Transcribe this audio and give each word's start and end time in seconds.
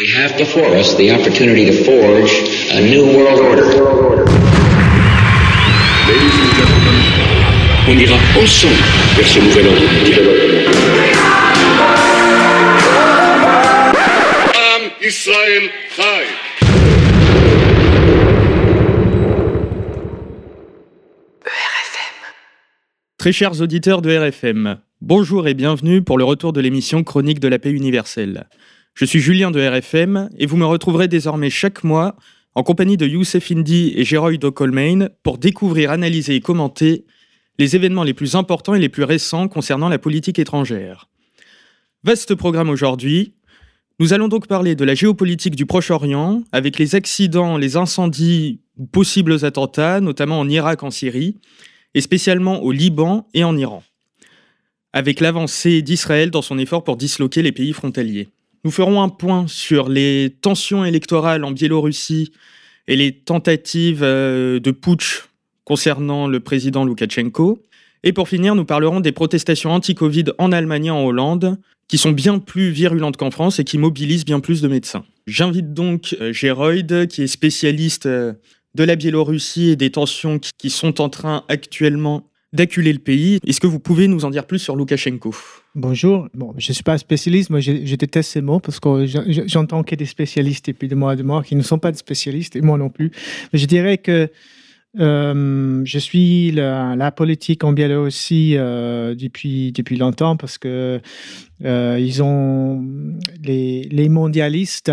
We 0.00 0.08
have 0.12 0.34
before 0.38 0.74
us 0.76 0.94
the 0.94 1.10
opportunity 1.10 1.66
to 1.66 1.84
forge 1.84 2.32
a 2.72 2.80
new 2.80 3.04
world 3.04 3.38
order. 3.38 3.66
Ladies 6.08 6.36
and 6.40 6.52
gentlemen, 6.56 6.96
on 7.86 7.98
ira 7.98 8.16
ensemble 8.40 8.80
vers 9.14 9.28
ce 9.28 9.40
nouvel 9.40 9.66
ordre 9.68 9.82
mondial. 9.92 10.24
Am 14.54 14.90
Israël 15.02 15.70
Chai. 15.94 16.24
Très 23.18 23.32
chers 23.32 23.60
auditeurs 23.60 24.00
de 24.00 24.16
RFM, 24.16 24.78
bonjour 25.02 25.46
et 25.46 25.52
bienvenue 25.52 26.00
pour 26.00 26.16
le 26.16 26.24
retour 26.24 26.54
de 26.54 26.62
l'émission 26.62 27.04
Chronique 27.04 27.38
de 27.38 27.48
la 27.48 27.58
paix 27.58 27.70
universelle. 27.70 28.48
Je 29.00 29.06
suis 29.06 29.20
Julien 29.20 29.50
de 29.50 29.66
RFM 29.66 30.28
et 30.36 30.44
vous 30.44 30.58
me 30.58 30.66
retrouverez 30.66 31.08
désormais 31.08 31.48
chaque 31.48 31.84
mois 31.84 32.16
en 32.54 32.62
compagnie 32.62 32.98
de 32.98 33.06
Youssef 33.06 33.50
Indy 33.50 33.94
et 33.96 34.04
Geroyd 34.04 34.44
O'Colmain 34.44 35.08
pour 35.22 35.38
découvrir, 35.38 35.90
analyser 35.90 36.34
et 36.34 36.40
commenter 36.42 37.06
les 37.58 37.76
événements 37.76 38.02
les 38.02 38.12
plus 38.12 38.34
importants 38.34 38.74
et 38.74 38.78
les 38.78 38.90
plus 38.90 39.04
récents 39.04 39.48
concernant 39.48 39.88
la 39.88 39.98
politique 39.98 40.38
étrangère. 40.38 41.08
Vaste 42.04 42.34
programme 42.34 42.68
aujourd'hui. 42.68 43.32
Nous 44.00 44.12
allons 44.12 44.28
donc 44.28 44.46
parler 44.46 44.74
de 44.74 44.84
la 44.84 44.94
géopolitique 44.94 45.56
du 45.56 45.64
Proche-Orient 45.64 46.42
avec 46.52 46.78
les 46.78 46.94
accidents, 46.94 47.56
les 47.56 47.78
incendies 47.78 48.60
possibles 48.92 49.46
attentats, 49.46 50.02
notamment 50.02 50.38
en 50.38 50.46
Irak, 50.46 50.82
en 50.82 50.90
Syrie, 50.90 51.38
et 51.94 52.02
spécialement 52.02 52.62
au 52.62 52.70
Liban 52.70 53.26
et 53.32 53.44
en 53.44 53.56
Iran, 53.56 53.82
avec 54.92 55.20
l'avancée 55.20 55.80
d'Israël 55.80 56.30
dans 56.30 56.42
son 56.42 56.58
effort 56.58 56.84
pour 56.84 56.98
disloquer 56.98 57.40
les 57.40 57.52
pays 57.52 57.72
frontaliers. 57.72 58.28
Nous 58.64 58.70
ferons 58.70 59.02
un 59.02 59.08
point 59.08 59.46
sur 59.48 59.88
les 59.88 60.36
tensions 60.42 60.84
électorales 60.84 61.44
en 61.44 61.50
Biélorussie 61.52 62.32
et 62.88 62.96
les 62.96 63.12
tentatives 63.12 64.02
euh, 64.02 64.60
de 64.60 64.70
putsch 64.70 65.24
concernant 65.64 66.26
le 66.28 66.40
président 66.40 66.84
Loukachenko. 66.84 67.62
Et 68.02 68.12
pour 68.12 68.28
finir, 68.28 68.54
nous 68.54 68.64
parlerons 68.64 69.00
des 69.00 69.12
protestations 69.12 69.70
anti-Covid 69.72 70.24
en 70.38 70.52
Allemagne 70.52 70.86
et 70.86 70.90
en 70.90 71.04
Hollande, 71.04 71.58
qui 71.88 71.98
sont 71.98 72.12
bien 72.12 72.38
plus 72.38 72.70
virulentes 72.70 73.16
qu'en 73.16 73.30
France 73.30 73.58
et 73.58 73.64
qui 73.64 73.78
mobilisent 73.78 74.24
bien 74.24 74.40
plus 74.40 74.60
de 74.62 74.68
médecins. 74.68 75.04
J'invite 75.26 75.72
donc 75.74 76.16
euh, 76.20 76.32
Geroyd, 76.32 77.06
qui 77.08 77.22
est 77.22 77.26
spécialiste 77.26 78.06
euh, 78.06 78.32
de 78.74 78.84
la 78.84 78.96
Biélorussie 78.96 79.70
et 79.70 79.76
des 79.76 79.90
tensions 79.90 80.38
qui- 80.38 80.50
qui 80.56 80.70
sont 80.70 81.00
en 81.00 81.08
train 81.08 81.44
actuellement 81.48 82.28
d'acculer 82.52 82.92
le 82.92 82.98
pays. 82.98 83.38
Est-ce 83.46 83.60
que 83.60 83.66
vous 83.66 83.80
pouvez 83.80 84.06
nous 84.08 84.24
en 84.24 84.30
dire 84.30 84.46
plus 84.46 84.58
sur 84.58 84.76
Loukachenko? 84.76 85.34
Bonjour. 85.76 86.28
Bon, 86.34 86.52
je 86.58 86.70
ne 86.70 86.74
suis 86.74 86.82
pas 86.82 86.98
spécialiste, 86.98 87.48
moi 87.48 87.60
je, 87.60 87.94
déteste 87.94 88.32
ces 88.32 88.40
mots 88.40 88.58
parce 88.58 88.80
que 88.80 89.06
je- 89.06 89.20
je- 89.28 89.42
j'entends 89.46 89.84
que 89.84 89.94
des 89.94 90.04
spécialistes 90.04 90.68
et 90.68 90.72
puis 90.72 90.88
de 90.88 90.96
moi 90.96 91.14
de 91.14 91.22
moi 91.22 91.44
qui 91.44 91.54
ne 91.54 91.62
sont 91.62 91.78
pas 91.78 91.92
des 91.92 91.98
spécialistes 91.98 92.56
et 92.56 92.60
moi 92.60 92.76
non 92.76 92.90
plus. 92.90 93.12
Mais 93.52 93.58
je 93.60 93.66
dirais 93.66 93.98
que 93.98 94.28
euh, 94.98 95.82
je 95.84 95.98
suis 96.00 96.50
la, 96.50 97.12
politique 97.12 97.62
en 97.62 97.72
Biélorussie 97.72 98.54
euh, 98.56 99.14
depuis, 99.14 99.70
depuis 99.70 99.96
longtemps 99.96 100.36
parce 100.36 100.58
que 100.58 101.00
euh, 101.64 101.98
ils 102.00 102.20
ont 102.20 102.84
les, 103.40 104.08
mondialistes, 104.08 104.90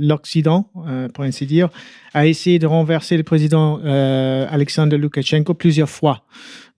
l'Occident, 0.00 0.68
pour 1.14 1.22
ainsi 1.22 1.46
dire, 1.46 1.68
a 2.14 2.26
essayé 2.26 2.58
de 2.58 2.66
renverser 2.66 3.16
le 3.16 3.22
président 3.22 3.80
Alexander 3.84 4.98
Loukachenko 4.98 5.54
plusieurs 5.54 5.88
fois. 5.90 6.24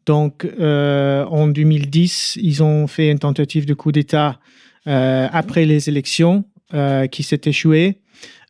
Donc, 0.06 0.44
euh, 0.44 1.24
en 1.26 1.46
2010, 1.46 2.38
ils 2.40 2.62
ont 2.62 2.86
fait 2.86 3.10
une 3.10 3.18
tentative 3.18 3.66
de 3.66 3.74
coup 3.74 3.92
d'État 3.92 4.40
euh, 4.86 5.28
après 5.32 5.64
les 5.64 5.88
élections 5.88 6.44
euh, 6.74 7.06
qui 7.06 7.22
s'est 7.22 7.40
échouée. 7.44 7.98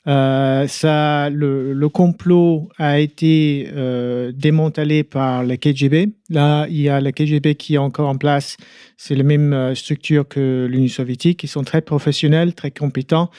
Le, 0.05 1.73
le 1.73 1.89
complot 1.89 2.69
a 2.77 2.99
été 2.99 3.71
démantelé 4.35 5.05
par 5.05 5.45
le 5.45 5.55
KGB. 5.55 6.09
Là, 6.29 6.67
il 6.69 6.81
y 6.81 6.89
a 6.89 7.01
le 7.01 7.13
KGB 7.13 7.55
qui 7.55 7.75
est 7.75 7.79
encore 7.79 8.09
en 8.09 8.17
place. 8.17 8.57
C'est 8.97 9.15
la 9.15 9.23
même 9.23 9.75
structure 9.77 10.27
que 10.27 10.67
l'Union 10.69 10.89
soviétique. 10.89 11.45
Ils 11.45 11.49
sont 11.49 11.63
très 11.63 11.83
professionnels, 11.83 12.55
très 12.55 12.73
compétents. 12.73 13.31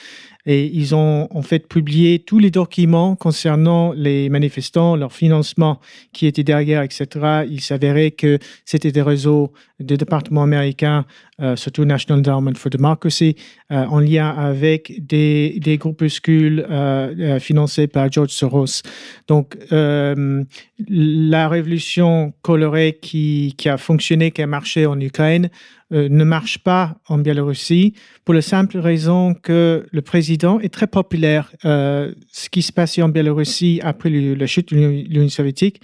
Et 0.46 0.66
ils 0.66 0.94
ont 0.94 1.28
en 1.32 1.42
fait 1.42 1.68
publié 1.68 2.20
tous 2.20 2.40
les 2.40 2.52
documents 2.52 3.16
concernant 3.16 3.94
les 3.94 4.30
manifestants, 4.30 4.96
leur 4.96 5.14
financement 5.14 5.80
qui 6.12 6.28
était 6.28 6.44
derrière, 6.44 6.82
etc. 6.82 7.46
Il 7.50 7.62
s'avérait 7.62 8.12
que 8.12 8.40
c'était 8.66 8.92
des 8.92 9.02
réseaux 9.02 9.54
des 9.84 9.98
départements 9.98 10.44
américains, 10.44 11.06
euh, 11.42 11.56
surtout 11.56 11.86
National 11.86 12.20
Endowment 12.20 12.56
for 12.56 12.70
Democracy, 12.70 13.36
euh, 13.72 13.86
en 13.86 14.00
lien 14.00 14.30
avec 14.30 15.06
des, 15.06 15.78
groupuscules 15.80 16.66
euh, 16.70 17.40
financés 17.40 17.88
par 17.88 18.12
George 18.12 18.30
Soros. 18.30 18.82
Donc, 19.28 19.58
la 19.72 21.50
révolution 21.50 22.34
colorée 22.42 23.00
qui, 23.02 23.56
a 23.66 23.78
fonctionné, 23.78 24.32
qui 24.32 24.42
a 24.42 24.48
marché 24.48 24.86
en 24.86 25.00
Ukraine, 25.00 25.50
ne 25.92 26.24
marche 26.24 26.58
pas 26.58 26.98
en 27.08 27.20
Biélorussie 27.20 27.94
pour 28.26 28.34
la 28.34 28.42
simple 28.42 28.80
raison 28.80 29.36
que 29.36 29.86
le 29.92 30.02
président 30.02 30.60
est 30.60 30.74
très 30.74 30.88
populaire. 30.88 31.52
Ce 31.64 32.50
qui 32.50 32.62
se 32.64 32.72
passait 32.72 33.02
en 33.04 33.10
Biélorussie 33.10 33.80
après 33.84 34.10
la 34.10 34.48
chute 34.48 34.74
de 34.74 34.78
l'Union 35.08 35.30
soviétique, 35.30 35.82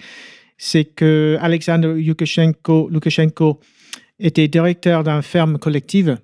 c'est 0.62 0.84
que 0.84 1.38
Alexander 1.40 1.94
Lukashenko 1.94 2.90
était 4.20 4.48
directeur 4.48 5.02
d'une 5.04 5.22
ferme 5.22 5.58
collective. 5.58 6.18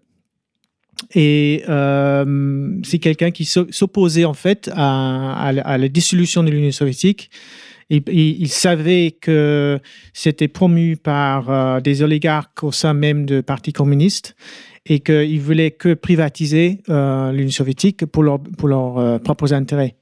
Et 1.15 1.63
euh, 1.69 2.79
c'est 2.83 2.99
quelqu'un 2.99 3.31
qui 3.31 3.45
s'o- 3.45 3.71
s'opposait 3.71 4.25
en 4.25 4.35
fait 4.35 4.71
à, 4.75 5.53
la- 5.53 5.89
dissolution 5.89 6.43
de 6.43 6.51
l'Union 6.51 6.71
soviétique. 6.73 7.31
Il 7.91 8.49
savait 8.49 9.13
que 9.21 9.79
c'était 10.13 10.49
promu 10.49 10.97
par 10.97 11.51
euh, 11.51 11.81
des 11.81 12.03
oligarques 12.03 12.65
au 12.65 12.73
sein 12.73 12.95
même 12.95 13.27
de 13.27 13.41
partis 13.43 13.73
communistes 13.73 14.35
et 14.87 15.01
qu'ils 15.01 15.41
voulaient 15.41 15.71
que 15.71 15.95
privatiser 15.95 16.81
euh, 16.89 17.31
l'Union 17.33 17.51
soviétique 17.51 18.07
pour, 18.07 18.23
leur- 18.23 18.41
pour 18.41 18.69
leurs 18.69 19.21
propres 19.21 19.53
intérêts. 19.53 19.97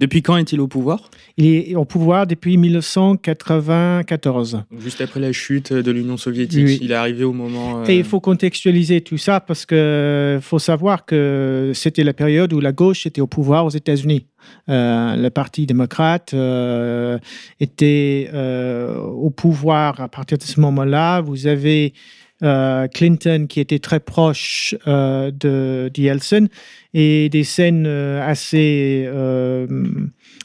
Depuis 0.00 0.22
quand 0.22 0.38
est-il 0.38 0.60
au 0.62 0.66
pouvoir? 0.66 1.10
Il 1.36 1.44
est 1.46 1.74
au 1.74 1.84
pouvoir 1.84 2.26
depuis 2.26 2.56
1994. 2.56 4.62
Juste 4.78 5.02
après 5.02 5.20
la 5.20 5.30
chute 5.32 5.74
de 5.74 5.90
l'Union 5.92 6.16
soviétique, 6.16 6.64
Oui. 6.64 6.78
il 6.80 6.90
est 6.90 6.94
arrivé 6.94 7.22
au 7.24 7.34
moment... 7.34 7.82
euh, 7.82 7.86
Et 7.86 7.98
il 7.98 8.04
faut 8.04 8.18
contextualiser 8.18 9.02
tout 9.02 9.18
ça 9.18 9.40
parce 9.40 9.66
que 9.66 10.38
faut 10.40 10.58
savoir 10.58 11.04
que 11.04 11.72
c'était 11.74 12.02
la 12.02 12.14
période 12.14 12.50
où 12.54 12.60
la 12.60 12.72
gauche 12.72 13.04
était 13.06 13.20
au 13.20 13.26
pouvoir 13.26 13.66
aux 13.66 13.70
États-Unis. 13.70 14.24
Euh, 14.70 15.16
le 15.16 15.28
Parti 15.28 15.66
démocrate 15.66 16.32
euh, 16.32 17.18
était 17.60 18.30
euh, 18.32 18.96
au 18.96 19.28
pouvoir 19.28 20.00
à 20.00 20.08
partir 20.08 20.38
de 20.38 20.44
ce 20.44 20.58
moment-là. 20.60 21.20
Vous 21.20 21.46
avez 21.46 21.92
euh, 22.42 22.88
Clinton 22.88 23.46
qui 23.48 23.60
était 23.60 23.78
très 23.78 24.00
proche 24.00 24.74
euh, 24.86 25.30
de, 25.30 25.90
Yeltsin 25.94 26.46
et 26.94 27.28
des 27.28 27.44
scènes 27.44 27.84
euh, 27.86 28.26
assez 28.26 29.04
euh, 29.06 29.66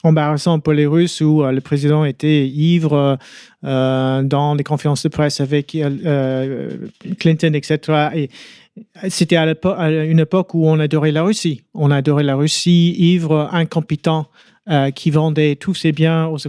embarrassantes 0.04 0.64
pour 0.64 0.74
les 0.74 0.86
Russes 0.86 1.22
où 1.22 1.44
le 1.44 1.62
président 1.62 2.04
était 2.06 2.48
ivre 2.48 3.18
dans 3.64 4.56
des 4.56 4.64
conférences 4.64 5.04
de 5.04 5.10
presse 5.10 5.42
avec 5.42 5.76
Clinton, 7.20 7.54
etc. 7.56 7.80
Et 8.14 8.30
c'était 9.10 9.38
à, 9.38 9.48
une 9.90 10.20
époque 10.20 10.54
où 10.54 10.68
on 10.68 10.80
adorait 10.80 11.12
la 11.12 11.24
Russie. 11.24 11.64
On 11.74 11.90
adorait 11.90 12.24
la 12.24 12.36
Russie 12.36 12.94
ivre, 13.00 13.50
incompétent, 13.52 14.28
qui 14.94 15.10
vendait 15.10 15.56
tous 15.56 15.74
ses 15.74 15.92
biens 15.92 16.28
aux, 16.28 16.46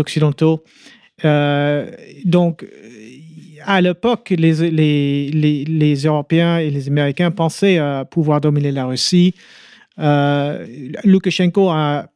Occidentaux. 0.00 0.64
Donc, 2.24 2.64
à 3.64 3.80
l'époque, 3.80 4.32
les, 4.36 6.06
Européens 6.06 6.58
et 6.58 6.70
les 6.70 6.88
Américains 6.88 7.30
pensaient 7.30 7.78
euh, 7.78 8.04
pouvoir 8.04 8.40
dominer 8.40 8.72
la 8.72 8.86
Russie. 8.86 9.34
Euh, 9.98 10.66
Loukachenko 11.04 11.68
a 11.70 12.06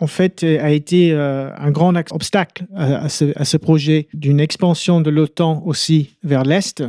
en 0.00 0.06
fait, 0.06 0.42
a 0.42 0.70
été 0.70 1.12
euh, 1.12 1.50
un 1.56 1.70
grand 1.70 1.94
obstacle 2.12 2.66
à, 2.74 3.04
à 3.04 3.08
ce, 3.08 3.38
à 3.38 3.44
ce 3.44 3.56
projet 3.56 4.08
d'une 4.14 4.40
expansion 4.40 5.00
de 5.00 5.10
l'OTAN 5.10 5.62
aussi 5.64 6.16
vers 6.24 6.44
l'Est. 6.44 6.82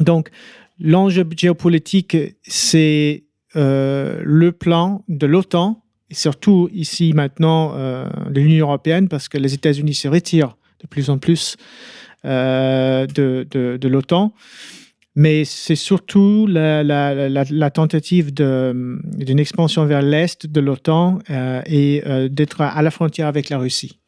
Donc, 0.00 0.30
l'enjeu 0.78 1.26
géopolitique, 1.36 2.16
c'est 2.42 3.24
euh, 3.56 4.20
le 4.24 4.52
plan 4.52 5.04
de 5.08 5.26
l'OTAN, 5.26 5.82
et 6.10 6.14
surtout 6.14 6.68
ici 6.72 7.12
maintenant 7.14 7.72
euh, 7.74 8.08
de 8.30 8.40
l'Union 8.40 8.66
européenne, 8.66 9.08
parce 9.08 9.28
que 9.28 9.38
les 9.38 9.54
États-Unis 9.54 9.94
se 9.94 10.08
retirent 10.08 10.56
de 10.80 10.86
plus 10.86 11.08
en 11.08 11.18
plus 11.18 11.56
euh, 12.24 13.06
de, 13.06 13.88
l'OTAN. 13.88 14.32
Mais 15.14 15.44
c'est 15.44 15.76
surtout 15.76 16.46
la, 16.48 17.70
tentative 17.70 18.32
d'une 18.32 19.38
expansion 19.38 19.84
vers 19.84 20.00
l'Est 20.02 20.46
de 20.46 20.60
l'OTAN 20.60 21.18
euh, 21.30 21.60
et 21.66 22.02
euh, 22.06 22.28
d'être 22.28 22.62
à 22.62 22.82
la 22.82 22.90
frontière 22.90 23.28
avec 23.28 23.50
la 23.50 23.58
Russie. 23.58 24.00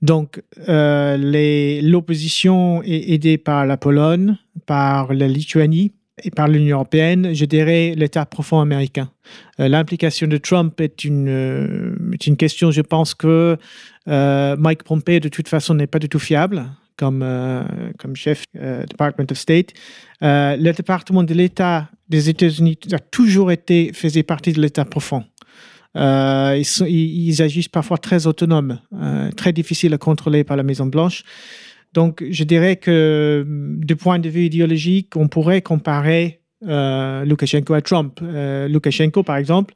Donc, 0.00 0.42
l'opposition 0.66 2.82
est 2.82 3.12
aidée 3.12 3.38
par 3.38 3.66
la 3.66 3.76
Pologne, 3.76 4.36
par 4.66 5.12
la 5.12 5.28
Lituanie, 5.28 5.92
et 6.24 6.30
par 6.30 6.46
l'Union 6.46 6.76
européenne, 6.76 7.34
je 7.34 7.44
dirais 7.46 7.94
l'État 7.96 8.26
profond 8.26 8.60
américain. 8.60 9.10
L'implication 9.58 10.28
de 10.28 10.36
Trump 10.36 10.78
est 10.80 11.04
une, 11.04 12.12
est 12.12 12.26
une 12.26 12.36
question, 12.36 12.70
je 12.70 12.82
pense 12.82 13.14
que 13.14 13.56
Mike 14.06 14.82
Pompeo, 14.84 15.20
de 15.20 15.28
toute 15.28 15.48
façon, 15.48 15.74
n'est 15.74 15.86
pas 15.86 15.98
du 15.98 16.08
tout 16.08 16.18
fiable 16.18 16.66
comme, 17.02 17.24
comme 17.98 18.14
chef 18.14 18.44
du 18.54 18.60
Department 18.90 19.26
of 19.32 19.38
State. 19.38 19.72
le 20.20 20.70
département 20.72 21.24
de 21.24 21.34
l'État 21.34 21.90
des 22.08 22.28
États-Unis 22.28 22.78
a 22.92 22.98
toujours 22.98 23.50
été, 23.50 23.92
faisait 23.92 24.22
partie 24.22 24.52
de 24.52 24.60
l'État 24.60 24.84
profond. 24.84 25.24
Ils, 25.96 26.64
ils, 26.86 27.42
agissent 27.42 27.68
parfois 27.68 27.98
très 27.98 28.26
autonomes, 28.26 28.78
très 29.36 29.52
difficiles 29.52 29.94
à 29.94 29.98
contrôler 29.98 30.44
par 30.44 30.56
la 30.56 30.62
Maison-Blanche. 30.62 31.24
Donc, 31.92 32.24
je 32.30 32.44
dirais 32.44 32.76
que 32.76 33.44
du 33.46 33.96
point 33.96 34.18
de 34.18 34.28
vue 34.28 34.44
idéologique, 34.44 35.16
on 35.16 35.28
pourrait 35.28 35.62
comparer 35.62 36.42
euh, 36.66 37.24
Lukashenko 37.24 37.74
à 37.74 37.80
Trump. 37.80 38.20
Euh, 38.22 38.68
Lukashenko, 38.68 39.22
par 39.22 39.36
exemple, 39.36 39.74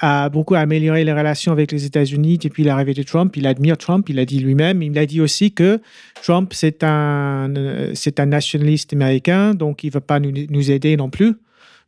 a 0.00 0.28
beaucoup 0.28 0.54
amélioré 0.54 1.04
les 1.04 1.12
relations 1.12 1.52
avec 1.52 1.72
les 1.72 1.84
États-Unis 1.84 2.38
depuis 2.38 2.62
l'arrivée 2.62 2.94
de 2.94 3.02
Trump. 3.02 3.36
Il 3.36 3.46
admire 3.46 3.76
Trump, 3.76 4.08
il 4.08 4.18
a 4.18 4.24
dit 4.24 4.38
lui-même. 4.38 4.82
Il 4.82 4.96
a 4.98 5.06
dit 5.06 5.20
aussi 5.20 5.52
que 5.52 5.80
Trump, 6.22 6.52
c'est 6.54 6.84
un, 6.84 7.52
c'est 7.94 8.20
un 8.20 8.26
nationaliste 8.26 8.92
américain, 8.92 9.54
donc 9.54 9.82
il 9.82 9.88
ne 9.88 9.92
va 9.92 10.00
pas 10.00 10.20
nous, 10.20 10.70
aider 10.70 10.96
non 10.96 11.10
plus. 11.10 11.34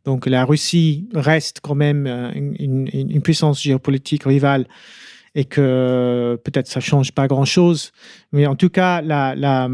Donc 0.03 0.25
la 0.25 0.45
Russie 0.45 1.07
reste 1.13 1.59
quand 1.61 1.75
même 1.75 2.07
euh, 2.07 2.31
une, 2.33 3.21
puissance 3.21 3.61
géopolitique 3.61 4.23
rivale 4.23 4.65
et 5.35 5.45
que 5.45 6.37
peut-être 6.43 6.67
ça 6.67 6.79
change 6.79 7.13
pas 7.13 7.27
grand-chose. 7.27 7.91
Mais 8.33 8.45
en 8.47 8.55
tout 8.55 8.69
cas, 8.69 9.01
la, 9.01 9.69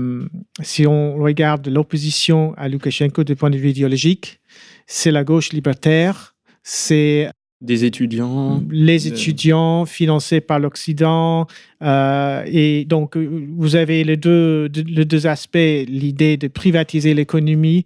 si 0.61 0.85
on 0.85 1.15
regarde 1.15 1.67
l'opposition 1.67 2.53
à 2.57 2.67
Loukachenko 2.67 3.23
du 3.23 3.35
point 3.35 3.49
de 3.49 3.57
vue 3.57 3.69
idéologique, 3.69 4.39
c'est 4.85 5.11
la 5.11 5.23
gauche 5.23 5.53
libertaire, 5.53 6.35
c'est 6.61 7.29
des 7.59 7.85
étudiants 7.85 8.61
Les 8.69 9.07
étudiants 9.07 9.85
financés 9.85 10.41
par 10.41 10.59
l'Occident. 10.59 11.47
Euh, 11.81 12.43
et 12.45 12.85
donc, 12.85 13.17
vous 13.17 13.75
avez 13.75 14.03
les 14.03 14.17
deux, 14.17 14.69
les 14.85 15.05
deux 15.05 15.25
aspects, 15.25 15.57
l'idée 15.57 16.37
de 16.37 16.47
privatiser 16.47 17.13
l'économie 17.13 17.85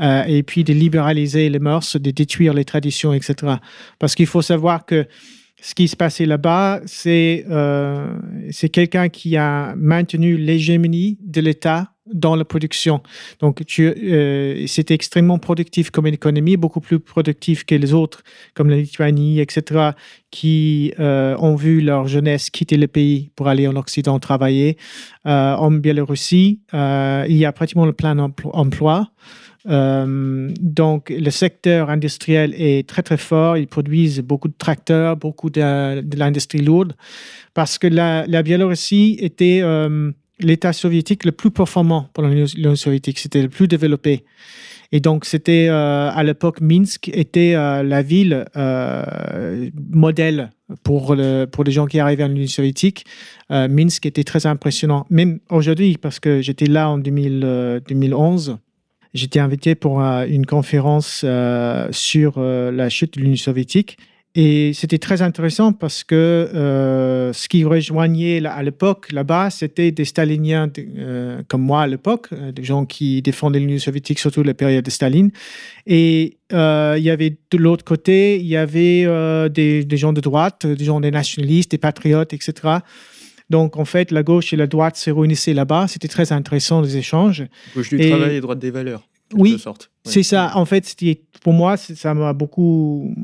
euh, 0.00 0.24
et 0.24 0.42
puis 0.42 0.64
de 0.64 0.72
libéraliser 0.72 1.50
les 1.50 1.58
mœurs, 1.58 1.96
de 1.96 2.10
détruire 2.10 2.54
les 2.54 2.64
traditions, 2.64 3.12
etc. 3.12 3.56
Parce 3.98 4.14
qu'il 4.14 4.26
faut 4.26 4.42
savoir 4.42 4.86
que 4.86 5.06
ce 5.60 5.74
qui 5.74 5.88
se 5.88 5.96
passait 5.96 6.24
là-bas, 6.24 6.80
c'est 6.86 7.44
euh, 7.50 8.16
quelqu'un 8.72 9.10
qui 9.10 9.36
a 9.36 9.74
maintenu 9.76 10.38
l'hégémonie 10.38 11.18
de 11.22 11.42
l'État 11.42 11.92
dans 12.06 12.34
la 12.34 12.44
production. 12.44 13.02
Donc, 13.40 13.62
euh, 13.78 14.64
c'était 14.66 14.94
extrêmement 14.94 15.38
productif 15.38 15.90
comme 15.90 16.06
économie, 16.06 16.56
beaucoup 16.56 16.80
plus 16.80 16.98
productif 16.98 17.64
que 17.64 17.74
les 17.74 17.92
autres, 17.92 18.22
comme 18.54 18.70
la 18.70 18.76
Lituanie, 18.76 19.40
etc., 19.40 19.90
qui 20.30 20.92
euh, 20.98 21.36
ont 21.38 21.56
vu 21.56 21.80
leur 21.80 22.06
jeunesse 22.06 22.50
quitter 22.50 22.76
le 22.76 22.88
pays 22.88 23.30
pour 23.36 23.48
aller 23.48 23.66
en 23.68 23.76
Occident 23.76 24.18
travailler. 24.18 24.76
Euh, 25.26 25.54
en 25.54 25.70
Biélorussie, 25.70 26.60
il 26.72 27.36
y 27.36 27.44
a 27.44 27.52
pratiquement 27.52 27.86
le 27.86 27.92
plein 27.92 28.18
emploi. 28.18 29.10
Donc, 29.66 31.10
le 31.10 31.30
secteur 31.30 31.90
industriel 31.90 32.54
est 32.56 32.88
très, 32.88 33.02
très 33.02 33.18
fort. 33.18 33.58
Ils 33.58 33.66
produisent 33.66 34.20
beaucoup 34.20 34.48
de 34.48 34.54
tracteurs, 34.56 35.16
beaucoup 35.16 35.50
de, 35.50 36.16
l'industrie 36.16 36.62
lourde, 36.62 36.94
parce 37.52 37.76
que 37.76 37.86
la, 37.86 38.42
Biélorussie 38.42 39.18
était 39.20 39.62
l'État 40.40 40.72
soviétique 40.72 41.24
le 41.24 41.32
plus 41.32 41.50
performant 41.50 42.08
pour 42.12 42.24
l'Union 42.24 42.76
soviétique. 42.76 43.18
C'était 43.18 43.42
le 43.42 43.48
plus 43.48 43.68
développé. 43.68 44.24
Et 44.92 44.98
donc, 45.00 45.24
c'était 45.24 45.68
euh, 45.68 46.10
à 46.10 46.22
l'époque, 46.24 46.60
Minsk 46.60 47.08
était 47.14 47.52
la 47.52 48.02
ville 48.02 48.44
modèle 49.90 50.50
pour, 50.82 51.14
le, 51.14 51.44
pour 51.44 51.62
les 51.64 51.72
gens 51.72 51.86
qui 51.86 52.00
arrivaient 52.00 52.24
en 52.24 52.30
Union 52.30 52.46
soviétique. 52.48 53.04
Minsk 53.50 54.06
était 54.06 54.24
très 54.24 54.46
impressionnant, 54.46 55.06
même 55.10 55.38
aujourd'hui, 55.48 55.96
parce 55.96 56.18
que 56.18 56.40
j'étais 56.40 56.66
là 56.66 56.90
en 56.90 56.98
2000, 56.98 57.82
2011 57.88 58.58
j'étais 59.14 59.40
invité 59.40 59.74
pour 59.74 60.02
euh, 60.02 60.26
une 60.26 60.46
conférence 60.46 61.22
euh, 61.24 61.88
sur 61.90 62.34
euh, 62.36 62.70
la 62.70 62.88
chute 62.88 63.14
de 63.14 63.22
l'Union 63.22 63.36
soviétique. 63.36 63.98
Et 64.36 64.72
c'était 64.74 64.98
très 64.98 65.22
intéressant 65.22 65.72
parce 65.72 66.04
que 66.04 66.48
ce 66.52 67.48
qui 67.48 67.64
rejoignait 67.64 68.44
à 68.46 68.62
l'époque 68.62 69.10
là-bas, 69.10 69.50
c'était 69.50 69.90
des 69.90 70.04
staliniens 70.04 70.70
comme 71.48 71.62
moi 71.62 71.82
à 71.82 71.86
l'époque, 71.88 72.28
des 72.32 72.62
gens 72.62 72.86
qui 72.86 73.22
défendaient 73.22 73.58
l'Union 73.58 73.78
soviétique, 73.78 74.20
surtout 74.20 74.44
la 74.44 74.54
période 74.54 74.84
de 74.84 74.90
Staline. 74.90 75.32
Et 75.88 76.38
il 76.52 77.02
y 77.02 77.10
avait 77.10 77.38
de 77.50 77.58
l'autre 77.58 77.84
côté, 77.84 78.38
il 78.38 78.46
y 78.46 78.56
avait 78.56 79.04
des, 79.50 79.84
des, 79.84 79.96
gens 79.96 80.12
de 80.12 80.20
droite, 80.20 80.64
des 80.64 80.84
gens 80.84 81.00
des 81.00 81.10
nationalistes, 81.10 81.72
des 81.72 81.78
patriotes, 81.78 82.32
etc. 82.32 82.78
Donc, 83.50 83.76
en 83.76 83.84
fait, 83.84 84.12
la 84.12 84.22
gauche 84.22 84.52
et 84.52 84.56
la 84.56 84.68
droite 84.68 84.96
se 84.96 85.10
réunissaient 85.10 85.54
là-bas. 85.54 85.88
C'était 85.88 86.08
très 86.08 86.32
intéressant, 86.32 86.80
les 86.80 86.96
échanges. 86.96 87.44
Gauche 87.74 87.90
du 87.90 88.08
travail 88.08 88.36
et 88.36 88.40
droite 88.40 88.60
des 88.60 88.70
valeurs. 88.70 89.02
Oui, 89.34 89.62
c'est 90.04 90.22
ça. 90.22 90.52
En 90.54 90.64
fait, 90.64 90.96
pour 91.42 91.52
moi, 91.52 91.76
ça 91.76 92.14
m'a 92.14 92.32
beaucoup, 92.32 93.14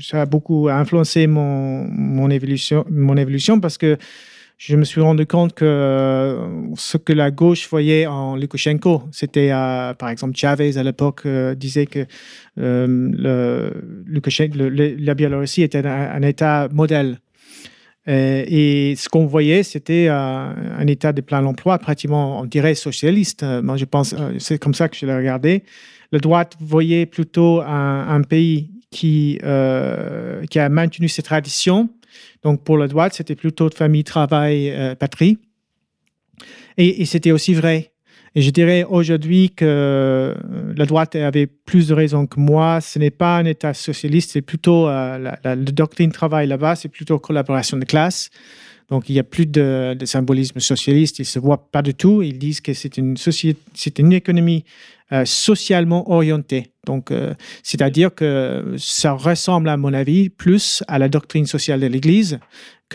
ça 0.00 0.22
a 0.22 0.26
beaucoup 0.26 0.68
influencé 0.68 1.26
mon, 1.26 1.84
mon, 1.88 2.30
évolution, 2.30 2.84
mon 2.88 3.16
évolution 3.16 3.60
parce 3.60 3.78
que 3.78 3.98
je 4.60 4.76
me 4.76 4.84
suis 4.84 5.00
rendu 5.00 5.24
compte 5.24 5.54
que 5.54 6.36
ce 6.76 6.98
que 6.98 7.14
la 7.14 7.30
gauche 7.30 7.66
voyait 7.70 8.06
en 8.06 8.36
Lukashenko, 8.36 9.04
c'était, 9.10 9.50
euh, 9.52 9.94
par 9.94 10.10
exemple, 10.10 10.36
Chavez 10.36 10.76
à 10.76 10.82
l'époque 10.82 11.22
euh, 11.24 11.54
disait 11.54 11.86
que 11.86 12.00
euh, 12.58 12.86
le, 14.06 14.96
la 14.98 15.14
Biélorussie 15.14 15.62
était 15.62 15.86
un 15.86 16.20
État 16.20 16.68
modèle 16.72 17.20
et 18.12 18.94
ce 18.96 19.08
qu'on 19.08 19.26
voyait, 19.26 19.62
c'était 19.62 20.06
euh, 20.08 20.14
un 20.14 20.86
état 20.86 21.12
de 21.12 21.20
plein 21.20 21.44
emploi, 21.44 21.78
pratiquement, 21.78 22.40
on 22.40 22.44
dirait, 22.44 22.74
socialiste. 22.74 23.42
Euh, 23.42 23.62
moi, 23.62 23.76
je 23.76 23.84
pense, 23.84 24.14
c'est 24.38 24.58
comme 24.58 24.74
ça 24.74 24.88
que 24.88 24.96
je 24.96 25.06
l'ai 25.06 25.14
regardé. 25.14 25.62
La 26.12 26.18
droite 26.18 26.56
voyait 26.60 27.06
plutôt 27.06 27.60
un, 27.60 28.22
pays 28.22 28.70
qui, 28.90 29.38
a 29.44 30.68
maintenu 30.68 31.08
ses 31.08 31.22
traditions. 31.22 31.88
Donc, 32.42 32.64
pour 32.64 32.78
la 32.78 32.88
droite, 32.88 33.14
c'était 33.14 33.36
plutôt 33.36 33.68
de 33.68 33.74
famille, 33.74 34.02
travail, 34.02 34.74
patrie. 34.98 35.38
Et 36.76 37.04
c'était 37.04 37.30
aussi 37.30 37.54
vrai 37.54 37.92
et 38.36 38.42
je 38.42 38.50
dirais 38.50 38.84
aujourd'hui 38.84 39.50
que 39.50 39.64
euh, 39.66 40.34
la 40.76 40.86
droite 40.86 41.16
avait 41.16 41.46
plus 41.46 41.88
de 41.88 41.94
raisons 41.94 42.26
que 42.26 42.38
moi. 42.38 42.80
Ce 42.80 42.98
n'est 42.98 43.10
pas 43.10 43.38
un 43.38 43.44
État 43.44 43.74
socialiste, 43.74 44.32
c'est 44.32 44.42
plutôt 44.42 44.88
euh, 44.88 45.32
la, 45.42 45.56
doctrine 45.56 46.12
travail 46.12 46.46
là-bas, 46.46 46.76
c'est 46.76 46.88
plutôt 46.88 47.18
collaboration 47.18 47.76
de 47.76 47.84
classe. 47.84 48.30
Donc 48.88 49.08
il 49.08 49.14
n'y 49.14 49.18
a 49.18 49.24
plus 49.24 49.46
de, 49.46 49.96
symbolisme 50.04 50.60
socialiste, 50.60 51.18
ils 51.18 51.22
ne 51.22 51.26
se 51.26 51.38
voient 51.38 51.70
pas 51.70 51.82
du 51.82 51.94
tout. 51.94 52.22
Ils 52.22 52.38
disent 52.38 52.60
que 52.60 52.72
c'est 52.72 52.98
une, 52.98 53.16
société, 53.16 53.60
c'est 53.74 53.98
une 53.98 54.12
économie 54.12 54.64
euh, 55.12 55.24
socialement 55.24 56.08
orientée. 56.10 56.70
Donc 56.86 57.12
c'est-à-dire 57.62 58.14
que 58.14 58.74
ça 58.78 59.12
ressemble, 59.12 59.68
à 59.68 59.76
mon 59.76 59.92
avis, 59.92 60.28
plus 60.28 60.82
à 60.88 60.98
la 60.98 61.08
doctrine 61.08 61.46
sociale 61.46 61.80
de 61.80 61.86
l'Église 61.86 62.38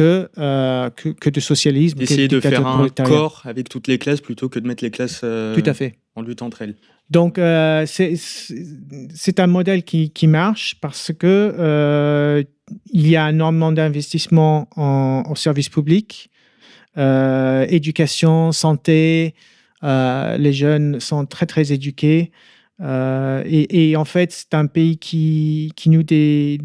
euh, 0.04 0.90
que, 0.90 1.10
que, 1.10 1.30
de 1.30 1.40
socialisme. 1.40 2.02
Essayer 2.02 2.28
de 2.28 2.40
faire 2.40 2.66
un 2.66 2.88
corps 2.90 3.42
avec 3.46 3.70
toutes 3.70 3.88
les 3.88 3.98
classes 3.98 4.22
plutôt 4.22 4.50
que 4.50 4.60
de 4.60 4.68
mettre 4.68 4.84
les 4.84 4.92
classes 4.92 5.22
euh, 5.24 5.56
Tout 5.56 5.64
à 5.66 5.74
fait. 5.74 5.96
en 6.16 6.22
lutte 6.22 6.42
entre 6.42 6.62
elles. 6.62 6.76
Donc, 7.10 7.38
euh, 7.38 7.86
c'est 7.86 9.40
un 9.40 9.48
modèle 9.48 9.84
qui, 9.84 10.10
qui, 10.10 10.28
marche 10.28 10.76
parce 10.82 11.12
que 11.14 12.44
il 12.92 13.08
y 13.08 13.16
a 13.16 13.30
énormément 13.30 13.72
d'investissements 13.72 14.68
en, 14.76 15.24
en 15.28 15.36
services 15.36 15.70
publics, 15.70 16.30
éducation, 16.98 18.52
santé. 18.52 19.36
les 19.84 20.54
jeunes 20.54 21.00
sont 21.00 21.26
très, 21.26 21.46
très 21.46 21.72
éduqués. 21.72 22.32
Euh, 22.82 23.44
et, 23.46 23.96
en 23.96 24.06
fait, 24.06 24.32
c'est 24.32 24.54
un 24.54 24.66
pays 24.68 24.98
qui, 24.98 25.72
qui 25.76 25.90
noue 25.90 26.04
des, 26.04 26.60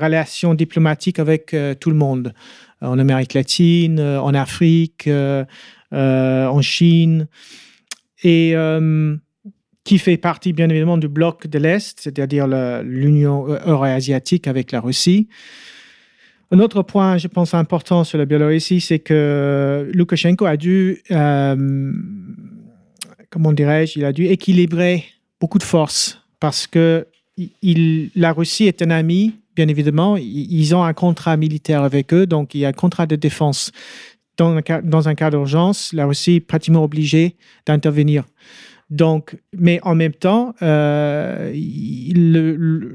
relations 0.00 0.54
diplomatiques 0.54 1.18
avec 1.18 1.52
euh, 1.54 1.74
tout 1.74 1.90
le 1.90 1.96
monde, 1.96 2.32
en 2.80 2.98
Amérique 2.98 3.34
latine, 3.34 3.98
euh, 3.98 4.20
en 4.20 4.34
Afrique, 4.34 5.08
en 5.92 6.62
Chine, 6.62 7.26
et 8.22 8.54
qui 9.84 9.98
fait 9.98 10.16
partie 10.16 10.52
bien 10.52 10.68
évidemment 10.68 10.96
du 10.96 11.08
bloc 11.08 11.48
de 11.48 11.58
l'Est, 11.58 11.98
c'est-à-dire 12.00 12.46
l'Union 12.84 13.46
euro-asiatique 13.66 14.46
avec 14.46 14.70
la 14.70 14.80
Russie. 14.80 15.28
Un 16.52 16.60
autre 16.60 16.82
point, 16.82 17.16
je 17.18 17.26
pense, 17.28 17.54
important 17.54 18.04
sur 18.04 18.18
la 18.18 18.26
Biélorussie, 18.26 18.80
c'est 18.80 19.00
que 19.00 19.90
Loukachenko 19.92 20.44
a 20.44 20.56
dû, 20.56 21.02
comment 23.30 23.52
dirais-je, 23.52 23.98
il 23.98 24.04
a 24.04 24.12
dû 24.12 24.26
équilibrer 24.26 25.04
beaucoup 25.42 25.58
de 25.58 25.64
force 25.64 26.22
parce 26.38 26.68
que 26.68 27.08
la 28.14 28.32
Russie 28.32 28.68
est 28.68 28.80
un 28.80 28.90
ami, 28.90 29.40
bien 29.56 29.66
évidemment. 29.66 30.16
Ils 30.16 30.72
ont 30.76 30.84
un 30.84 30.92
contrat 30.92 31.36
militaire 31.36 31.82
avec 31.82 32.14
eux, 32.14 32.26
donc 32.26 32.54
il 32.54 32.60
y 32.60 32.64
a 32.64 32.68
un 32.68 32.72
contrat 32.84 33.06
de 33.06 33.16
défense. 33.16 33.72
Dans 34.38 34.54
un 35.08 35.14
cas, 35.14 35.30
d'urgence, 35.30 35.92
la 35.92 36.06
Russie 36.06 36.36
est 36.36 36.40
pratiquement 36.40 36.84
obligée 36.84 37.34
d'intervenir. 37.66 38.24
Donc, 38.88 39.36
mais 39.52 39.80
en 39.82 39.96
même 39.96 40.12
temps, 40.12 40.54
euh, 40.62 41.50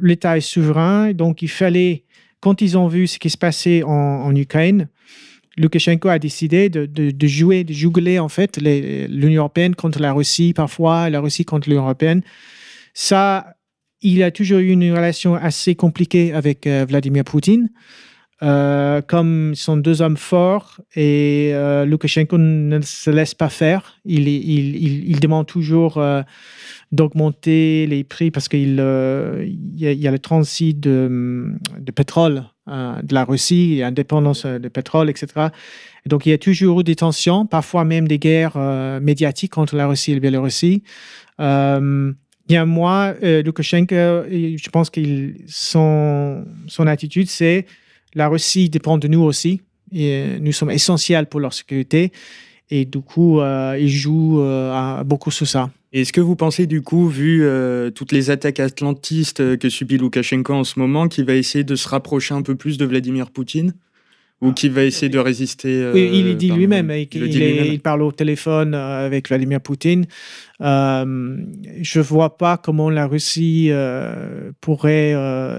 l'État 0.01 0.37
est 0.37 0.41
souverain, 0.55 1.11
donc 1.11 1.41
il 1.41 1.49
fallait, 1.49 2.05
quand 2.39 2.61
ils 2.61 2.77
ont 2.77 2.87
vu 2.87 3.07
ce 3.07 3.19
qui 3.19 3.29
se 3.29 3.37
passait 3.37 3.83
en 3.83 4.33
Ukraine, 4.33 4.87
Loukachenko 5.57 6.07
a 6.09 6.19
décidé 6.19 6.69
de, 6.69 6.85
de- 6.85 7.27
jouer, 7.27 7.63
de 7.63 7.73
juguler 7.73 8.19
en 8.19 8.29
fait 8.29 8.57
l'Union 8.61 9.41
européenne 9.41 9.75
contre 9.75 9.99
la 9.99 10.13
Russie, 10.13 10.53
parfois 10.53 11.09
la 11.09 11.19
Russie 11.19 11.45
contre 11.45 11.67
l'Union 11.69 11.83
européenne. 11.83 12.21
Ça, 12.93 13.55
il 14.01 14.21
a 14.23 14.31
toujours 14.31 14.59
eu 14.59 14.69
une 14.69 14.91
relation 14.91 15.33
assez 15.35 15.75
compliquée 15.75 16.31
avec 16.33 16.67
euh, 16.67 16.85
Vladimir 16.87 17.23
Poutine. 17.23 17.69
Euh, 18.43 19.01
comme 19.01 19.55
sont 19.55 19.77
deux 19.77 20.03
hommes 20.03 20.15
forts 20.15 20.79
et 20.95 21.49
euh, 21.53 21.85
Loukachenko 21.85 22.37
ne 22.37 22.79
se 22.81 23.09
laisse 23.09 23.33
pas 23.33 23.49
faire. 23.49 23.97
Il, 24.05 25.19
demande 25.19 25.47
toujours 25.47 25.99
d'augmenter 26.91 27.87
les 27.87 28.03
prix 28.03 28.29
parce 28.29 28.47
qu'il 28.47 28.79
il 29.43 29.79
y, 29.79 30.07
a- 30.07 30.11
le 30.11 30.19
transit 30.19 30.79
de, 30.79 31.51
pétrole 31.95 32.43
de 32.67 33.13
la 33.13 33.23
Russie, 33.23 33.81
indépendance 33.83 34.45
euh, 34.45 34.59
de 34.59 34.67
pétrole, 34.67 35.09
etc. 35.09 35.27
Et 36.05 36.09
donc 36.09 36.25
il 36.25 36.29
y 36.29 36.33
a 36.33 36.37
toujours 36.37 36.81
eu 36.81 36.83
des 36.83 36.95
tensions, 36.95 37.45
parfois 37.45 37.85
même 37.85 38.07
des 38.07 38.19
guerres 38.19 38.53
euh, 38.55 38.99
médiatiques 38.99 39.57
entre 39.57 39.75
la 39.75 39.87
Russie 39.87 40.11
et 40.11 40.15
la 40.15 40.19
Biélorussie. 40.19 40.83
Euh, 41.39 42.11
a 42.49 42.65
moi, 42.65 43.13
euh, 43.23 43.43
Loukachenko, 43.43 44.25
et 44.29 44.57
je 44.57 44.69
pense 44.69 44.89
que 44.89 45.01
son, 45.47 46.45
son 46.67 46.87
attitude, 46.87 47.29
c'est 47.29 47.65
la 48.13 48.27
Russie 48.27 48.69
dépend 48.69 48.97
de 48.97 49.07
nous 49.07 49.21
aussi. 49.21 49.61
Et 49.93 50.11
euh, 50.11 50.39
nous 50.39 50.51
sommes 50.51 50.71
essentiels 50.71 51.25
pour 51.27 51.39
leur 51.39 51.53
sécurité. 51.53 52.11
Et 52.69 52.85
du 52.85 52.99
coup, 52.99 53.39
euh, 53.39 53.77
il 53.79 53.89
joue 53.89 54.41
euh, 54.41 55.03
beaucoup 55.03 55.31
sur 55.31 55.47
ça. 55.47 55.69
Est-ce 55.93 56.11
que 56.11 56.21
vous 56.21 56.35
pensez 56.35 56.67
du 56.67 56.81
coup, 56.81 57.07
vu 57.07 57.43
euh, 57.43 57.89
toutes 57.91 58.11
les 58.11 58.29
attaques 58.29 58.59
atlantistes 58.59 59.57
que 59.57 59.69
subit 59.69 59.97
Loukachenko 59.97 60.53
en 60.53 60.63
ce 60.63 60.79
moment, 60.79 61.07
qu'il 61.07 61.25
va 61.25 61.33
essayer 61.33 61.63
de 61.63 61.75
se 61.75 61.87
rapprocher 61.87 62.33
un 62.33 62.41
peu 62.41 62.55
plus 62.55 62.77
de 62.77 62.85
Vladimir 62.85 63.31
Poutine? 63.31 63.73
Ou 64.39 64.51
qu'il 64.51 64.71
va 64.71 64.83
essayer 64.83 65.09
de 65.09 65.17
résister 65.17 65.81
euh, 65.81 65.93
Oui, 65.93 66.11
il 66.13 66.37
dit 66.37 66.51
lui-même. 66.51 66.91
Il, 66.91 67.79
parle 67.79 68.03
au 68.03 68.11
téléphone 68.11 68.75
avec 68.75 69.29
Vladimir 69.29 69.59
Poutine. 69.59 70.05
Euh, 70.61 71.37
je 71.81 71.99
ne 71.99 72.03
vois 72.03 72.37
pas 72.37 72.57
comment 72.57 72.91
la 72.91 73.07
Russie 73.07 73.69
euh, 73.71 74.51
pourrait 74.61 75.13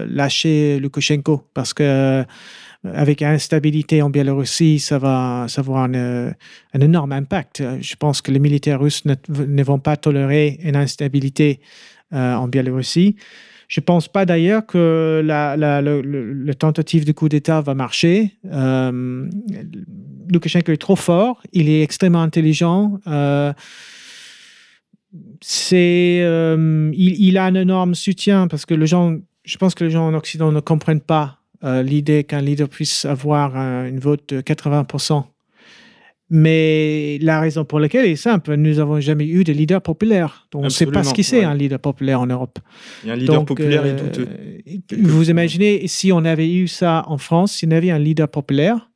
lâcher 0.07 0.79
Loukachenko 0.79 1.43
parce 1.53 1.73
que 1.73 2.23
avec 2.85 3.21
l'instabilité 3.21 4.01
en 4.01 4.09
Biélorussie, 4.09 4.79
ça 4.79 4.97
va, 4.99 5.45
avoir 5.57 5.83
un, 5.83 5.93
euh, 5.93 6.31
un 6.73 6.79
énorme 6.79 7.11
impact. 7.11 7.61
Euh, 7.61 7.77
Je 7.81 7.95
pense 7.95 8.21
que 8.21 8.31
les 8.31 8.39
militaires 8.39 8.79
russes 8.79 9.03
ne, 9.05 9.63
vont 9.63 9.79
pas 9.79 9.97
tolérer 9.97 10.59
une 10.63 10.75
instabilité 10.75 11.59
euh, 12.13 12.35
en 12.35 12.47
Biélorussie. 12.47 13.15
Je 13.67 13.81
ne 13.81 13.83
pense 13.83 14.07
pas 14.07 14.25
d'ailleurs 14.25 14.65
que 14.65 15.21
la, 15.23 15.55
le- 15.81 16.53
tentative 16.55 17.05
de 17.05 17.11
coup 17.11 17.29
d'État 17.29 17.61
va 17.61 17.75
marcher. 17.75 18.33
Euh, 18.45 19.29
Loukachenko 20.31 20.71
est 20.71 20.77
trop 20.77 20.95
fort, 20.95 21.43
il 21.53 21.69
est 21.69 21.83
extrêmement 21.83 22.23
intelligent. 22.23 22.99
euh, 23.05 23.53
euh, 25.73 26.91
il, 26.93 27.21
il 27.21 27.37
a 27.37 27.45
un 27.45 27.55
énorme 27.55 27.93
soutien 27.93 28.47
parce 28.47 28.65
que 28.65 28.73
les 28.73 28.87
gens, 28.87 29.17
je 29.43 29.57
pense 29.57 29.75
que 29.75 29.83
les 29.83 29.91
gens 29.91 30.07
en 30.07 30.13
Occident 30.13 30.51
ne 30.51 30.59
comprennent 30.59 31.01
pas 31.01 31.38
euh, 31.63 31.83
l'idée 31.83 32.23
qu'un 32.23 32.41
leader 32.41 32.69
puisse 32.69 33.05
avoir 33.05 33.55
un- 33.57 33.85
une 33.87 33.99
vote 33.99 34.33
de 34.33 34.41
80%. 34.41 35.25
Mais 36.31 37.17
la 37.23 37.39
raison 37.39 37.65
pour 37.65 37.79
laquelle 37.79 38.05
est 38.05 38.15
simple, 38.15 38.53
nous 38.55 38.75
n'avons 38.75 38.99
jamais 38.99 39.25
eu 39.27 39.43
de 39.43 39.51
leader 39.51 39.81
populaire. 39.81 40.47
Donc 40.51 40.61
on 40.61 40.65
ne 40.65 40.69
sait 40.69 40.85
pas 40.85 41.03
ce 41.03 41.11
qui 41.13 41.23
c'est 41.23 41.39
ouais. 41.39 41.43
un 41.43 41.55
leader 41.55 41.79
populaire 41.79 42.21
en 42.21 42.27
Europe. 42.27 42.59
Y 43.03 43.09
un 43.09 43.15
leader 43.15 43.35
Donc, 43.37 43.47
populaire 43.47 43.83
et 43.85 43.89
euh, 43.91 43.97
douteux. 43.97 44.27
Vous 44.99 45.29
imaginez 45.31 45.87
si 45.87 46.11
on 46.11 46.23
avait 46.25 46.51
eu 46.53 46.67
ça 46.67 47.03
en 47.07 47.17
France, 47.17 47.53
si 47.53 47.65
on 47.67 47.71
avait 47.71 47.89
un 47.89 47.97
leader 47.97 48.29
populaire, 48.29 48.91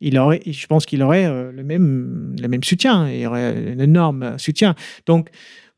il 0.00 0.16
aurait, 0.16 0.40
je 0.46 0.66
pense 0.66 0.86
qu'il 0.86 1.02
aurait 1.02 1.26
euh, 1.26 1.52
le 1.52 1.62
même, 1.62 2.34
le 2.40 2.48
même 2.48 2.64
soutien, 2.64 3.10
il 3.10 3.26
aurait 3.26 3.72
un 3.74 3.78
énorme 3.80 4.38
soutien. 4.38 4.74
Donc, 5.04 5.28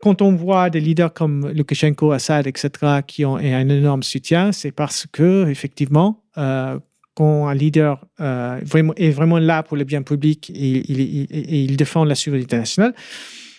quand 0.00 0.22
on 0.22 0.32
voit 0.32 0.70
des 0.70 0.80
leaders 0.80 1.12
comme 1.12 1.50
Lukashenko, 1.50 2.12
Assad, 2.12 2.46
etc., 2.46 2.70
qui 3.06 3.24
ont 3.24 3.36
un 3.36 3.68
énorme 3.68 4.02
soutien, 4.02 4.50
c'est 4.52 4.72
parce 4.72 5.06
que 5.10 5.48
effectivement, 5.48 6.24
euh, 6.38 6.78
quand 7.14 7.48
un 7.48 7.54
leader 7.54 8.06
euh, 8.20 8.60
est 8.96 9.10
vraiment 9.10 9.38
là 9.38 9.62
pour 9.62 9.76
le 9.76 9.84
bien 9.84 10.02
public 10.02 10.50
et 10.54 10.90
il, 10.90 11.76
défend 11.76 12.04
la 12.04 12.14
sécurité 12.14 12.56
nationale, 12.56 12.94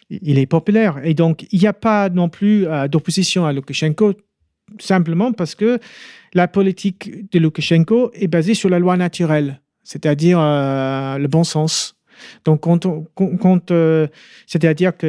il 0.09 0.39
est 0.39 0.47
populaire. 0.47 0.99
Et 1.03 1.13
donc, 1.13 1.45
il 1.51 1.59
n'y 1.59 1.67
a 1.67 1.73
pas 1.73 2.09
non 2.09 2.27
plus 2.27 2.65
euh, 2.65 2.87
d'opposition 2.87 3.45
à 3.45 3.53
Lukashenko, 3.53 4.13
simplement 4.79 5.33
parce 5.33 5.53
que 5.53 5.79
la 6.33 6.47
politique 6.47 7.29
de 7.31 7.37
Lukashenko 7.37 8.11
est 8.13 8.27
basée 8.27 8.55
sur 8.55 8.69
la 8.69 8.79
loi 8.79 8.97
naturelle, 8.97 9.61
c'est-à-dire 9.83 10.39
le 10.39 11.27
bon 11.27 11.43
sens. 11.43 12.00
Donc, 12.45 12.61
quand, 12.61 13.71
euh, 13.71 14.07
c'est-à-dire 14.47 14.95
que 14.95 15.07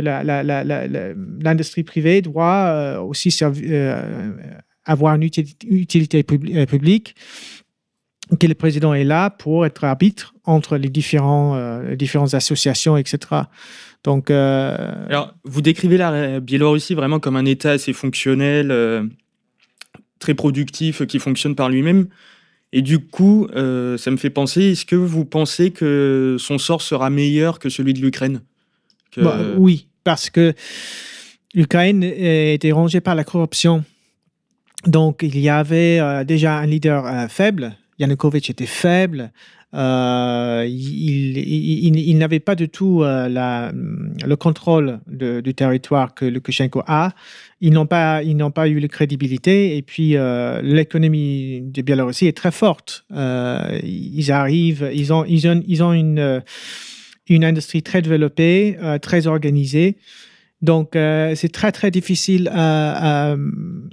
l'industrie 1.42 1.83
privée 1.83 2.23
doit 2.23 2.66
euh, 2.66 3.00
aussi 3.00 3.37
euh, 3.42 4.33
avoir 4.85 5.14
une 5.14 5.23
utilité, 5.23 5.66
utilité 5.69 6.23
publi- 6.23 6.66
publique, 6.66 7.14
que 8.38 8.47
le 8.47 8.54
président 8.54 8.95
est 8.95 9.04
là 9.04 9.31
pour 9.31 9.66
être 9.66 9.85
arbitre 9.85 10.35
entre 10.45 10.76
les 10.76 10.88
différentes 10.88 12.35
associations, 12.35 12.97
etc. 12.97 13.19
Donc, 14.04 14.31
Alors, 14.31 15.35
vous 15.45 15.61
décrivez 15.61 15.99
la 15.99 16.40
Biélorussie 16.40 16.95
vraiment 16.95 17.21
comme 17.21 17.37
un 17.37 17.45
État 17.45 17.73
assez 17.73 17.92
fonctionnel, 17.92 19.11
très 20.19 20.35
productif, 20.35 21.04
qui 21.07 21.19
fonctionne 21.19 21.54
par 21.54 21.69
lui-même. 21.69 22.07
Et 22.73 22.83
du 22.83 22.99
coup, 22.99 23.47
euh, 23.55 23.99
ça 23.99 24.11
me 24.11 24.17
fait 24.17 24.31
penser, 24.31 24.73
est-ce 24.73 24.87
que 24.87 24.97
vous 24.97 25.25
pensez 25.25 25.71
que 25.71 26.37
son 26.38 26.59
sort 26.59 26.81
sera 26.81 27.11
meilleur 27.11 27.59
que 27.59 27.69
celui 27.69 27.93
de 27.93 28.00
l'Ukraine? 28.00 28.41
Bah, 29.19 29.38
oui, 29.59 29.88
parce 30.05 30.31
que 30.31 30.55
l'Ukraine 31.55 32.02
était 32.02 32.73
rongée 32.73 33.00
par 33.00 33.14
la 33.14 33.25
corruption. 33.25 33.85
Donc, 34.87 35.23
il 35.23 35.38
y 35.38 35.49
avait 35.49 36.00
euh, 36.00 36.25
déjà 36.25 36.57
un 36.59 36.67
leader 36.67 37.07
euh, 37.07 37.29
faible. 37.29 37.76
Yanukovych 37.99 38.50
était 38.50 38.67
faible. 38.67 39.33
Euh, 39.75 40.67
il 40.69 42.41
pas 42.45 42.55
du 42.55 42.69
tout 42.69 43.02
euh, 43.02 43.29
le 43.29 44.37
contrôle 44.37 45.00
du 45.07 45.55
territoire 45.55 46.14
que 46.14 46.25
Lukashenko 46.25 46.83
a. 46.87 47.12
Ils 47.61 47.73
n'ont 47.73 47.87
pas, 47.87 48.23
eu 48.25 48.81
la 48.81 48.88
crédibilité. 48.88 49.76
Et 49.76 49.83
puis, 49.83 50.17
euh, 50.17 50.61
l'économie 50.62 51.62
de 51.62 51.83
Biélorussie 51.83 52.26
est 52.26 52.37
très 52.37 52.50
forte. 52.50 53.05
Euh, 53.12 53.79
ils 53.83 54.31
arrivent, 54.31 54.91
ils 54.95 55.12
ont, 55.12 55.25
une, 55.25 56.43
industrie 57.45 57.83
très 57.83 58.02
développée, 58.02 58.76
très 59.00 59.26
organisée. 59.26 59.97
Donc, 60.61 60.91
c'est 60.93 61.52
très, 61.52 61.73
très 61.73 61.91
difficile 61.91 62.50
à- 62.52 63.35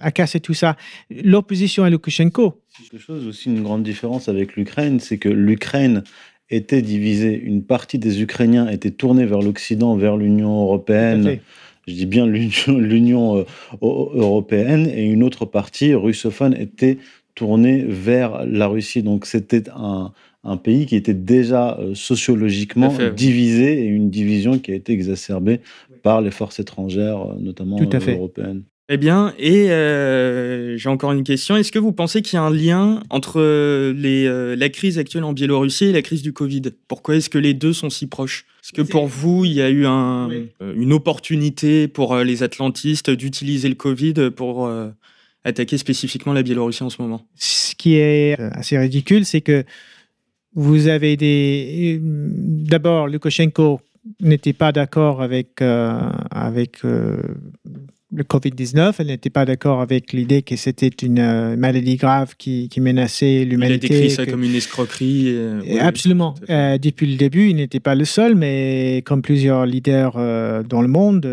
à 0.01 0.11
casser 0.11 0.39
tout 0.39 0.53
ça. 0.53 0.75
L'opposition 1.09 1.83
à 1.83 1.89
Lukashenko, 1.89 2.61
Quelque 2.79 3.01
chose 3.01 3.27
aussi, 3.27 3.49
une 3.49 3.61
grande 3.63 3.83
différence 3.83 4.29
avec 4.29 4.55
l'Ukraine, 4.55 4.99
c'est 4.99 5.17
que 5.17 5.29
l'Ukraine 5.29 6.03
était 6.49 6.81
divisée. 6.81 7.39
Une 7.39 7.63
partie 7.63 7.99
des 7.99 8.21
Ukrainiens 8.21 8.67
était 8.69 8.91
tournée 8.91 9.25
vers 9.25 9.41
l'Occident, 9.41 9.95
vers 9.95 10.17
l'Union 10.17 10.61
européenne. 10.61 11.39
Je 11.87 11.93
dis 11.93 12.05
bien 12.05 12.25
l'Union 12.27 13.37
euh, 13.37 13.41
eu- 13.41 13.75
européenne, 13.81 14.87
et 14.87 15.03
une 15.05 15.23
autre 15.23 15.45
partie 15.45 15.93
russophone 15.93 16.55
était 16.57 16.97
tournée 17.35 17.83
vers 17.87 18.45
la 18.45 18.67
Russie. 18.67 19.03
Donc 19.03 19.25
c'était 19.25 19.63
un, 19.75 20.11
un 20.43 20.57
pays 20.57 20.85
qui 20.85 20.95
était 20.95 21.13
déjà 21.13 21.77
euh, 21.79 21.93
sociologiquement 21.95 22.89
fait, 22.91 23.09
oui. 23.09 23.15
divisé 23.15 23.81
et 23.81 23.85
une 23.85 24.09
division 24.09 24.57
qui 24.59 24.71
a 24.71 24.75
été 24.75 24.93
exacerbée 24.93 25.59
par 26.03 26.21
les 26.21 26.31
forces 26.31 26.59
étrangères, 26.59 27.21
euh, 27.21 27.35
notamment 27.39 27.77
Tout 27.77 27.89
à 27.95 27.99
fait. 27.99 28.13
européennes. 28.15 28.63
Eh 28.91 28.97
bien, 28.97 29.33
et 29.37 29.69
euh, 29.69 30.75
j'ai 30.75 30.89
encore 30.89 31.11
une 31.11 31.23
question. 31.23 31.55
Est-ce 31.55 31.71
que 31.71 31.77
vous 31.77 31.91
pensez 31.91 32.23
qu'il 32.23 32.37
y 32.37 32.39
a 32.39 32.43
un 32.43 32.49
lien 32.49 33.03
entre 33.11 33.39
les, 33.91 34.25
euh, 34.25 34.55
la 34.55 34.69
crise 34.69 34.97
actuelle 34.97 35.23
en 35.23 35.33
Biélorussie 35.33 35.85
et 35.85 35.91
la 35.91 36.01
crise 36.01 36.23
du 36.23 36.33
Covid? 36.33 36.63
Pourquoi 36.87 37.15
est-ce 37.15 37.29
que 37.29 37.37
les 37.37 37.53
deux 37.53 37.71
sont 37.71 37.91
si 37.91 38.07
proches? 38.07 38.45
Est-ce 38.63 38.73
que 38.73 38.81
pour 38.81 39.05
vous, 39.05 39.45
il 39.45 39.53
y 39.53 39.61
a 39.61 39.69
eu 39.69 39.85
un, 39.85 40.29
Oui. 40.29 40.47
euh, 40.63 40.73
une 40.75 40.91
opportunité 40.91 41.87
pour 41.87 42.15
euh, 42.15 42.23
les 42.23 42.41
atlantistes 42.41 43.11
d'utiliser 43.11 43.69
le 43.69 43.75
Covid 43.75 44.31
pour 44.35 44.65
euh, 44.65 44.89
attaquer 45.43 45.77
spécifiquement 45.77 46.33
la 46.33 46.41
Biélorussie 46.41 46.81
en 46.81 46.89
ce 46.89 46.99
moment? 46.99 47.27
Ce 47.35 47.75
qui 47.75 47.93
est 47.97 48.39
euh, 48.39 48.49
assez 48.53 48.75
ridicule, 48.75 49.23
c'est 49.23 49.41
que 49.41 49.65
vous 50.55 50.87
avez 50.87 51.15
des. 51.15 51.99
D'abord, 52.01 53.07
Lukashenko 53.07 53.81
n'était 54.19 54.53
pas 54.53 54.71
d'accord 54.71 55.21
avec, 55.21 55.61
euh, 55.61 56.09
avec 56.31 56.83
euh, 56.85 57.17
le 58.11 58.23
Covid-19. 58.23 58.95
Elle 58.99 59.07
n'était 59.07 59.29
pas 59.29 59.45
d'accord 59.45 59.81
avec 59.81 60.13
l'idée 60.13 60.41
que 60.41 60.55
c'était 60.55 60.87
une 60.87 61.19
euh, 61.19 61.55
maladie 61.55 61.95
grave 61.95 62.33
qui, 62.37 62.67
qui 62.67 62.81
menaçait 62.81 63.35
Il 63.35 63.41
a 63.41 63.45
l'humanité. 63.45 63.87
décrit 63.87 64.09
ça 64.09 64.25
que- 64.25 64.31
comme 64.31 64.43
une 64.43 64.55
escroquerie. 64.55 65.25
euh, 65.27 65.61
oui, 65.63 65.77
Absolument. 65.79 66.33
Euh, 66.49 66.79
depuis 66.79 67.05
le 67.05 67.17
début, 67.17 67.49
il 67.49 67.57
n'était 67.57 67.79
pas 67.79 67.93
le 67.93 68.05
seul, 68.05 68.33
mais 68.33 69.03
comme 69.05 69.21
plusieurs 69.21 69.65
leaders 69.67 70.13
dans 70.67 70.81
le 70.81 70.87
monde. 70.87 71.25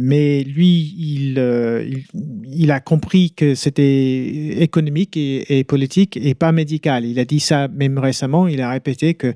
mais 0.00 0.42
lui, 0.42 0.94
il, 0.98 1.38
il, 1.38 2.04
il 2.52 2.70
a 2.72 2.80
compris 2.80 3.30
que 3.30 3.54
c'était 3.54 4.62
économique 4.62 5.16
et, 5.16 5.58
et 5.60 5.64
politique 5.64 6.16
et 6.16 6.34
pas 6.34 6.50
médical. 6.50 7.04
Il 7.04 7.18
a 7.20 7.24
dit 7.24 7.40
ça 7.40 7.68
même 7.68 7.98
récemment. 7.98 8.48
Il 8.48 8.60
a 8.62 8.70
répété 8.70 9.14
que 9.14 9.32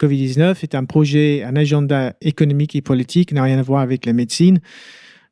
Covid-19 0.00 0.56
est 0.62 0.74
un 0.74 0.84
projet, 0.86 1.42
un 1.42 1.56
agenda 1.56 2.14
économique 2.22 2.74
et 2.76 2.80
politique, 2.80 3.32
n'a 3.32 3.42
rien 3.42 3.58
à 3.58 3.62
voir 3.62 3.82
avec 3.82 4.06
la 4.06 4.12
médecine. 4.14 4.60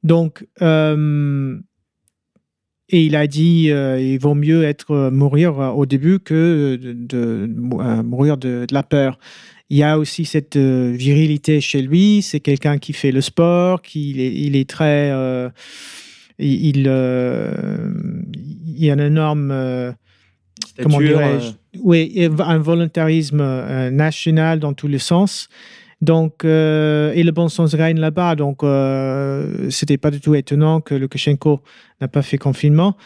Donc, 0.02 0.46
euh, 0.60 1.58
et 2.88 3.04
il 3.04 3.16
a 3.16 3.26
dit 3.26 3.70
euh, 3.70 4.00
il 4.00 4.18
vaut 4.18 4.34
mieux 4.34 4.64
être 4.64 4.90
euh, 4.90 5.10
mourir 5.10 5.56
au 5.58 5.86
début 5.86 6.18
que 6.18 6.76
de, 6.76 6.92
de- 6.92 7.46
mourir 8.02 8.36
de, 8.36 8.66
de 8.68 8.74
la 8.74 8.82
peur. 8.82 9.18
Il 9.70 9.78
y 9.78 9.82
a 9.82 9.98
aussi 9.98 10.24
cette 10.26 10.58
virilité 10.58 11.60
chez 11.62 11.80
lui. 11.80 12.20
C'est 12.20 12.40
quelqu'un 12.40 12.76
qui 12.76 12.92
fait 12.92 13.10
le 13.12 13.22
sport, 13.22 13.80
qui 13.80 14.10
il 14.10 14.20
est, 14.20 14.34
il 14.34 14.54
est 14.54 14.68
très, 14.68 15.10
il, 16.38 16.66
il, 16.66 16.76
il 16.86 18.84
y 18.84 18.90
a 18.90 18.92
un 18.92 18.98
énorme 18.98 19.94
comment 20.82 20.98
dirais-je? 21.00 21.48
euh, 21.48 21.80
Oui, 21.82 22.28
un 22.38 22.58
volontarisme 22.58 23.40
euh, 23.40 23.90
national 23.90 24.60
dans 24.60 24.72
tous 24.74 24.88
les 24.88 24.98
sens. 24.98 25.48
Donc, 26.02 26.44
euh, 26.44 27.12
et 27.14 27.22
le 27.22 27.30
bon 27.32 27.48
sens 27.48 27.74
règne 27.74 27.98
là-bas. 28.00 28.34
Donc, 28.34 28.62
euh, 28.64 29.70
c'était 29.70 29.96
pas 29.98 30.10
du 30.10 30.20
tout 30.20 30.34
étonnant 30.34 30.80
que 30.80 30.94
Lukashenko 30.94 31.60
n'a 32.00 32.08
pas 32.08 32.22
fait 32.22 32.38
confinement. 32.38 32.96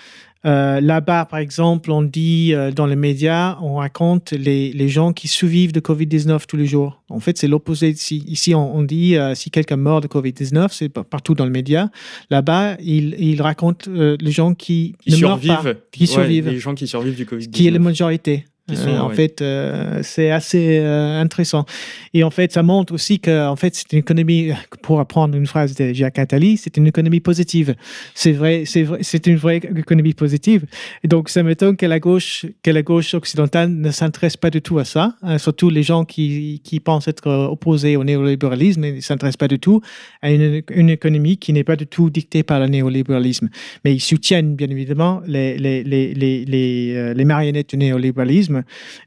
Euh, 0.47 0.81
là-bas, 0.81 1.25
par 1.25 1.41
exemple, 1.41 1.91
on 1.91 2.03
dit 2.03 2.53
euh, 2.55 2.71
dans 2.71 2.87
les 2.87 2.95
médias, 2.95 3.59
on 3.63 3.75
raconte 3.77 4.31
les, 4.31 4.73
les 4.73 4.89
gens 4.89 5.13
qui 5.13 5.27
survivent 5.29 5.73
de 5.73 5.81
Covid-19 5.81 6.47
tous 6.47 6.57
les 6.57 6.67
jours. 6.67 7.03
En 7.09 7.19
fait, 7.21 7.37
c'est 7.37 7.49
l'opposé 7.49 7.91
ici. 7.91 8.25
Ici, 8.29 8.55
on, 8.55 8.77
on 8.77 8.83
dit 8.85 9.17
si 9.35 9.51
quelqu'un 9.51 9.77
meurt 9.77 10.03
de 10.05 10.09
Covid-19, 10.09 10.69
c'est 10.71 10.89
pa- 10.89 11.03
partout 11.05 11.35
dans 11.35 11.45
le 11.47 11.51
média. 11.51 11.91
Là-bas, 12.31 12.77
il, 12.81 13.17
il 13.19 13.43
raconte 13.43 13.89
euh, 13.89 14.17
les 14.21 14.31
gens 14.31 14.55
qui, 14.55 14.95
qui 15.01 15.11
ne 15.11 15.17
meurent 15.27 15.43
survivent. 15.43 15.75
pas, 15.75 15.81
qui 15.91 16.03
Ouais, 16.03 16.07
survivent 16.07 16.49
les 16.49 16.61
gens 16.61 16.75
qui 16.75 16.87
survivent 16.87 17.17
du 17.17 17.27
Covid. 17.27 17.51
qui 17.51 17.67
est 17.67 17.71
la 17.73 17.79
majorité. 17.81 18.45
Euh, 18.69 18.99
en 18.99 19.11
fait, 19.11 19.43
euh, 19.43 20.01
c'est 20.03 20.33
assez 20.33 20.79
euh, 20.81 21.21
intéressant. 21.21 21.67
Et 22.15 22.25
en 22.25 22.31
fait, 22.31 22.53
ça 22.53 22.65
montre 22.65 22.93
aussi 22.95 23.21
que, 23.21 23.47
en 23.47 23.55
fait, 23.55 23.77
c'est 23.77 23.93
une 23.93 24.01
économie, 24.01 24.51
pour 24.83 24.99
apprendre 24.99 25.37
une 25.37 25.47
phrase 25.47 25.77
de 25.77 25.93
Jacques 25.93 26.19
Attali, 26.19 26.57
c'est 26.57 26.77
une 26.77 26.89
économie 26.89 27.21
positive. 27.21 27.77
C'est 28.15 28.33
vrai, 28.33 28.65
c'est 28.67 28.83
vrai, 28.83 28.99
c'est 29.03 29.29
une 29.29 29.37
vraie 29.37 29.59
économie 29.59 30.15
positive. 30.15 30.67
Et 31.05 31.09
donc, 31.09 31.29
ça 31.29 31.45
m'étonne 31.45 31.77
que 31.77 31.87
la 31.87 32.01
gauche, 32.01 32.45
que 32.65 32.73
la 32.73 32.83
gauche 32.83 33.15
occidentale 33.15 33.71
ne 33.71 33.91
s'intéresse 33.93 34.37
pas 34.37 34.51
du 34.51 34.61
tout 34.61 34.79
à 34.79 34.85
ça. 34.85 35.15
hein, 35.23 35.39
surtout 35.39 35.71
les 35.71 35.85
gens 35.85 36.05
qui, 36.05 36.61
qui 36.65 36.81
pensent 36.81 37.07
être 37.07 37.29
opposés 37.31 37.97
au 37.97 38.03
néolibéralisme 38.03 38.81
ne 38.81 39.01
s'intéressent 39.01 39.37
pas 39.37 39.49
du 39.49 39.61
tout 39.61 39.81
à 40.23 40.33
une, 40.33 40.63
une 40.71 40.91
économie 40.91 41.37
qui 41.37 41.53
n'est 41.53 41.63
pas 41.65 41.77
du 41.77 41.87
tout 41.87 42.11
dictée 42.11 42.43
par 42.43 42.59
le 42.59 42.67
néolibéralisme. 42.67 43.49
Mais 43.85 43.95
ils 43.95 44.01
soutiennent, 44.01 44.57
bien 44.57 44.69
évidemment, 44.71 45.23
les, 45.25 45.57
les, 45.57 45.85
les, 45.85 47.15
les 47.15 47.25
marionnettes 47.25 47.71
du 47.71 47.77
néolibéralisme. 47.77 48.56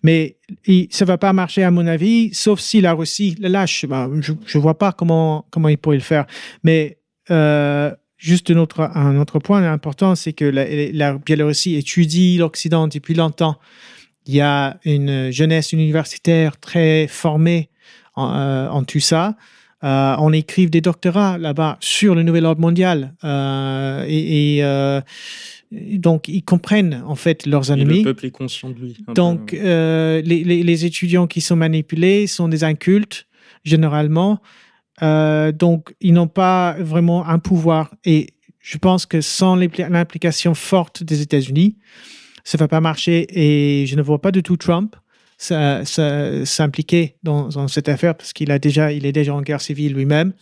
Mais 0.03 0.37
il- 0.65 0.87
ça 0.91 1.05
va 1.05 1.17
pas 1.17 1.33
marcher, 1.33 1.63
à 1.63 1.71
mon 1.71 1.87
avis, 1.87 2.33
sauf 2.33 2.59
si 2.59 2.81
la 2.81 2.93
Russie 2.93 3.35
le 3.39 3.47
lâche. 3.49 3.85
Ben, 3.85 4.09
je 4.21 4.33
ne 4.33 4.61
vois 4.61 4.77
pas 4.77 4.91
comment, 4.91 5.45
comment 5.51 5.69
ils 5.69 5.77
pourraient 5.77 5.97
le 5.97 6.03
faire. 6.03 6.25
Mais 6.63 6.97
euh, 7.31 7.91
juste 8.17 8.51
un 8.51 8.57
autre, 8.57 9.39
point 9.39 9.63
important, 9.63 10.15
c'est 10.15 10.33
que 10.33 10.45
la, 10.45 11.17
Biélorussie 11.17 11.75
étudie 11.75 12.37
l'Occident 12.37 12.87
depuis 12.87 13.13
longtemps. 13.13 13.57
Il 14.25 14.35
y 14.35 14.41
a 14.41 14.77
une 14.85 15.31
jeunesse 15.31 15.71
universitaire 15.73 16.59
très 16.59 17.07
formée 17.07 17.69
en, 18.15 18.35
euh, 18.35 18.69
en 18.69 18.83
tout 18.83 18.99
ça. 18.99 19.35
Euh, 19.83 20.15
on 20.19 20.33
écrit 20.33 20.67
des 20.69 20.81
doctorats 20.81 21.37
là-bas 21.37 21.77
sur 21.79 22.13
le 22.15 22.23
nouvel 22.23 22.45
ordre 22.45 22.59
mondial. 22.61 23.13
Euh, 23.23 24.03
et 24.07 24.57
et, 24.57 24.63
euh, 24.63 24.99
et 25.71 25.97
donc, 25.97 26.27
ils 26.27 26.43
comprennent 26.43 27.01
en 27.05 27.15
fait 27.15 27.45
leurs 27.45 27.69
Et 27.69 27.73
ennemis. 27.73 27.99
le 27.99 28.03
peuple 28.05 28.25
est 28.25 28.31
conscient 28.31 28.69
de 28.71 28.79
lui. 28.79 28.97
Donc, 29.15 29.51
les, 29.53 30.21
les- 30.23 30.63
les 30.63 30.85
étudiants 30.85 31.27
qui 31.27 31.41
sont 31.41 31.55
manipulés 31.55 32.27
sont 32.27 32.47
des 32.49 32.63
incultes, 32.63 33.27
généralement. 33.63 34.41
Donc, 35.01 35.93
ils 36.01 36.13
n'ont 36.13 36.27
pas 36.27 36.75
vraiment 36.79 37.25
un 37.27 37.39
pouvoir. 37.39 37.93
Et 38.03 38.27
je 38.59 38.77
pense 38.77 39.05
que 39.05 39.21
sans 39.21 39.55
l'impli- 39.55 39.87
l'implication 39.89 40.53
forte 40.53 41.03
des 41.03 41.21
États-Unis, 41.21 41.77
ça 42.43 42.57
ne 42.57 42.59
va 42.59 42.67
pas 42.67 42.81
marcher. 42.81 43.27
Et 43.31 43.85
je 43.85 43.95
ne 43.95 44.01
vois 44.01 44.19
pas 44.21 44.31
du 44.31 44.43
tout 44.43 44.57
Trump 44.57 44.95
s'impliquer 45.39 47.15
dans, 47.23 47.47
dans 47.49 47.67
cette 47.67 47.89
affaire 47.89 48.15
parce 48.15 48.33
qu'il 48.33 48.51
a 48.51 48.59
déjà, 48.59 48.91
il 48.91 49.05
est 49.05 49.11
déjà 49.11 49.33
en 49.33 49.41
guerre 49.41 49.61
civile 49.61 49.93
lui-même. 49.93 50.33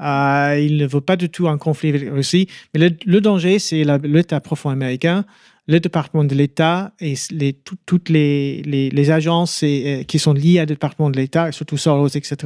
Euh, 0.00 0.60
il 0.60 0.76
ne 0.76 0.86
veut 0.86 1.00
pas 1.00 1.16
du 1.16 1.28
tout 1.28 1.48
un 1.48 1.58
conflit 1.58 1.90
avec 1.90 2.04
la 2.04 2.12
Russie. 2.12 2.48
Mais 2.74 2.80
le, 2.80 2.96
le 3.06 3.20
danger, 3.20 3.58
c'est 3.58 3.84
l'État 4.02 4.40
profond 4.40 4.70
américain, 4.70 5.24
le 5.66 5.78
département 5.80 6.24
de 6.24 6.34
l'État 6.34 6.92
et 7.00 7.14
les, 7.30 7.52
tout- 7.52 7.76
toutes 7.86 8.08
les, 8.08 8.62
les, 8.62 8.90
les 8.90 9.10
agences 9.10 9.62
et, 9.62 10.04
qui 10.08 10.18
sont 10.18 10.32
liées 10.32 10.58
à 10.58 10.62
le 10.62 10.66
département 10.66 11.10
de 11.10 11.16
l'État, 11.16 11.52
surtout 11.52 11.76
Soros, 11.76 12.08
etc. 12.08 12.36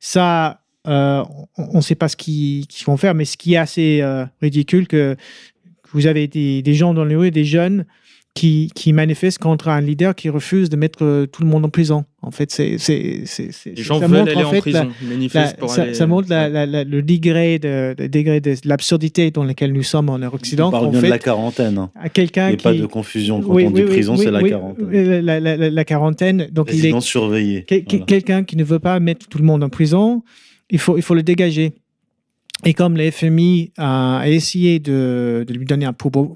Ça, 0.00 0.60
euh, 0.86 1.22
on 1.58 1.76
ne 1.76 1.82
sait 1.82 1.94
pas 1.94 2.08
ce 2.08 2.16
qu'ils 2.16 2.66
vont 2.86 2.96
faire, 2.96 3.14
mais 3.14 3.24
ce 3.26 3.36
qui 3.36 3.54
est 3.54 3.58
assez 3.58 4.00
euh, 4.02 4.24
ridicule, 4.40 4.86
que 4.86 5.16
vous 5.92 6.06
avez 6.06 6.26
des, 6.26 6.62
des 6.62 6.74
gens 6.74 6.94
dans 6.94 7.04
les 7.04 7.16
rues, 7.16 7.30
des 7.30 7.44
jeunes 7.44 7.84
qui, 8.34 8.68
qui 8.74 8.92
manifestent 8.92 9.38
contre 9.38 9.68
un 9.68 9.80
leader 9.80 10.12
qui 10.16 10.28
refuse 10.28 10.68
de 10.68 10.74
mettre 10.76 11.04
euh, 11.04 11.24
tout 11.26 11.42
le 11.42 11.48
monde 11.48 11.64
en 11.64 11.68
prison. 11.68 12.04
En 12.20 12.32
fait, 12.32 12.50
c'est 12.50 12.78
c'est- 12.78 13.22
c'est- 13.26 13.52
c'est- 13.52 13.76
Les 13.76 13.82
gens 13.84 14.00
ça 14.00 14.08
veulent 14.08 14.18
montre, 14.20 14.32
aller 14.36 14.44
en 14.44 14.60
prison. 14.60 14.88
la- 15.32 15.44
la- 15.44 15.52
pour 15.52 15.70
ça, 15.70 15.82
aller. 15.82 15.94
ça 15.94 16.06
montre 16.08 16.28
la- 16.28 16.48
la- 16.48 16.66
la- 16.66 16.82
le 16.82 17.02
degré 17.02 17.60
de, 17.60 17.94
le 17.96 18.08
degré 18.08 18.40
de 18.40 18.56
l'absurdité 18.64 19.30
dans 19.30 19.44
lequel 19.44 19.72
nous 19.72 19.84
sommes 19.84 20.08
en 20.10 20.20
Occident. 20.22 20.68
On 20.68 20.70
parle 20.72 20.90
bien 20.90 21.02
de 21.02 21.06
la 21.06 21.18
quarantaine. 21.20 21.78
hein. 21.78 21.90
à 21.94 22.06
Il 22.06 22.10
quelqu'un 22.10 22.48
n'y 22.48 22.54
a 22.54 22.56
qui 22.56 22.62
pas 22.64 22.74
de 22.74 22.86
confusion. 22.86 23.40
Quand 23.40 23.52
Oui, 23.54 23.66
on 23.68 23.70
dit 23.70 23.82
oui, 23.84 23.88
prison, 23.88 24.14
oui, 24.16 24.24
c'est 24.24 24.30
la 24.32 24.42
quarantaine. 24.42 24.90
la, 25.24 25.38
la- 25.40 25.56
la- 25.56 25.70
la 25.70 25.84
quarantaine. 25.84 26.48
Donc 26.50 26.70
il 26.72 26.84
est 26.86 27.00
surveillée. 27.00 27.62
que- 27.62 27.76
que- 27.76 27.84
Voilà. 27.90 28.04
quelqu'un 28.06 28.42
qui 28.42 28.56
ne 28.56 28.64
veut 28.64 28.80
pas 28.80 28.98
mettre 28.98 29.28
tout 29.28 29.38
le 29.38 29.44
monde 29.44 29.62
en 29.62 29.68
prison. 29.68 30.22
Il 30.70 30.80
faut, 30.80 30.96
il 30.96 31.02
faut 31.02 31.14
le 31.14 31.22
dégager. 31.22 31.72
Et 32.64 32.74
comme 32.74 32.96
le 32.96 33.10
FMI 33.12 33.70
a 33.78 34.22
essayé 34.26 34.80
de, 34.80 35.44
de 35.46 35.54
lui 35.54 35.66
donner 35.66 35.84
un 35.86 35.92
pourbo- 35.92 36.34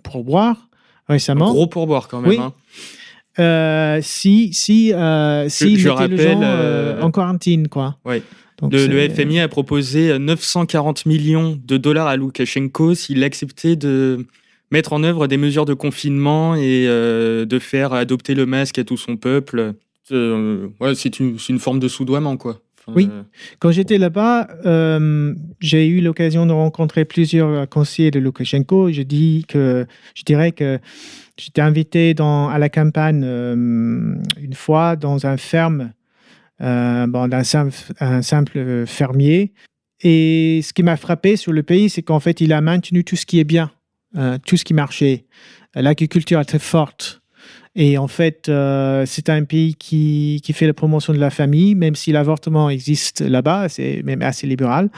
pourboire 1.08 1.10
Un 1.10 1.12
récemment, 1.14 1.52
gros 1.52 1.66
pourboire 1.66 2.08
quand 2.08 2.20
même. 2.20 2.30
Oui. 2.30 2.38
hein. 2.38 2.52
euh, 3.38 3.98
si 4.02 4.52
si 4.52 4.92
euh, 4.92 5.48
si 5.48 5.76
je 5.78 5.88
mettait 5.88 6.08
les 6.08 6.16
rappelle, 6.16 6.32
gens, 6.38 6.42
euh, 6.42 6.96
euh, 6.98 7.02
en 7.02 7.10
quarantine 7.10 7.68
quoi. 7.68 7.96
Donc, 8.60 8.72
Le, 8.72 8.86
le 8.88 9.08
FMI 9.08 9.38
a 9.40 9.46
proposé 9.48 10.10
euh, 10.10 10.18
940 10.18 11.06
millions 11.06 11.56
de 11.64 11.76
dollars 11.76 12.08
à 12.08 12.16
Loukachenko 12.16 12.94
s'il 12.94 13.22
acceptait 13.22 13.76
de 13.76 14.26
mettre 14.72 14.92
en 14.92 15.04
œuvre 15.04 15.28
des 15.28 15.36
mesures 15.36 15.64
de 15.64 15.74
confinement 15.74 16.56
et 16.56 16.86
euh, 16.88 17.44
de 17.46 17.58
faire 17.60 17.92
adopter 17.92 18.34
le 18.34 18.46
masque 18.46 18.78
à 18.78 18.84
tout 18.84 18.96
son 18.96 19.16
peuple. 19.16 19.74
Euh, 20.10 20.66
ouais, 20.80 20.94
c'est 20.96 21.20
une, 21.20 21.36
une 21.48 21.58
forme 21.60 21.78
de 21.78 21.86
soudoiement, 21.86 22.36
quoi. 22.36 22.60
Oui. 22.94 23.08
euh, 23.10 23.22
Quand 23.58 23.70
j'étais 23.70 23.98
là-bas, 23.98 24.48
euh, 24.66 25.34
j'ai 25.60 25.86
eu 25.86 26.00
l'occasion 26.00 26.46
de 26.46 26.52
rencontrer 26.52 27.04
plusieurs 27.04 27.68
conseillers 27.68 28.10
de 28.10 28.18
Loukachenko. 28.18 28.90
Je 28.90 29.02
dis 29.02 29.44
que 29.48 29.86
je 30.14 30.22
dirais 30.22 30.52
que 30.52 30.78
j'étais 31.36 31.60
invité 31.60 32.14
dans, 32.14 32.48
à 32.48 32.58
la 32.58 32.68
campagne 32.68 33.22
euh, 33.24 34.14
une 34.40 34.54
fois 34.54 34.96
dans 34.96 35.26
un 35.26 35.36
ferme 35.36 35.92
euh, 36.60 37.06
bon, 37.06 37.28
d'un 37.28 37.44
simple, 37.44 37.74
un 38.00 38.22
simple 38.22 38.84
fermier. 38.86 39.52
Et 40.02 40.60
ce 40.62 40.72
qui 40.72 40.82
m'a 40.82 40.96
frappé 40.96 41.36
sur 41.36 41.52
le 41.52 41.62
pays, 41.62 41.90
c'est 41.90 42.02
qu'en 42.02 42.20
fait, 42.20 42.40
il 42.40 42.52
a 42.52 42.60
maintenu 42.60 43.04
tout 43.04 43.16
ce 43.16 43.26
qui 43.26 43.40
est 43.40 43.44
bien, 43.44 43.70
euh, 44.16 44.38
tout 44.46 44.56
ce 44.56 44.64
qui 44.64 44.74
marchait. 44.74 45.26
L'agriculture 45.74 46.40
est 46.40 46.44
très 46.44 46.58
forte. 46.58 47.17
Et 47.80 47.96
en 47.96 48.08
fait, 48.08 48.48
euh, 48.48 49.04
c'est 49.06 49.28
un 49.30 49.44
pays 49.44 49.76
qui, 49.76 50.40
qui 50.42 50.52
fait 50.52 50.66
la 50.66 50.74
promotion 50.74 51.12
de 51.12 51.18
la 51.18 51.30
famille, 51.30 51.76
même 51.76 51.94
si 51.94 52.10
l'avortement 52.10 52.68
existe 52.70 53.20
là-bas, 53.20 53.68
c'est 53.68 54.02
même 54.04 54.20
assez 54.20 54.48
libéral. 54.48 54.90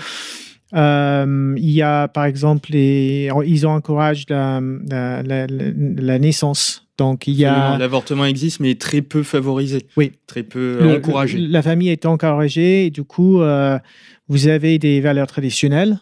Euh, 0.75 1.55
il 1.59 1.71
y 1.71 1.83
a, 1.83 2.09
par 2.09 2.25
exemple, 2.25 2.71
les, 2.73 3.29
ils 3.45 3.66
ont 3.66 3.71
encouragé 3.73 4.25
la, 4.29 4.61
la, 4.88 5.23
la- 5.23 5.47
la- 5.47 5.73
la 5.97 6.19
naissance. 6.19 6.87
Donc, 6.97 7.27
il 7.27 7.35
y 7.35 7.45
a. 7.45 7.77
L'avortement 7.79 8.25
existe, 8.25 8.61
mais 8.61 8.75
très 8.77 9.03
peu 9.03 9.23
favorisé. 9.23 9.87
Oui. 9.97 10.12
Très 10.27 10.43
peu 10.43 10.79
le- 10.81 10.88
euh, 10.90 10.97
encouragé. 10.99 11.38
La 11.38 11.62
famille 11.62 11.88
est 11.88 12.07
encouragée 12.07 12.87
et 12.87 12.90
du 12.90 13.05
coup, 13.05 13.40
euh, 13.43 13.79
vous 14.29 14.49
avez 14.49 14.79
des 14.79 15.01
valeurs 15.01 15.27
traditionnelles. 15.27 15.99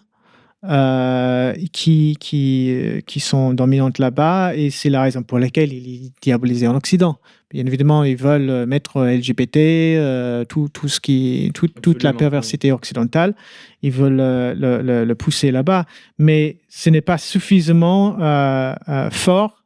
Euh, 0.65 1.55
qui, 1.73 2.17
qui, 2.19 2.71
euh, 2.73 3.01
qui 3.01 3.21
sont 3.21 3.55
dominantes 3.55 3.99
là-bas 3.99 4.55
et 4.57 4.71
c'est 4.71 4.91
la 4.91 5.03
raison 5.03 5.23
pour 5.23 5.39
laquelle 5.39 5.73
il 5.73 6.07
est 6.07 6.13
diabolisé 6.21 6.67
en 6.67 6.75
Occident. 6.75 7.19
Bien 7.51 7.65
évidemment, 7.65 8.05
ils 8.05 8.17
veulent 8.17 8.67
mettre 8.67 9.05
LGBT, 9.07 9.57
euh, 9.57 10.45
tout, 10.45 10.69
tout 10.69 10.89
ce 10.89 11.01
qui, 11.01 11.51
tout, 11.55 11.69
toute 11.69 12.03
la 12.03 12.13
perversité 12.13 12.73
occidentale, 12.73 13.35
ils 13.83 13.91
veulent 13.93 14.21
euh, 14.21 14.55
le, 14.55 14.83
le- 14.83 15.05
le 15.07 15.15
pousser 15.15 15.51
là-bas. 15.51 15.87
Mais 16.19 16.59
ce 16.69 16.91
n'est 16.91 17.01
pas 17.01 17.17
suffisamment 17.17 18.19
euh, 18.21 18.75
euh, 18.89 19.11
fort 19.11 19.65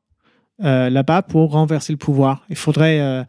euh, 0.62 0.90
là-bas 0.90 1.22
pour 1.22 1.50
renverser 1.52 1.92
le 1.92 1.96
pouvoir. 1.96 2.44
Il 2.50 2.57
faudrait, 2.57 3.00
euh, 3.00 3.24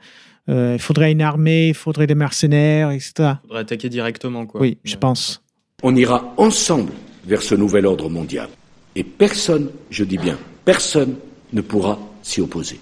euh, 0.49 0.73
il 0.75 0.81
faudrait 0.81 1.11
une 1.13 1.21
armée, 1.23 1.69
il 1.69 1.73
faudrait 1.73 2.05
des 2.05 2.13
mercenaires, 2.13 2.91
etc. 2.91 3.13
Faudrait 3.41 3.61
attaquer 3.61 3.89
directement, 3.89 4.45
quoi. 4.45 4.61
Oui, 4.61 4.77
je 4.83 4.97
pense. 4.97 5.41
On 5.81 5.95
ira 5.95 6.31
ensemble 6.37 6.91
vers 7.25 7.41
ce 7.41 7.55
nouvel 7.55 7.85
ordre 7.85 8.09
mondial. 8.09 8.49
Et 8.95 9.03
personne, 9.03 9.71
je 9.89 10.03
dis 10.03 10.17
bien, 10.17 10.37
personne 10.65 11.15
ne 11.51 11.61
pourra 11.61 11.99
s'y 12.21 12.41
opposer. 12.41 12.79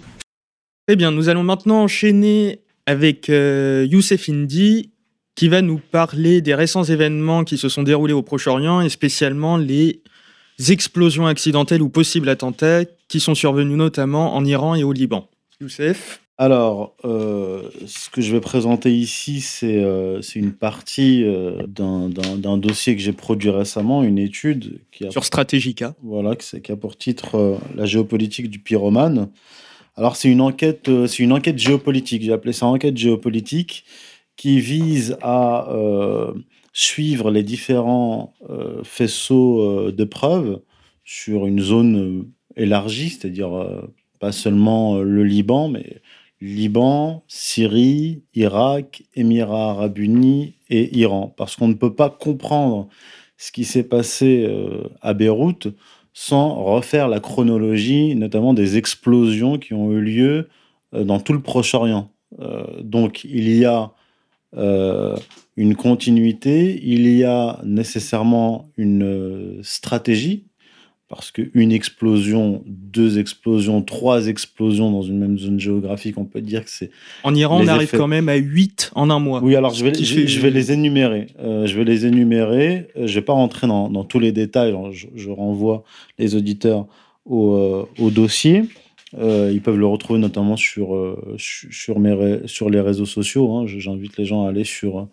Eh 0.88 0.96
bien, 0.96 1.12
nous 1.12 1.30
allons 1.30 1.44
maintenant 1.44 1.84
enchaîner 1.84 2.60
avec 2.86 3.30
euh, 3.30 3.88
Youssef 3.90 4.30
Indy, 4.30 4.92
qui 5.36 5.48
va 5.48 5.62
nous 5.62 5.80
parler 5.80 6.42
des 6.42 6.56
récents 6.56 6.84
événements 6.84 7.44
qui 7.44 7.58
se 7.58 7.70
sont 7.70 7.84
déroulés 7.84 8.14
au 8.14 8.22
Proche-Orient 8.22 8.82
et 8.82 8.90
spécialement 8.90 9.58
les 9.58 10.02
explosions 10.70 11.26
accidentelles 11.26 11.82
ou 11.82 11.90
possibles 11.90 12.30
attentats 12.30 12.84
qui 13.08 13.20
sont 13.20 13.36
survenus 13.36 13.78
notamment 13.78 14.36
en 14.36 14.46
Iran 14.46 14.76
et 14.76 14.84
au 14.84 14.92
Liban. 14.92 15.30
Youssef 15.62 16.22
Alors, 16.38 16.96
euh, 17.06 17.70
ce 17.86 18.10
que 18.10 18.22
je 18.22 18.32
vais 18.32 18.42
présenter 18.42 18.92
ici, 18.96 19.42
c'est 19.42 19.78
euh, 19.84 20.22
c'est 20.22 20.40
une 20.40 20.54
partie 20.54 21.24
euh, 21.24 21.68
d'un- 21.68 22.10
d'un 22.10 22.36
d'un 22.38 22.58
dossier 22.58 22.96
que 22.96 23.02
j'ai 23.02 23.12
produit 23.14 23.52
récemment, 23.52 24.02
une 24.02 24.18
étude 24.18 24.80
qui 24.92 25.06
a 25.06 25.12
sur 25.12 25.24
Strategica. 25.24 25.94
Voilà, 26.02 26.36
qui, 26.36 26.48
c'est- 26.48 26.62
qui 26.62 26.72
a 26.72 26.76
pour 26.78 26.98
titre 26.98 27.36
euh, 27.36 27.58
La 27.76 27.86
géopolitique 27.86 28.50
du 28.50 28.58
pyromane. 28.60 29.30
Alors, 29.96 30.16
c'est 30.16 30.30
une 30.30 30.42
enquête, 30.42 30.90
euh, 30.90 31.06
c'est 31.06 31.22
une 31.22 31.34
enquête 31.34 31.60
géopolitique. 31.60 32.24
J'ai 32.24 32.34
appelé 32.34 32.54
ça 32.54 32.66
enquête 32.66 32.98
géopolitique 32.98 33.84
qui 34.36 34.60
vise 34.60 35.18
à 35.22 35.70
euh, 35.72 36.34
suivre 36.74 37.30
les 37.30 37.44
différents 37.44 38.34
euh, 38.50 38.82
faisceaux 38.84 39.62
euh, 39.62 39.92
de 39.92 40.04
preuves 40.06 40.62
sur 41.04 41.46
une 41.46 41.60
zone 41.60 41.98
euh, 41.98 42.24
élargie, 42.64 43.10
c'est-à-dire 43.10 43.54
euh, 43.56 43.82
pas 44.20 44.32
seulement 44.32 44.96
euh, 44.98 45.04
le 45.04 45.24
Liban, 45.24 45.68
mais 45.68 46.02
Liban, 46.42 47.24
Syrie, 47.28 48.24
Irak, 48.34 49.04
Émirats 49.16 49.72
arabes 49.72 50.00
unis 50.00 50.56
et 50.70 50.98
Iran. 50.98 51.34
Parce 51.38 51.56
qu'on 51.56 51.68
ne 51.68 51.76
peut 51.76 51.94
pas 51.94 52.10
comprendre 52.10 52.90
ce 53.38 53.52
qui 53.52 53.64
s'est 53.64 53.84
passé 53.84 54.46
euh, 54.48 54.84
à 55.02 55.14
Beyrouth 55.14 55.68
sans 56.14 56.56
refaire 56.56 57.08
la 57.08 57.20
chronologie, 57.20 58.16
notamment 58.16 58.54
des 58.54 58.78
explosions 58.78 59.58
qui 59.58 59.74
ont 59.74 59.92
eu 59.92 60.02
lieu 60.02 60.50
euh, 60.94 61.04
dans 61.04 61.20
tout 61.20 61.34
le 61.34 61.42
Proche-Orient. 61.42 62.12
Euh, 62.40 62.66
donc 62.82 63.24
il 63.24 63.56
y 63.56 63.66
a 63.66 63.92
une 65.56 65.76
continuité, 65.78 66.78
il 66.84 67.08
y 67.08 67.24
a 67.24 67.62
nécessairement 67.64 68.70
une 68.76 69.62
stratégie, 69.64 70.51
parce 71.12 71.30
qu'une 71.30 71.72
explosion, 71.72 72.64
deux 72.66 73.20
explosions, 73.20 73.82
trois 73.84 74.28
explosions 74.28 74.90
dans 74.92 75.02
une 75.04 75.20
même 75.20 75.38
zone 75.38 75.60
géographique, 75.60 76.18
on 76.18 76.26
peut 76.26 76.42
dire 76.42 76.64
que 76.64 76.72
c'est 76.72 76.90
En 77.24 77.36
Iran, 77.36 77.60
on 77.62 77.68
arrive 77.68 77.84
effets. 77.84 77.98
quand 77.98 78.08
même 78.08 78.30
à 78.30 78.36
8 78.38 78.92
en 78.96 79.10
un 79.10 79.20
mois. 79.20 79.42
oui, 79.44 79.56
alors 79.56 79.74
je 79.74 79.84
vais, 79.86 79.94
je, 79.94 80.04
fait- 80.16 80.26
je 80.28 80.40
vais 80.40 80.50
les 80.50 80.72
énumérer. 80.72 81.28
Euh, 81.40 81.68
je 81.68 81.78
vais 81.78 81.84
les 81.84 82.06
énumérer. 82.06 82.88
Euh, 82.98 83.06
je 83.08 83.14
vais 83.16 83.26
pas 83.26 83.34
rentrer 83.34 83.68
dans, 83.68 83.90
dans 83.90 84.04
tous 84.06 84.20
les 84.20 84.32
détails. 84.32 84.74
Je, 84.92 85.08
je 85.14 85.30
renvoie 85.30 85.84
les 86.18 86.34
auditeurs 86.36 86.88
au, 87.26 87.54
euh, 87.56 87.86
au 88.00 88.10
dossier. 88.10 88.64
Euh, 89.20 89.52
ils 89.54 89.62
peuvent 89.62 89.78
le 89.78 89.86
retrouver 89.88 90.20
notamment 90.20 90.56
sur, 90.56 90.96
su- 91.38 91.72
sur, 91.74 92.00
mes 92.00 92.40
sur 92.48 92.70
les 92.70 92.80
réseaux 92.80 93.06
sociaux. 93.06 93.54
hein. 93.58 93.66
J'invite 93.68 94.18
les 94.18 94.24
gens 94.26 94.46
à 94.46 94.50
aller 94.50 94.64
sur 94.64 95.08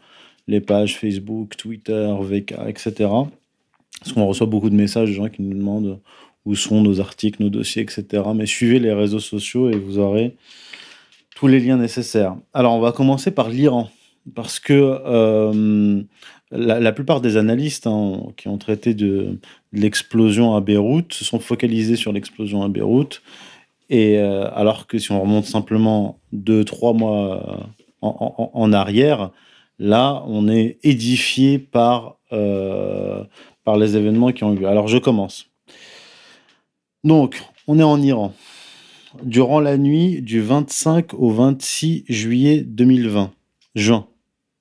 les 0.46 0.61
pages 0.61 0.96
Facebook, 0.96 1.56
Twitter, 1.56 2.08
VK, 2.20 2.54
etc. 2.68 3.11
Parce 4.00 4.12
qu'on 4.12 4.26
reçoit 4.26 4.46
beaucoup 4.46 4.70
de 4.70 4.74
messages 4.74 5.08
de 5.08 5.14
gens 5.14 5.28
qui 5.28 5.42
nous 5.42 5.56
demandent 5.56 5.98
où 6.44 6.54
sont 6.54 6.80
nos 6.80 7.00
articles, 7.00 7.42
nos 7.42 7.50
dossiers, 7.50 7.82
etc. 7.82 8.22
Mais 8.34 8.46
suivez 8.46 8.78
les 8.78 8.92
réseaux 8.92 9.20
sociaux 9.20 9.68
et 9.70 9.76
vous 9.76 9.98
aurez 9.98 10.37
tous 11.38 11.46
les 11.46 11.61
liens 11.61 11.76
nécessaires. 11.76 12.37
Alors, 12.52 12.74
on 12.74 12.80
va 12.80 12.90
commencer 12.90 13.30
par 13.30 13.48
l'Iran, 13.48 13.90
parce 14.34 14.58
que 14.58 14.72
euh, 15.06 16.02
la, 16.50 16.92
plupart 16.92 17.20
des 17.20 17.37
analystes 17.37 17.87
hein, 17.87 18.22
qui 18.37 18.48
ont 18.48 18.58
traité 18.58 18.94
de, 18.94 19.38
l'explosion 19.72 20.56
à 20.56 20.61
Beyrouth 20.61 21.12
se 21.12 21.24
sont 21.24 21.38
focalisés 21.38 21.96
sur 21.96 22.12
l'explosion 22.12 22.62
à 22.62 22.68
Beyrouth, 22.68 23.22
et 23.90 24.18
euh, 24.18 24.50
alors 24.52 24.87
que 24.87 24.98
si 24.98 25.12
on 25.12 25.20
remonte 25.20 25.44
simplement 25.44 26.18
deux, 26.32 26.64
trois 26.64 26.92
mois 26.92 27.68
euh, 28.02 28.08
en, 28.08 28.72
arrière, 28.72 29.30
là, 29.78 30.24
on 30.26 30.48
est 30.48 30.78
édifié 30.82 31.58
par, 31.58 32.16
par 33.68 33.76
les 33.76 33.98
événements 33.98 34.33
qui 34.33 34.44
ont 34.44 34.54
eu 34.54 34.61
lieu. 34.61 34.66
Alors, 34.66 34.88
je 34.88 34.96
commence. 34.96 35.50
Donc, 37.04 37.42
on 37.66 37.78
est 37.78 37.83
en 37.83 38.00
Iran 38.00 38.33
durant 39.22 39.61
la 39.61 39.76
nuit 39.76 40.22
du 40.22 40.40
25 40.40 41.12
au 41.12 41.28
26 41.28 42.04
juillet 42.09 42.62
2020, 42.62 43.31
juin, 43.74 44.07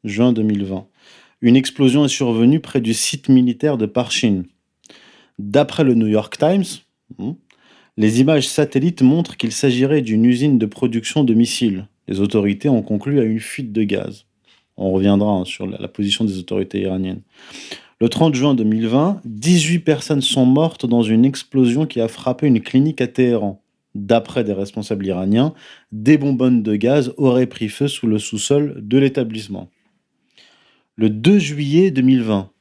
juin 0.03 0.33
2020. 0.33 0.87
Une 1.39 1.55
explosion 1.55 2.03
est 2.03 2.09
survenue 2.09 2.59
près 2.59 2.81
du 2.81 2.93
site 2.93 3.29
militaire 3.29 3.77
de 3.77 3.85
Parchin. 3.85 4.43
D'après 5.39 5.85
le 5.85 5.93
New 5.93 6.07
York 6.07 6.37
Times, 6.37 6.65
hmm, 7.17 7.31
les 7.95 8.19
images 8.19 8.49
satellites 8.49 9.03
montrent 9.03 9.37
qu'il 9.37 9.53
s'agirait 9.53 10.01
d'une 10.01 10.25
usine 10.25 10.57
de 10.57 10.65
production 10.65 11.23
de 11.23 11.33
missiles. 11.33 11.87
Les 12.09 12.19
autorités 12.19 12.67
ont 12.67 12.81
conclu 12.81 13.21
à 13.21 13.23
une 13.23 13.39
fuite 13.39 13.71
de 13.71 13.83
gaz. 13.83 14.25
On 14.75 14.91
reviendra 14.91 15.31
hein, 15.31 15.45
sur 15.45 15.65
la, 15.65 15.77
la 15.77 15.87
position 15.87 16.25
des 16.25 16.39
autorités 16.39 16.81
iraniennes. 16.81 17.21
Le 17.99 18.09
30 18.09 18.35
juin 18.35 18.53
2020, 18.53 19.21
18 19.25 19.79
personnes 19.79 20.21
sont 20.21 20.45
mortes 20.45 20.85
dans 20.85 21.01
une 21.01 21.25
explosion 21.25 21.87
qui 21.87 21.99
a 21.99 22.07
frappé 22.07 22.45
une 22.45 22.61
clinique 22.61 23.01
à 23.01 23.07
Téhéran. 23.07 23.63
D'après 23.95 24.43
des 24.43 24.53
responsables 24.53 25.07
iraniens, 25.07 25.55
des 25.91 26.19
bonbonnes 26.19 26.61
de 26.61 26.75
gaz 26.75 27.11
auraient 27.17 27.47
pris 27.47 27.69
feu 27.69 27.87
sous 27.87 28.05
le 28.05 28.19
sous-sol 28.19 28.75
de 28.83 28.99
l'établissement. 28.99 29.71
Le 30.95 31.09
2 31.09 31.39
juillet 31.39 31.89
2020, 31.89 32.51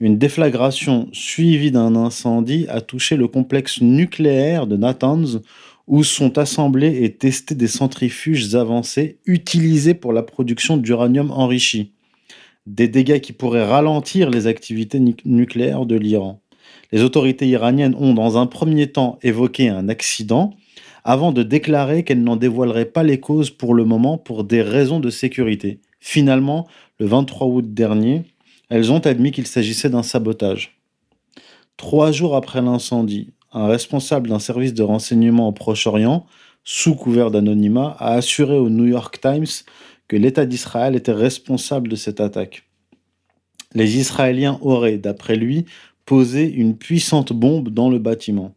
une 0.00 0.18
déflagration 0.18 1.08
suivie 1.14 1.70
d'un 1.70 1.96
incendie 1.96 2.66
a 2.68 2.82
touché 2.82 3.16
le 3.16 3.26
complexe 3.26 3.80
nucléaire 3.80 4.66
de 4.66 4.76
Natanz 4.76 5.40
où 5.86 6.04
sont 6.04 6.36
assemblés 6.36 7.04
et 7.04 7.14
testés 7.14 7.54
des 7.54 7.68
centrifuges 7.68 8.54
avancés 8.54 9.18
utilisés 9.24 9.94
pour 9.94 10.12
la 10.12 10.22
production 10.22 10.76
d'uranium 10.76 11.30
enrichi. 11.30 11.94
Des 12.68 12.86
dégâts 12.86 13.20
qui 13.20 13.32
pourraient 13.32 13.64
ralentir 13.64 14.28
les 14.28 14.46
activités 14.46 15.00
nu- 15.00 15.16
nucléaires 15.24 15.86
de 15.86 15.96
l'Iran. 15.96 16.42
Les 16.92 17.02
autorités 17.02 17.48
iraniennes 17.48 17.94
ont 17.98 18.12
dans 18.12 18.36
un 18.36 18.44
premier 18.44 18.92
temps 18.92 19.18
évoqué 19.22 19.70
un 19.70 19.88
accident 19.88 20.52
avant 21.02 21.32
de 21.32 21.42
déclarer 21.42 22.04
qu'elles 22.04 22.22
n'en 22.22 22.36
dévoileraient 22.36 22.84
pas 22.84 23.04
les 23.04 23.20
causes 23.20 23.48
pour 23.48 23.72
le 23.72 23.86
moment 23.86 24.18
pour 24.18 24.44
des 24.44 24.60
raisons 24.60 25.00
de 25.00 25.08
sécurité. 25.08 25.80
Finalement, 25.98 26.68
le 27.00 27.06
23 27.06 27.46
août 27.46 27.72
dernier, 27.72 28.24
elles 28.68 28.92
ont 28.92 28.98
admis 28.98 29.30
qu'il 29.30 29.46
s'agissait 29.46 29.88
d'un 29.88 30.02
sabotage. 30.02 30.78
Trois 31.78 32.12
jours 32.12 32.36
après 32.36 32.60
l'incendie, 32.60 33.30
un 33.50 33.66
responsable 33.66 34.28
d'un 34.28 34.40
service 34.40 34.74
de 34.74 34.82
renseignement 34.82 35.48
au 35.48 35.52
Proche-Orient, 35.52 36.26
sous 36.64 36.94
couvert 36.94 37.30
d'anonymat, 37.30 37.96
a 37.98 38.12
assuré 38.12 38.58
au 38.58 38.68
New 38.68 38.84
York 38.84 39.20
Times 39.22 39.46
que 40.08 40.16
l'État 40.16 40.46
d'Israël 40.46 40.96
était 40.96 41.12
responsable 41.12 41.88
de 41.88 41.96
cette 41.96 42.20
attaque. 42.20 42.64
Les 43.74 43.98
Israéliens 43.98 44.58
auraient, 44.62 44.98
d'après 44.98 45.36
lui, 45.36 45.66
posé 46.06 46.50
une 46.50 46.76
puissante 46.76 47.34
bombe 47.34 47.68
dans 47.68 47.90
le 47.90 47.98
bâtiment. 47.98 48.54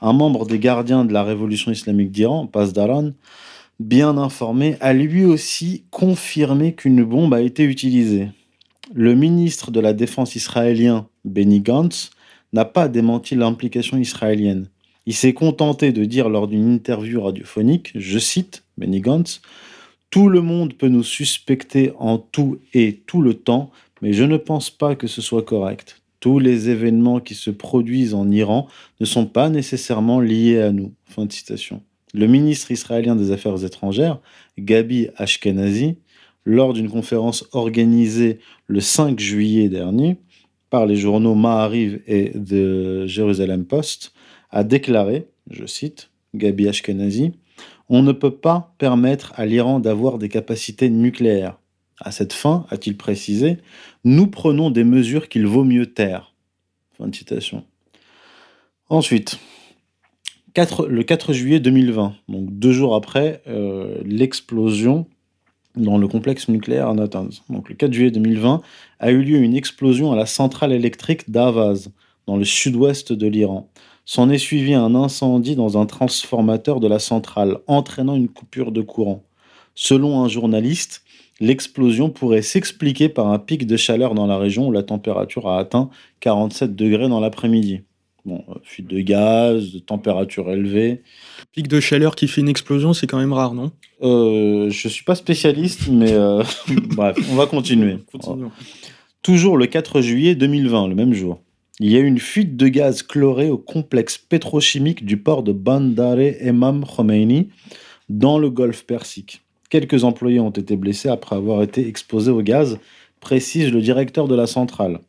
Un 0.00 0.12
membre 0.12 0.46
des 0.46 0.58
gardiens 0.58 1.04
de 1.04 1.12
la 1.12 1.22
révolution 1.22 1.70
islamique 1.70 2.10
d'Iran, 2.10 2.46
Pasdaran, 2.46 3.12
bien 3.78 4.18
informé, 4.18 4.76
a 4.80 4.92
lui 4.92 5.24
aussi 5.24 5.84
confirmé 5.90 6.74
qu'une 6.74 7.04
bombe 7.04 7.32
a 7.34 7.40
été 7.40 7.62
utilisée. 7.62 8.28
Le 8.92 9.14
ministre 9.14 9.70
de 9.70 9.80
la 9.80 9.92
Défense 9.92 10.34
israélien, 10.34 11.08
Benny 11.24 11.60
Gantz, 11.60 12.10
n'a 12.52 12.64
pas 12.64 12.88
démenti 12.88 13.34
l'implication 13.34 13.98
israélienne. 13.98 14.68
Il 15.06 15.14
s'est 15.14 15.34
contenté 15.34 15.92
de 15.92 16.04
dire 16.04 16.28
lors 16.28 16.48
d'une 16.48 16.72
interview 16.72 17.22
radiophonique, 17.22 17.92
je 17.94 18.18
cite 18.18 18.64
Benny 18.76 19.00
Gantz, 19.00 19.40
Tout 20.10 20.28
le 20.28 20.40
monde 20.40 20.74
peut 20.74 20.88
nous 20.88 21.02
suspecter 21.02 21.92
en 21.98 22.18
tout 22.18 22.58
et 22.72 23.02
tout 23.06 23.20
le 23.20 23.34
temps, 23.34 23.70
mais 24.02 24.12
je 24.12 24.24
ne 24.24 24.36
pense 24.36 24.70
pas 24.70 24.94
que 24.94 25.06
ce 25.06 25.20
soit 25.20 25.42
correct. 25.42 26.02
Tous 26.20 26.38
les 26.38 26.70
événements 26.70 27.20
qui 27.20 27.34
se 27.34 27.50
produisent 27.50 28.14
en 28.14 28.30
Iran 28.30 28.68
ne 29.00 29.04
sont 29.04 29.26
pas 29.26 29.48
nécessairement 29.48 30.20
liés 30.20 30.60
à 30.60 30.72
nous. 30.72 30.92
Fin 31.04 31.26
de 31.26 31.32
citation. 31.32 31.82
Le 32.14 32.26
ministre 32.26 32.70
israélien 32.70 33.16
des 33.16 33.30
Affaires 33.32 33.62
étrangères, 33.64 34.20
Gabi 34.58 35.08
Ashkenazi, 35.16 35.96
lors 36.44 36.72
d'une 36.72 36.88
conférence 36.88 37.44
organisée 37.52 38.38
le 38.68 38.80
5 38.80 39.18
juillet 39.18 39.68
dernier, 39.68 40.16
par 40.70 40.86
les 40.86 40.96
journaux 40.96 41.34
Ma'ariv 41.34 42.00
et 42.06 42.30
The 42.30 43.06
Jerusalem 43.06 43.64
Post, 43.64 44.12
a 44.50 44.64
déclaré, 44.64 45.26
je 45.50 45.66
cite 45.66 46.10
Gabi 46.34 46.68
Ashkenazi, 46.68 47.32
On 47.88 48.02
ne 48.02 48.12
peut 48.12 48.34
pas 48.34 48.74
permettre 48.78 49.32
à 49.36 49.46
l'Iran 49.46 49.80
d'avoir 49.80 50.18
des 50.18 50.28
capacités 50.28 50.90
nucléaires. 50.90 51.58
À 52.00 52.10
cette 52.10 52.32
fin, 52.32 52.66
a-t-il 52.70 52.96
précisé, 52.96 53.58
nous 54.04 54.26
prenons 54.26 54.70
des 54.70 54.84
mesures 54.84 55.28
qu'il 55.28 55.46
vaut 55.46 55.64
mieux 55.64 55.86
taire. 55.86 56.34
Ensuite, 58.88 59.38
le 60.88 61.02
4 61.02 61.32
juillet 61.32 61.60
2020, 61.60 62.14
donc 62.28 62.58
deux 62.58 62.72
jours 62.72 62.94
après 62.94 63.42
euh, 63.46 63.98
l'explosion 64.04 65.06
dans 65.76 65.98
le 65.98 66.08
complexe 66.08 66.48
nucléaire 66.48 66.88
à 66.88 66.94
Natanz. 66.94 67.42
Donc 67.50 67.68
le 67.68 67.74
4 67.74 67.92
juillet 67.92 68.10
2020 68.10 68.62
a 69.00 69.10
eu 69.10 69.22
lieu 69.22 69.38
une 69.38 69.54
explosion 69.54 70.12
à 70.12 70.16
la 70.16 70.26
centrale 70.26 70.72
électrique 70.72 71.30
d'Avaz, 71.30 71.90
dans 72.26 72.36
le 72.36 72.44
sud-ouest 72.44 73.12
de 73.12 73.26
l'Iran. 73.26 73.70
S'en 74.08 74.30
est 74.30 74.38
suivi 74.38 74.72
un 74.72 74.94
incendie 74.94 75.56
dans 75.56 75.78
un 75.78 75.84
transformateur 75.84 76.78
de 76.78 76.86
la 76.86 77.00
centrale, 77.00 77.58
entraînant 77.66 78.14
une 78.14 78.28
coupure 78.28 78.70
de 78.70 78.80
courant. 78.80 79.24
Selon 79.74 80.22
un 80.22 80.28
journaliste, 80.28 81.02
l'explosion 81.40 82.08
pourrait 82.08 82.42
s'expliquer 82.42 83.08
par 83.08 83.26
un 83.26 83.40
pic 83.40 83.66
de 83.66 83.76
chaleur 83.76 84.14
dans 84.14 84.28
la 84.28 84.38
région 84.38 84.68
où 84.68 84.72
la 84.72 84.84
température 84.84 85.48
a 85.48 85.58
atteint 85.58 85.90
47 86.20 86.76
degrés 86.76 87.08
dans 87.08 87.18
l'après-midi. 87.18 87.80
Bon, 88.24 88.44
euh, 88.48 88.54
fuite 88.62 88.86
de 88.86 89.00
gaz, 89.00 89.72
de 89.72 89.80
température 89.80 90.52
élevée. 90.52 91.02
Pic 91.52 91.66
de 91.66 91.80
chaleur 91.80 92.14
qui 92.14 92.28
fait 92.28 92.42
une 92.42 92.48
explosion, 92.48 92.92
c'est 92.92 93.08
quand 93.08 93.18
même 93.18 93.32
rare, 93.32 93.54
non? 93.54 93.72
Euh, 94.02 94.70
Je 94.70 94.88
suis 94.88 95.04
pas 95.04 95.16
spécialiste, 95.16 95.88
mais 95.88 96.12
euh, 96.12 96.44
bref, 96.94 97.16
on 97.30 97.34
va 97.34 97.46
continuer. 97.46 97.98
Toujours 99.22 99.56
le 99.56 99.66
4 99.66 100.00
juillet 100.00 100.36
2020, 100.36 100.86
le 100.86 100.94
même 100.94 101.12
jour, 101.12 101.40
il 101.78 101.90
y 101.90 101.96
a 101.96 102.00
eu 102.00 102.06
une 102.06 102.18
fuite 102.18 102.56
de 102.56 102.68
gaz 102.68 103.02
chloré 103.02 103.50
au 103.50 103.58
complexe 103.58 104.16
pétrochimique 104.16 105.04
du 105.04 105.18
port 105.18 105.42
de 105.42 105.52
Bandar 105.52 106.18
Emam 106.18 106.86
Khomeini 106.86 107.50
dans 108.08 108.38
le 108.38 108.48
golfe 108.48 108.86
Persique. 108.86 109.42
Quelques 109.68 110.04
employés 110.04 110.40
ont 110.40 110.50
été 110.50 110.76
blessés 110.76 111.10
après 111.10 111.36
avoir 111.36 111.62
été 111.62 111.86
exposés 111.86 112.30
au 112.30 112.40
gaz, 112.40 112.78
précise 113.20 113.70
le 113.70 113.82
directeur 113.82 114.26
de 114.26 114.34
la 114.34 114.46
centrale. 114.46 115.00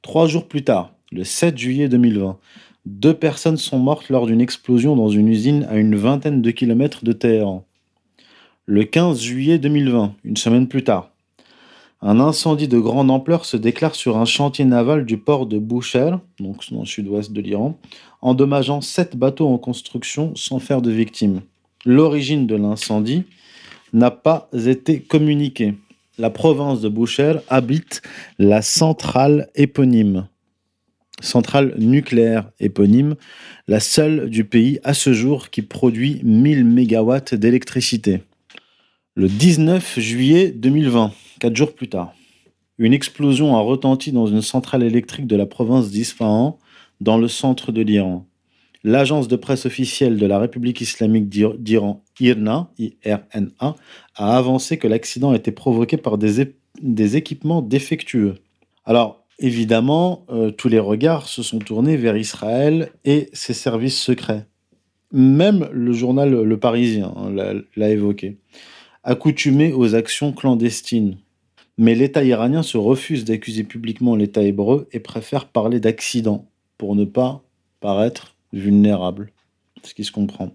Trois 0.00 0.26
jours 0.26 0.48
plus 0.48 0.64
tard, 0.64 0.92
le 1.12 1.22
7 1.22 1.56
juillet 1.56 1.88
2020. 1.88 2.36
Deux 2.84 3.14
personnes 3.14 3.56
sont 3.56 3.78
mortes 3.78 4.08
lors 4.08 4.26
d'une 4.26 4.40
explosion 4.40 4.96
dans 4.96 5.08
une 5.08 5.28
usine 5.28 5.64
à 5.70 5.76
une 5.76 5.94
vingtaine 5.94 6.42
de 6.42 6.50
kilomètres 6.50 7.04
de 7.04 7.12
Téhéran. 7.12 7.64
Le 8.66 8.82
15 8.82 9.20
juillet 9.20 9.58
2020, 9.58 10.14
une 10.24 10.36
semaine 10.36 10.66
plus 10.66 10.82
tard, 10.82 11.11
un 12.02 12.18
incendie 12.18 12.68
de 12.68 12.78
grande 12.78 13.10
ampleur 13.10 13.44
se 13.44 13.56
déclare 13.56 13.94
sur 13.94 14.18
un 14.18 14.24
chantier 14.24 14.64
naval 14.64 15.06
du 15.06 15.18
port 15.18 15.46
de 15.46 15.58
Boucher, 15.58 16.16
donc 16.40 16.70
dans 16.72 16.80
le 16.80 16.86
sud-ouest 16.86 17.32
de 17.32 17.40
l'Iran, 17.40 17.78
endommageant 18.20 18.80
sept 18.80 19.16
bateaux 19.16 19.48
en 19.48 19.58
construction 19.58 20.34
sans 20.34 20.58
faire 20.58 20.82
de 20.82 20.90
victimes. 20.90 21.42
L'origine 21.84 22.46
de 22.46 22.56
l'incendie 22.56 23.24
n'a 23.92 24.10
pas 24.10 24.50
été 24.52 25.00
communiquée. 25.00 25.74
La 26.18 26.30
province 26.30 26.80
de 26.80 26.88
Boucher 26.88 27.38
habite 27.48 28.02
la 28.38 28.62
centrale 28.62 29.48
éponyme 29.54 30.26
centrale 31.20 31.74
nucléaire 31.78 32.50
éponyme, 32.60 33.14
la 33.68 33.80
seule 33.80 34.28
du 34.28 34.44
pays 34.44 34.80
à 34.84 34.94
ce 34.94 35.12
jour 35.12 35.50
qui 35.50 35.62
produit 35.62 36.20
1000 36.24 36.64
MW 36.64 37.36
d'électricité. 37.36 38.22
Le 39.14 39.28
19 39.28 40.00
juillet 40.00 40.52
2020, 40.52 41.12
quatre 41.38 41.54
jours 41.54 41.74
plus 41.74 41.90
tard, 41.90 42.14
une 42.78 42.94
explosion 42.94 43.54
a 43.54 43.60
retenti 43.60 44.10
dans 44.10 44.26
une 44.26 44.40
centrale 44.40 44.82
électrique 44.82 45.26
de 45.26 45.36
la 45.36 45.44
province 45.44 45.90
d'Isfahan, 45.90 46.58
dans 47.02 47.18
le 47.18 47.28
centre 47.28 47.72
de 47.72 47.82
l'Iran. 47.82 48.26
L'agence 48.84 49.28
de 49.28 49.36
presse 49.36 49.66
officielle 49.66 50.16
de 50.16 50.24
la 50.24 50.38
République 50.38 50.80
islamique 50.80 51.28
d'Iran, 51.28 52.02
IRNA, 52.20 52.70
a 54.14 54.36
avancé 54.38 54.78
que 54.78 54.88
l'accident 54.88 55.34
était 55.34 55.52
provoqué 55.52 55.98
par 55.98 56.16
des, 56.16 56.54
des 56.80 57.16
équipements 57.18 57.60
défectueux. 57.60 58.36
Alors, 58.86 59.26
évidemment, 59.38 60.24
euh, 60.30 60.50
tous 60.52 60.68
les 60.68 60.78
regards 60.78 61.28
se 61.28 61.42
sont 61.42 61.58
tournés 61.58 61.98
vers 61.98 62.16
Israël 62.16 62.90
et 63.04 63.28
ses 63.34 63.52
services 63.52 64.00
secrets. 64.00 64.46
Même 65.12 65.68
le 65.70 65.92
journal 65.92 66.30
Le 66.30 66.56
Parisien 66.56 67.12
hein, 67.14 67.30
l'a 67.76 67.90
évoqué. 67.90 68.38
Accoutumé 69.04 69.72
aux 69.72 69.96
actions 69.96 70.32
clandestines. 70.32 71.16
Mais 71.76 71.96
l'État 71.96 72.22
iranien 72.22 72.62
se 72.62 72.76
refuse 72.76 73.24
d'accuser 73.24 73.64
publiquement 73.64 74.14
l'État 74.14 74.42
hébreu 74.42 74.88
et 74.92 75.00
préfère 75.00 75.46
parler 75.48 75.80
d'accident 75.80 76.46
pour 76.78 76.94
ne 76.94 77.04
pas 77.04 77.42
paraître 77.80 78.36
vulnérable. 78.52 79.32
Ce 79.82 79.92
qui 79.94 80.04
se 80.04 80.12
comprend. 80.12 80.52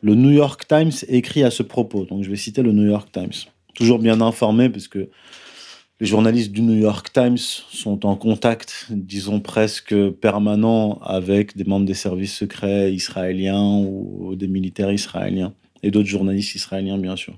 Le 0.00 0.14
New 0.14 0.30
York 0.30 0.66
Times 0.66 0.92
écrit 1.08 1.42
à 1.42 1.50
ce 1.50 1.62
propos, 1.62 2.06
donc 2.06 2.24
je 2.24 2.30
vais 2.30 2.36
citer 2.36 2.62
le 2.62 2.72
New 2.72 2.86
York 2.86 3.10
Times. 3.12 3.50
Toujours 3.74 3.98
bien 3.98 4.22
informé 4.22 4.70
parce 4.70 4.88
que 4.88 5.10
les 6.00 6.06
journalistes 6.06 6.52
du 6.52 6.62
New 6.62 6.78
York 6.78 7.12
Times 7.12 7.36
sont 7.36 8.06
en 8.06 8.16
contact, 8.16 8.86
disons 8.90 9.40
presque 9.40 9.94
permanent, 10.12 11.00
avec 11.02 11.54
des 11.54 11.64
membres 11.64 11.84
des 11.84 11.92
services 11.92 12.34
secrets 12.34 12.94
israéliens 12.94 13.76
ou 13.78 14.36
des 14.36 14.48
militaires 14.48 14.92
israéliens 14.92 15.52
et 15.82 15.90
d'autres 15.90 16.08
journalistes 16.08 16.54
israéliens, 16.54 16.96
bien 16.96 17.16
sûr. 17.16 17.34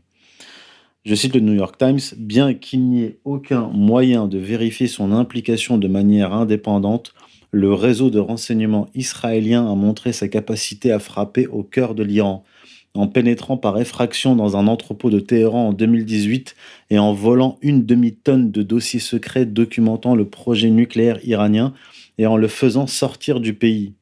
Je 1.06 1.14
cite 1.14 1.34
le 1.34 1.40
New 1.40 1.54
York 1.54 1.78
Times, 1.78 2.00
bien 2.18 2.52
qu'il 2.52 2.86
n'y 2.86 3.02
ait 3.04 3.18
aucun 3.24 3.68
moyen 3.68 4.26
de 4.26 4.36
vérifier 4.36 4.86
son 4.86 5.12
implication 5.12 5.78
de 5.78 5.88
manière 5.88 6.34
indépendante, 6.34 7.14
le 7.52 7.72
réseau 7.72 8.10
de 8.10 8.18
renseignement 8.18 8.86
israélien 8.94 9.66
a 9.70 9.74
montré 9.74 10.12
sa 10.12 10.28
capacité 10.28 10.92
à 10.92 10.98
frapper 10.98 11.46
au 11.46 11.62
cœur 11.62 11.94
de 11.94 12.02
l'Iran, 12.02 12.44
en 12.92 13.08
pénétrant 13.08 13.56
par 13.56 13.80
effraction 13.80 14.36
dans 14.36 14.58
un 14.58 14.66
entrepôt 14.66 15.08
de 15.08 15.20
Téhéran 15.20 15.68
en 15.68 15.72
2018 15.72 16.54
et 16.90 16.98
en 16.98 17.14
volant 17.14 17.58
une 17.62 17.86
demi-tonne 17.86 18.50
de 18.50 18.62
dossiers 18.62 19.00
secrets 19.00 19.46
documentant 19.46 20.14
le 20.14 20.28
projet 20.28 20.68
nucléaire 20.68 21.18
iranien 21.24 21.72
et 22.18 22.26
en 22.26 22.36
le 22.36 22.48
faisant 22.48 22.86
sortir 22.86 23.40
du 23.40 23.54
pays. 23.54 23.94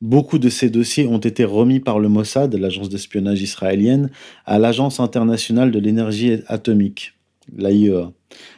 Beaucoup 0.00 0.38
de 0.38 0.48
ces 0.48 0.70
dossiers 0.70 1.06
ont 1.06 1.18
été 1.18 1.44
remis 1.44 1.78
par 1.78 1.98
le 1.98 2.08
Mossad, 2.08 2.54
l'agence 2.54 2.88
d'espionnage 2.88 3.42
israélienne, 3.42 4.10
à 4.46 4.58
l'Agence 4.58 4.98
internationale 4.98 5.70
de 5.70 5.78
l'énergie 5.78 6.38
atomique, 6.46 7.12
l'AIEA, 7.54 8.10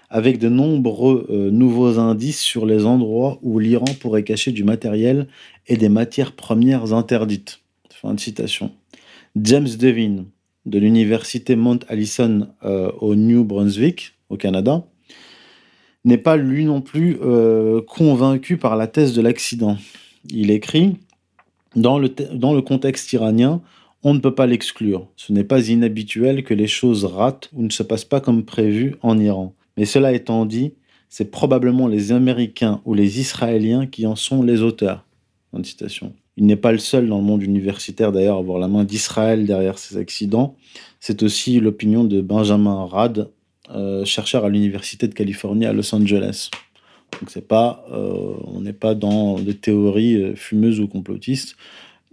avec 0.08 0.38
de 0.38 0.48
nombreux 0.48 1.26
euh, 1.30 1.50
nouveaux 1.50 1.98
indices 1.98 2.40
sur 2.40 2.64
les 2.64 2.84
endroits 2.84 3.40
où 3.42 3.58
l'Iran 3.58 3.86
pourrait 3.98 4.22
cacher 4.22 4.52
du 4.52 4.62
matériel 4.62 5.26
et 5.66 5.76
des 5.76 5.88
matières 5.88 6.32
premières 6.32 6.92
interdites. 6.92 7.60
Fin 7.90 8.14
de 8.14 8.20
citation. 8.20 8.70
James 9.34 9.68
Devine 9.78 10.26
de 10.66 10.78
l'université 10.78 11.56
Mount 11.56 11.80
Allison 11.88 12.48
euh, 12.64 12.92
au 13.00 13.16
New 13.16 13.44
Brunswick, 13.44 14.12
au 14.28 14.36
Canada, 14.36 14.84
n'est 16.04 16.18
pas 16.18 16.36
lui 16.36 16.64
non 16.64 16.80
plus 16.80 17.18
euh, 17.20 17.80
convaincu 17.82 18.58
par 18.58 18.76
la 18.76 18.86
thèse 18.86 19.12
de 19.12 19.22
l'accident. 19.22 19.76
Il 20.30 20.52
écrit 20.52 20.98
dans 21.76 21.98
le, 21.98 22.60
contexte 22.60 23.12
iranien, 23.12 23.60
on 24.02 24.14
ne 24.14 24.20
peut 24.20 24.34
pas 24.34 24.46
l'exclure. 24.46 25.08
Ce 25.16 25.32
n'est 25.32 25.44
pas 25.44 25.68
inhabituel 25.68 26.44
que 26.44 26.54
les 26.54 26.66
choses 26.66 27.04
ratent 27.04 27.48
ou 27.52 27.62
ne 27.62 27.70
se 27.70 27.82
passent 27.82 28.04
pas 28.04 28.20
comme 28.20 28.44
prévu 28.44 28.96
en 29.02 29.18
Iran. 29.18 29.54
Mais 29.76 29.84
cela 29.84 30.12
étant 30.12 30.44
dit, 30.44 30.72
c'est 31.08 31.30
probablement 31.30 31.88
les 31.88 32.12
Américains 32.12 32.80
ou 32.84 32.94
les 32.94 33.20
Israéliens 33.20 33.86
qui 33.86 34.06
en 34.06 34.16
sont 34.16 34.42
les 34.42 34.62
auteurs. 34.62 35.04
Il 36.36 36.46
n'est 36.46 36.56
pas 36.56 36.72
le 36.72 36.78
seul 36.78 37.08
dans 37.08 37.18
le 37.18 37.24
monde 37.24 37.42
universitaire 37.42 38.12
d'ailleurs 38.12 38.36
à 38.36 38.40
avoir 38.40 38.58
la 38.58 38.68
main 38.68 38.84
d'Israël 38.84 39.44
derrière 39.44 39.78
ces 39.78 39.98
accidents. 39.98 40.56
C'est 41.00 41.22
aussi 41.22 41.60
l'opinion 41.60 42.04
de 42.04 42.20
Benjamin 42.22 42.86
Rad, 42.86 43.30
euh, 43.70 44.04
chercheur 44.04 44.44
à 44.44 44.48
l'Université 44.48 45.08
de 45.08 45.14
Californie 45.14 45.66
à 45.66 45.72
Los 45.72 45.94
Angeles. 45.94 46.50
Donc 47.20 47.30
c'est 47.30 47.46
pas, 47.46 47.84
euh, 47.92 48.34
on 48.44 48.60
n'est 48.60 48.72
pas 48.72 48.94
dans 48.94 49.38
des 49.38 49.54
théories 49.54 50.16
euh, 50.16 50.34
fumeuses 50.34 50.80
ou 50.80 50.88
complotistes. 50.88 51.56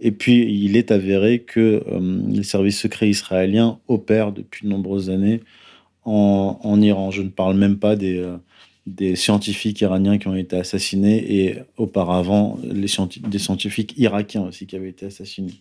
Et 0.00 0.12
puis 0.12 0.42
il 0.42 0.76
est 0.76 0.92
avéré 0.92 1.40
que 1.40 1.84
les 2.26 2.42
services 2.42 2.80
secrets 2.80 3.10
israéliens 3.10 3.80
opèrent 3.86 4.32
depuis 4.32 4.64
de 4.64 4.70
nombreuses 4.70 5.10
années 5.10 5.42
en, 6.06 6.80
Iran. 6.80 7.10
Je 7.10 7.20
ne 7.20 7.28
parle 7.28 7.54
même 7.58 7.78
pas 7.78 7.96
des 7.96 9.14
scientifiques 9.14 9.78
iraniens 9.82 10.16
qui 10.16 10.26
ont 10.26 10.34
été 10.34 10.56
assassinés 10.56 11.44
et 11.44 11.58
auparavant 11.76 12.58
les 12.62 12.86
des 13.28 13.38
scientifiques 13.38 13.92
irakiens 13.98 14.46
aussi 14.46 14.66
qui 14.66 14.74
avaient 14.74 14.88
été 14.88 15.04
assassinés. 15.04 15.60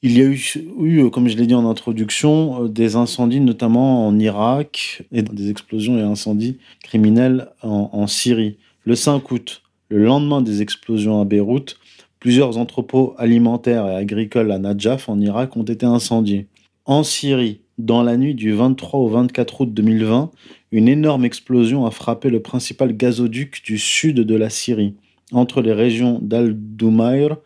Il 0.00 0.16
y 0.16 0.22
a 0.22 0.26
eu, 0.26 1.10
comme 1.10 1.26
je 1.26 1.36
l'ai 1.36 1.46
dit 1.46 1.54
en 1.54 1.68
introduction, 1.68 2.64
euh, 2.64 2.68
des 2.68 2.94
incendies 2.94 3.40
notamment 3.40 4.06
en 4.06 4.16
Irak 4.18 5.02
et 5.10 5.22
des 5.22 5.50
explosions 5.50 5.98
et 5.98 6.02
incendies 6.02 6.58
criminels 6.82 7.48
en 7.62 8.06
Syrie. 8.06 8.58
Le 8.88 8.94
5 8.94 9.30
août, 9.32 9.60
le 9.90 10.02
lendemain 10.02 10.40
des 10.40 10.62
explosions 10.62 11.20
à 11.20 11.26
Beyrouth, 11.26 11.76
plusieurs 12.20 12.56
entrepôts 12.56 13.14
alimentaires 13.18 13.86
et 13.86 13.94
agricoles 13.94 14.50
à 14.50 14.58
Najaf 14.58 15.10
en 15.10 15.20
Irak 15.20 15.58
ont 15.58 15.62
été 15.62 15.84
incendiés. 15.84 16.46
En 16.86 17.02
Syrie, 17.02 17.60
Dans 17.76 18.02
la 18.02 18.16
nuit 18.16 18.34
du 18.34 18.54
23 18.54 19.00
au 19.00 19.08
24 19.08 19.60
août 19.60 19.74
2020, 19.74 20.30
une 20.72 20.88
énorme 20.88 21.26
explosion 21.26 21.84
a 21.84 21.90
frappé 21.90 22.30
le 22.30 22.40
principal 22.40 22.96
gazoduc 22.96 23.62
du 23.62 23.76
sud 23.76 24.20
de 24.20 24.34
la 24.34 24.48
Syrie, 24.48 24.94
entre 25.32 25.60
les 25.60 25.74
régions 25.74 26.18
d'Al-Dumayr 26.22 27.36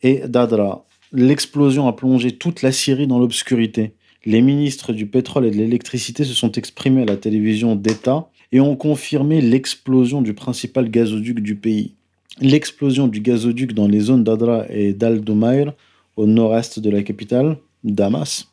et 0.00 0.20
d'Adra. 0.26 0.86
L'explosion 1.12 1.88
a 1.88 1.92
plongé 1.92 2.32
toute 2.32 2.62
la 2.62 2.72
Syrie 2.72 3.06
dans 3.06 3.18
l'obscurité. 3.18 3.92
Les 4.24 4.40
ministres 4.40 4.94
du 4.94 5.04
pétrole 5.04 5.44
et 5.44 5.50
de 5.50 5.56
l'électricité 5.56 6.24
se 6.24 6.32
sont 6.32 6.52
exprimés 6.52 7.02
à 7.02 7.04
la 7.04 7.18
télévision 7.18 7.76
d'État 7.76 8.30
et 8.52 8.60
ont 8.60 8.76
confirmé 8.76 9.40
l'explosion 9.40 10.22
du 10.22 10.34
principal 10.34 10.90
gazoduc 10.90 11.40
du 11.40 11.56
pays. 11.56 11.94
L'explosion 12.40 13.08
du 13.08 13.20
gazoduc 13.20 13.72
dans 13.72 13.88
les 13.88 14.00
zones 14.00 14.24
d'Adra 14.24 14.66
et 14.68 14.92
d'Al-Dumayr, 14.92 15.72
au 16.16 16.26
nord-est 16.26 16.80
de 16.80 16.90
la 16.90 17.02
capitale, 17.02 17.56
Damas, 17.82 18.48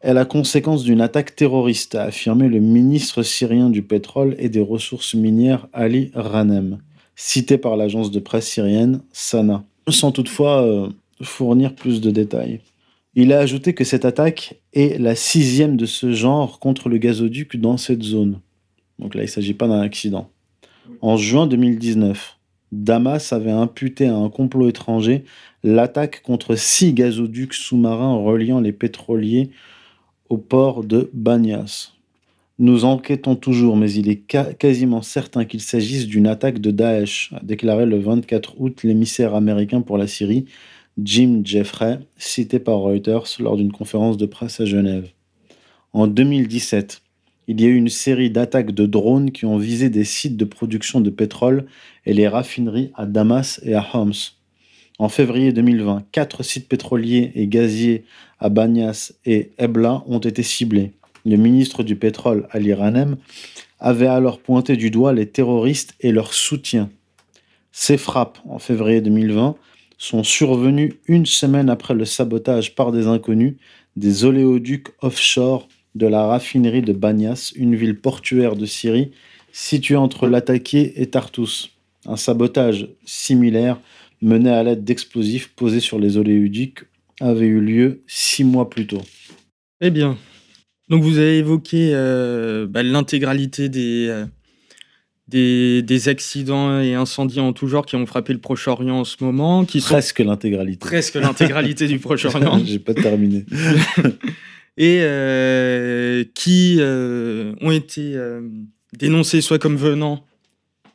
est 0.00 0.14
la 0.14 0.24
conséquence 0.24 0.84
d'une 0.84 1.00
attaque 1.00 1.34
terroriste, 1.34 1.94
a 1.94 2.04
affirmé 2.04 2.48
le 2.48 2.60
ministre 2.60 3.22
syrien 3.22 3.70
du 3.70 3.82
pétrole 3.82 4.36
et 4.38 4.48
des 4.48 4.60
ressources 4.60 5.14
minières 5.14 5.66
Ali 5.72 6.10
Ranem, 6.14 6.78
cité 7.16 7.58
par 7.58 7.76
l'agence 7.76 8.10
de 8.10 8.20
presse 8.20 8.46
syrienne 8.46 9.00
Sana, 9.12 9.64
sans 9.88 10.12
toutefois 10.12 10.62
euh, 10.62 10.88
fournir 11.22 11.74
plus 11.74 12.00
de 12.00 12.10
détails. 12.10 12.60
Il 13.14 13.32
a 13.32 13.40
ajouté 13.40 13.74
que 13.74 13.84
cette 13.84 14.04
attaque 14.04 14.60
est 14.72 15.00
la 15.00 15.16
sixième 15.16 15.76
de 15.76 15.86
ce 15.86 16.12
genre 16.12 16.60
contre 16.60 16.88
le 16.88 16.98
gazoduc 16.98 17.56
dans 17.56 17.76
cette 17.76 18.02
zone. 18.02 18.38
Donc 18.98 19.14
là, 19.14 19.22
il 19.22 19.26
ne 19.26 19.30
s'agit 19.30 19.54
pas 19.54 19.68
d'un 19.68 19.80
accident. 19.80 20.30
En 21.00 21.16
juin 21.16 21.46
2019, 21.46 22.38
Damas 22.72 23.32
avait 23.32 23.50
imputé 23.50 24.06
à 24.06 24.16
un 24.16 24.28
complot 24.28 24.68
étranger 24.68 25.24
l'attaque 25.64 26.22
contre 26.22 26.54
six 26.54 26.92
gazoducs 26.92 27.54
sous-marins 27.54 28.16
reliant 28.16 28.60
les 28.60 28.72
pétroliers 28.72 29.50
au 30.28 30.36
port 30.36 30.84
de 30.84 31.10
Banyas. 31.14 31.92
Nous 32.58 32.84
enquêtons 32.84 33.36
toujours, 33.36 33.76
mais 33.76 33.92
il 33.92 34.08
est 34.08 34.20
quasiment 34.58 35.00
certain 35.00 35.44
qu'il 35.44 35.60
s'agisse 35.60 36.06
d'une 36.06 36.26
attaque 36.26 36.58
de 36.58 36.72
Daesh, 36.72 37.32
a 37.32 37.40
déclaré 37.44 37.86
le 37.86 38.00
24 38.00 38.60
août 38.60 38.82
l'émissaire 38.82 39.34
américain 39.34 39.80
pour 39.80 39.96
la 39.96 40.08
Syrie, 40.08 40.46
Jim 41.00 41.42
Jeffrey, 41.44 42.00
cité 42.16 42.58
par 42.58 42.78
Reuters 42.78 43.36
lors 43.38 43.56
d'une 43.56 43.70
conférence 43.70 44.16
de 44.16 44.26
presse 44.26 44.60
à 44.60 44.64
Genève. 44.64 45.08
En 45.92 46.08
2017, 46.08 47.00
il 47.48 47.62
y 47.62 47.64
a 47.64 47.68
eu 47.68 47.74
une 47.74 47.88
série 47.88 48.30
d'attaques 48.30 48.72
de 48.72 48.84
drones 48.84 49.32
qui 49.32 49.46
ont 49.46 49.56
visé 49.56 49.88
des 49.88 50.04
sites 50.04 50.36
de 50.36 50.44
production 50.44 51.00
de 51.00 51.08
pétrole 51.08 51.64
et 52.04 52.12
les 52.12 52.28
raffineries 52.28 52.92
à 52.94 53.06
Damas 53.06 53.58
et 53.64 53.74
à 53.74 53.84
Homs. 53.94 54.12
En 54.98 55.08
février 55.08 55.52
2020, 55.52 56.04
quatre 56.12 56.42
sites 56.42 56.68
pétroliers 56.68 57.32
et 57.34 57.46
gaziers 57.46 58.04
à 58.38 58.50
Banyas 58.50 59.12
et 59.24 59.52
Ebla 59.56 60.04
ont 60.06 60.18
été 60.18 60.42
ciblés. 60.42 60.92
Le 61.24 61.36
ministre 61.36 61.82
du 61.82 61.96
pétrole, 61.96 62.46
Ali 62.50 62.74
Ranem, 62.74 63.16
avait 63.80 64.06
alors 64.06 64.40
pointé 64.40 64.76
du 64.76 64.90
doigt 64.90 65.14
les 65.14 65.26
terroristes 65.26 65.94
et 66.00 66.12
leur 66.12 66.34
soutien. 66.34 66.90
Ces 67.72 67.96
frappes, 67.96 68.38
en 68.46 68.58
février 68.58 69.00
2020, 69.00 69.56
sont 69.96 70.22
survenues 70.22 70.94
une 71.06 71.26
semaine 71.26 71.70
après 71.70 71.94
le 71.94 72.04
sabotage 72.04 72.74
par 72.74 72.92
des 72.92 73.06
inconnus 73.06 73.56
des 73.96 74.24
oléoducs 74.24 74.88
offshore 75.00 75.68
de 75.98 76.06
la 76.06 76.26
raffinerie 76.26 76.82
de 76.82 76.92
Banyas, 76.92 77.52
une 77.56 77.74
ville 77.74 77.98
portuaire 77.98 78.56
de 78.56 78.64
Syrie 78.64 79.10
située 79.52 79.96
entre 79.96 80.28
Latakia 80.28 80.86
et 80.94 81.06
Tartus. 81.06 81.72
Un 82.06 82.16
sabotage 82.16 82.88
similaire 83.04 83.78
mené 84.22 84.50
à 84.50 84.62
l'aide 84.62 84.84
d'explosifs 84.84 85.48
posés 85.48 85.80
sur 85.80 85.98
les 85.98 86.16
oléoducs 86.16 86.84
avait 87.20 87.46
eu 87.46 87.60
lieu 87.60 88.02
six 88.06 88.44
mois 88.44 88.70
plus 88.70 88.86
tôt. 88.86 89.02
Eh 89.80 89.90
bien, 89.90 90.16
donc 90.88 91.02
vous 91.02 91.18
avez 91.18 91.38
évoqué 91.38 91.90
euh, 91.92 92.66
bah, 92.68 92.82
l'intégralité 92.82 93.68
des, 93.68 94.06
euh, 94.08 94.24
des, 95.26 95.82
des, 95.82 96.08
accidents 96.08 96.80
et 96.80 96.94
incendies 96.94 97.40
en 97.40 97.52
tout 97.52 97.68
genre 97.68 97.84
qui 97.84 97.96
ont 97.96 98.06
frappé 98.06 98.32
le 98.32 98.38
Proche-Orient 98.38 99.00
en 99.00 99.04
ce 99.04 99.22
moment. 99.22 99.64
Qui 99.64 99.80
presque 99.80 100.20
l'intégralité. 100.20 100.78
Presque 100.78 101.16
l'intégralité 101.16 101.86
du 101.88 101.98
Proche-Orient. 102.00 102.60
J'ai 102.64 102.78
pas 102.78 102.94
terminé. 102.94 103.44
et 104.78 105.00
euh, 105.02 106.22
qui 106.34 106.76
euh, 106.78 107.52
ont 107.60 107.72
été 107.72 108.12
euh, 108.14 108.40
dénoncés 108.96 109.40
soit 109.40 109.58
comme 109.58 109.76
venant 109.76 110.24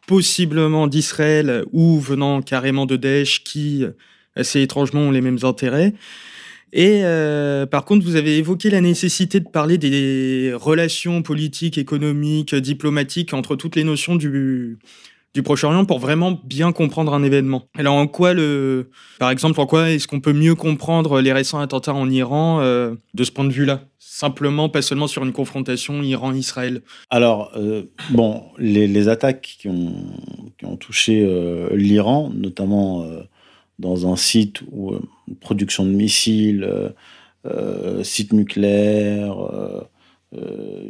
possiblement 0.08 0.88
d'Israël 0.88 1.66
ou 1.74 2.00
venant 2.00 2.42
carrément 2.42 2.86
de 2.86 2.96
Daesh 2.96 3.44
qui 3.44 3.86
assez 4.36 4.62
étrangement 4.62 5.02
ont 5.02 5.12
les 5.12 5.22
mêmes 5.22 5.40
intérêts. 5.44 5.94
Et 6.74 7.04
par 7.72 7.86
contre, 7.86 8.04
vous 8.06 8.18
avez 8.18 8.38
évoqué 8.38 8.70
la 8.70 8.82
nécessité 8.82 9.40
de 9.40 9.48
parler 9.48 9.78
des 9.78 10.52
relations 10.54 11.22
politiques, 11.22 11.78
économiques, 11.78 12.54
diplomatiques 12.54 13.34
entre 13.34 13.56
toutes 13.56 13.78
les 13.78 13.86
notions 13.86 14.18
du, 14.18 14.78
du 15.34 15.42
Proche-Orient 15.42 15.86
pour 15.86 16.00
vraiment 16.00 16.40
bien 16.44 16.72
comprendre 16.72 17.14
un 17.14 17.24
événement. 17.24 17.68
Alors 17.76 17.96
en 17.96 18.08
quoi 18.08 18.34
le, 18.34 18.92
par 19.20 19.32
exemple, 19.32 19.60
en 19.60 19.66
quoi 19.66 19.90
est-ce 19.90 20.08
qu'on 20.08 20.20
peut 20.20 20.34
mieux 20.34 20.54
comprendre 20.54 21.22
les 21.22 21.34
récents 21.34 21.60
attentats 21.60 21.94
en 21.94 22.10
Iran 22.10 22.60
euh, 22.62 22.94
de 23.14 23.24
ce 23.24 23.32
point 23.32 23.46
de 23.46 23.52
vue-là? 23.52 23.82
Simplement, 23.98 24.70
pas 24.70 24.84
seulement 24.84 25.08
sur 25.08 25.24
une 25.24 25.32
confrontation 25.32 26.04
Iran-Israël. 26.04 26.82
Alors, 27.10 27.52
euh, 27.56 27.84
bon, 28.12 28.44
les, 28.60 29.08
attaques 29.08 29.58
qui 29.60 29.68
ont, 29.70 30.78
touché 30.80 31.26
euh, 31.26 31.70
l'Iran, 31.76 32.32
notamment 32.34 33.06
dans 33.80 34.12
un 34.12 34.16
site 34.16 34.62
où 34.72 34.94
production 35.42 35.84
de 35.84 35.90
missiles, 35.90 36.94
site 38.04 38.34
nucléaire, 38.34 39.36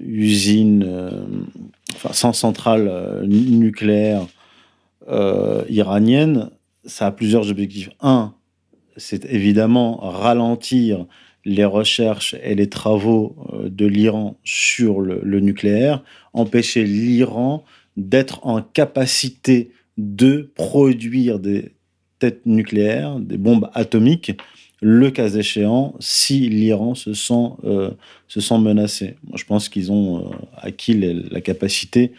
usine, 0.05 0.87
enfin, 1.95 2.13
sans 2.13 2.33
centrale 2.33 3.23
nucléaire 3.25 4.27
euh, 5.09 5.63
iranienne, 5.69 6.49
ça 6.85 7.07
a 7.07 7.11
plusieurs 7.11 7.49
objectifs. 7.49 7.89
Un, 7.99 8.33
c'est 8.95 9.25
évidemment 9.25 9.97
ralentir 9.97 11.05
les 11.43 11.65
recherches 11.65 12.35
et 12.41 12.55
les 12.55 12.69
travaux 12.69 13.35
euh, 13.51 13.69
de 13.69 13.85
l'Iran 13.85 14.37
sur 14.45 15.01
le, 15.01 15.39
nucléaire, 15.41 16.03
empêcher 16.31 16.85
l'Iran 16.85 17.65
d'être 17.97 18.45
en 18.47 18.61
capacité 18.61 19.71
de 19.97 20.51
produire 20.55 21.39
des 21.39 21.73
têtes 22.19 22.45
nucléaires, 22.45 23.19
des 23.19 23.37
bombes 23.37 23.69
atomiques, 23.73 24.37
le 24.83 25.11
cas 25.11 25.29
échéant, 25.29 25.95
si 25.99 26.49
l'Iran 26.49 26.93
se, 26.93 27.13
sent, 27.13 27.51
euh, 27.63 27.91
se 28.27 28.41
sent 28.41 28.57
menacé. 28.59 29.15
Je 29.33 29.45
pense 29.45 29.69
qu'ils 29.69 29.93
ont 29.93 30.19
euh, 30.19 30.35
acquis 30.57 30.93
la, 30.93 31.39
capacité, 31.39 32.11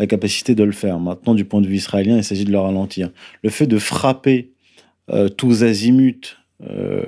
la 0.00 0.08
capacité 0.08 0.56
de 0.56 0.64
le 0.64 0.72
faire. 0.72 0.98
Maintenant, 0.98 1.36
du 1.36 1.44
point 1.44 1.60
de 1.60 1.68
vue 1.68 1.76
israélien, 1.76 2.16
il 2.16 2.24
s'agit 2.24 2.44
de 2.44 2.50
le 2.50 2.58
ralentir. 2.58 3.10
Le 3.44 3.50
fait 3.50 3.68
de 3.68 3.78
frapper 3.78 4.50
euh, 5.10 5.28
tous 5.28 5.62
azimuts 5.62 6.36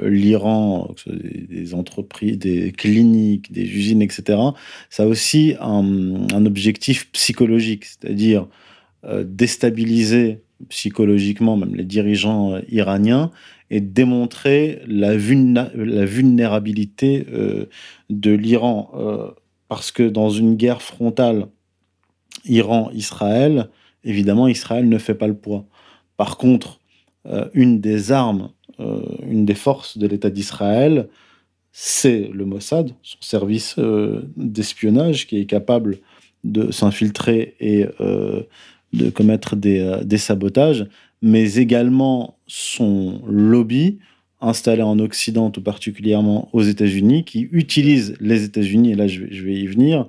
l'Iran, 0.00 0.94
des, 1.08 1.74
entreprises, 1.74 2.38
des 2.38 2.70
cliniques, 2.70 3.50
des 3.50 3.64
usines, 3.64 4.00
etc., 4.00 4.38
ça 4.90 5.02
a 5.02 5.06
aussi 5.06 5.56
un, 5.60 6.46
objectif 6.46 7.10
psychologique, 7.10 7.84
c'est-à-dire 7.84 8.46
déstabiliser 9.24 10.38
psychologiquement 10.68 11.56
même 11.56 11.74
les 11.74 11.82
dirigeants 11.82 12.60
iraniens 12.70 13.32
et 13.70 13.80
démontrer 13.80 14.82
la, 14.86 15.16
vulnérabilité 15.16 17.26
euh, 17.32 17.64
de 18.10 18.32
l'Iran. 18.32 18.90
Euh, 18.94 19.30
parce 19.68 19.90
que 19.92 20.02
dans 20.02 20.28
une 20.30 20.56
guerre 20.56 20.82
frontale 20.82 21.46
Iran-Israël, 22.44 23.70
évidemment, 24.02 24.48
Israël 24.48 24.88
ne 24.88 24.98
fait 24.98 25.14
pas 25.14 25.28
le 25.28 25.36
poids. 25.36 25.66
Par 26.16 26.36
contre, 26.36 26.80
euh, 27.26 27.48
une 27.54 27.80
des 27.80 28.10
armes, 28.12 28.50
une 29.28 29.44
des 29.44 29.54
forces 29.54 29.98
de 29.98 30.06
l'État 30.06 30.30
d'Israël, 30.30 31.10
c'est 31.70 32.30
le 32.32 32.46
Mossad, 32.46 32.94
son 33.02 33.20
service 33.20 33.78
d'espionnage 34.38 35.26
qui 35.26 35.36
est 35.36 35.44
capable 35.44 35.98
de 36.44 36.70
s'infiltrer 36.70 37.56
et 37.60 37.84
de 38.94 39.10
commettre 39.10 39.54
des 39.54 40.16
sabotages 40.16 40.86
mais 41.22 41.54
également 41.54 42.38
son 42.46 43.20
lobby 43.26 43.98
installé 44.40 44.82
en 44.82 44.98
Occident, 44.98 45.50
tout 45.50 45.62
particulièrement 45.62 46.48
aux 46.52 46.62
États-Unis, 46.62 47.24
qui 47.24 47.48
utilise 47.52 48.14
les 48.20 48.44
États-Unis, 48.44 48.92
et 48.92 48.94
là 48.94 49.06
je 49.06 49.24
vais, 49.24 49.54
y 49.54 49.66
venir, 49.66 50.06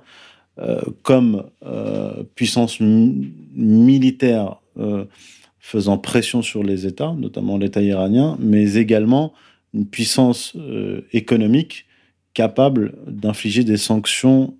euh, 0.58 0.80
comme 1.02 1.44
euh, 1.64 2.22
puissance 2.34 2.80
mi 2.80 3.32
militaire 3.54 4.56
euh, 4.78 5.04
faisant 5.58 5.98
pression 5.98 6.40
sur 6.40 6.62
les 6.62 6.86
États, 6.86 7.12
notamment 7.12 7.58
l'État 7.58 7.82
iranien, 7.82 8.36
mais 8.40 8.74
également 8.74 9.32
une 9.74 9.86
puissance 9.86 10.54
économique 11.12 11.86
capable 12.34 12.94
d'infliger 13.06 13.64
des 13.64 13.78
sanctions 13.78 14.54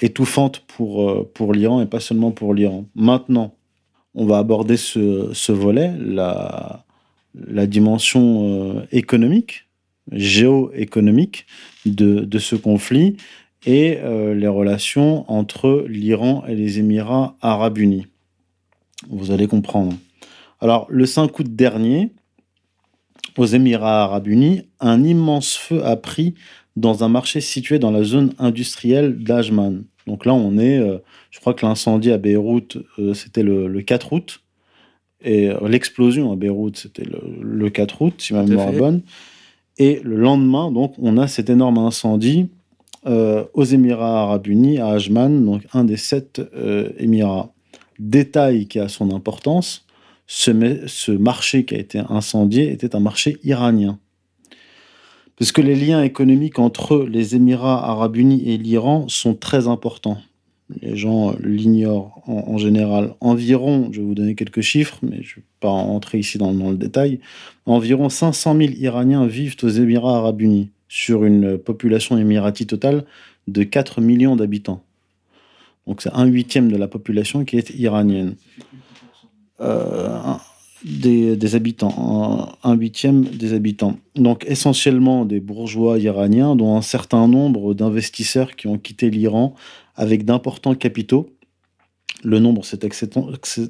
étouffantes 0.00 0.60
pour, 0.60 1.28
pour 1.34 1.52
l'Iran 1.52 1.82
et 1.82 1.86
pas 1.86 2.00
seulement 2.00 2.30
pour 2.30 2.54
l'Iran. 2.54 2.86
Maintenant, 2.94 3.55
on 4.16 4.24
va 4.24 4.38
aborder 4.38 4.76
ce, 4.76 5.52
volet, 5.52 5.94
la, 5.98 6.84
la 7.34 7.66
dimension 7.66 8.78
euh, 8.78 8.86
économique, 8.90 9.66
géoéconomique 10.10 11.46
de, 11.84 12.20
de, 12.20 12.38
ce 12.38 12.56
conflit. 12.56 13.16
et 13.66 13.98
euh, 13.98 14.34
les 14.34 14.48
relations 14.48 15.30
entre 15.30 15.84
l'Iran 15.88 16.44
et 16.48 16.54
les 16.54 16.78
Émirats 16.78 17.36
arabes 17.42 17.78
unis. 17.78 18.06
Vous 19.08 19.30
allez 19.30 19.46
comprendre. 19.46 19.94
Alors, 20.60 20.86
le 20.88 21.04
5 21.04 21.38
août 21.38 21.54
dernier, 21.54 22.12
aux 23.36 23.44
Émirats 23.44 24.04
arabes 24.04 24.28
unis, 24.28 24.62
un 24.80 25.04
immense 25.04 25.54
feu 25.56 25.84
a 25.84 25.96
pris 25.96 26.34
dans 26.76 27.04
un 27.04 27.08
marché 27.08 27.42
situé 27.42 27.78
dans 27.78 27.90
la 27.90 28.02
zone 28.02 28.32
industrielle 28.38 29.22
d'Ajman. 29.22 29.84
Donc 30.06 30.24
là, 30.24 30.34
on 30.34 30.58
est, 30.58 30.78
euh, 30.78 30.98
je 31.30 31.40
crois 31.40 31.54
que 31.54 31.66
l'incendie 31.66 32.12
à 32.12 32.18
Beyrouth, 32.18 32.78
euh, 32.98 33.14
c'était 33.14 33.42
le, 33.42 33.80
4 33.80 34.12
août. 34.12 34.42
Et 35.22 35.50
l'explosion 35.66 36.30
à 36.30 36.36
Beyrouth, 36.36 36.76
c'était 36.76 37.04
le, 37.04 37.70
4 37.70 38.02
août, 38.02 38.14
si 38.18 38.34
ma 38.34 38.44
mémoire 38.44 38.68
est 38.68 38.78
bonne. 38.78 39.02
Et 39.78 40.00
le 40.04 40.16
lendemain, 40.16 40.70
donc, 40.70 40.94
on 40.98 41.16
a 41.18 41.26
cet 41.26 41.50
énorme 41.50 41.78
incendie 41.78 42.48
euh, 43.06 43.44
aux 43.54 43.64
Émirats 43.64 44.22
arabes 44.22 44.48
unis, 44.48 44.78
à 44.78 44.88
Ajman, 44.88 45.44
donc 45.44 45.62
un 45.72 45.84
des 45.84 45.96
sept 45.96 46.40
euh, 46.56 46.90
Émirats. 46.98 47.52
Détail 48.00 48.66
qui 48.66 48.80
a 48.80 48.88
son 48.88 49.14
importance, 49.14 49.86
ce, 50.26 50.82
ce, 50.86 51.12
marché 51.12 51.64
qui 51.64 51.76
a 51.76 51.78
été 51.78 52.00
incendié 52.08 52.72
était 52.72 52.96
un 52.96 53.00
marché 53.00 53.38
iranien. 53.44 54.00
Parce 55.38 55.52
que 55.52 55.60
les 55.60 55.74
liens 55.74 56.02
économiques 56.02 56.58
entre 56.58 57.04
les 57.04 57.36
Émirats 57.36 57.90
arabes 57.90 58.16
unis 58.16 58.42
et 58.46 58.56
l'Iran 58.56 59.06
sont 59.08 59.34
très 59.34 59.68
importants. 59.68 60.18
Les 60.80 60.96
gens 60.96 61.34
l'ignorent 61.40 62.22
en, 62.26 62.58
général. 62.58 63.14
Environ, 63.20 63.90
je 63.92 64.00
vais 64.00 64.06
vous 64.06 64.14
donner 64.14 64.34
quelques 64.34 64.62
chiffres, 64.62 64.98
mais 65.02 65.22
je 65.22 65.36
ne 65.36 65.36
vais 65.36 65.46
pas 65.60 65.68
entrer 65.68 66.18
ici 66.18 66.38
dans, 66.38 66.52
le 66.52 66.76
détail, 66.76 67.20
environ 67.66 68.08
500 68.08 68.56
000 68.56 68.72
Iraniens 68.78 69.26
vivent 69.26 69.56
aux 69.62 69.68
Émirats 69.68 70.16
arabes 70.16 70.40
unis 70.40 70.70
sur 70.88 71.24
une 71.24 71.58
population 71.58 72.18
émirati 72.18 72.66
totale 72.66 73.04
de 73.46 73.62
4 73.62 74.00
millions 74.00 74.34
d'habitants. 74.34 74.82
Donc 75.86 76.02
c'est 76.02 76.12
un 76.12 76.24
huitième 76.24 76.70
de 76.72 76.76
la 76.76 76.88
population 76.88 77.44
qui 77.44 77.58
est 77.58 77.70
iranienne. 77.70 78.34
Euh, 79.60 80.08
des, 80.86 81.56
habitants, 81.56 82.56
un, 82.62 82.74
huitième 82.74 83.24
des 83.24 83.54
habitants. 83.54 83.96
Donc 84.14 84.44
essentiellement 84.46 85.24
des 85.24 85.40
bourgeois 85.40 85.98
iraniens, 85.98 86.54
dont 86.54 86.76
un 86.76 86.82
certain 86.82 87.26
nombre 87.26 87.74
d'investisseurs 87.74 88.54
qui 88.54 88.68
ont 88.68 88.78
quitté 88.78 89.10
l'Iran 89.10 89.54
avec 89.96 90.24
d'importants 90.24 90.74
capitaux. 90.74 91.30
Le 92.22 92.38
nombre 92.38 92.64
s'est 92.64 92.80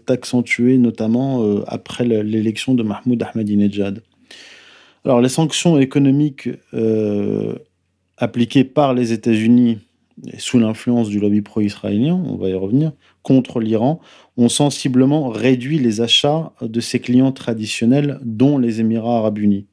accentué 0.09 0.79
notamment 0.79 1.43
euh, 1.43 1.64
après 1.67 2.05
l'élection 2.05 2.75
de 2.75 2.83
Mahmoud 2.83 3.23
Ahmadinejad. 3.23 4.03
Alors, 5.05 5.21
les 5.21 5.29
sanctions 5.29 5.79
économiques 5.79 6.49
euh, 6.75 7.55
appliquées 8.19 8.64
par 8.64 8.93
les 8.93 9.12
États-Unis 9.12 9.79
sous 10.39 10.59
l'influence 10.59 11.09
du 11.09 11.21
lobby 11.21 11.43
pro-israélien, 11.43 12.14
on 12.14 12.37
va 12.37 12.49
y 12.49 12.55
revenir, 12.55 12.93
contre 13.27 13.59
l'Iran, 13.59 13.99
ont 14.37 14.49
sensiblement 14.49 15.31
réduit 15.31 15.81
les 15.81 16.01
achats 16.01 16.53
de 16.62 16.81
ses 16.81 17.01
clients 17.01 17.33
traditionnels, 17.33 18.20
dont 18.22 18.57
les 18.57 18.81
Émirats 18.81 19.18
arabes 19.18 19.39
unis. 19.39 19.66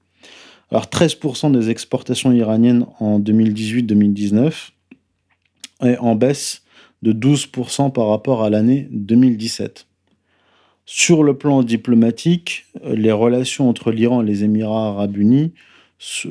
Alors 0.71 0.85
13% 0.85 1.51
des 1.51 1.69
exportations 1.69 2.31
iraniennes 2.31 2.87
en 2.99 3.19
2018-2019 3.19 4.71
est 5.83 5.97
en 5.99 6.15
baisse 6.15 6.63
de 7.03 7.13
12% 7.13 7.91
par 7.91 8.07
rapport 8.07 8.41
à 8.41 8.49
l'année 8.49 8.87
2017. 8.89 9.85
Sur 10.87 11.21
le 11.21 11.37
plan 11.37 11.61
diplomatique, 11.61 12.65
les 12.83 13.11
relations 13.11 13.69
entre 13.69 13.91
l'Iran 13.91 14.23
et 14.23 14.25
les 14.25 14.43
Émirats 14.43 14.87
arabes 14.87 15.17
unis 15.17 15.53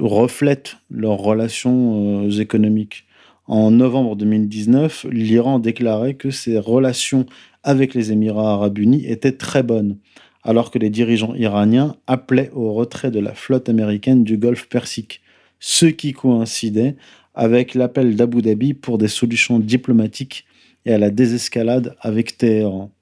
reflètent 0.00 0.76
leurs 0.90 1.18
relations 1.18 2.24
euh, 2.24 2.30
économiques. 2.40 3.04
En 3.46 3.72
novembre 3.72 4.14
2019, 4.14 5.06
l'Iran 5.10 5.58
déclarait 5.58 6.14
que 6.14 6.30
ses 6.30 6.58
relations 6.58 7.26
avec 7.64 7.92
les 7.94 8.12
Émirats 8.12 8.52
arabes 8.52 8.78
unis 8.78 9.04
étaient 9.06 9.36
très 9.36 9.64
bonnes, 9.64 9.98
alors 10.44 10.70
que 10.70 10.78
les 10.78 10.90
dirigeants 10.90 11.34
iraniens 11.34 11.96
appelaient 12.06 12.50
au 12.54 12.72
retrait 12.72 13.10
de 13.10 13.18
la 13.18 13.34
flotte 13.34 13.68
américaine 13.68 14.22
du 14.22 14.38
Golfe 14.38 14.68
Persique, 14.68 15.22
ce 15.58 15.86
qui 15.86 16.12
coïncidait 16.12 16.96
avec 17.34 17.74
l'appel 17.74 18.14
d'Abu 18.14 18.42
Dhabi 18.42 18.74
pour 18.74 18.98
des 18.98 19.08
solutions 19.08 19.58
diplomatiques 19.58 20.44
et 20.84 20.92
à 20.92 20.98
la 20.98 21.10
désescalade 21.10 21.96
avec 22.00 22.36
Téhéran. 22.36 22.92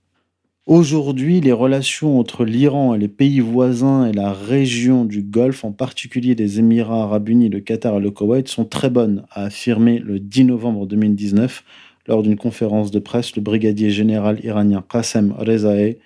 Aujourd'hui, 0.71 1.41
les 1.41 1.51
relations 1.51 2.21
entre 2.21 2.45
l'Iran 2.45 2.95
et 2.95 2.99
les 2.99 3.09
pays 3.09 3.41
voisins 3.41 4.07
et 4.07 4.13
la 4.13 4.33
région 4.33 5.05
du 5.05 5.21
Golfe, 5.21 5.65
en 5.65 5.73
particulier 5.73 6.37
les 6.37 6.61
Émirats 6.61 7.03
arabes 7.03 7.29
unis, 7.29 7.49
le 7.49 7.59
Qatar 7.59 7.97
et 7.97 8.01
le 8.01 8.13
Koweït, 8.13 8.47
sont 8.47 8.65
très 8.65 8.89
bonnes, 8.89 9.25
a 9.33 9.47
affirmé 9.47 9.99
le 9.99 10.21
10 10.21 10.45
novembre 10.45 10.87
2019 10.87 11.65
lors 12.07 12.23
d'une 12.23 12.37
conférence 12.37 12.93
de 12.93 13.01
presse 13.01 13.35
le 13.35 13.43
brigadier 13.43 13.91
général 13.91 14.39
iranien 14.45 14.85
Qassem 14.89 15.35
Rezaei, 15.37 15.99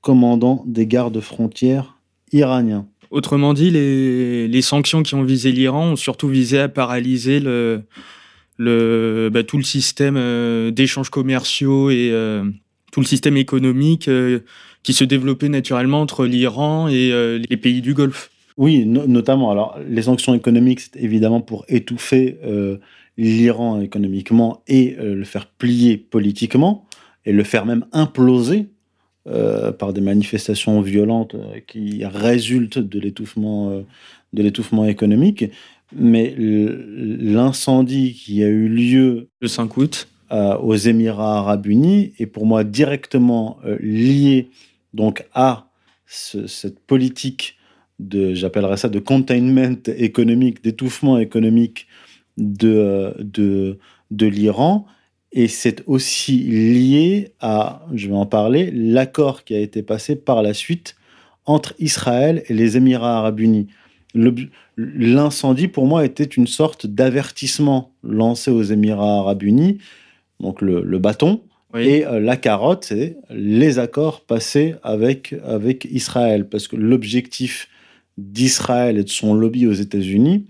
commandant 0.00 0.64
des 0.66 0.86
gardes 0.86 1.20
frontières 1.20 1.98
iraniens. 2.32 2.86
Autrement 3.10 3.52
dit, 3.52 3.70
les, 3.70 4.62
sanctions 4.62 5.02
qui 5.02 5.16
ont 5.16 5.22
visé 5.22 5.52
l'Iran 5.52 5.88
ont 5.88 5.96
surtout 5.96 6.28
visé 6.28 6.58
à 6.60 6.70
paralyser 6.70 7.40
bah, 7.40 7.82
tout 8.58 9.58
le 9.58 9.64
système 9.64 10.16
euh, 10.16 10.70
d'échanges 10.70 11.10
commerciaux 11.10 11.90
et, 11.90 12.08
euh, 12.10 12.42
tout 12.98 13.02
le 13.02 13.06
système 13.06 13.36
économique 13.36 14.08
euh, 14.08 14.40
qui 14.82 14.92
se 14.92 15.04
développait 15.04 15.48
naturellement 15.48 16.00
entre 16.00 16.26
l'Iran 16.26 16.88
et 16.88 17.12
euh, 17.12 17.40
les 17.48 17.56
pays 17.56 17.80
du 17.80 17.94
Golfe. 17.94 18.32
Oui, 18.56 18.84
notamment. 18.86 19.52
Alors, 19.52 19.78
les 19.88 20.02
sanctions 20.02 20.34
économiques, 20.34 20.80
c'est 20.80 20.96
évidemment 20.96 21.40
pour 21.40 21.64
étouffer 21.68 22.40
euh, 22.44 22.78
l'Iran 23.16 23.80
économiquement 23.80 24.64
et 24.66 24.96
le 24.98 25.22
faire 25.22 25.46
plier 25.46 25.96
politiquement 25.96 26.86
et 27.24 27.30
le 27.30 27.44
faire 27.44 27.66
même 27.66 27.84
imploser 27.92 28.66
par 29.78 29.92
des 29.92 30.00
manifestations 30.00 30.80
violentes 30.80 31.36
qui 31.68 32.04
résultent 32.04 32.78
de 32.78 32.98
l'étouffement 32.98 33.84
de 34.32 34.42
l'étouffement 34.42 34.86
économique. 34.86 35.44
Mais 35.94 36.34
l'incendie 36.36 38.14
qui 38.14 38.42
a 38.42 38.48
eu 38.48 38.68
lieu 38.68 39.28
le 39.40 39.48
5 39.48 39.76
août 39.76 40.08
aux 40.30 40.76
Émirats 40.76 41.38
arabes 41.38 41.66
unis 41.66 42.12
est 42.18 42.26
pour 42.26 42.46
moi 42.46 42.64
directement 42.64 43.58
euh, 43.64 43.78
lié 43.80 44.50
donc 44.94 45.24
à 45.34 45.68
cette 46.06 46.80
politique 46.80 47.56
de, 47.98 48.32
j'appellerais 48.34 48.76
ça, 48.76 48.88
de 48.88 48.98
containment 48.98 49.82
économique, 49.86 50.62
d'étouffement 50.62 51.18
économique 51.18 51.86
de, 52.36 52.68
euh, 52.68 53.12
de, 53.18 53.78
de 54.10 54.26
l'Iran. 54.26 54.86
Et 55.32 55.48
c'est 55.48 55.82
aussi 55.86 56.38
lié 56.38 57.32
à, 57.40 57.86
je 57.92 58.08
vais 58.08 58.14
en 58.14 58.24
parler, 58.26 58.70
l'accord 58.70 59.44
qui 59.44 59.54
a 59.54 59.60
été 59.60 59.82
passé 59.82 60.16
par 60.16 60.42
la 60.42 60.54
suite 60.54 60.96
entre 61.44 61.74
Israël 61.78 62.42
et 62.48 62.54
les 62.54 62.76
Émirats 62.76 63.18
arabes 63.18 63.40
unis. 63.40 63.66
L'incendie, 64.76 65.68
pour 65.68 65.86
moi, 65.86 66.04
était 66.04 66.24
une 66.24 66.46
sorte 66.46 66.86
d'avertissement 66.86 67.92
lancé 68.02 68.50
aux 68.50 68.62
Émirats 68.62 69.18
arabes 69.18 69.42
unis 69.42 69.78
donc 70.40 70.62
le, 70.62 70.98
bâton, 70.98 71.42
et 71.76 72.06
euh, 72.06 72.20
la 72.20 72.36
carotte, 72.36 72.84
c'est 72.84 73.18
les 73.30 73.78
accords 73.78 74.22
passés 74.22 74.74
avec, 74.82 75.34
avec 75.44 75.84
Israël. 75.84 76.48
Parce 76.48 76.68
que 76.68 76.76
l'objectif 76.76 77.68
d'Israël 78.16 78.98
et 78.98 79.04
de 79.04 79.08
son 79.08 79.34
lobby 79.34 79.66
aux 79.66 79.72
États-Unis, 79.72 80.46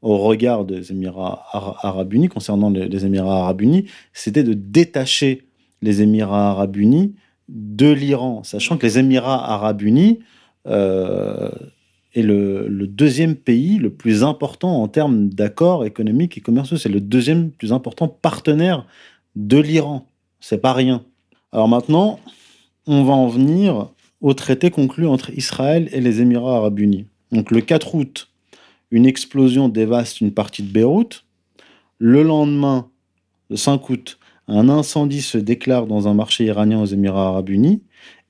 au 0.00 0.18
regard 0.18 0.64
des 0.64 0.90
Émirats 0.90 1.44
arabes 1.52 2.12
unis, 2.12 2.28
concernant 2.28 2.70
les, 2.70 3.06
Émirats 3.06 3.42
arabes 3.42 3.60
unis, 3.60 3.86
c'était 4.12 4.42
de 4.42 4.54
détacher 4.54 5.46
les 5.80 6.02
Émirats 6.02 6.50
arabes 6.50 6.76
unis 6.76 7.14
de 7.48 7.90
l'Iran, 7.90 8.42
sachant 8.42 8.76
que 8.76 8.86
les 8.86 8.98
Émirats 8.98 9.52
arabes 9.52 9.82
unis 9.82 10.20
euh, 10.66 11.50
est 12.14 12.22
le, 12.22 12.66
le, 12.68 12.86
deuxième 12.86 13.36
pays 13.36 13.78
le 13.78 13.90
plus 13.90 14.24
important 14.24 14.82
en 14.82 14.88
termes 14.88 15.28
d'accords 15.28 15.84
économiques 15.84 16.36
et 16.36 16.40
commerciaux. 16.40 16.76
C'est 16.76 16.88
le 16.88 17.00
deuxième 17.00 17.50
plus 17.50 17.72
important 17.72 18.08
partenaire 18.08 18.86
de 19.36 19.58
l'Iran. 19.58 20.06
C'est 20.40 20.60
pas 20.60 20.72
rien. 20.72 21.04
Alors 21.52 21.68
maintenant, 21.68 22.18
on 22.86 23.04
va 23.04 23.12
en 23.12 23.28
venir 23.28 23.90
au 24.20 24.34
traité 24.34 24.70
conclu 24.70 25.06
entre 25.06 25.30
Israël 25.30 25.88
et 25.92 26.00
les 26.00 26.20
Émirats 26.20 26.56
arabes 26.56 26.78
unis. 26.78 27.06
Donc 27.30 27.50
le 27.50 27.60
4 27.60 27.94
août, 27.94 28.30
une 28.90 29.06
explosion 29.06 29.68
dévaste 29.68 30.20
une 30.20 30.32
partie 30.32 30.62
de 30.62 30.72
Beyrouth. 30.72 31.24
Le 31.98 32.22
lendemain, 32.22 32.90
le 33.50 33.56
5 33.56 33.88
août, 33.90 34.18
un 34.48 34.68
incendie 34.68 35.22
se 35.22 35.38
déclare 35.38 35.86
dans 35.86 36.08
un 36.08 36.14
marché 36.14 36.44
iranien 36.44 36.80
aux 36.80 36.86
Émirats 36.86 37.28
arabes 37.28 37.50
unis. 37.50 37.82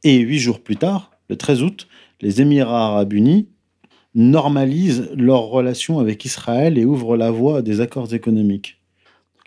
Et 0.05 0.19
huit 0.19 0.39
jours 0.39 0.61
plus 0.61 0.77
tard, 0.77 1.13
le 1.29 1.37
13 1.37 1.63
août, 1.63 1.89
les 2.21 2.41
Émirats 2.41 2.87
arabes 2.87 3.13
unis 3.13 3.49
normalisent 4.15 5.11
leurs 5.15 5.45
relations 5.45 5.99
avec 5.99 6.25
Israël 6.25 6.79
et 6.79 6.85
ouvrent 6.85 7.17
la 7.17 7.31
voie 7.31 7.59
à 7.59 7.63
des 7.63 7.81
accords 7.81 8.13
économiques 8.13 8.82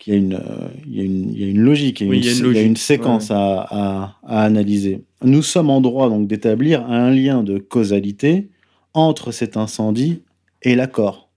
il 0.06 0.14
y, 0.14 0.16
a 0.16 0.20
une, 0.20 0.40
il, 0.88 0.96
y 0.96 1.00
a 1.00 1.04
une, 1.04 1.34
il 1.34 1.40
y 1.40 1.44
a 1.46 1.48
une 1.48 1.62
logique, 1.62 2.02
il 2.02 2.08
y 2.08 2.58
a, 2.58 2.62
une, 2.62 2.76
séquence 2.76 3.32
à, 3.32 4.16
à, 4.24 4.44
analyser. 4.44 5.04
Nous 5.24 5.42
sommes 5.42 5.70
en 5.70 5.82
droit 5.82 6.10
donc 6.10 6.28
d'établir 6.28 6.86
un 6.90 7.12
lien 7.12 7.44
de 7.44 7.58
causalité 7.58 8.50
entre 8.94 9.32
cet 9.32 9.58
incendie 9.58 10.22
et 10.62 10.76
l'accord. 10.76 11.30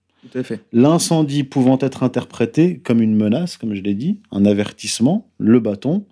L'incendie 0.73 1.45
pouvant 1.45 1.79
être 1.81 2.03
interprété 2.03 2.79
comme 2.79 3.01
une 3.01 3.15
menace, 3.15 3.57
comme 3.57 3.75
je 3.75 3.83
l'ai 3.83 3.95
dit, 3.95 4.21
un 4.31 4.45
avertissement, 4.45 5.29
le 5.39 5.61
bâton, 5.61 6.05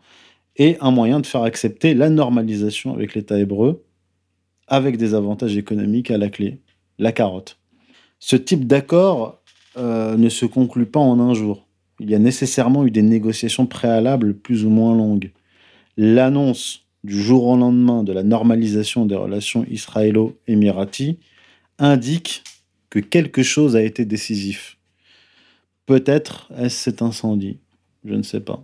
et 0.57 0.77
un 0.81 0.91
moyen 0.91 1.21
de 1.21 1.27
faire 1.27 1.43
accepter 1.43 1.95
la 1.95 2.09
normalisation 2.09 2.95
avec 2.95 3.15
l'État 3.15 3.39
hébreu, 3.39 3.85
avec 4.69 4.97
des 4.97 5.15
avantages 5.15 5.57
économiques 5.57 6.11
à 6.11 6.19
la 6.19 6.29
clé, 6.29 6.61
la 6.99 7.13
carotte. 7.13 7.59
Ce 8.19 8.37
type 8.37 8.67
d'accord 8.67 9.43
euh, 9.77 10.17
ne 10.17 10.29
se 10.29 10.47
conclut 10.47 10.87
pas 10.87 11.01
en 11.01 11.21
un 11.21 11.35
jour. 11.35 11.66
Il 12.01 12.11
y 12.11 12.15
a 12.15 12.19
nécessairement 12.19 12.85
eu 12.85 12.91
des 12.91 13.03
négociations 13.03 13.67
préalables 13.67 14.35
plus 14.35 14.65
ou 14.65 14.71
moins 14.71 14.95
longues. 14.95 15.33
L'annonce 15.97 16.85
du 17.05 17.21
jour 17.21 17.47
au 17.47 17.57
lendemain 17.57 18.03
de 18.03 18.13
la 18.13 18.23
normalisation 18.23 19.07
des 19.07 19.17
relations 19.17 19.65
israélo-émiraties 19.71 21.19
indique 21.79 22.43
que 22.91 22.99
quelque 22.99 23.43
chose 23.43 23.77
a 23.77 23.83
été 23.83 24.05
décisif. 24.05 24.77
Peut-être 25.87 26.51
est-ce 26.59 26.77
cet 26.77 27.03
incendie, 27.03 27.59
je 28.05 28.15
ne 28.15 28.23
sais 28.23 28.41
pas. 28.41 28.63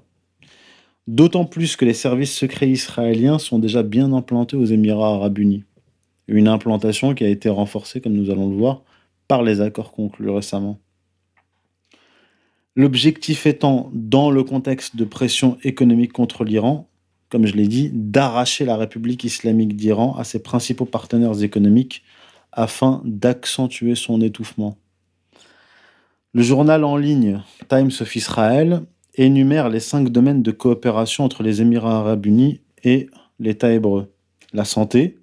D'autant 1.07 1.45
plus 1.45 1.77
que 1.77 1.85
les 1.85 1.95
services 1.95 2.37
secrets 2.37 2.69
israéliens 2.69 3.39
sont 3.39 3.59
déjà 3.59 3.83
bien 3.83 4.13
implantés 4.13 4.57
aux 4.57 4.65
Émirats 4.65 5.15
arabes 5.15 5.39
unis. 5.39 5.65
Une 6.29 6.49
implantation 6.49 7.15
qui 7.15 7.25
a 7.25 7.29
été 7.29 7.49
renforcée, 7.49 8.01
comme 8.01 8.13
nous 8.13 8.31
allons 8.31 8.49
le 8.49 8.57
voir, 8.57 8.83
par 9.27 9.43
les 9.43 9.61
accords 9.61 9.93
conclus 9.93 10.31
récemment. 10.31 10.79
L'objectif 12.75 13.47
étant, 13.47 13.91
dans 13.93 14.31
le 14.31 14.45
contexte 14.45 14.97
de 14.97 15.05
pression 15.05 15.59
économique 15.63 16.13
contre 16.13 16.43
l'Iran, 16.45 16.89
comme 17.29 17.47
je 17.47 17.55
l'ai 17.55 17.69
dit, 17.69 17.91
d'arracher 17.93 18.65
la 18.65 18.77
République 18.77 19.25
islamique 19.25 19.77
d'Iran 19.77 20.17
à 20.17 20.25
ses 20.25 20.43
principaux 20.43 20.87
partenaires 20.87 21.43
économiques 21.43 22.03
afin 22.51 23.03
d'accentuer 23.05 23.95
son 23.95 24.21
étouffement. 24.21 24.79
Le 26.35 26.43
journal 26.43 26.85
en 26.85 26.97
ligne 26.97 27.43
Times 27.69 27.91
of 28.01 28.17
Israel 28.17 28.85
énumère 29.15 29.69
les 29.69 29.81
cinq 29.81 30.09
domaines 30.09 30.43
de 30.43 30.51
coopération 30.51 31.25
entre 31.25 31.43
les 31.43 31.61
Émirats 31.61 31.99
arabes 31.99 32.25
unis 32.25 32.63
et 32.85 33.09
l'État 33.39 33.71
hébreu. 33.71 34.13
La 34.55 34.65
santé, 34.65 35.19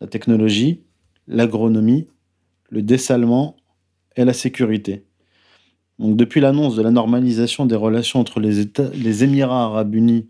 la 0.00 0.06
technologie, 0.06 0.82
l'agronomie, 1.28 2.08
le 2.70 2.80
dessalement 2.80 3.56
et 4.16 4.24
la 4.24 4.32
sécurité. 4.32 5.04
Donc, 6.02 6.16
depuis 6.16 6.40
l'annonce 6.40 6.74
de 6.74 6.82
la 6.82 6.90
normalisation 6.90 7.64
des 7.64 7.76
relations 7.76 8.18
entre 8.18 8.40
les, 8.40 8.64
les 8.92 9.22
Émirats 9.22 9.66
arabes 9.66 9.94
unis 9.94 10.26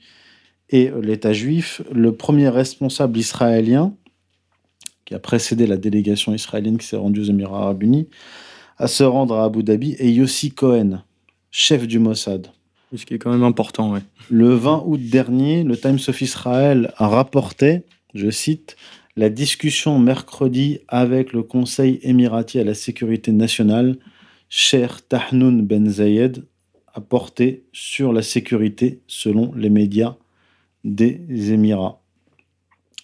et 0.69 0.91
l'État 1.01 1.33
juif, 1.33 1.81
le 1.91 2.15
premier 2.15 2.51
responsable 2.51 3.19
israélien, 3.19 3.95
qui 5.07 5.15
a 5.15 5.19
précédé 5.19 5.67
la 5.67 5.79
délégation 5.79 6.35
israélienne 6.35 6.77
qui 6.77 6.87
s'est 6.87 6.97
rendue 6.97 7.21
aux 7.21 7.25
Émirats 7.25 7.63
arabes 7.63 7.83
unis, 7.83 8.07
à 8.77 8.87
se 8.87 9.03
rendre 9.03 9.37
à 9.37 9.45
Abu 9.45 9.63
Dhabi 9.63 9.97
est 9.99 10.13
Yossi 10.13 10.51
Cohen, 10.51 11.03
chef 11.51 11.87
du 11.87 11.99
Mossad. 11.99 12.49
Ce 12.95 13.07
qui 13.07 13.15
est 13.15 13.19
quand 13.19 13.33
même 13.33 13.43
important, 13.43 13.95
oui. 13.95 14.01
Le 14.31 14.55
20 14.55 14.83
août 14.85 15.01
dernier, 15.03 15.65
le 15.65 15.79
Times 15.79 16.01
of 16.07 16.21
Israel 16.21 16.93
a 16.99 17.09
rapporté, 17.09 17.85
je 18.13 18.29
cite, 18.29 18.77
la 19.17 19.31
discussion 19.31 19.99
mercredi 19.99 20.81
avec 20.89 21.33
le 21.33 21.43
Conseil 21.43 21.99
émirati 22.03 22.59
à 22.59 22.65
la 22.65 22.75
sécurité 22.75 23.33
nationale, 23.33 23.97
cher 24.55 25.01
Tahnoun 25.09 25.63
Ben 25.63 25.89
Zayed, 25.89 26.45
a 26.93 27.01
porté 27.01 27.65
sur 27.73 28.13
la 28.13 28.21
sécurité 28.21 29.01
selon 29.07 29.55
les 29.55 29.71
médias 29.71 30.17
des 30.85 31.53
Émirats. 31.53 32.03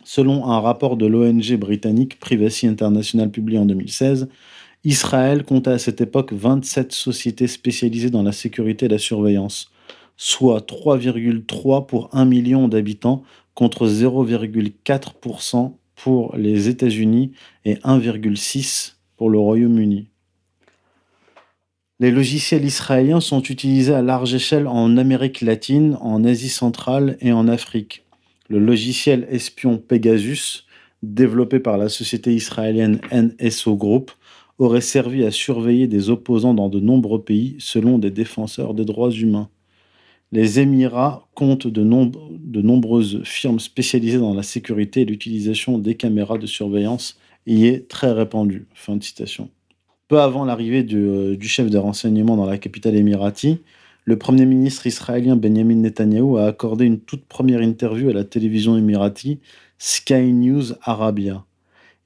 Selon 0.05 0.45
un 0.45 0.61
rapport 0.61 0.99
de 0.99 1.07
l'ONG 1.07 1.57
britannique 1.57 2.21
Privacy 2.21 2.67
International 2.67 3.31
publié 3.31 3.59
en 3.59 3.65
2016, 3.65 4.29
Israël 4.85 5.43
comptait 5.43 5.71
à 5.71 5.79
cette 5.79 6.03
époque 6.03 6.35
27 6.35 6.93
sociétés 6.93 7.47
spécialisées 7.47 8.11
dans 8.11 8.23
la 8.23 8.33
sécurité 8.33 8.85
et 8.85 8.91
la 8.91 8.99
surveillance, 8.99 9.71
soit 10.19 10.69
3,3 10.69 11.87
pour 11.87 12.11
1 12.15 12.27
million 12.27 12.69
d'habitants 12.69 13.23
contre 13.55 13.89
0,4% 13.89 15.73
pour 15.95 16.37
les 16.37 16.69
États-Unis 16.69 17.33
et 17.65 17.77
1,6 17.77 18.97
pour 19.17 19.31
le 19.31 19.39
Royaume-Uni. 19.39 20.11
Les 22.01 22.13
logiciels 22.13 22.65
israéliens 22.65 23.19
sont 23.19 23.43
utilisés 23.43 23.93
à 23.93 24.03
large 24.03 24.33
échelle 24.33 24.69
en 24.69 24.97
Amérique 24.97 25.41
latine, 25.41 25.97
en 26.01 26.23
Asie 26.23 26.49
centrale 26.49 27.17
et 27.21 27.33
en 27.33 27.49
Afrique. 27.49 28.05
Le 28.49 28.61
logiciel 28.61 29.27
espion 29.31 29.79
Pegasus, 29.79 30.65
développé 31.03 31.59
par 31.59 31.77
la 31.77 31.89
société 31.89 32.33
israélienne 32.33 33.01
NSO 33.13 33.75
Group, 33.75 34.13
aurait 34.59 34.81
servi 34.81 35.25
à 35.25 35.33
surveiller 35.33 35.89
des 35.89 36.09
opposants 36.09 36.55
dans 36.55 36.69
de 36.69 36.79
nombreux 36.79 37.25
pays 37.25 37.57
selon 37.59 37.99
des 37.99 38.13
défenseurs 38.13 38.75
des 38.75 38.85
droits 38.85 39.11
humains. 39.11 39.49
Les 40.31 40.61
Émirats 40.61 41.29
comptent 41.35 41.67
de, 41.67 41.83
nombreuses 41.83 43.23
firmes 43.25 43.59
spécialisées 43.59 44.19
dans 44.19 44.35
la 44.35 44.45
sécurité 44.45 45.01
et 45.01 45.05
l'utilisation 45.05 45.79
des 45.79 45.97
caméras 45.97 46.39
de 46.39 46.47
surveillance 46.47 47.19
y 47.45 47.67
est 47.67 47.89
très 47.89 48.13
répandue. 48.13 48.69
Fin 48.73 48.95
de 48.95 49.03
citation. 49.03 49.51
Peu 50.09 50.21
avant 50.21 50.47
l'arrivée 50.47 50.87
euh, 50.95 51.37
du, 51.37 51.49
chef 51.49 51.69
de 51.69 51.77
renseignement 51.77 52.37
dans 52.37 52.47
la 52.47 52.57
capitale 52.57 52.97
émirati, 52.97 53.61
le 54.07 54.17
Premier 54.17 54.47
ministre 54.47 54.87
israélien 54.87 55.37
Benjamin 55.37 55.75
Netanyahu 55.75 56.39
a 56.39 56.47
accordé 56.47 56.87
une 56.87 56.99
toute 56.99 57.27
première 57.27 57.61
interview 57.61 58.09
à 58.09 58.15
la 58.15 58.25
télévision 58.25 58.79
émirati 58.79 59.39
Sky 59.77 60.33
News 60.33 60.73
Arabia. 60.81 61.45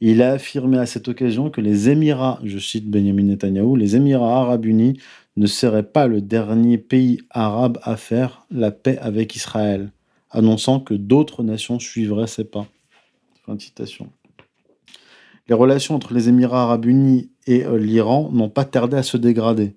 Il 0.00 0.20
a 0.20 0.32
affirmé 0.32 0.78
à 0.78 0.86
cette 0.86 1.06
occasion 1.06 1.48
que 1.48 1.60
les 1.60 1.90
Émirats, 1.90 2.40
je 2.42 2.58
cite 2.58 2.90
Benjamin 2.90 3.22
Netanyahu, 3.22 3.76
les 3.76 3.94
Émirats 3.94 4.40
arabes 4.40 4.64
unis 4.64 4.98
ne 5.36 5.46
seraient 5.46 5.84
pas 5.84 6.08
le 6.08 6.20
dernier 6.20 6.78
pays 6.78 7.20
arabe 7.30 7.78
à 7.84 7.96
faire 7.96 8.46
la 8.50 8.72
paix 8.72 8.98
avec 8.98 9.36
Israël, 9.36 9.92
annonçant 10.32 10.80
que 10.80 10.94
d'autres 10.94 11.44
nations 11.44 11.78
suivraient 11.78 12.26
ses 12.26 12.44
pas. 12.44 12.66
Fin 13.46 13.54
de 13.54 13.62
citation 13.62 14.10
les 15.48 15.54
relations 15.54 15.94
entre 15.94 16.14
les 16.14 16.28
Émirats 16.28 16.62
arabes 16.62 16.86
unis 16.86 17.30
et 17.46 17.64
euh, 17.64 17.78
l'Iran 17.78 18.30
n'ont 18.32 18.48
pas 18.48 18.64
tardé 18.64 18.96
à 18.96 19.02
se 19.02 19.16
dégrader. 19.16 19.74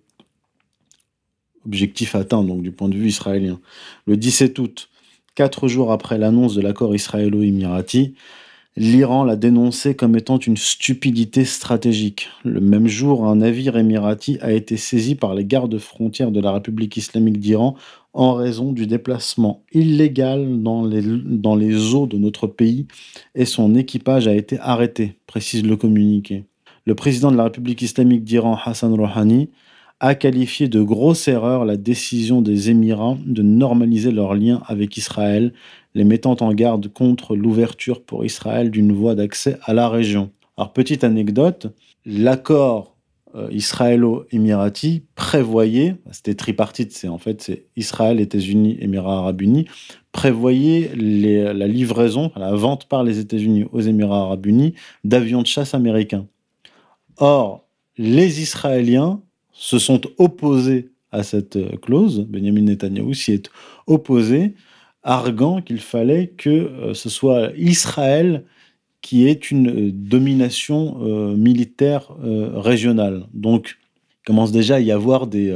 Objectif 1.66 2.16
atteint 2.16 2.44
donc 2.44 2.62
du 2.62 2.72
point 2.72 2.90
de 2.90 2.96
vue 2.96 3.08
israélien. 3.08 3.60
Le 4.06 4.18
17 4.18 4.60
août, 4.60 4.90
quatre 5.34 5.68
jours 5.68 5.92
après 5.92 6.18
l'annonce 6.18 6.56
de 6.56 6.62
l'accord 6.62 6.94
israélo-émirati, 6.94 8.14
l'Iran 8.78 9.24
l'a 9.24 9.36
dénoncé 9.36 9.96
comme 9.96 10.16
étant 10.16 10.38
une 10.38 10.58
stupidité 10.58 11.44
stratégique. 11.46 12.30
Le 12.44 12.60
même 12.60 12.88
jour, 12.88 13.26
un 13.26 13.38
navire 13.38 13.78
émirati 13.78 14.38
a 14.42 14.52
été 14.52 14.78
saisi 14.78 15.16
par 15.16 15.34
les 15.34 15.46
gardes 15.46 15.78
frontières 15.80 16.32
de 16.32 16.42
la 16.42 16.52
République 16.52 16.98
islamique 16.98 17.40
d'Iran 17.40 17.76
en 18.14 18.34
raison 18.34 18.72
du 18.72 18.88
déplacement 18.88 19.64
illégal 19.74 20.62
dans 20.62 20.86
les, 20.86 21.02
dans 21.02 21.56
les 21.56 21.94
eaux 21.94 22.08
de 22.08 22.18
notre 22.18 22.48
pays 22.48 22.88
et 23.34 23.46
son 23.46 23.76
équipage 23.76 24.28
a 24.28 24.36
été 24.36 24.58
arrêté, 24.60 25.18
précise 25.28 25.66
le 25.66 25.76
communiqué. 25.76 26.46
Le 26.88 26.94
président 26.94 27.32
de 27.32 27.38
la 27.38 27.46
République 27.46 27.82
islamique 27.82 28.24
d'Iran, 28.24 28.60
Hassan 28.64 28.94
Rouhani, 28.94 29.50
a 30.00 30.14
qualifié 30.14 30.68
de 30.68 30.84
grosse 30.84 31.28
erreur 31.28 31.66
la 31.66 31.78
décision 31.78 32.44
des 32.44 32.70
Émirats 32.70 33.18
de 33.26 33.42
normaliser 33.42 34.12
leurs 34.12 34.36
liens 34.36 34.62
avec 34.68 34.96
Israël, 34.98 35.54
les 35.96 36.04
mettant 36.04 36.36
en 36.42 36.54
garde 36.54 36.88
contre 36.90 37.36
l'ouverture 37.36 38.04
pour 38.04 38.24
Israël 38.24 38.70
d'une 38.70 38.92
voie 38.92 39.16
d'accès 39.16 39.58
à 39.64 39.74
la 39.74 39.90
région. 39.90 40.30
Alors, 40.58 40.74
petite 40.74 41.04
anecdote, 41.04 41.74
l'accord 42.06 42.96
euh, 43.34 43.48
israélo-émirati 43.52 45.06
prévoyait, 45.16 45.96
c'était 46.12 46.36
tripartite, 46.36 46.92
c'est 46.92 47.08
en 47.08 47.18
fait 47.18 47.42
c'est 47.42 47.66
Israël, 47.76 48.20
États-Unis, 48.20 48.78
Émirats 48.80 49.18
arabes 49.18 49.42
unis, 49.42 49.66
prévoyait 50.12 50.92
la 50.96 51.68
livraison, 51.68 52.32
la 52.36 52.54
vente 52.54 52.86
par 52.86 53.04
les 53.04 53.18
États-Unis 53.18 53.66
aux 53.72 53.82
Émirats 53.82 54.22
arabes 54.22 54.46
unis 54.46 54.76
d'avions 55.04 55.42
de 55.42 55.48
chasse 55.48 55.74
américains. 55.74 56.28
Or, 57.18 57.66
les 57.98 58.42
Israéliens 58.42 59.22
se 59.52 59.80
sont 59.80 60.02
opposés 60.18 60.90
à 61.12 61.24
cette 61.24 61.56
euh, 61.56 61.78
clause, 61.82 62.22
Benjamin 62.28 62.64
Netanyahu 62.64 63.14
s'y 63.14 63.32
est 63.32 63.50
opposé, 63.88 64.54
arguant 65.04 65.62
qu'il 65.62 65.80
fallait 65.80 66.28
que 66.28 66.50
euh, 66.50 66.94
ce 66.94 67.10
soit 67.10 67.52
Israël 67.56 68.44
qui 69.06 69.28
est 69.28 69.52
une 69.52 69.70
euh, 69.70 69.92
domination 69.94 70.98
euh, 71.04 71.36
militaire 71.36 72.12
euh, 72.24 72.60
régionale. 72.60 73.28
Donc, 73.36 73.78
il 74.24 74.26
commence 74.26 74.52
déjà 74.52 74.78
à 74.78 74.80
y 74.80 74.92
avoir 74.92 75.28
des, 75.28 75.56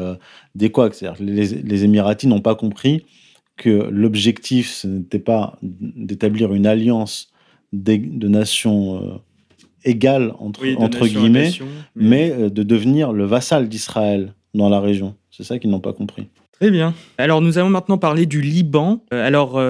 des 0.54 0.70
quoi 0.70 0.92
les, 1.20 1.48
les 1.48 1.84
Émiratis 1.84 2.30
n'ont 2.30 2.42
pas 2.42 2.54
compris 2.54 3.06
que 3.58 3.90
l'objectif, 3.90 4.70
ce 4.70 4.88
n'était 4.88 5.18
pas 5.18 5.58
d'établir 5.64 6.54
une 6.54 6.68
alliance 6.68 7.32
de 7.74 8.28
nations 8.28 9.20
égales, 9.84 10.34
entre, 10.40 10.62
entre 10.78 11.08
guillemets, 11.08 11.52
mais... 11.96 12.30
de 12.50 12.64
devenir 12.64 13.12
le 13.12 13.26
vassal 13.26 13.70
d'Israël 13.70 14.34
dans 14.54 14.70
la 14.70 14.80
région. 14.80 15.16
C'est 15.32 15.44
ça 15.44 15.60
qu'ils 15.60 15.70
n'ont 15.70 15.80
pas 15.80 15.94
compris. 15.94 16.28
Très 16.60 16.72
bien. 16.72 16.94
Alors, 17.18 17.42
nous 17.42 17.58
allons 17.58 17.70
maintenant 17.70 17.98
parler 17.98 18.26
du 18.26 18.42
Liban. 18.42 19.04
Alors, 19.12 19.62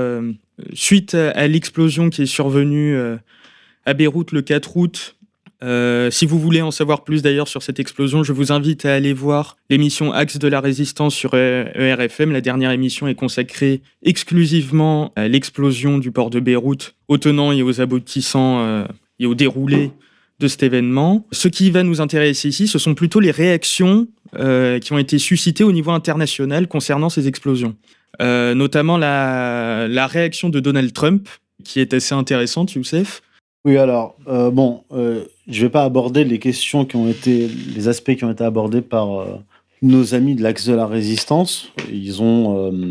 suite 0.74 1.14
à 1.14 1.48
l'explosion 1.48 2.10
qui 2.10 2.24
est 2.24 2.26
survenue 2.26 2.98
à 3.86 3.94
Beyrouth 3.94 4.32
le 4.32 4.42
4 4.42 4.78
août, 4.78 5.16
Euh, 5.62 6.10
si 6.10 6.26
vous 6.26 6.40
voulez 6.40 6.62
en 6.62 6.72
savoir 6.72 7.04
plus 7.04 7.22
d'ailleurs 7.22 7.48
sur 7.48 7.64
cette 7.64 7.80
explosion, 7.80 8.24
je 8.24 8.32
vous 8.32 8.52
invite 8.52 8.86
à 8.86 8.94
aller 8.94 9.12
voir 9.12 9.58
l'émission 9.70 10.14
Axe 10.14 10.38
de 10.38 10.48
la 10.48 10.62
résistance 10.62 11.14
sur 11.14 11.34
ERFM. 11.34 12.32
La 12.32 12.42
dernière 12.42 12.72
émission 12.72 13.08
est 13.08 13.16
consacrée 13.16 13.82
exclusivement 14.02 15.12
à 15.16 15.28
l'explosion 15.28 15.98
du 15.98 16.12
port 16.12 16.30
de 16.30 16.40
Beyrouth, 16.40 16.96
aux 17.08 17.18
tenants 17.18 17.52
et 17.52 17.62
aux 17.62 17.82
aboutissants 17.82 18.62
euh, 18.62 18.86
et 19.20 19.26
au 19.26 19.36
déroulé 19.36 19.92
de 20.40 20.48
cet 20.48 20.64
événement. 20.64 21.28
Ce 21.32 21.48
qui 21.48 21.70
va 21.72 21.84
nous 21.84 22.02
intéresser 22.02 22.50
ici, 22.50 22.68
ce 22.68 22.80
sont 22.80 22.96
plutôt 22.96 23.20
les 23.20 23.32
réactions 23.32 24.08
euh, 24.38 24.80
qui 24.80 24.94
ont 24.94 24.98
été 24.98 25.20
suscitées 25.20 25.64
au 25.64 25.72
niveau 25.72 25.92
international 25.92 26.68
concernant 26.68 27.10
ces 27.10 27.28
explosions. 27.28 27.76
notamment 28.20 28.98
la, 28.98 30.08
réaction 30.08 30.50
de 30.50 30.60
Donald 30.60 30.94
Trump, 30.94 31.28
qui 31.64 31.80
est 31.80 31.94
assez 31.94 32.16
intéressante, 32.16 32.74
Youssef. 32.74 33.22
Oui, 33.66 33.78
alors, 33.78 34.16
euh, 34.28 34.52
bon, 34.52 34.84
euh, 34.94 35.26
je 35.48 35.60
ne 35.60 35.66
vais 35.66 35.70
pas 35.70 35.84
aborder 35.84 36.24
les 36.24 36.40
questions 36.40 36.86
qui 36.86 36.96
ont 36.96 37.10
été, 37.10 37.48
les 37.48 37.88
aspects 37.90 38.16
qui 38.16 38.24
ont 38.24 38.32
été 38.32 38.44
abordés 38.44 38.82
par 38.82 39.20
euh, 39.20 39.36
nos 39.82 40.14
amis 40.14 40.36
de 40.36 40.44
l'Axe 40.44 40.68
de 40.68 40.74
la 40.74 40.86
Résistance. 40.86 41.72
Ils 41.92 42.22
ont 42.22 42.84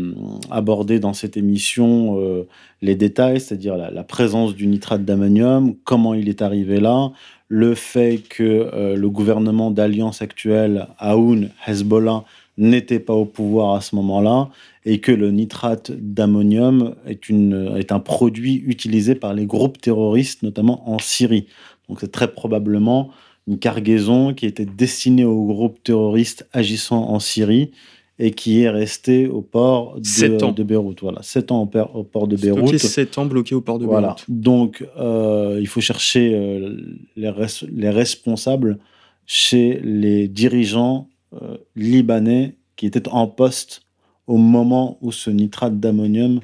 abordé 0.49 0.99
dans 0.99 1.13
cette 1.13 1.37
émission 1.37 2.45
les 2.81 2.95
détails, 2.95 3.39
c'est-à-dire 3.39 3.77
la, 3.77 4.03
présence 4.03 4.55
du 4.55 4.67
nitrate 4.67 5.05
d'ammonium, 5.05 5.75
comment 5.83 6.13
il 6.13 6.29
est 6.29 6.41
arrivé 6.41 6.79
là, 6.79 7.11
le 7.47 7.75
fait 7.75 8.23
que 8.27 8.95
le 8.95 9.09
gouvernement 9.09 9.71
d'alliance 9.71 10.21
actuel, 10.21 10.87
Aoun, 10.97 11.51
Hezbollah, 11.67 12.23
n'était 12.57 12.99
pas 12.99 13.13
au 13.13 13.25
pouvoir 13.25 13.75
à 13.75 13.81
ce 13.81 13.95
moment-là 13.95 14.49
et 14.85 14.99
que 14.99 15.11
le 15.11 15.31
nitrate 15.31 15.91
d'ammonium 15.91 16.95
est, 17.07 17.29
est 17.31 17.91
un 17.91 17.99
produit 17.99 18.63
utilisé 18.65 19.15
par 19.15 19.33
les 19.33 19.45
groupes 19.45 19.79
terroristes, 19.79 20.43
notamment 20.43 20.89
en 20.89 20.99
Syrie. 20.99 21.47
Donc 21.87 21.99
c'est 22.01 22.11
très 22.11 22.27
probablement 22.31 23.09
une 23.49 23.57
cargaison 23.57 24.33
qui 24.35 24.45
était 24.45 24.65
destinée 24.65 25.25
aux 25.25 25.45
groupes 25.45 25.81
terroristes 25.83 26.47
agissant 26.53 27.09
en 27.09 27.19
Syrie 27.19 27.71
et 28.19 28.31
qui 28.31 28.61
est 28.61 28.69
restée 28.69 29.27
au 29.27 29.41
port 29.41 29.95
de, 29.95 30.51
de 30.51 30.63
Beyrouth. 30.63 31.01
Voilà, 31.01 31.23
sept 31.23 31.51
ans 31.51 31.61
au, 31.61 32.03
port 32.03 32.27
de 32.27 32.35
Beyrouth. 32.35 32.77
Sept 32.77 33.17
ans 33.17 33.25
bloqué 33.25 33.55
au 33.55 33.61
port 33.61 33.79
de 33.79 33.85
voilà. 33.85 34.15
Donc, 34.27 34.85
euh, 34.99 35.57
il 35.59 35.67
faut 35.67 35.81
chercher 35.81 36.35
euh, 36.35 36.77
les, 37.15 37.31
les, 37.71 37.89
responsables 37.89 38.77
chez 39.25 39.79
les 39.83 40.27
dirigeants 40.27 41.07
euh, 41.41 41.57
libanais 41.75 42.57
qui 42.75 42.85
étaient 42.85 43.07
en 43.07 43.25
poste 43.25 43.81
au 44.27 44.37
moment 44.37 44.99
où 45.01 45.11
ce 45.11 45.31
nitrate 45.31 45.79
d'ammonium 45.79 46.39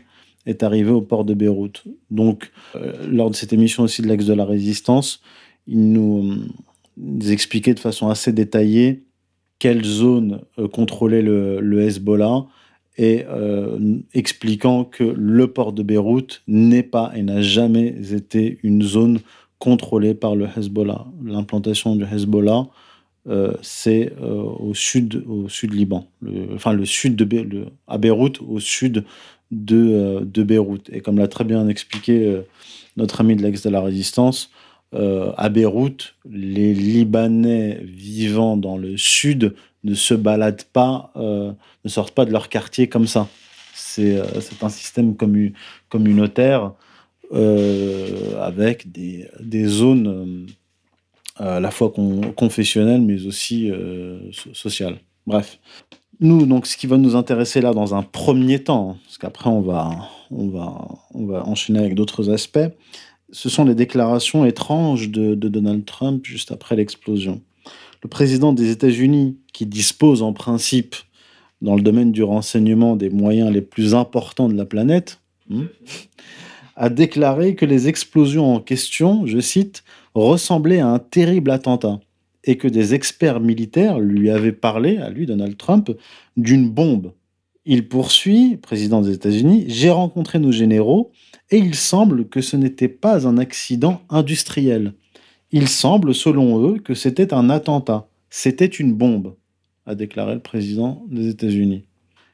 est 0.48 0.64
arrivé 0.64 0.90
au 0.90 1.02
port 1.02 1.24
de 1.24 1.36
Beyrouth. 1.36 1.84
Donc, 2.10 2.52
lors 3.08 3.30
de 3.30 3.36
cette 3.36 3.54
émission 3.54 3.84
aussi 3.84 4.02
de 4.02 4.08
l'axe 4.08 4.26
de 4.26 4.34
la 4.34 4.46
résistance, 4.46 5.22
il 5.68 5.92
nous, 5.92 6.36
expliquait 7.30 7.74
de 7.74 7.80
façon 7.80 8.10
assez 8.10 8.32
détaillée 8.32 9.04
quelle 9.60 9.84
zone 9.84 10.42
euh, 10.60 10.68
contrôlait 10.68 11.22
le, 11.22 11.82
Hezbollah 11.82 12.46
et 12.98 13.26
expliquant 14.14 14.86
que 14.86 15.04
le 15.04 15.48
port 15.48 15.74
de 15.74 15.84
Beyrouth 15.84 16.44
n'est 16.48 16.82
pas 16.82 17.12
et 17.14 17.24
n'a 17.24 17.42
jamais 17.42 17.94
été 18.14 18.58
une 18.64 18.82
zone 18.82 19.20
contrôlée 19.60 20.14
par 20.14 20.38
le 20.38 20.48
Hezbollah. 20.48 21.06
L'implantation 21.26 21.98
du 21.98 22.06
Hezbollah 22.06 22.70
euh, 23.28 23.54
c'est 23.64 24.14
euh, 24.22 24.44
au 24.44 24.76
sud, 24.76 25.24
au 25.28 25.50
sud 25.50 25.74
Liban, 25.74 26.08
enfin 26.54 26.74
le 26.74 26.86
sud 26.86 27.16
de 27.16 27.66
à 27.88 27.98
Beyrouth, 27.98 28.40
au 28.48 28.60
sud 28.60 29.04
de, 29.50 29.76
euh, 29.76 30.20
de 30.24 30.44
Beyrouth. 30.44 30.92
Et 30.94 31.02
comme 31.02 31.18
l'a 31.18 31.28
très 31.28 31.44
bien 31.44 31.68
expliqué 31.68 32.42
notre 32.98 33.22
ami 33.22 33.36
de 33.36 33.42
l'ex 33.42 33.64
de 33.64 33.70
la 33.72 33.82
résistance, 33.82 34.52
à 34.96 35.50
Beyrouth, 35.50 36.16
les 36.30 36.74
Libanais 36.74 37.82
vivant 37.84 38.56
dans 38.56 38.78
le 38.78 38.98
sud 38.98 39.56
ne 39.84 39.94
se 39.94 40.14
baladent 40.14 40.64
pas, 40.72 41.12
ne 41.16 41.90
sortent 41.90 42.14
pas 42.14 42.26
de 42.26 42.32
leur 42.32 42.50
quartier 42.50 42.88
comme 42.88 43.08
ça. 43.08 43.28
C'est 43.74 44.22
un 44.62 44.70
système 44.70 45.16
communautaire 45.90 46.72
avec 47.32 48.92
des, 48.92 49.66
zones 49.66 50.48
à 51.38 51.60
la 51.60 51.72
fois 51.72 51.94
confessionnelle, 52.36 53.02
mais 53.02 53.26
aussi 53.26 53.70
euh, 53.70 54.20
sociale. 54.54 54.98
Bref. 55.28 55.60
Nous, 56.22 56.46
donc, 56.46 56.66
ce 56.66 56.78
qui 56.78 56.88
va 56.88 56.98
nous 56.98 57.16
intéresser 57.16 57.60
là 57.60 57.74
dans 57.74 57.94
un 57.94 58.04
premier 58.04 58.64
temps, 58.64 58.92
hein, 58.92 58.98
parce 59.04 59.18
qu'après 59.18 59.50
on 59.50 59.60
va, 59.60 59.90
on, 60.32 60.48
va, 60.48 60.88
on 61.14 61.26
va 61.26 61.46
enchaîner 61.46 61.80
avec 61.80 61.94
d'autres 61.94 62.30
aspects, 62.30 62.70
ce 63.32 63.50
sont 63.50 63.66
les 63.66 63.76
déclarations 63.76 64.46
étranges 64.46 65.10
de, 65.10 65.36
Donald 65.36 65.86
Trump 65.86 66.26
juste 66.26 66.52
après 66.52 66.76
l'explosion. 66.76 67.42
Le 68.04 68.10
président 68.10 68.54
des 68.54 68.72
États-Unis, 68.72 69.38
qui 69.52 69.66
dispose 69.66 70.22
en 70.22 70.34
principe 70.34 70.96
dans 71.62 71.76
le 71.76 71.82
domaine 71.82 72.12
du 72.12 72.24
renseignement 72.24 72.96
des 72.96 73.10
moyens 73.10 73.52
les 73.52 73.62
plus 73.62 73.96
importants 73.96 74.50
de 74.50 74.56
la 74.56 74.66
planète, 74.66 75.22
hmm, 75.50 75.66
a 76.76 76.90
déclaré 76.90 77.56
que 77.56 77.66
les 77.66 77.88
explosions 77.88 78.54
en 78.54 78.60
question, 78.60 79.26
je 79.26 79.40
cite, 79.40 79.84
ressemblait 80.14 80.80
à 80.80 80.88
un 80.88 81.00
terrible 81.00 81.52
attentat 81.52 82.00
et 82.44 82.58
que 82.58 82.68
des 82.68 82.94
experts 82.94 83.40
militaires 83.40 84.00
lui 84.00 84.30
avaient 84.30 84.52
parlé, 84.52 84.98
à 84.98 85.10
lui, 85.10 85.26
Donald 85.26 85.58
Trump, 85.58 85.92
d'une 86.38 86.70
bombe. 86.70 87.12
Il 87.68 87.88
poursuit, 87.88 88.58
président 88.58 89.02
des 89.02 89.14
États-Unis, 89.14 89.66
j'ai 89.68 89.90
rencontré 89.90 90.38
nos 90.38 90.52
généraux 90.52 91.12
et 91.50 91.58
il 91.58 91.74
semble 91.74 92.30
que 92.30 92.40
ce 92.42 92.56
n'était 92.56 92.88
pas 92.88 93.28
un 93.28 93.40
accident 93.40 94.02
industriel. 94.10 94.94
Il 95.52 95.68
semble, 95.68 96.14
selon 96.14 96.64
eux, 96.64 96.78
que 96.78 96.94
c'était 96.94 97.34
un 97.34 97.50
attentat. 97.50 98.08
C'était 98.30 98.66
une 98.68 98.94
bombe, 98.94 99.36
a 99.88 99.96
déclaré 99.96 100.36
le 100.36 100.42
président 100.42 101.04
des 101.10 101.28
États-Unis. 101.30 101.86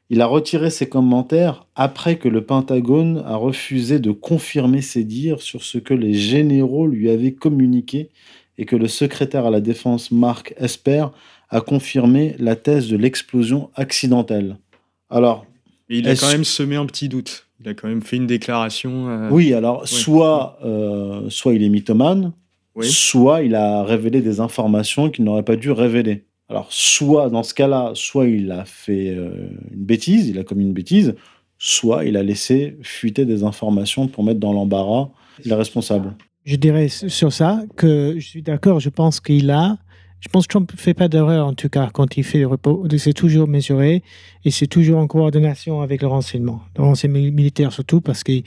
Il 0.09 0.19
a 0.19 0.25
retiré 0.25 0.69
ses 0.69 0.89
commentaires 0.89 1.65
après 1.75 2.17
que 2.17 2.27
le 2.27 2.45
Pentagone 2.45 3.23
a 3.25 3.37
refusé 3.37 3.99
de 3.99 4.11
confirmer 4.11 4.81
ses 4.81 5.05
dires 5.05 5.41
sur 5.41 5.63
ce 5.63 5.77
que 5.77 5.93
les 5.93 6.13
généraux 6.13 6.87
lui 6.87 7.09
avaient 7.09 7.33
communiqué 7.33 8.09
et 8.57 8.65
que 8.65 8.75
le 8.75 8.89
secrétaire 8.89 9.45
à 9.45 9.51
la 9.51 9.61
défense 9.61 10.11
Mark 10.11 10.53
Esper 10.57 11.05
a 11.49 11.61
confirmé 11.61 12.35
la 12.37 12.57
thèse 12.57 12.89
de 12.89 12.97
l'explosion 12.97 13.69
accidentelle. 13.75 14.57
Alors, 15.11 15.45
il 15.89 16.07
a 16.07 16.15
quand 16.15 16.31
même 16.31 16.45
semé 16.45 16.77
un 16.77 16.85
petit 16.85 17.09
doute. 17.09 17.47
Il 17.59 17.69
a 17.69 17.73
quand 17.73 17.87
même 17.87 18.01
fait 18.01 18.15
une 18.15 18.27
déclaration. 18.27 19.09
Euh, 19.09 19.29
oui, 19.29 19.53
alors 19.53 19.87
soit, 19.87 20.57
euh, 20.63 21.29
soit 21.29 21.53
il 21.53 21.63
est 21.63 21.69
mythomane, 21.69 22.31
soit 22.81 23.43
il 23.43 23.53
a 23.53 23.83
révélé 23.83 24.21
des 24.21 24.39
informations 24.39 25.09
qu'il 25.09 25.25
n'aurait 25.25 25.43
pas 25.43 25.57
dû 25.57 25.69
révéler. 25.69 26.23
Alors, 26.49 26.67
soit 26.69 27.29
dans 27.29 27.43
ce 27.43 27.53
cas-là, 27.53 27.91
soit 27.93 28.27
il 28.27 28.51
a 28.51 28.65
fait 28.65 29.09
euh, 29.09 29.49
une 29.71 29.83
bêtise, 29.83 30.27
il 30.27 30.39
a 30.39 30.43
commis 30.43 30.63
une 30.63 30.73
bêtise, 30.73 31.15
soit 31.57 32.05
il 32.05 32.17
a 32.17 32.23
laissé 32.23 32.77
fuiter 32.81 33.25
des 33.25 33.43
informations 33.43 34.07
pour 34.07 34.23
mettre 34.23 34.39
dans 34.39 34.53
l'embarras 34.53 35.09
les 35.45 35.53
responsables. 35.53 36.15
Je 36.45 36.55
dirais 36.55 36.87
sur 36.87 37.31
ça 37.31 37.61
que 37.75 38.15
je 38.17 38.27
suis 38.27 38.41
d'accord, 38.41 38.79
je 38.79 38.89
pense 38.89 39.19
qu'il 39.19 39.51
a 39.51 39.77
je 40.21 40.29
pense 40.29 40.45
que 40.45 40.51
Trump 40.51 40.71
ne 40.71 40.77
fait 40.77 40.93
pas 40.93 41.07
d'erreur, 41.07 41.47
en 41.47 41.53
tout 41.53 41.67
cas, 41.67 41.89
quand 41.91 42.15
il 42.15 42.23
fait 42.23 42.39
le 42.39 42.47
repos. 42.47 42.85
C'est 42.97 43.13
toujours 43.13 43.47
mesuré 43.47 44.03
et 44.45 44.51
c'est 44.51 44.67
toujours 44.67 44.99
en 44.99 45.07
coordination 45.07 45.81
avec 45.81 46.03
le 46.03 46.07
renseignement, 46.07 46.61
le 46.77 46.83
renseignement 46.83 47.19
militaire 47.31 47.73
surtout, 47.73 48.01
parce 48.01 48.23
qu'il 48.23 48.43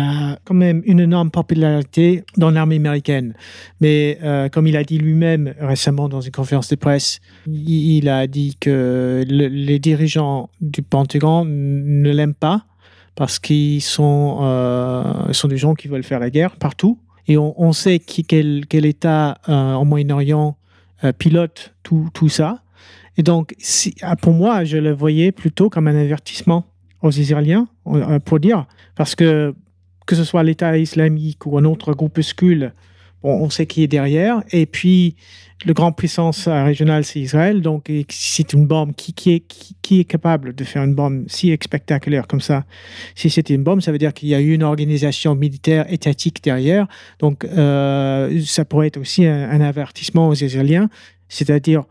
a 0.00 0.40
quand 0.44 0.54
même 0.54 0.82
une 0.86 0.98
énorme 0.98 1.30
popularité 1.30 2.24
dans 2.36 2.50
l'armée 2.50 2.76
américaine. 2.76 3.34
Mais 3.80 4.18
euh, 4.24 4.48
comme 4.48 4.66
il 4.66 4.76
a 4.76 4.82
dit 4.82 4.98
lui-même 4.98 5.54
récemment 5.60 6.08
dans 6.08 6.20
une 6.20 6.32
conférence 6.32 6.68
de 6.68 6.74
presse, 6.76 7.20
il 7.46 8.08
a 8.08 8.26
dit 8.26 8.56
que 8.58 9.24
les 9.28 9.78
dirigeants 9.78 10.50
du 10.60 10.82
Pentagone 10.82 11.48
ne 11.48 12.10
l'aiment 12.10 12.34
pas 12.34 12.64
parce 13.14 13.38
qu'ils 13.38 13.82
sont, 13.82 14.38
euh, 14.42 15.32
sont 15.32 15.48
des 15.48 15.58
gens 15.58 15.74
qui 15.74 15.86
veulent 15.86 16.02
faire 16.02 16.20
la 16.20 16.30
guerre 16.30 16.56
partout. 16.56 16.98
Et 17.28 17.36
on, 17.36 17.72
sait 17.72 17.98
quel, 17.98 18.64
quel 18.68 18.86
État 18.86 19.38
euh, 19.48 19.52
en 19.52 19.84
Moyen-Orient 19.84 20.56
euh, 21.04 21.12
pilote 21.12 21.74
tout, 21.82 22.08
tout 22.12 22.28
ça. 22.28 22.62
Et 23.16 23.22
donc, 23.22 23.54
si, 23.58 23.94
ah, 24.02 24.16
pour 24.16 24.32
moi, 24.32 24.64
je 24.64 24.78
le 24.78 24.92
voyais 24.92 25.32
plutôt 25.32 25.70
comme 25.70 25.88
un 25.88 25.96
avertissement 25.96 26.66
aux 27.02 27.10
Israéliens, 27.10 27.68
euh, 27.88 28.18
pour 28.18 28.40
dire, 28.40 28.66
parce 28.94 29.14
que 29.14 29.54
que 30.06 30.16
ce 30.16 30.24
soit 30.24 30.42
l'État 30.42 30.78
islamique 30.78 31.44
ou 31.44 31.58
un 31.58 31.64
autre 31.66 31.92
groupuscule, 31.92 32.72
bon, 33.22 33.42
on 33.42 33.50
sait 33.50 33.66
qui 33.66 33.82
est 33.82 33.88
derrière. 33.88 34.42
Et 34.52 34.64
puis, 34.64 35.16
le 35.64 35.72
grand 35.72 35.92
puissance 35.92 36.46
régionale, 36.46 37.04
c'est 37.04 37.20
Israël. 37.20 37.62
Donc, 37.62 37.90
c'est 38.08 38.52
une 38.52 38.66
bombe. 38.66 38.94
Qui, 38.94 39.44
est, 39.90 40.04
capable 40.04 40.54
de 40.54 40.64
faire 40.64 40.84
une 40.84 40.94
bombe 40.94 41.24
si 41.26 41.56
spectaculaire 41.60 42.26
comme 42.26 42.40
ça? 42.40 42.64
Si 43.14 43.28
c'était 43.30 43.54
une 43.54 43.64
bombe, 43.64 43.80
ça 43.80 43.90
veut 43.90 43.98
dire 43.98 44.12
qu'il 44.14 44.28
y 44.28 44.34
a 44.34 44.40
eu 44.40 44.52
une 44.54 44.62
organisation 44.62 45.34
militaire 45.34 45.92
étatique 45.92 46.42
derrière. 46.44 46.86
Donc, 47.18 47.44
euh, 47.44 48.40
ça 48.44 48.64
pourrait 48.64 48.86
être 48.88 48.98
aussi 48.98 49.26
un, 49.26 49.60
avertissement 49.60 50.28
aux 50.28 50.34
Israéliens. 50.34 50.88
C'est-à-dire, 51.28 51.84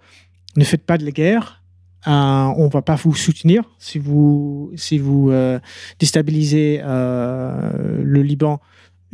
ne 0.56 0.64
faites 0.64 0.86
pas 0.86 0.98
de 0.98 1.04
la 1.06 1.12
guerre. 1.12 1.64
Euh, 2.08 2.12
on 2.12 2.66
ne 2.66 2.70
va 2.70 2.82
pas 2.82 2.96
vous 2.96 3.16
soutenir 3.16 3.64
si 3.80 4.00
vous, 4.00 4.72
si 4.76 4.98
vous 4.98 5.30
euh, 5.30 5.60
déstabilisez 6.00 6.82
le 6.84 8.22
Liban 8.22 8.62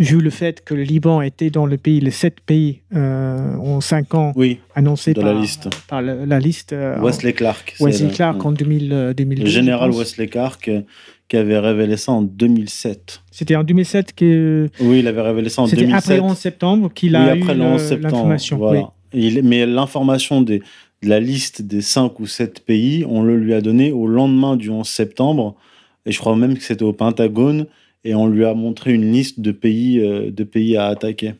vu 0.03 0.21
le 0.21 0.29
fait 0.29 0.63
que 0.63 0.73
le 0.73 0.83
Liban 0.83 1.21
était 1.21 1.49
dans 1.49 1.65
le 1.65 1.77
pays, 1.77 1.99
les 1.99 2.11
sept 2.11 2.39
pays 2.41 2.81
euh, 2.95 3.55
en 3.55 3.81
cinq 3.81 4.13
ans 4.13 4.31
Oui, 4.35 4.59
annoncés 4.75 5.13
par 5.13 5.25
la 5.25 5.33
liste. 5.33 5.69
par 5.87 6.01
le- 6.01 6.25
la 6.25 6.39
liste. 6.39 6.73
euh, 6.73 6.99
Wesley 7.01 7.33
Clark. 7.33 7.73
c'est 7.77 7.83
Wesley 7.83 8.09
le- 8.09 8.13
Clark 8.13 8.45
en 8.45 8.51
2000, 8.51 8.91
euh, 8.93 9.13
2002. 9.13 9.43
Le 9.43 9.49
général. 9.49 9.91
Wesley 9.91 10.27
Clark 10.27 10.67
euh, 10.67 10.81
qui 11.27 11.37
avait 11.37 11.57
révélé 11.59 11.97
ça 11.97 12.11
en 12.11 12.21
2007. 12.21 13.21
C'était 13.31 13.55
en 13.55 13.63
2007 13.63 14.13
que 14.13 14.69
Oui, 14.81 14.99
il 14.99 15.07
avait 15.07 15.21
révélé 15.21 15.49
ça 15.49 15.61
en 15.63 15.67
c'était 15.67 15.81
2007. 15.83 16.03
après 16.03 16.17
le 16.17 16.23
11 16.23 16.37
septembre 16.37 16.91
qu'il 16.93 17.11
oui, 17.11 17.15
a 17.17 17.31
après 17.31 17.53
eu 17.55 17.57
le 17.57 17.63
11 17.63 17.81
le- 17.81 17.87
septembre. 17.87 18.13
l'information. 18.13 18.57
Voilà. 18.57 18.79
oui. 18.81 18.85
Il- 19.13 19.43
mais 19.43 19.65
l'information 19.65 20.41
de 20.41 20.59
la 21.01 21.19
liste 21.19 21.61
des 21.61 21.81
5 21.81 22.19
ou 22.19 22.25
7 22.27 22.61
pays, 22.65 23.05
on 23.07 23.21
le 23.23 23.37
lui 23.37 23.53
a 23.53 23.61
donné 23.61 23.91
au 23.91 24.07
lendemain 24.07 24.55
du 24.55 24.69
11 24.69 24.87
septembre. 24.87 25.55
Et 26.05 26.11
je 26.11 26.19
crois 26.19 26.35
même 26.35 26.57
que 26.57 26.63
c'était 26.63 26.83
au 26.83 26.93
Pentagone. 26.93 27.67
Et 28.05 28.15
on 28.15 28.27
lui 28.27 28.43
a 28.45 28.53
montré 28.53 28.93
une 28.93 29.11
liste 29.11 29.39
de 29.39 29.51
pays, 29.51 29.99
euh, 29.99 30.29
de 30.31 30.43
pays 30.43 30.75
à 30.77 30.87
attaquer. 30.87 31.35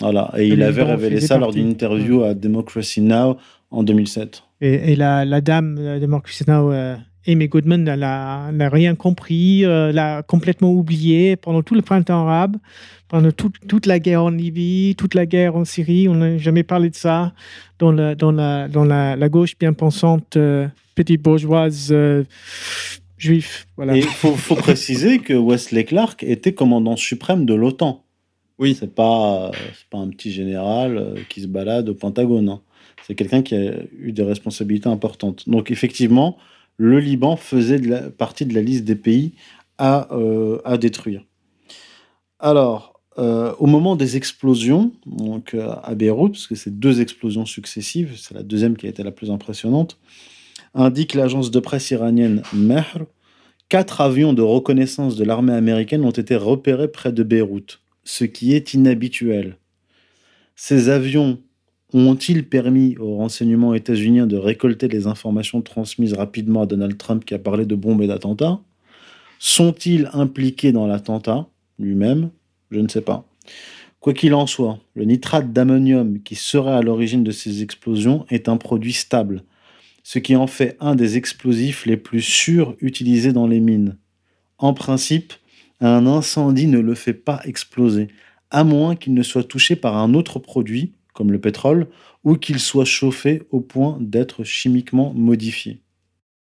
Voilà. 0.00 0.32
Et, 0.36 0.42
Et 0.44 0.48
il 0.48 0.62
avait 0.62 0.82
révélé 0.82 1.20
ça 1.20 1.38
lors 1.38 1.52
d'une 1.52 1.68
interview 1.70 2.22
à 2.22 2.34
Democracy 2.34 3.00
Now! 3.00 3.36
en 3.72 3.82
2007. 3.82 4.42
Et, 4.60 4.92
et 4.92 4.96
la, 4.96 5.24
la 5.24 5.40
dame 5.40 5.74
de 6.00 6.06
Marcus 6.06 6.46
Now, 6.46 6.70
euh, 6.72 6.94
Amy 7.26 7.48
Goodman, 7.48 7.82
n'a 7.82 8.68
rien 8.70 8.94
compris, 8.94 9.64
euh, 9.64 9.90
l'a 9.90 10.22
complètement 10.22 10.70
oublié 10.72 11.34
pendant 11.34 11.62
tout 11.62 11.74
le 11.74 11.82
printemps 11.82 12.22
arabe, 12.26 12.56
pendant 13.08 13.32
tout- 13.32 13.50
toute 13.66 13.86
la 13.86 13.98
guerre 13.98 14.22
en 14.22 14.30
Libye, 14.30 14.94
toute 14.96 15.14
la 15.14 15.26
guerre 15.26 15.56
en 15.56 15.64
Syrie. 15.64 16.08
On 16.08 16.14
n'a 16.14 16.38
jamais 16.38 16.62
parlé 16.62 16.90
de 16.90 16.94
ça 16.94 17.32
dans 17.80 17.90
la, 17.90 18.14
dans 18.14 18.30
la, 18.30 18.68
dans 18.68 18.84
la, 18.84 19.16
la 19.16 19.28
gauche 19.28 19.58
bien 19.58 19.72
pensante, 19.72 20.36
euh, 20.36 20.68
petite 20.94 21.20
bourgeoise 21.22 21.92
juif. 23.18 23.66
Voilà. 23.76 23.96
Et 23.96 24.00
il 24.00 24.04
faut, 24.04 24.34
faut 24.34 24.56
préciser 24.56 25.18
que 25.18 25.34
Wesley 25.34 25.84
Clark 25.84 26.22
était 26.22 26.54
commandant 26.54 26.96
suprême 26.96 27.46
de 27.46 27.54
l'OTAN. 27.54 28.04
Oui. 28.58 28.76
C'est 28.78 28.94
pas, 28.94 29.50
pas 29.90 29.98
un 29.98 30.08
petit 30.08 30.32
général 30.32 30.96
euh, 30.96 31.14
qui 31.28 31.42
se 31.42 31.46
balade 31.46 31.88
au 31.88 31.94
Pentagone. 31.94 32.48
hein. 32.48 32.60
C'est 33.06 33.14
quelqu'un 33.14 33.42
qui 33.42 33.54
a 33.54 33.74
eu 33.98 34.12
des 34.12 34.22
responsabilités 34.22 34.88
importantes. 34.88 35.48
Donc, 35.48 35.70
effectivement, 35.70 36.36
le 36.76 36.98
Liban 36.98 37.36
faisait 37.36 37.78
de 37.78 37.88
la, 37.88 38.10
partie 38.10 38.46
de 38.46 38.54
la 38.54 38.62
liste 38.62 38.84
des 38.84 38.96
pays 38.96 39.32
à, 39.78 40.12
euh, 40.14 40.60
à 40.64 40.78
détruire. 40.78 41.24
Alors, 42.38 43.00
euh, 43.18 43.54
au 43.58 43.66
moment 43.66 43.96
des 43.96 44.16
explosions, 44.16 44.92
donc 45.06 45.54
euh, 45.54 45.74
à 45.82 45.94
Beyrouth, 45.94 46.32
parce 46.32 46.46
que 46.46 46.54
c'est 46.54 46.78
deux 46.78 47.00
explosions 47.00 47.46
successives, 47.46 48.14
c'est 48.18 48.34
la 48.34 48.42
deuxième 48.42 48.76
qui 48.76 48.86
a 48.86 48.90
été 48.90 49.02
la 49.02 49.10
plus 49.10 49.30
impressionnante, 49.30 49.98
indique 50.76 51.14
l'agence 51.14 51.50
de 51.50 51.58
presse 51.58 51.90
iranienne 51.90 52.42
Mehr, 52.52 52.98
quatre 53.68 54.00
avions 54.00 54.32
de 54.32 54.42
reconnaissance 54.42 55.16
de 55.16 55.24
l'armée 55.24 55.54
américaine 55.54 56.04
ont 56.04 56.10
été 56.10 56.36
repérés 56.36 56.88
près 56.88 57.12
de 57.12 57.22
Beyrouth, 57.22 57.80
ce 58.04 58.24
qui 58.24 58.54
est 58.54 58.74
inhabituel. 58.74 59.56
Ces 60.54 60.88
avions 60.88 61.38
ont-ils 61.92 62.46
permis 62.46 62.96
aux 62.98 63.16
renseignements 63.16 63.74
états-uniens 63.74 64.26
de 64.26 64.36
récolter 64.36 64.88
les 64.88 65.06
informations 65.06 65.62
transmises 65.62 66.14
rapidement 66.14 66.62
à 66.62 66.66
Donald 66.66 66.96
Trump 66.98 67.24
qui 67.24 67.34
a 67.34 67.38
parlé 67.38 67.64
de 67.64 67.74
bombes 67.74 68.02
et 68.02 68.06
d'attentats? 68.06 68.60
Sont-ils 69.38 70.08
impliqués 70.12 70.72
dans 70.72 70.86
l'attentat 70.86 71.48
lui-même? 71.78 72.30
Je 72.70 72.80
ne 72.80 72.88
sais 72.88 73.00
pas. 73.02 73.26
Quoi 74.00 74.12
qu'il 74.12 74.34
en 74.34 74.46
soit, 74.46 74.78
le 74.94 75.04
nitrate 75.04 75.52
d'ammonium 75.52 76.22
qui 76.22 76.34
serait 76.34 76.74
à 76.74 76.82
l'origine 76.82 77.24
de 77.24 77.30
ces 77.30 77.62
explosions 77.62 78.26
est 78.28 78.48
un 78.48 78.56
produit 78.56 78.92
stable, 78.92 79.42
ce 80.06 80.20
qui 80.20 80.36
en 80.36 80.46
fait 80.46 80.76
un 80.78 80.94
des 80.94 81.16
explosifs 81.16 81.84
les 81.84 81.96
plus 81.96 82.22
sûrs 82.22 82.76
utilisés 82.80 83.32
dans 83.32 83.48
les 83.48 83.58
mines. 83.58 83.98
En 84.56 84.72
principe, 84.72 85.32
un 85.80 86.06
incendie 86.06 86.68
ne 86.68 86.78
le 86.78 86.94
fait 86.94 87.12
pas 87.12 87.40
exploser, 87.44 88.06
à 88.52 88.62
moins 88.62 88.94
qu'il 88.94 89.14
ne 89.14 89.24
soit 89.24 89.42
touché 89.42 89.74
par 89.74 89.96
un 89.96 90.14
autre 90.14 90.38
produit, 90.38 90.92
comme 91.12 91.32
le 91.32 91.40
pétrole, 91.40 91.88
ou 92.22 92.36
qu'il 92.36 92.60
soit 92.60 92.84
chauffé 92.84 93.42
au 93.50 93.60
point 93.60 93.98
d'être 94.00 94.44
chimiquement 94.44 95.12
modifié. 95.12 95.80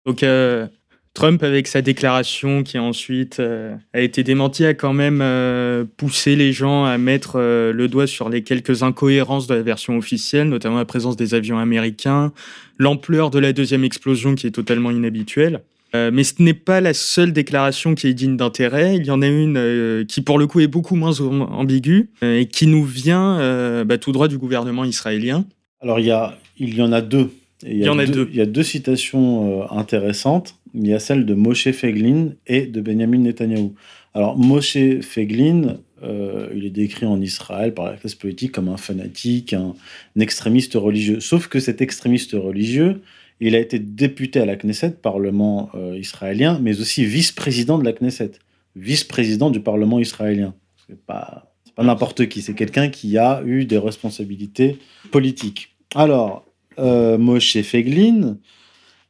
Donc 0.05 0.23
euh, 0.23 0.67
Trump, 1.13 1.43
avec 1.43 1.67
sa 1.67 1.83
déclaration 1.83 2.63
qui 2.63 2.79
ensuite 2.79 3.39
euh, 3.39 3.75
a 3.93 4.01
été 4.01 4.23
démentie, 4.23 4.65
a 4.65 4.73
quand 4.73 4.93
même 4.93 5.19
euh, 5.21 5.85
poussé 5.97 6.35
les 6.35 6.53
gens 6.53 6.85
à 6.85 6.97
mettre 6.97 7.33
euh, 7.35 7.71
le 7.71 7.87
doigt 7.87 8.07
sur 8.07 8.29
les 8.29 8.41
quelques 8.41 8.81
incohérences 8.81 9.45
de 9.45 9.53
la 9.53 9.61
version 9.61 9.95
officielle, 9.95 10.49
notamment 10.49 10.77
la 10.77 10.85
présence 10.85 11.15
des 11.15 11.35
avions 11.35 11.59
américains, 11.59 12.33
l'ampleur 12.79 13.29
de 13.29 13.37
la 13.37 13.53
deuxième 13.53 13.83
explosion 13.83 14.33
qui 14.33 14.47
est 14.47 14.51
totalement 14.51 14.89
inhabituelle. 14.89 15.61
Mais 15.95 16.23
ce 16.23 16.41
n'est 16.41 16.55
pas 16.55 16.81
la 16.81 16.95
seule 16.95 17.33
déclaration 17.33 17.93
qui 17.93 18.07
est 18.07 18.15
digne 18.15 18.35
d'intérêt. 18.35 18.95
Il 18.95 19.05
y 19.05 19.11
en 19.11 19.21
a 19.21 19.27
une 19.27 20.05
qui, 20.07 20.21
pour 20.21 20.39
le 20.39 20.47
coup, 20.47 20.59
est 20.59 20.65
beaucoup 20.67 20.95
moins 20.95 21.13
am- 21.19 21.43
ambiguë 21.43 22.09
et 22.23 22.47
qui 22.47 22.65
nous 22.65 22.83
vient 22.83 23.83
bah, 23.85 23.99
tout 23.99 24.11
droit 24.11 24.27
du 24.27 24.39
gouvernement 24.39 24.85
israélien. 24.85 25.45
Alors, 25.81 25.99
il 25.99 26.07
y, 26.07 26.11
a, 26.11 26.35
il 26.57 26.73
y 26.73 26.81
en 26.81 26.91
a 26.91 27.01
deux. 27.01 27.29
Il 27.63 27.77
y 27.77 27.87
en 27.89 27.99
a 27.99 28.07
deux. 28.07 28.27
Il 28.31 28.35
y 28.35 28.41
a 28.41 28.47
deux 28.47 28.63
citations 28.63 29.71
intéressantes. 29.71 30.55
Il 30.73 30.87
y 30.87 30.93
a 30.93 30.99
celle 30.99 31.25
de 31.25 31.33
Moshe 31.33 31.71
Feglin 31.71 32.29
et 32.47 32.65
de 32.65 32.81
Benjamin 32.81 33.19
Netanyahou. 33.19 33.75
Alors, 34.13 34.37
Moshe 34.37 35.01
Feglin, 35.01 35.77
euh, 36.03 36.49
il 36.55 36.65
est 36.65 36.71
décrit 36.71 37.05
en 37.05 37.21
Israël 37.21 37.73
par 37.73 37.85
la 37.85 37.97
classe 37.97 38.15
politique 38.15 38.51
comme 38.51 38.69
un 38.69 38.77
fanatique, 38.77 39.53
un, 39.53 39.75
extrémiste 40.19 40.73
religieux. 40.73 41.19
Sauf 41.19 41.47
que 41.47 41.59
cet 41.59 41.81
extrémiste 41.81 42.33
religieux, 42.33 43.01
il 43.39 43.55
a 43.55 43.59
été 43.59 43.79
député 43.79 44.39
à 44.39 44.45
la 44.45 44.55
Knesset, 44.55 44.91
Parlement 44.91 45.69
euh, 45.75 45.97
israélien, 45.97 46.59
mais 46.61 46.79
aussi 46.79 47.05
vice-président 47.05 47.77
de 47.77 47.83
la 47.83 47.93
Knesset, 47.93 48.31
vice-président 48.75 49.49
du 49.49 49.59
Parlement 49.59 49.99
israélien. 49.99 50.55
C'est 50.87 50.99
pas, 50.99 51.53
pas 51.75 51.83
n'importe 51.83 52.27
qui, 52.29 52.41
c'est 52.41 52.53
quelqu'un 52.53 52.89
qui 52.89 53.17
a 53.17 53.43
eu 53.45 53.65
des 53.65 53.77
responsabilités 53.77 54.79
politiques. 55.11 55.75
Alors, 55.95 56.45
euh, 56.79 57.17
Moshe 57.17 57.61
Feglin 57.61 58.37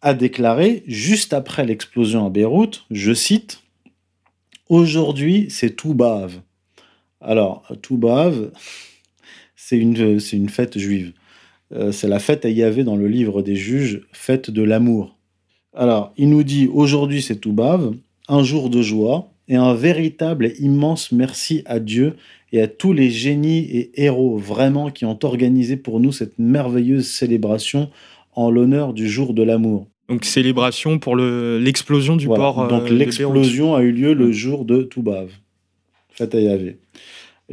a 0.04 0.14
déclaré, 0.14 0.84
juste 0.86 1.34
après 1.34 1.66
l'explosion 1.66 2.28
à 2.28 2.30
Beyrouth, 2.30 2.86
je 2.92 3.14
cite, 3.14 3.64
Aujourd'hui, 4.70 5.48
c'est 5.50 5.76
tout 5.76 5.94
bave. 5.94 6.42
Alors, 7.22 7.64
tout 7.82 7.98
bave, 7.98 8.52
c'est 9.56 9.78
une, 9.78 10.50
fête 10.50 10.80
juive. 10.80 11.14
Euh, 11.74 11.92
c'est 11.92 12.08
la 12.08 12.20
fête 12.20 12.46
à 12.46 12.50
Yahvé 12.50 12.84
dans 12.84 12.96
le 12.96 13.08
livre 13.08 13.42
des 13.42 13.56
juges, 13.56 14.02
fête 14.12 14.50
de 14.50 14.64
l'amour. 14.64 15.18
Alors, 15.74 16.14
il 16.18 16.30
nous 16.30 16.44
dit 16.44 16.68
aujourd'hui 16.74 17.22
c'est 17.22 17.36
tout 17.36 17.54
bave, 17.54 17.94
un 18.28 18.44
jour 18.44 18.70
de 18.70 18.82
joie 18.82 19.32
et 19.48 19.56
un 19.56 19.74
véritable 19.74 20.48
et 20.48 20.56
immense 20.60 21.12
merci 21.12 21.62
à 21.66 21.80
Dieu 21.80 22.16
et 22.52 22.62
à 22.62 22.68
tous 22.68 22.94
les 22.94 23.10
génies 23.10 23.60
et 23.60 24.04
héros 24.04 24.38
vraiment 24.38 24.92
qui 24.92 25.06
ont 25.06 25.20
organisé 25.24 25.78
pour 25.78 26.00
nous 26.00 26.12
cette 26.12 26.40
merveilleuse 26.40 27.10
célébration 27.10 27.90
en 28.34 28.50
l'honneur 28.50 28.94
du 28.94 29.10
jour 29.10 29.34
de 29.34 29.44
l'amour. 29.44 29.88
Donc 30.14 30.26
célébration 30.26 31.00
pour 31.00 31.16
le- 31.16 31.58
l'explosion 31.60 32.16
du 32.16 32.28
Voilà. 32.28 32.44
port. 32.44 32.62
euh, 32.62 32.68
Donc 32.68 32.84
de 32.84 32.90
Beyrouth. 32.90 33.00
l'explosion 33.00 33.76
a 33.76 33.82
eu 33.82 33.92
lieu 33.92 34.14
le 34.14 34.32
jour 34.32 34.64
de 34.66 34.84
Toubave. 34.84 35.32
Yahvé. 36.20 36.78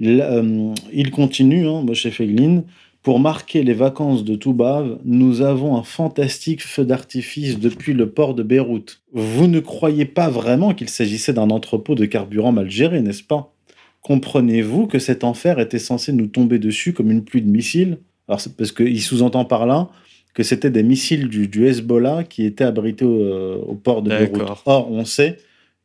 Euh, 0.03 0.75
il 0.93 1.11
continue, 1.11 1.67
hein, 1.67 1.83
Moshe 1.83 2.09
Feglin. 2.11 2.65
Pour 3.03 3.19
marquer 3.19 3.63
les 3.63 3.73
vacances 3.73 4.25
de 4.25 4.35
Toubave, 4.37 4.99
nous 5.07 5.41
avons 5.41 5.79
un 5.79 5.83
fantastique 5.83 6.63
feu 6.63 6.85
d'artifice 6.85 7.59
depuis 7.59 7.95
le 7.95 8.11
port 8.11 8.35
de 8.35 8.43
Beyrouth. 8.43 9.01
Vous 9.15 9.47
ne 9.47 9.59
croyez 9.61 10.05
pas 10.05 10.29
vraiment 10.29 10.75
qu'il 10.75 10.91
s'agissait 10.91 11.33
d'un 11.33 11.49
entrepôt 11.49 11.95
de 11.95 12.05
carburant 12.05 12.53
mal 12.53 12.71
géré, 12.71 13.01
n'est-ce 13.01 13.23
pas? 13.25 13.55
Comprenez-vous 14.03 14.87
que 14.87 14.99
cet 14.99 15.25
enfer 15.25 15.59
était 15.61 15.79
censé 15.79 16.13
nous 16.13 16.27
tomber 16.27 16.59
dessus 16.59 16.93
comme 16.93 17.11
une 17.11 17.25
pluie 17.25 17.41
de 17.43 17.49
missiles? 17.51 17.99
Alors, 18.29 18.41
parce 18.59 18.73
qu'il 18.73 19.01
sous-entend 19.01 19.47
par 19.47 19.65
là 19.67 19.89
que 20.35 20.43
c'était 20.43 20.71
des 20.71 20.83
missiles 20.83 21.29
du, 21.29 21.49
du 21.49 21.67
Hezbollah 21.67 22.25
qui 22.25 22.45
étaient 22.45 22.65
abrités 22.65 23.05
au, 23.05 23.21
euh, 23.21 23.57
au 23.57 23.75
port 23.75 24.03
de 24.03 24.11
Beyrouth. 24.11 24.63
Or, 24.67 24.91
on 24.91 25.05
sait 25.05 25.39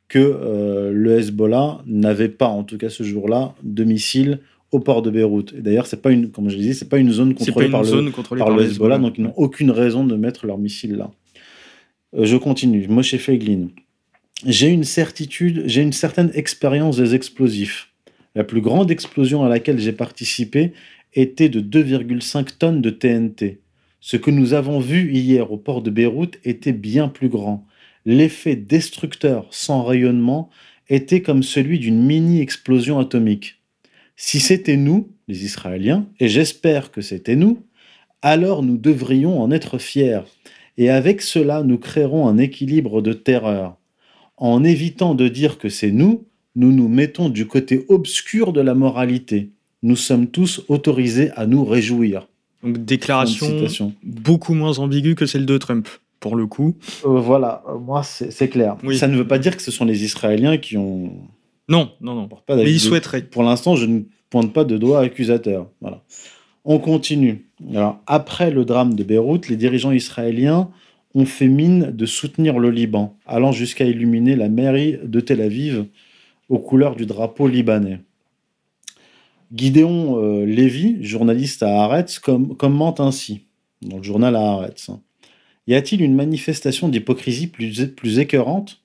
que 0.07 0.19
euh, 0.19 0.91
le 0.93 1.17
Hezbollah 1.17 1.81
n'avait 1.87 2.29
pas, 2.29 2.47
en 2.47 2.63
tout 2.63 2.77
cas 2.77 2.89
ce 2.89 3.03
jour-là, 3.03 3.55
de 3.63 3.83
missiles 3.83 4.39
au 4.71 4.79
port 4.79 5.01
de 5.01 5.09
Beyrouth. 5.09 5.53
Et 5.57 5.61
d'ailleurs, 5.61 5.87
c'est 5.87 6.01
pas 6.01 6.11
une, 6.11 6.29
comme 6.29 6.49
je 6.49 6.57
dit, 6.57 6.73
c'est 6.73 6.89
pas 6.89 6.97
une 6.97 7.11
zone 7.11 7.33
contrôlée 7.33 7.67
une 7.67 7.71
par, 7.71 7.83
zone 7.83 8.05
le, 8.05 8.11
contrôlée 8.11 8.39
par 8.39 8.47
par 8.47 8.57
le 8.57 8.63
le 8.63 8.69
Hezbollah, 8.69 8.97
donc 8.97 9.17
ils 9.17 9.23
n'ont 9.23 9.33
aucune 9.35 9.71
raison 9.71 10.05
de 10.05 10.15
mettre 10.15 10.45
leurs 10.45 10.57
missiles 10.57 10.95
là. 10.95 11.11
Euh, 12.15 12.25
je 12.25 12.37
continue. 12.37 12.87
Moshe 12.87 13.15
Feiglin. 13.17 13.67
J'ai 14.45 14.67
une 14.67 14.83
certitude, 14.83 15.63
j'ai 15.65 15.81
une 15.81 15.93
certaine 15.93 16.29
expérience 16.33 16.97
des 16.97 17.15
explosifs. 17.15 17.89
La 18.35 18.43
plus 18.43 18.61
grande 18.61 18.91
explosion 18.91 19.43
à 19.43 19.49
laquelle 19.49 19.79
j'ai 19.79 19.93
participé 19.93 20.73
était 21.13 21.49
de 21.49 21.61
2,5 21.61 22.57
tonnes 22.57 22.81
de 22.81 22.89
TNT. 22.89 23.59
Ce 24.07 24.17
que 24.17 24.29
nous 24.29 24.53
avons 24.53 24.79
vu 24.79 25.11
hier 25.11 25.51
au 25.51 25.57
port 25.57 25.81
de 25.81 25.89
Beyrouth 25.89 26.37
était 26.43 26.73
bien 26.73 27.07
plus 27.07 27.27
grand. 27.27 27.65
L'effet 28.05 28.55
destructeur 28.55 29.47
sans 29.49 29.83
rayonnement 29.83 30.51
était 30.89 31.23
comme 31.23 31.41
celui 31.41 31.79
d'une 31.79 32.05
mini-explosion 32.05 32.99
atomique. 32.99 33.63
Si 34.15 34.39
c'était 34.39 34.77
nous, 34.77 35.09
les 35.27 35.43
Israéliens, 35.43 36.07
et 36.19 36.27
j'espère 36.27 36.91
que 36.91 37.01
c'était 37.01 37.35
nous, 37.35 37.63
alors 38.21 38.61
nous 38.61 38.77
devrions 38.77 39.41
en 39.41 39.49
être 39.49 39.79
fiers. 39.79 40.21
Et 40.77 40.91
avec 40.91 41.23
cela, 41.23 41.63
nous 41.63 41.79
créerons 41.79 42.27
un 42.27 42.37
équilibre 42.37 43.01
de 43.01 43.11
terreur. 43.11 43.75
En 44.37 44.63
évitant 44.63 45.15
de 45.15 45.27
dire 45.27 45.57
que 45.57 45.69
c'est 45.69 45.89
nous, 45.89 46.27
nous 46.55 46.71
nous 46.71 46.89
mettons 46.89 47.27
du 47.27 47.47
côté 47.47 47.87
obscur 47.89 48.53
de 48.53 48.61
la 48.61 48.75
moralité. 48.75 49.49
Nous 49.81 49.95
sommes 49.95 50.27
tous 50.27 50.63
autorisés 50.67 51.31
à 51.31 51.47
nous 51.47 51.65
réjouir. 51.65 52.27
Donc 52.65 52.79
déclaration 52.79 53.93
beaucoup 54.03 54.53
moins 54.55 54.79
ambiguë 54.79 55.15
que 55.15 55.25
celle 55.25 55.45
de 55.45 55.57
Trump, 55.57 55.87
pour 56.19 56.35
le 56.35 56.47
coup. 56.47 56.75
Euh, 57.05 57.19
voilà, 57.19 57.63
euh, 57.69 57.77
moi 57.77 58.01
c'est 58.03 58.49
clair. 58.49 58.75
Ça 58.93 59.07
ne 59.07 59.15
veut 59.15 59.27
pas 59.27 59.37
dire 59.37 59.55
que 59.55 59.61
ce 59.61 59.71
sont 59.71 59.85
les 59.85 60.03
Israéliens 60.03 60.57
qui 60.57 60.75
ont... 60.75 61.13
Non, 61.69 61.91
non, 62.01 62.15
non. 62.15 62.29
Mais 62.49 62.71
ils 62.71 62.79
souhaiteraient. 62.79 63.23
Pour 63.23 63.43
l'instant, 63.43 63.75
je 63.75 63.85
ne 63.85 64.01
pointe 64.29 64.51
pas 64.53 64.63
de 64.63 64.77
doigt 64.77 64.99
accusateur. 65.01 65.67
Voilà. 65.81 66.03
On 66.63 66.79
continue. 66.79 67.47
Alors, 67.73 67.99
après 68.07 68.51
le 68.51 68.65
drame 68.65 68.95
de 68.95 69.03
Beyrouth, 69.03 69.47
les 69.47 69.55
dirigeants 69.55 69.91
israéliens 69.91 70.69
ont 71.13 71.25
fait 71.25 71.47
mine 71.47 71.91
de 71.91 72.05
soutenir 72.05 72.59
le 72.59 72.69
Liban, 72.71 73.17
allant 73.25 73.51
jusqu'à 73.51 73.85
illuminer 73.85 74.35
la 74.35 74.49
mairie 74.49 74.97
de 75.03 75.19
Tel 75.19 75.41
Aviv 75.41 75.85
aux 76.49 76.59
couleurs 76.59 76.95
du 76.95 77.05
drapeau 77.05 77.47
libanais. 77.47 77.99
Gideon 79.53 80.21
euh, 80.21 80.45
Lévy, 80.45 81.03
journaliste 81.03 81.63
à 81.63 81.83
Haaretz, 81.83 82.19
commente 82.19 82.99
ainsi, 82.99 83.41
dans 83.81 83.97
le 83.97 84.03
journal 84.03 84.35
à 84.35 84.41
Haaretz. 84.41 84.89
Hein. 84.89 85.01
Y 85.67 85.75
a-t-il 85.75 86.01
une 86.01 86.15
manifestation 86.15 86.89
d'hypocrisie 86.89 87.47
plus, 87.47 87.87
plus 87.87 88.19
écœurante? 88.19 88.81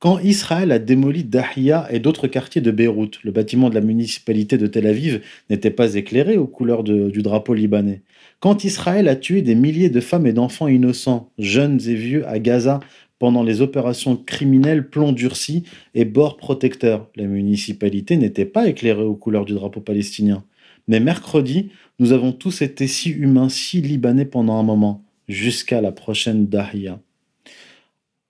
Quand 0.00 0.18
Israël 0.18 0.72
a 0.72 0.78
démoli 0.78 1.24
Dahia 1.24 1.86
et 1.90 1.98
d'autres 1.98 2.26
quartiers 2.26 2.62
de 2.62 2.70
Beyrouth, 2.70 3.18
le 3.22 3.32
bâtiment 3.32 3.68
de 3.68 3.74
la 3.74 3.82
municipalité 3.82 4.56
de 4.56 4.66
Tel 4.66 4.86
Aviv 4.86 5.20
n'était 5.50 5.70
pas 5.70 5.94
éclairé 5.94 6.38
aux 6.38 6.46
couleurs 6.46 6.84
du 6.84 7.22
drapeau 7.22 7.52
libanais. 7.52 8.00
Quand 8.38 8.64
Israël 8.64 9.08
a 9.08 9.16
tué 9.16 9.42
des 9.42 9.54
milliers 9.54 9.90
de 9.90 10.00
femmes 10.00 10.26
et 10.26 10.32
d'enfants 10.32 10.68
innocents, 10.68 11.30
jeunes 11.38 11.80
et 11.86 11.94
vieux, 11.94 12.26
à 12.26 12.38
Gaza 12.38 12.80
pendant 13.20 13.42
les 13.42 13.60
opérations 13.60 14.16
criminelles 14.16 14.88
plomb 14.88 15.12
durci 15.12 15.62
et 15.94 16.06
bord 16.06 16.38
protecteur, 16.38 17.08
la 17.16 17.26
municipalité 17.26 18.16
n'était 18.16 18.46
pas 18.46 18.66
éclairée 18.66 19.02
aux 19.02 19.14
couleurs 19.14 19.44
du 19.44 19.52
drapeau 19.52 19.80
palestinien. 19.80 20.42
Mais 20.88 21.00
mercredi, 21.00 21.70
nous 21.98 22.12
avons 22.12 22.32
tous 22.32 22.62
été 22.62 22.88
si 22.88 23.10
humains, 23.10 23.50
si 23.50 23.82
libanais 23.82 24.24
pendant 24.24 24.58
un 24.58 24.62
moment, 24.62 25.04
jusqu'à 25.28 25.82
la 25.82 25.92
prochaine 25.92 26.46
Dahia. 26.46 26.98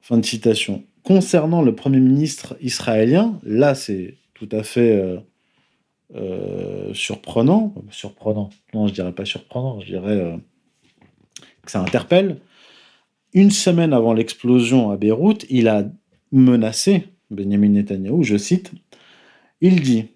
Fin 0.00 0.18
de 0.18 0.26
citation. 0.26 0.82
Concernant 1.04 1.62
le 1.62 1.74
Premier 1.74 2.00
ministre 2.00 2.56
israélien, 2.60 3.38
là 3.44 3.76
c'est 3.76 4.16
tout 4.34 4.48
à 4.50 4.64
fait 4.64 4.90
euh, 4.90 5.18
euh, 6.16 6.92
surprenant. 6.94 7.72
Surprenant, 7.90 8.50
non 8.74 8.88
je 8.88 8.92
dirais 8.92 9.12
pas 9.12 9.24
surprenant, 9.24 9.78
je 9.80 9.86
dirais 9.86 10.18
euh, 10.18 10.36
que 11.64 11.70
ça 11.70 11.80
interpelle. 11.80 12.40
Une 13.32 13.50
semaine 13.50 13.92
avant 13.92 14.12
l'explosion 14.12 14.90
à 14.90 14.96
Beyrouth, 14.96 15.46
il 15.50 15.68
a 15.68 15.84
menacé 16.32 17.04
Benjamin 17.30 17.68
Netanyahou, 17.68 18.24
je 18.24 18.36
cite, 18.36 18.72
il 19.60 19.82
dit 19.82 20.06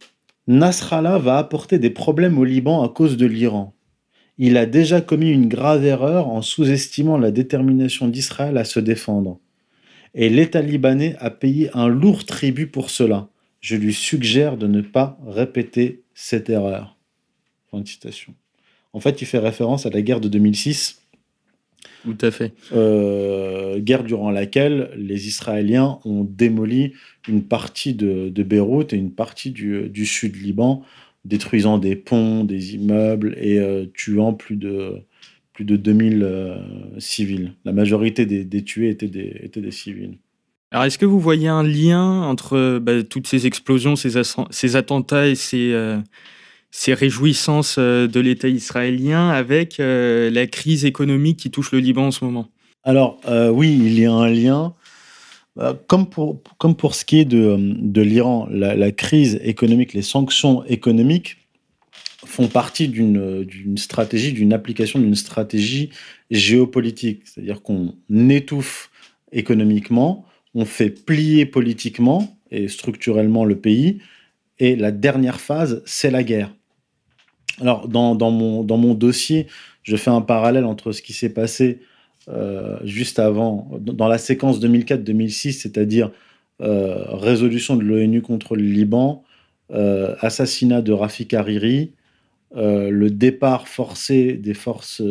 Nasrallah 0.49 1.19
va 1.19 1.39
apporter 1.39 1.79
des 1.79 1.91
problèmes 1.91 2.39
au 2.39 2.45
Liban 2.45 2.83
à 2.83 2.89
cause 2.89 3.17
de 3.17 3.27
l'Iran. 3.27 3.75
Il 4.37 4.57
a 4.57 4.67
déjà 4.67 5.01
commis 5.01 5.31
une 5.31 5.49
grave 5.49 5.85
erreur 5.85 6.29
en 6.29 6.43
sous-estimant 6.43 7.17
la 7.17 7.31
détermination 7.31 8.09
d'Israël 8.09 8.59
à 8.59 8.65
se 8.65 8.81
défendre. 8.81 9.39
Et 10.15 10.29
l'État 10.29 10.61
libanais 10.61 11.15
a 11.21 11.31
payé 11.31 11.71
un 11.75 11.87
lourd 11.87 12.25
tribut 12.25 12.67
pour 12.67 12.91
cela. 12.91 13.29
Je 13.61 13.77
lui 13.77 13.95
suggère 13.95 14.57
de 14.57 14.67
ne 14.67 14.81
pas 14.81 15.19
répéter 15.27 16.03
cette 16.15 16.51
erreur. 16.51 16.97
En 17.73 19.01
fait, 19.01 19.23
il 19.23 19.27
fait 19.27 19.39
référence 19.39 19.87
à 19.87 19.91
la 19.91 20.03
guerre 20.03 20.21
de 20.21 20.29
2006 20.29 21.04
tout 22.05 22.19
à 22.21 22.31
fait. 22.31 22.53
Euh, 22.73 23.79
guerre 23.79 24.05
durant 24.05 24.31
laquelle 24.31 24.91
les 24.97 25.27
Israéliens 25.27 25.99
ont 26.05 26.25
démoli 26.25 26.93
une 27.29 27.43
partie 27.43 27.95
de, 27.95 28.31
Beyrouth 28.43 28.93
et 28.93 28.97
une 28.97 29.13
partie 29.13 29.51
du, 29.51 30.07
sud 30.07 30.37
Liban, 30.37 30.83
détruisant 31.25 31.79
des 31.79 31.97
ponts, 31.97 32.45
des 32.45 32.75
immeubles 32.75 33.35
et 33.39 33.59
euh, 33.59 33.87
tuant 33.95 34.35
plus 34.35 34.57
de, 34.57 34.93
plus 35.55 35.65
de 35.65 35.77
2000 35.77 36.23
euh, 36.23 36.57
civils. 36.99 37.55
La 37.65 37.73
majorité 37.73 38.27
des, 38.27 38.65
tués 38.65 38.91
étaient 38.91 39.09
des, 39.09 39.41
étaient 39.43 39.63
des 39.63 39.71
civils. 39.71 40.19
Alors, 40.71 40.85
est-ce 40.85 40.99
que 40.99 41.07
vous 41.07 41.21
voyez 41.21 41.49
un 41.49 41.63
lien 41.63 42.23
entre 42.23 42.79
bah, 42.81 43.03
toutes 43.03 43.29
ces 43.29 43.47
explosions, 43.47 43.97
ces, 43.97 44.21
ces 44.51 44.77
attentats 44.77 45.29
et 45.29 45.37
ces, 45.37 45.73
ces 46.77 46.93
réjouissances 46.93 47.77
euh, 47.79 48.09
de 48.09 48.19
l'État 48.19 48.49
israélien 48.49 49.29
avec 49.29 49.79
euh, 49.79 50.29
la 50.29 50.49
crise 50.49 50.85
économique 50.85 51.39
qui 51.39 51.53
touche 51.53 51.71
le 51.71 51.79
Liban 51.79 52.07
en 52.07 52.11
ce 52.11 52.25
moment 52.25 52.49
Alors 52.83 53.21
euh, 53.29 53.49
oui, 53.49 53.79
il 53.81 53.97
y 53.97 54.05
a 54.07 54.13
un 54.13 54.29
lien. 54.29 54.75
Comme 55.87 56.11
pour, 56.11 56.43
comme 56.59 56.75
pour 56.75 56.97
ce 56.97 57.05
qui 57.05 57.21
est 57.21 57.25
de, 57.25 57.57
de 57.57 58.03
l'Iran, 58.03 58.49
la, 58.51 58.91
crise 58.91 59.39
économique, 59.45 59.93
les 59.93 60.03
sanctions 60.03 60.65
économiques 60.65 61.47
font 62.27 62.49
partie 62.49 62.89
d'une 62.89 63.47
stratégie, 63.77 64.33
d'une 64.33 64.53
application 64.53 64.99
d'une 64.99 65.15
stratégie 65.15 65.91
géopolitique. 66.33 67.23
C'est-à-dire 67.25 67.63
qu'on 67.63 67.95
étouffe 68.29 68.91
économiquement, 69.31 70.27
on 70.57 70.65
fait 70.65 70.91
plier 70.91 71.47
politiquement 71.47 72.37
et 72.51 72.67
structurellement 72.67 73.45
le 73.45 73.55
pays, 73.55 74.01
et 74.59 74.75
la 74.75 74.91
dernière 74.91 75.41
phase, 75.41 75.85
c'est 75.87 76.11
la 76.11 76.25
guerre. 76.25 76.51
Alors, 77.61 77.89
dans, 77.89 78.15
mon, 78.31 78.65
dans 78.65 78.77
mon 78.77 78.95
dossier, 78.95 79.47
je 79.83 79.97
fais 79.97 80.11
un 80.11 80.21
parallèle 80.21 80.65
entre 80.65 80.93
ce 80.93 81.03
qui 81.03 81.13
s'est 81.13 81.33
passé 81.33 81.81
euh, 82.29 82.79
juste 82.85 83.19
avant, 83.19 83.71
dans 83.81 84.09
la 84.09 84.19
séquence 84.19 84.61
2004-2006, 84.61 85.53
c'est-à-dire 85.53 86.11
euh, 86.63 87.05
résolution 87.09 87.77
de 87.77 87.83
l'ONU 87.83 88.23
contre 88.23 88.57
le 88.57 88.63
Liban, 88.63 89.25
euh, 89.73 90.15
assassinat 90.21 90.83
de 90.83 90.93
Rafik 90.93 91.35
Hariri, 91.35 91.93
le 92.57 93.09
départ 93.09 93.67
forcé 93.67 94.35
des 94.35 94.55
forces 94.55 95.03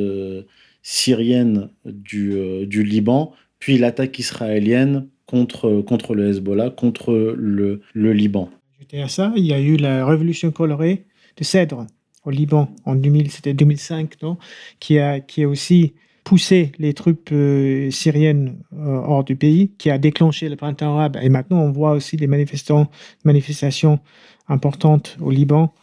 syriennes 0.81 1.69
du, 1.83 2.65
du, 2.65 2.83
Liban, 2.83 3.33
puis 3.59 3.77
l'attaque 3.77 4.17
israélienne 4.17 5.09
contre, 5.25 5.81
contre 5.81 6.15
le 6.15 6.29
Hezbollah, 6.29 6.69
contre 6.69 7.35
le, 7.37 7.81
le 7.93 8.13
Liban. 8.13 8.49
à 8.93 9.07
ça, 9.09 9.33
il 9.35 9.45
y 9.45 9.51
a 9.51 9.59
eu 9.59 9.75
la 9.75 10.05
révolution 10.05 10.51
colorée 10.51 11.03
de 11.35 11.43
Cèdre 11.43 11.85
au 12.26 12.30
Liban 12.30 12.69
en 12.86 12.95
2000, 12.95 13.32
c'était 13.32 13.53
2005, 13.53 14.21
non? 14.21 14.38
Qui 14.80 14.99
a, 14.99 15.19
qui 15.19 15.43
a 15.43 15.47
aussi 15.47 15.93
poussé 16.24 16.71
les 16.80 16.93
troupes 16.93 17.30
euh, 17.32 17.91
syriennes 17.91 18.57
euh, 18.74 19.01
hors 19.05 19.24
du 19.24 19.36
pays, 19.36 19.71
qui 19.78 19.89
a 19.89 19.97
déclenché 19.97 20.49
le 20.49 20.55
printemps 20.55 20.97
arabe. 20.97 21.17
Et 21.21 21.30
maintenant, 21.30 21.59
on 21.59 21.71
voit 21.71 21.91
aussi 21.91 22.15
des 22.17 22.28
manifestants, 22.28 22.89
manifestations 23.26 23.99
importantes 24.47 25.17
au 25.21 25.32
Liban. 25.32 25.74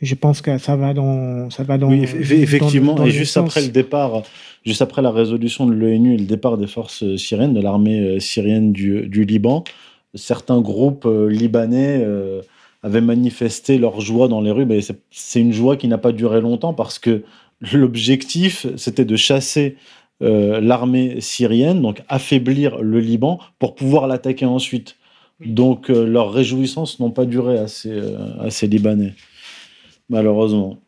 je 0.00 0.14
pense 0.14 0.40
que 0.40 0.58
ça 0.58 0.76
va 0.76 0.94
dans, 0.94 1.50
ça 1.50 1.64
va 1.64 1.78
dans. 1.78 1.88
Oui, 1.88 2.02
effectivement. 2.02 3.04
et 3.04 3.10
juste 3.10 3.36
après 3.36 3.62
le 3.62 3.68
départ, 3.68 4.22
juste 4.64 4.82
après 4.82 5.02
la 5.02 5.10
résolution 5.10 5.66
de 5.66 5.74
l'ONU 5.74 6.14
et 6.14 6.18
le 6.18 6.26
départ 6.26 6.58
des 6.58 6.68
forces 6.68 7.16
syriennes, 7.16 7.54
de 7.54 7.60
l'armée 7.60 8.00
euh, 8.00 8.20
syrienne 8.20 8.72
du, 8.72 9.08
du, 9.08 9.24
Liban, 9.24 9.64
certains 10.14 10.60
groupes 10.60 11.08
libanais 11.28 12.04
avaient 12.82 13.00
manifesté 13.00 13.78
leur 13.78 14.00
joie 14.00 14.28
dans 14.28 14.40
les 14.40 14.50
rues, 14.50 14.66
mais 14.66 14.80
c'est 15.10 15.40
une 15.40 15.52
joie 15.52 15.76
qui 15.76 15.88
n'a 15.88 15.98
pas 15.98 16.12
duré 16.12 16.40
longtemps 16.40 16.74
parce 16.74 16.98
que 16.98 17.24
l'objectif, 17.72 18.66
c'était 18.76 19.04
de 19.04 19.16
chasser 19.16 19.76
euh, 20.22 20.60
l'armée 20.60 21.20
syrienne, 21.20 21.80
donc 21.80 22.02
affaiblir 22.08 22.82
le 22.82 22.98
Liban 22.98 23.38
pour 23.58 23.74
pouvoir 23.74 24.06
l'attaquer 24.06 24.46
ensuite. 24.46 24.96
Donc 25.44 25.90
euh, 25.90 26.04
leurs 26.04 26.32
réjouissances 26.32 26.98
n'ont 26.98 27.12
pas 27.12 27.24
duré 27.24 27.56
à 27.58 27.68
ces, 27.68 27.90
euh, 27.90 28.66
Libanais, 28.66 29.14
malheureusement. 30.08 30.78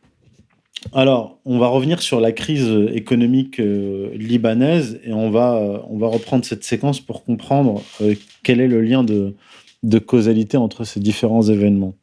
Alors, 0.93 1.37
on 1.45 1.59
va 1.59 1.67
revenir 1.67 2.01
sur 2.01 2.19
la 2.19 2.31
crise 2.31 2.67
économique 2.91 3.61
libanaise 4.15 4.99
et 5.05 5.13
on 5.13 5.29
va, 5.29 5.85
on 5.87 5.99
va 5.99 6.07
reprendre 6.07 6.43
cette 6.43 6.63
séquence 6.63 6.99
pour 6.99 7.23
comprendre 7.23 7.83
quel 8.41 8.59
est 8.59 8.67
le 8.67 8.81
lien 8.81 9.03
de, 9.03 9.35
de 9.83 9.99
causalité 9.99 10.57
entre 10.57 10.83
ces 10.83 10.99
différents 10.99 11.43
événements. 11.43 11.95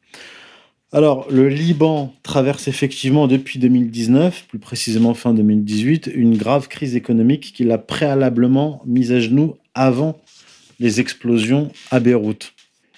Alors, 0.91 1.27
le 1.29 1.49
Liban 1.49 2.13
traverse 2.23 2.67
effectivement 2.67 3.27
depuis 3.27 3.59
2019, 3.59 4.47
plus 4.47 4.57
précisément 4.57 5.13
fin 5.13 5.35
2018, 5.35 6.09
une 6.13 6.35
grave 6.35 6.67
crise 6.67 6.95
économique 6.95 7.53
qui 7.53 7.63
l'a 7.63 7.77
préalablement 7.77 8.81
mise 8.87 9.11
à 9.11 9.19
genoux 9.19 9.55
avant 9.75 10.19
les 10.79 10.99
explosions 10.99 11.71
à 11.91 11.99
Beyrouth. 11.99 12.53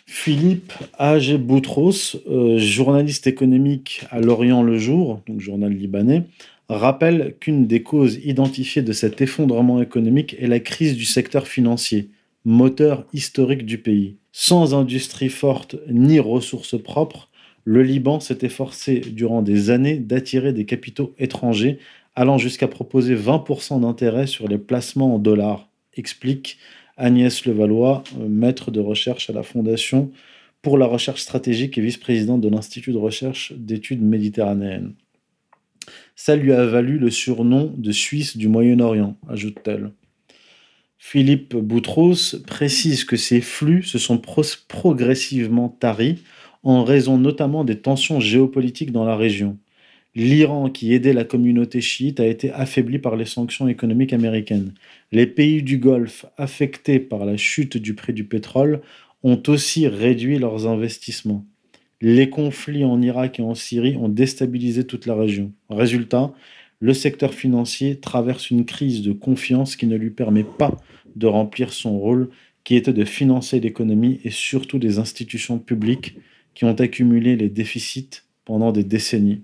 Philippe 0.06 0.72
Ag 0.98 1.36
Boutros, 1.36 2.18
euh, 2.30 2.58
journaliste 2.58 3.28
économique 3.28 4.06
à 4.10 4.22
L'Orient 4.22 4.64
le 4.64 4.78
Jour, 4.78 5.22
donc 5.28 5.42
journal 5.42 5.74
libanais, 5.74 6.24
rappelle 6.70 7.36
qu'une 7.40 7.68
des 7.68 7.84
causes 7.84 8.20
identifiées 8.24 8.82
de 8.82 8.94
cet 8.94 9.22
effondrement 9.22 9.82
économique 9.82 10.36
est 10.40 10.48
la 10.48 10.60
crise 10.60 10.96
du 10.96 11.06
secteur 11.06 11.48
financier, 11.48 12.10
moteur 12.46 13.06
historique 13.14 13.66
du 13.66 13.78
pays. 13.78 14.16
Sans 14.32 14.74
industrie 14.74 15.30
forte 15.30 15.76
ni 15.90 16.20
ressources 16.20 16.82
propres, 16.82 17.30
le 17.66 17.84
Liban 17.84 18.20
s'est 18.20 18.40
efforcé 18.42 19.00
durant 19.00 19.42
des 19.42 19.70
années 19.70 19.98
d'attirer 19.98 20.54
des 20.54 20.66
capitaux 20.66 21.14
étrangers, 21.20 21.80
allant 22.16 22.38
jusqu'à 22.38 22.68
proposer 22.68 23.16
20% 23.16 23.82
d'intérêt 23.82 24.28
sur 24.28 24.48
les 24.48 24.58
placements 24.58 25.16
en 25.16 25.20
dollars, 25.20 25.70
explique 25.96 26.58
Agnès 26.98 27.46
Levallois, 27.46 28.04
maître 28.20 28.72
de 28.72 28.80
recherche 28.80 29.30
à 29.30 29.34
la 29.34 29.44
Fondation 29.44 30.12
pour 30.62 30.78
la 30.78 30.86
recherche 30.86 31.22
stratégique 31.22 31.78
et 31.78 31.82
vice-présidente 31.82 32.42
de 32.42 32.50
l'Institut 32.50 32.92
de 32.92 32.98
recherche 32.98 33.54
d'études 33.58 34.02
méditerranéennes. 34.02 34.94
Ça 36.16 36.36
lui 36.36 36.54
a 36.54 36.66
valu 36.66 37.00
le 37.00 37.10
surnom 37.10 37.74
de 37.76 37.92
Suisse 37.92 38.38
du 38.38 38.48
Moyen-Orient, 38.48 39.18
ajoute-t-elle. 39.28 39.92
Philippe 41.04 41.56
Boutros 41.56 42.38
précise 42.46 43.06
que 43.06 43.18
ces 43.18 43.42
flux 43.42 43.82
se 43.82 43.98
sont 43.98 44.22
progressivement 44.68 45.68
taris 45.68 46.20
en 46.62 46.84
raison 46.84 47.18
notamment 47.18 47.64
des 47.64 47.80
tensions 47.80 48.20
géopolitiques 48.20 48.92
dans 48.92 49.04
la 49.04 49.16
région. 49.16 49.58
L'Iran, 50.14 50.70
qui 50.70 50.94
aidait 50.94 51.14
la 51.14 51.24
communauté 51.24 51.82
chiite, 51.82 52.20
a 52.20 52.28
été 52.28 52.52
affaibli 52.52 53.00
par 53.00 53.16
les 53.16 53.26
sanctions 53.26 53.68
économiques 53.68 54.14
américaines. 54.14 54.76
Les 55.12 55.26
pays 55.26 55.64
du 55.64 55.80
Golfe, 55.80 56.28
affectés 56.38 57.00
par 57.00 57.26
la 57.26 57.36
chute 57.36 57.78
du 57.78 57.96
prix 57.96 58.14
du 58.14 58.26
pétrole, 58.26 58.80
ont 59.24 59.42
aussi 59.48 59.88
réduit 59.88 60.38
leurs 60.38 60.68
investissements. 60.68 61.44
Les 62.00 62.30
conflits 62.30 62.86
en 62.86 63.02
Irak 63.02 63.40
et 63.40 63.44
en 63.44 63.56
Syrie 63.56 63.98
ont 63.98 64.08
déstabilisé 64.08 64.86
toute 64.86 65.08
la 65.08 65.16
région. 65.16 65.52
Résultat, 65.70 66.32
le 66.82 66.94
secteur 66.94 67.34
financier 67.34 68.00
traverse 68.00 68.50
une 68.50 68.66
crise 68.66 69.04
de 69.04 69.14
confiance 69.14 69.76
qui 69.76 69.86
ne 69.88 69.96
lui 69.96 70.10
permet 70.10 70.44
pas 70.44 70.76
de 71.16 71.28
remplir 71.28 71.72
son 71.72 71.98
rôle 71.98 72.30
qui 72.64 72.76
était 72.76 72.92
de 72.92 73.06
financer 73.06 73.60
l'économie 73.60 74.20
et 74.24 74.32
surtout 74.32 74.80
des 74.80 75.00
institutions 75.00 75.60
publiques 75.60 76.18
qui 76.56 76.66
ont 76.66 76.74
accumulé 76.74 77.36
les 77.36 77.50
déficits 77.50 78.24
pendant 78.46 78.72
des 78.72 78.84
décennies. 78.84 79.44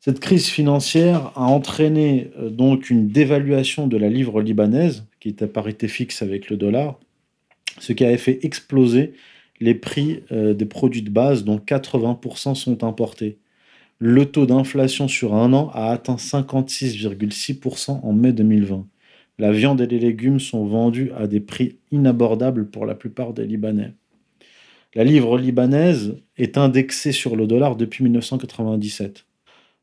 Cette 0.00 0.20
crise 0.20 0.46
financière 0.46 1.32
a 1.34 1.46
entraîné 1.46 2.30
euh, 2.38 2.50
donc 2.50 2.90
une 2.90 3.08
dévaluation 3.08 3.88
de 3.88 3.96
la 3.96 4.08
livre 4.08 4.40
libanaise, 4.40 5.04
qui 5.18 5.28
est 5.28 5.42
à 5.42 5.48
parité 5.48 5.88
fixe 5.88 6.22
avec 6.22 6.48
le 6.48 6.56
dollar, 6.56 7.00
ce 7.80 7.92
qui 7.92 8.04
a 8.04 8.16
fait 8.16 8.44
exploser 8.44 9.14
les 9.60 9.74
prix 9.74 10.20
euh, 10.30 10.54
des 10.54 10.66
produits 10.66 11.02
de 11.02 11.10
base, 11.10 11.44
dont 11.44 11.58
80% 11.58 12.54
sont 12.54 12.84
importés. 12.84 13.38
Le 13.98 14.26
taux 14.26 14.44
d'inflation 14.44 15.08
sur 15.08 15.34
un 15.34 15.54
an 15.54 15.70
a 15.72 15.90
atteint 15.90 16.16
56,6% 16.16 18.00
en 18.02 18.12
mai 18.12 18.32
2020. 18.32 18.86
La 19.38 19.52
viande 19.52 19.80
et 19.80 19.86
les 19.86 19.98
légumes 19.98 20.38
sont 20.38 20.66
vendus 20.66 21.12
à 21.16 21.26
des 21.26 21.40
prix 21.40 21.78
inabordables 21.90 22.68
pour 22.68 22.84
la 22.84 22.94
plupart 22.94 23.32
des 23.32 23.46
Libanais. 23.46 23.94
La 24.94 25.02
livre 25.02 25.38
libanaise 25.38 26.16
est 26.36 26.58
indexée 26.58 27.12
sur 27.12 27.36
le 27.36 27.46
dollar 27.46 27.76
depuis 27.76 28.04
1997. 28.04 29.24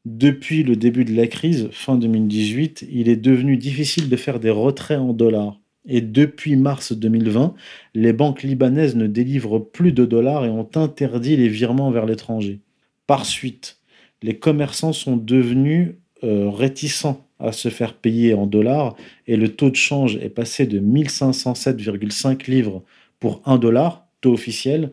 Depuis 0.06 0.62
le 0.62 0.76
début 0.76 1.06
de 1.06 1.16
la 1.16 1.26
crise, 1.26 1.70
fin 1.72 1.98
2018, 1.98 2.86
il 2.92 3.10
est 3.10 3.16
devenu 3.16 3.58
difficile 3.58 4.10
de 4.10 4.16
faire 4.16 4.40
des 4.40 4.52
retraits 4.52 5.00
en 5.00 5.14
dollars. 5.14 5.60
Et 5.88 6.02
depuis 6.02 6.56
mars 6.56 6.94
2020, 6.94 7.56
les 7.96 8.14
banques 8.14 8.44
libanaises 8.44 8.96
ne 8.96 9.08
délivrent 9.08 9.60
plus 9.60 9.92
de 9.92 10.06
dollars 10.06 10.46
et 10.46 10.50
ont 10.50 10.70
interdit 10.76 11.36
les 11.36 11.50
virements 11.50 11.90
vers 11.90 12.06
l'étranger. 12.06 12.60
Par 13.08 13.26
suite, 13.26 13.80
les 14.24 14.38
commerçants 14.40 14.94
sont 14.94 15.18
devenus 15.18 15.96
euh, 16.24 16.50
réticents 16.50 17.28
à 17.40 17.52
se 17.52 17.68
faire 17.68 17.94
payer 17.94 18.34
en 18.34 18.48
dollars 18.48 18.96
et 19.28 19.36
le 19.36 19.50
taux 19.50 19.70
de 19.70 19.76
change 19.76 20.16
est 20.16 20.30
passé 20.30 20.66
de 20.66 20.80
1507,5 20.80 22.50
livres 22.50 22.84
pour 23.20 23.42
1 23.46 23.58
dollar, 23.58 24.08
taux 24.22 24.34
officiel, 24.34 24.92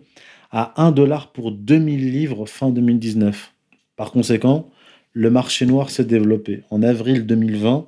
à 0.50 0.82
1 0.82 0.90
dollar 0.90 1.30
pour 1.32 1.52
2000 1.52 2.10
livres 2.10 2.44
fin 2.46 2.70
2019. 2.70 3.54
Par 3.96 4.10
conséquent, 4.10 4.68
le 5.12 5.30
marché 5.30 5.64
noir 5.64 5.90
s'est 5.90 6.04
développé. 6.04 6.64
En 6.70 6.82
avril 6.82 7.24
2020, 7.24 7.86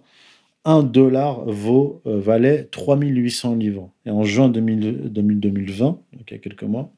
1 0.64 0.82
dollar 0.84 1.44
vaut, 1.44 2.02
euh, 2.06 2.20
valait 2.20 2.68
3800 2.70 3.56
livres. 3.56 3.90
Et 4.06 4.10
en 4.10 4.22
juin 4.22 4.48
2020, 4.48 5.86
donc 5.86 6.00
il 6.28 6.34
y 6.34 6.36
a 6.36 6.38
quelques 6.38 6.62
mois, 6.62 6.92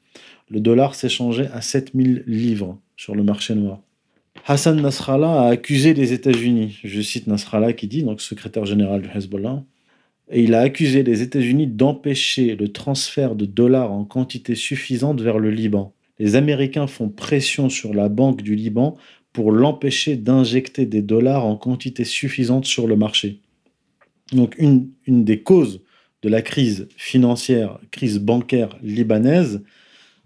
le 0.51 0.61
dollar 0.61 0.95
s'échangeait 0.95 1.49
à 1.55 1.63
7000 1.63 2.25
livres 2.27 2.79
sur 2.97 3.15
le 3.15 3.23
marché 3.23 3.55
noir. 3.55 3.81
Hassan 4.47 4.81
Nasrallah 4.81 5.43
a 5.43 5.49
accusé 5.49 5.95
les 5.95 6.13
États-Unis, 6.13 6.79
je 6.85 7.01
cite 7.01 7.27
Nasrallah 7.27 7.73
qui 7.73 7.87
dit, 7.87 8.03
donc 8.03 8.21
secrétaire 8.21 8.67
général 8.67 9.01
du 9.01 9.09
Hezbollah, 9.09 9.63
et 10.31 10.43
il 10.43 10.55
a 10.55 10.61
accusé 10.61 11.03
les 11.03 11.23
États-Unis 11.23 11.67
d'empêcher 11.67 12.57
le 12.57 12.73
transfert 12.73 13.37
de 13.37 13.47
dollars 13.47 13.93
en 13.93 14.05
quantité 14.05 14.55
suffisante 14.55 15.21
vers 15.21 15.39
le 15.39 15.51
Liban. 15.51 15.95
Les 16.19 16.37
Américains 16.37 16.87
font 16.87 17.09
pression 17.09 17.69
sur 17.69 17.95
la 17.95 18.09
Banque 18.09 18.43
du 18.43 18.55
Liban 18.55 18.97
pour 19.33 19.51
l'empêcher 19.51 20.17
d'injecter 20.17 20.87
des 20.87 21.03
dollars 21.03 21.45
en 21.45 21.57
quantité 21.57 22.05
suffisante 22.05 22.67
sur 22.67 22.87
le 22.87 22.97
marché. 22.97 23.41
Donc 24.33 24.55
une, 24.59 24.89
une 25.07 25.25
des 25.25 25.43
causes 25.43 25.83
de 26.23 26.29
la 26.29 26.41
crise 26.41 26.89
financière, 26.97 27.79
crise 27.91 28.19
bancaire 28.19 28.79
libanaise, 28.83 29.63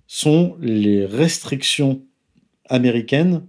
sont 0.07 0.57
les 0.61 1.05
restrictions 1.05 2.03
américaines 2.69 3.43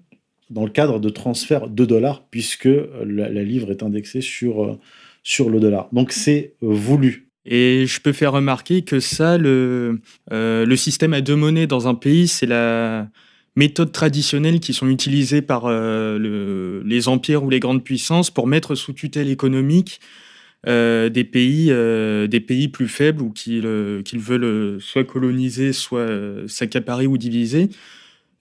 dans 0.50 0.64
le 0.64 0.72
cadre 0.72 1.00
de 1.00 1.10
transfert 1.10 1.68
de 1.70 1.86
dollars, 1.86 2.24
puisque 2.30 2.70
la, 3.06 3.44
livre 3.44 3.72
est 3.72 3.84
indexée 3.84 4.22
sur, 4.22 4.64
euh, 4.64 4.80
sur 5.24 5.50
le 5.50 5.60
dollar. 5.60 5.90
Donc 5.94 6.12
c'est 6.12 6.54
voulu. 6.62 7.28
Et 7.46 7.86
je 7.88 8.02
peux 8.02 8.14
faire 8.14 8.34
remarquer 8.34 8.82
que 8.82 9.00
ça, 9.00 9.38
le, 9.38 10.02
euh, 10.32 10.66
le 10.66 10.76
système 10.76 11.14
à 11.14 11.22
deux 11.22 11.36
monnaies 11.36 11.68
dans 11.68 11.88
un 11.88 11.96
pays, 11.96 12.28
c'est 12.28 12.46
la 12.46 13.08
méthode 13.56 13.92
traditionnelle 13.92 14.60
qui 14.60 14.74
sont 14.74 14.90
utilisées 14.90 15.42
par 15.42 15.66
euh, 15.66 16.18
le, 16.18 16.82
les 16.86 17.08
empires 17.08 17.44
ou 17.44 17.50
les 17.50 17.60
grandes 17.60 17.84
puissances 17.84 18.32
pour 18.32 18.48
mettre 18.48 18.76
sous 18.76 18.94
tutelle 18.94 19.30
économique 19.30 20.00
des, 20.66 21.24
pays, 21.24 21.68
des 21.68 22.40
pays 22.42 22.68
plus 22.68 22.90
faibles 22.90 23.22
ou 23.22 23.32
qu'ils 23.32 23.62
veulent 23.62 24.82
soit 24.82 25.06
coloniser, 25.06 25.72
soit 25.72 26.06
s'accaparer 26.48 27.08
ou 27.08 27.18
diviser. 27.18 27.70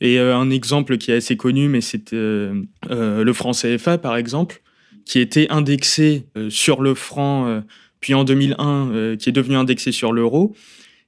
Et 0.01 0.19
euh, 0.19 0.37
un 0.37 0.51
exemple 0.51 0.97
qui 0.97 1.11
est 1.11 1.17
assez 1.17 1.37
connu, 1.37 1.69
mais 1.69 1.81
c'est 1.81 2.13
euh, 2.13 2.63
euh, 2.91 3.25
le 3.25 3.33
franc 3.33 3.53
CFA, 3.53 3.99
par 3.99 4.17
exemple, 4.17 4.63
qui 5.05 5.19
était 5.19 5.49
indexé 5.51 6.27
sur 6.51 6.83
le 6.83 6.95
franc, 6.95 7.63
puis 7.99 8.13
en 8.13 8.25
2001, 8.25 9.17
qui 9.19 9.31
est 9.31 9.33
devenu 9.33 9.57
indexé 9.57 9.91
sur 9.91 10.13
l'euro, 10.13 10.55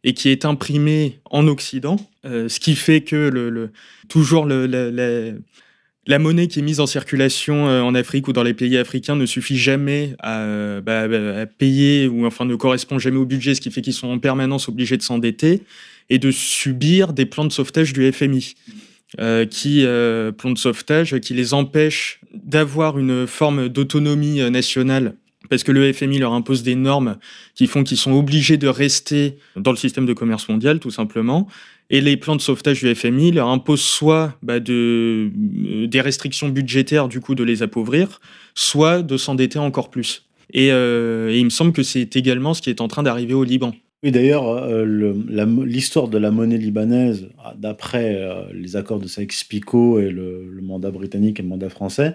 et 0.05 0.15
qui 0.15 0.31
est 0.31 0.47
imprimé 0.47 1.21
en 1.27 1.47
Occident, 1.47 1.99
ce 2.25 2.61
qui 2.61 2.77
fait 2.77 3.03
que 3.03 3.71
toujours 4.09 4.47
la 4.47 6.19
monnaie 6.19 6.49
qui 6.49 6.61
est 6.61 6.63
mise 6.63 6.81
en 6.81 6.87
circulation 6.87 7.67
en 7.67 7.95
Afrique 7.95 8.27
ou 8.27 8.33
dans 8.33 8.43
les 8.43 8.55
pays 8.55 8.79
africains 8.79 9.17
ne 9.17 9.27
suffit 9.27 9.59
jamais 9.59 10.15
à, 10.21 10.81
bah, 10.81 11.03
à, 11.03 11.45
payer 11.45 12.09
ou 12.09 12.25
enfin 12.25 12.47
ne 12.47 12.55
correspond 12.55 12.99
jamais 12.99 13.19
au 13.19 13.27
budget, 13.27 13.55
ce 13.55 13.61
qui 13.61 13.71
fait 13.71 13.83
qu'ils 13.83 13.93
sont 13.93 14.09
en 14.09 14.19
permanence 14.19 14.71
obligés 14.71 14.97
de 14.97 15.03
s'endetter 15.03 15.61
et 16.11 16.19
de 16.19 16.31
subir 16.31 17.13
des 17.13 17.25
plans 17.25 17.45
de 17.45 17.53
sauvetage 17.53 17.93
du 17.93 18.11
FMI. 18.13 18.55
Euh, 19.19 19.45
qui 19.45 19.85
euh, 19.85 20.31
plans 20.31 20.53
de 20.53 20.59
sauvetage 20.59 21.19
qui 21.19 21.35
les 21.35 21.53
empêchent 21.53 22.21
d'avoir 22.33 22.97
une 22.97 23.27
forme 23.27 23.69
d'autonomie 23.69 24.41
euh, 24.41 24.51
nationale 24.51 25.17
parce 25.49 25.65
que 25.65 25.73
le 25.73 25.93
FMI 25.93 26.21
leur 26.21 26.33
impose 26.33 26.63
des 26.63 26.77
normes 26.77 27.17
qui 27.57 27.67
font 27.67 27.83
qu'ils 27.83 27.97
sont 27.97 28.13
obligés 28.13 28.57
de 28.57 28.69
rester 28.69 29.37
dans 29.57 29.73
le 29.73 29.77
système 29.77 30.07
de 30.07 30.13
commerce 30.13 30.49
mondial 30.49 30.79
tout 30.79 30.93
simplement 30.93 31.49
et 31.91 32.01
les 32.01 32.17
plans 32.17 32.37
de 32.37 32.41
sauvetage 32.41 32.85
du 32.85 32.95
FMI 32.95 33.33
leur 33.33 33.49
imposent 33.49 33.83
soit 33.83 34.39
bah, 34.45 34.61
de, 34.61 35.33
des 35.87 36.01
restrictions 36.01 36.49
budgétaires 36.49 37.09
du 37.09 37.19
coup 37.19 37.35
de 37.35 37.43
les 37.43 37.65
appauvrir 37.65 38.21
soit 38.55 39.03
de 39.03 39.17
s'endetter 39.17 39.59
encore 39.59 39.91
plus 39.91 40.29
et 40.53 40.69
il 40.69 41.45
me 41.45 41.51
semble 41.51 41.73
que 41.73 41.83
c'est 41.83 42.15
également 42.15 42.55
ce 42.55 42.63
qui 42.63 42.71
est 42.71 42.81
en 42.81 42.87
train 42.87 43.03
d'arriver 43.03 43.35
au 43.35 43.43
Liban 43.43 43.75
oui, 44.03 44.13
d'ailleurs, 44.13 44.49
euh, 44.49 44.87
l'histoire 45.67 46.09
de 46.09 46.17
la 46.17 46.31
monnaie 46.31 46.57
libanaise, 46.57 47.29
d'après 47.57 48.15
euh, 48.17 48.45
les 48.55 48.77
accords 48.77 48.99
de 48.99 49.07
Sykes-Picot 49.07 50.01
et 50.01 50.11
le, 50.11 50.59
mandat 50.63 50.91
britannique 50.91 51.39
et 51.39 51.43
le 51.43 51.49
mandat 51.49 51.69
français, 51.69 52.15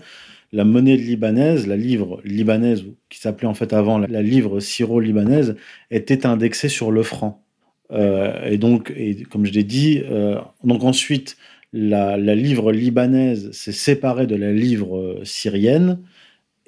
la 0.52 0.64
monnaie 0.64 0.98
libanaise, 0.98 1.68
la 1.68 1.78
livre 1.78 2.22
libanaise, 2.24 2.86
qui 3.10 3.20
s'appelait 3.20 3.48
en 3.48 3.54
fait 3.54 3.72
avant 3.72 4.00
la, 4.00 4.24
livre 4.24 4.60
syro-libanaise, 4.60 5.58
était 5.92 6.26
indexée 6.26 6.70
sur 6.70 6.92
le 6.92 7.04
franc. 7.04 7.44
Euh, 7.92 8.50
et 8.50 8.58
donc, 8.58 8.92
comme 9.30 9.46
je 9.46 9.52
l'ai 9.52 9.64
dit, 9.64 10.02
donc 10.64 10.84
ensuite, 10.84 11.38
la, 11.72 12.18
livre 12.18 12.72
libanaise 12.72 13.52
s'est 13.52 13.72
séparée 13.72 14.26
de 14.26 14.36
la 14.36 14.52
livre 14.52 15.20
syrienne. 15.24 16.00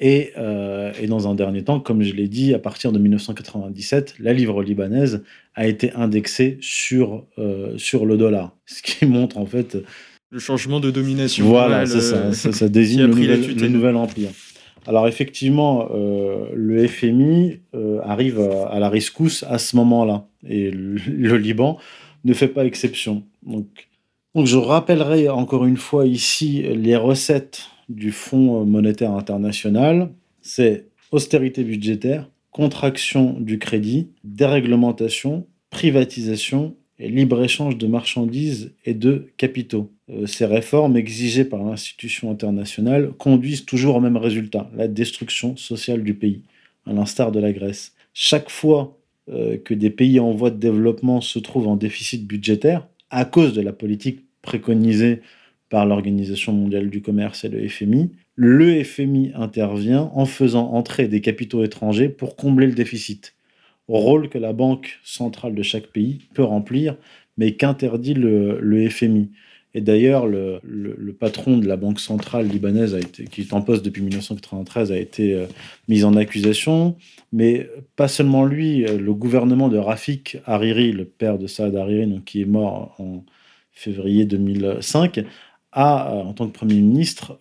Euh, 0.03 0.91
et, 1.01 1.07
dans 1.07 1.27
un 1.27 1.33
dernier 1.33 1.63
temps, 1.63 1.79
comme 1.79 2.03
je 2.03 2.13
l'ai 2.13 2.27
dit, 2.27 2.53
à 2.53 2.59
partir 2.59 2.91
de 2.91 2.99
1997, 2.99 4.15
la 4.19 4.33
livre 4.33 4.61
libanaise 4.61 5.23
a 5.55 5.67
été 5.67 5.91
indexée 5.93 6.57
sur, 6.61 7.25
euh, 7.39 7.77
sur 7.77 8.05
le 8.05 8.17
dollar. 8.17 8.55
Ce 8.65 8.81
qui 8.81 9.05
montre 9.07 9.37
en 9.37 9.45
fait. 9.45 9.77
Le 10.29 10.39
changement 10.39 10.79
de 10.79 10.91
domination. 10.91 11.45
Voilà, 11.47 11.85
c'est 11.85 12.01
ça, 12.01 12.33
ça, 12.33 12.69
désigne 12.69 13.03
le 13.03 13.67
nouvel, 13.69 13.95
empire. 13.95 14.29
Alors 14.85 15.07
effectivement, 15.07 15.89
euh, 15.93 16.49
le 16.53 16.85
FMI 16.87 17.59
arrive 18.03 18.39
à, 18.39 18.79
la 18.79 18.89
rescousse 18.89 19.43
à 19.49 19.57
ce 19.57 19.75
moment-là. 19.77 20.27
Et 20.47 20.69
le, 20.69 21.37
Liban 21.37 21.77
ne 22.23 22.33
fait 22.33 22.49
pas 22.49 22.65
exception. 22.65 23.23
Donc, 23.45 23.67
donc 24.35 24.45
je 24.45 24.57
rappellerai 24.57 25.29
encore 25.29 25.65
une 25.65 25.77
fois 25.77 26.05
ici 26.05 26.61
les 26.61 26.97
recettes 26.97 27.69
du 27.89 28.11
Fonds 28.11 28.65
monétaire 28.65 29.13
international, 29.13 30.09
c'est 30.41 30.87
austérité 31.11 31.63
budgétaire, 31.63 32.29
contraction 32.51 33.37
du 33.39 33.59
crédit, 33.59 34.09
déréglementation, 34.23 35.45
privatisation 35.69 36.75
et 36.99 37.09
libre-échange 37.09 37.77
de 37.77 37.87
marchandises 37.87 38.73
et 38.85 38.93
de 38.93 39.27
capitaux. 39.37 39.91
Euh, 40.09 40.25
ces 40.25 40.45
réformes 40.45 40.97
exigées 40.97 41.45
par 41.45 41.63
l'institution 41.63 42.31
internationale 42.31 43.11
conduisent 43.17 43.65
toujours 43.65 43.95
au 43.95 43.99
même 43.99 44.17
résultat, 44.17 44.69
la 44.75 44.87
destruction 44.87 45.55
sociale 45.55 46.03
du 46.03 46.15
pays, 46.15 46.41
à 46.85 46.93
l'instar 46.93 47.31
de 47.31 47.39
la 47.39 47.51
Grèce. 47.51 47.93
Chaque 48.13 48.49
fois 48.49 48.97
euh, 49.29 49.57
que 49.57 49.73
des 49.73 49.89
pays 49.89 50.19
en 50.19 50.31
voie 50.31 50.49
de 50.49 50.57
développement 50.57 51.21
se 51.21 51.37
trouvent 51.39 51.67
en 51.67 51.75
déficit 51.75 52.25
budgétaire, 52.25 52.87
à 53.09 53.25
cause 53.25 53.53
de 53.53 53.61
la 53.61 53.73
politique 53.73 54.25
préconisée 54.41 55.21
par 55.69 55.85
l'Organisation 55.85 56.53
mondiale 56.53 56.89
du 56.89 57.01
commerce 57.01 57.43
et 57.43 57.49
le 57.49 57.67
FMI, 57.67 58.11
le 58.35 58.83
FMI 58.83 59.31
intervient 59.35 60.11
en 60.13 60.25
faisant 60.25 60.71
entrer 60.73 61.07
des 61.07 61.21
capitaux 61.21 61.63
étrangers 61.63 62.09
pour 62.09 62.35
combler 62.35 62.67
le 62.67 62.73
déficit 62.73 63.33
rôle 63.87 64.29
que 64.29 64.37
la 64.37 64.53
banque 64.53 64.99
centrale 65.03 65.55
de 65.55 65.63
chaque 65.63 65.87
pays 65.87 66.19
peut 66.33 66.43
remplir, 66.43 66.97
mais 67.37 67.53
qu'interdit 67.53 68.13
le, 68.13 68.89
FMI. 68.89 69.29
Et 69.73 69.81
d'ailleurs, 69.81 70.25
le, 70.27 70.59
patron 71.19 71.57
de 71.57 71.67
la 71.67 71.77
banque 71.77 71.99
centrale 71.99 72.47
libanaise, 72.47 72.97
qui 73.31 73.41
est 73.41 73.53
en 73.53 73.61
poste 73.61 73.85
depuis 73.85 74.01
1993, 74.01 74.91
a 74.91 74.97
été 74.97 75.33
euh, 75.33 75.45
mis 75.87 76.03
en 76.03 76.15
accusation. 76.15 76.95
Mais 77.31 77.69
pas 77.95 78.07
seulement 78.07 78.45
lui, 78.45 78.85
euh, 78.85 78.97
le 78.97 79.13
gouvernement 79.13 79.69
de 79.69 79.77
Rafik 79.77 80.37
Hariri, 80.45 80.91
le 80.91 81.05
père 81.05 81.37
de 81.37 81.47
Saad 81.47 81.75
Hariri, 81.75 82.07
donc, 82.07 82.25
qui 82.25 82.41
est 82.41 82.45
mort 82.45 82.95
en 82.99 83.23
février 83.71 84.25
2005, 84.25 85.23
a, 85.77 86.11
euh, 86.11 86.23
en 86.23 86.33
tant 86.33 86.47
que 86.47 86.53
Premier 86.53 86.75
ministre, 86.75 87.37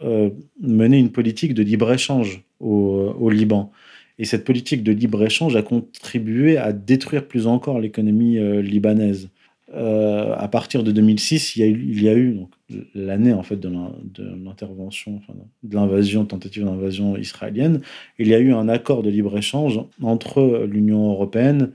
mené 0.60 0.98
une 0.98 1.10
politique 1.10 1.54
de 1.54 1.62
libre-échange 1.62 2.44
au 2.60 3.30
Liban. 3.30 3.72
Et 4.18 4.24
cette 4.24 4.44
politique 4.44 4.82
de 4.82 4.92
libre-échange 4.92 5.56
a 5.56 5.62
contribué 5.62 6.56
à 6.56 6.72
détruire 6.72 7.26
plus 7.26 7.46
encore 7.46 7.80
l'économie 7.80 8.38
euh, 8.38 8.62
libanaise. 8.62 9.28
Euh, 9.74 10.34
à 10.36 10.48
partir 10.48 10.84
de 10.84 10.92
2006, 10.92 11.56
il 11.56 12.02
y 12.02 12.08
a 12.08 12.14
eu, 12.14 12.38
l'année 12.94 13.32
en 13.32 13.42
fait 13.42 13.56
de 13.56 13.68
l'intervention, 14.44 15.20
de 15.64 15.74
l'invasion, 15.74 16.24
tentative 16.24 16.64
d'invasion 16.64 17.16
israélienne, 17.16 17.80
il 18.18 18.28
y 18.28 18.34
a 18.34 18.38
eu 18.38 18.52
un 18.52 18.68
accord 18.68 19.02
de 19.02 19.10
libre-échange 19.10 19.80
entre 20.00 20.66
l'Union 20.70 21.10
européenne 21.10 21.72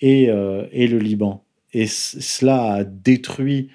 et, 0.00 0.30
euh, 0.30 0.66
et, 0.72 0.86
le 0.86 0.98
Liban. 0.98 1.44
Et 1.72 1.86
cela 1.86 2.74
a 2.74 2.84
détruit, 2.84 3.68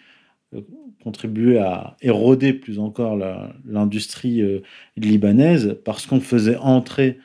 contribué 1.08 1.58
à 1.58 1.96
éroder 2.02 2.52
plus 2.52 2.80
encore 2.80 3.18
l'industrie 3.66 4.42
libanaise 4.98 5.78
parce 5.86 6.06
qu'on 6.06 6.20
faisait 6.20 6.58
entrer 6.58 7.18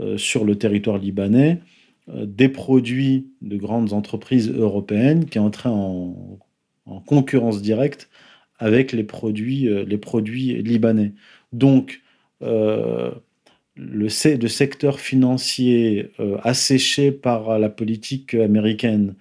euh, 0.00 0.16
sur 0.16 0.44
le 0.44 0.54
territoire 0.54 0.98
libanais 0.98 1.60
euh, 2.08 2.24
des 2.24 2.48
produits 2.48 3.32
de 3.42 3.56
grandes 3.56 3.92
entreprises 3.92 4.48
européennes 4.48 5.24
qui 5.24 5.40
entraient 5.40 5.70
en, 5.70 6.38
en 6.86 7.00
concurrence 7.00 7.62
directe 7.62 8.08
avec 8.60 8.92
les 8.92 9.02
produits, 9.02 9.66
euh, 9.66 9.84
les 9.84 9.98
produits 9.98 10.62
libanais. 10.62 11.14
Donc, 11.52 12.00
le, 12.40 13.12
le, 13.76 14.48
secteur 14.48 15.00
financier 15.00 16.12
asséché 16.44 17.10
par 17.10 17.58
la 17.58 17.68
politique 17.68 18.34
américaine, 18.34 19.16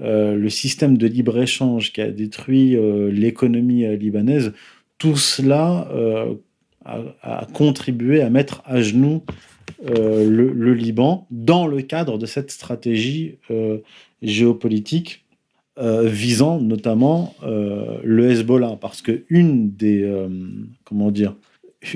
le 0.00 0.48
système 0.48 0.96
de 0.96 1.06
libre-échange 1.06 1.92
qui 1.92 2.00
a 2.00 2.10
détruit 2.10 2.76
l'économie 3.10 3.86
libanaise, 3.96 4.52
tout 4.98 5.16
cela 5.16 5.88
a, 6.84 7.46
contribué 7.52 8.22
à 8.22 8.30
mettre 8.30 8.62
à 8.64 8.80
genoux 8.80 9.22
euh, 9.88 10.28
le, 10.28 10.74
Liban 10.74 11.26
dans 11.30 11.66
le 11.66 11.82
cadre 11.82 12.18
de 12.18 12.26
cette 12.26 12.50
stratégie 12.50 13.36
euh, 13.50 13.78
géopolitique 14.22 15.24
euh, 15.78 16.06
visant 16.06 16.60
notamment 16.60 17.34
le 17.42 18.30
Hezbollah, 18.30 18.76
parce 18.80 19.02
que 19.02 19.24
une 19.28 19.70
des 19.70 20.10
comment 20.84 21.10
dire 21.10 21.34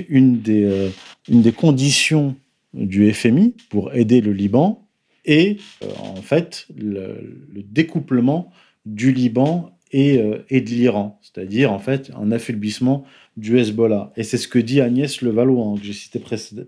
une 0.09 0.41
des 0.41 1.51
conditions 1.55 2.35
du 2.73 3.11
FMI 3.13 3.53
pour 3.69 3.93
aider 3.93 4.21
le 4.21 4.33
Liban 4.33 4.84
est 5.25 5.59
en 5.99 6.21
fait 6.21 6.67
le, 6.77 7.37
découplement 7.53 8.51
du 8.85 9.11
Liban 9.11 9.71
et, 9.91 10.21
et 10.49 10.61
de 10.61 10.69
l'Iran, 10.69 11.19
c'est-à-dire 11.21 11.71
en 11.71 11.79
fait 11.79 12.11
un 12.19 12.31
affaiblissement 12.31 13.05
du 13.37 13.59
Hezbollah. 13.59 14.11
Et 14.15 14.23
c'est 14.23 14.37
ce 14.37 14.47
que 14.47 14.59
dit 14.59 14.81
Agnès 14.81 15.21
Levallois, 15.21 15.65
hein, 15.65 15.75
que 15.77 15.85
j'ai 15.85 15.93
cité 15.93 16.21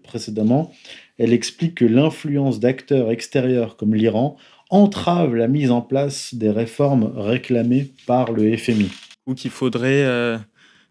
précédemment. 0.04 0.72
Elle 1.18 1.34
explique 1.34 1.76
que 1.76 1.86
l'influence 1.86 2.60
d'acteurs 2.60 3.12
extérieurs 3.12 3.78
comme 3.78 3.96
l'Iran 3.96 4.38
entrave 4.70 5.36
la 5.36 5.48
mise 5.48 5.72
en 5.72 5.82
place 5.82 6.34
des 6.34 6.50
réformes 6.50 7.14
réclamées 7.16 7.94
par 8.06 8.32
le 8.34 8.56
FMI. 8.58 8.90
Ou 9.26 9.34
qu'il 9.34 9.52
faudrait 9.52 10.04
euh, 10.04 10.38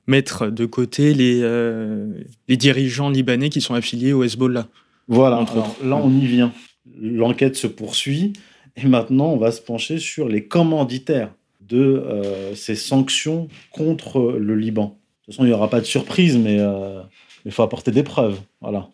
mettre 0.06 0.48
de 0.48 0.64
côté 0.64 1.12
les, 1.12 1.40
euh, 1.42 2.12
les 2.48 2.56
dirigeants 2.56 3.10
libanais 3.10 3.50
qui 3.50 3.60
sont 3.60 3.74
affiliés 3.74 4.12
au 4.12 4.24
Hezbollah. 4.24 4.68
Voilà, 5.08 5.44
là 5.84 5.96
on 5.96 6.10
y 6.10 6.26
vient. 6.26 6.52
L'enquête 7.00 7.56
se 7.56 7.66
poursuit 7.66 8.32
et 8.76 8.86
maintenant 8.86 9.32
on 9.32 9.36
va 9.36 9.52
se 9.52 9.60
pencher 9.60 9.98
sur 9.98 10.28
les 10.28 10.44
commanditaires 10.44 11.32
de 11.60 11.78
euh, 11.78 12.54
ces 12.54 12.74
sanctions 12.74 13.48
contre 13.72 14.36
le 14.38 14.56
Liban. 14.56 14.84
De 14.86 14.88
toute 15.26 15.34
façon, 15.34 15.44
il 15.44 15.48
n'y 15.48 15.54
aura 15.54 15.68
pas 15.68 15.80
de 15.80 15.86
surprise, 15.86 16.38
mais 16.38 16.58
euh, 16.60 17.02
il 17.44 17.50
faut 17.50 17.62
apporter 17.62 17.90
des 17.90 18.02
preuves. 18.02 18.40
Voilà. 18.60 18.88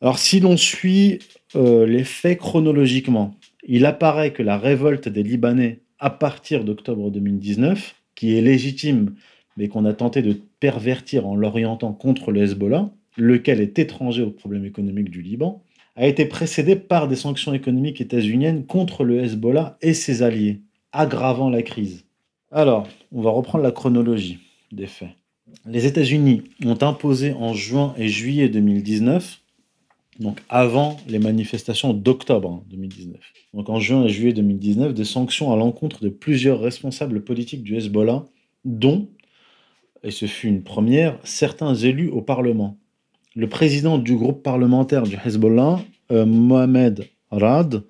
Alors, 0.00 0.18
si 0.18 0.40
l'on 0.40 0.56
suit 0.56 1.20
euh, 1.54 1.86
les 1.86 2.04
faits 2.04 2.38
chronologiquement, 2.38 3.36
il 3.66 3.86
apparaît 3.86 4.32
que 4.32 4.42
la 4.42 4.58
révolte 4.58 5.08
des 5.08 5.22
Libanais 5.22 5.80
à 5.98 6.10
partir 6.10 6.64
d'octobre 6.64 7.10
2019, 7.10 7.94
qui 8.14 8.36
est 8.36 8.40
légitime, 8.40 9.14
mais 9.56 9.68
qu'on 9.68 9.84
a 9.84 9.92
tenté 9.92 10.22
de 10.22 10.38
pervertir 10.60 11.26
en 11.26 11.36
l'orientant 11.36 11.92
contre 11.92 12.32
le 12.32 12.42
Hezbollah, 12.42 12.90
lequel 13.16 13.60
est 13.60 13.78
étranger 13.78 14.22
au 14.22 14.30
problème 14.30 14.64
économique 14.64 15.10
du 15.10 15.22
Liban, 15.22 15.62
a 15.96 16.06
été 16.06 16.26
précédée 16.26 16.76
par 16.76 17.08
des 17.08 17.16
sanctions 17.16 17.54
économiques 17.54 18.00
états-uniennes 18.00 18.66
contre 18.66 19.04
le 19.04 19.22
Hezbollah 19.22 19.78
et 19.82 19.94
ses 19.94 20.22
alliés, 20.22 20.62
aggravant 20.92 21.50
la 21.50 21.62
crise. 21.62 22.04
Alors, 22.52 22.86
on 23.12 23.22
va 23.22 23.30
reprendre 23.30 23.64
la 23.64 23.72
chronologie 23.72 24.38
des 24.72 24.86
faits 24.86 25.10
les 25.66 25.86
États-Unis 25.86 26.42
ont 26.64 26.78
imposé 26.82 27.32
en 27.32 27.54
juin 27.54 27.94
et 27.96 28.08
juillet 28.08 28.48
2019, 28.48 29.40
donc 30.20 30.40
avant 30.48 30.96
les 31.08 31.18
manifestations 31.18 31.92
d'octobre 31.92 32.64
2019, 32.70 33.20
donc 33.54 33.68
en 33.68 33.80
juin 33.80 34.04
et 34.04 34.08
juillet 34.08 34.32
2019, 34.32 34.94
des 34.94 35.04
sanctions 35.04 35.52
à 35.52 35.56
l'encontre 35.56 36.02
de 36.02 36.08
plusieurs 36.08 36.60
responsables 36.60 37.22
politiques 37.22 37.62
du 37.62 37.76
Hezbollah, 37.76 38.24
dont, 38.64 39.08
et 40.02 40.10
ce 40.10 40.26
fut 40.26 40.48
une 40.48 40.62
première, 40.62 41.18
certains 41.24 41.74
élus 41.74 42.08
au 42.08 42.22
Parlement. 42.22 42.78
Le 43.36 43.50
président 43.50 43.98
du 43.98 44.16
groupe 44.16 44.42
parlementaire 44.42 45.02
du 45.02 45.18
Hezbollah, 45.22 45.84
euh, 46.10 46.24
Mohamed 46.24 47.06
Rad, 47.30 47.82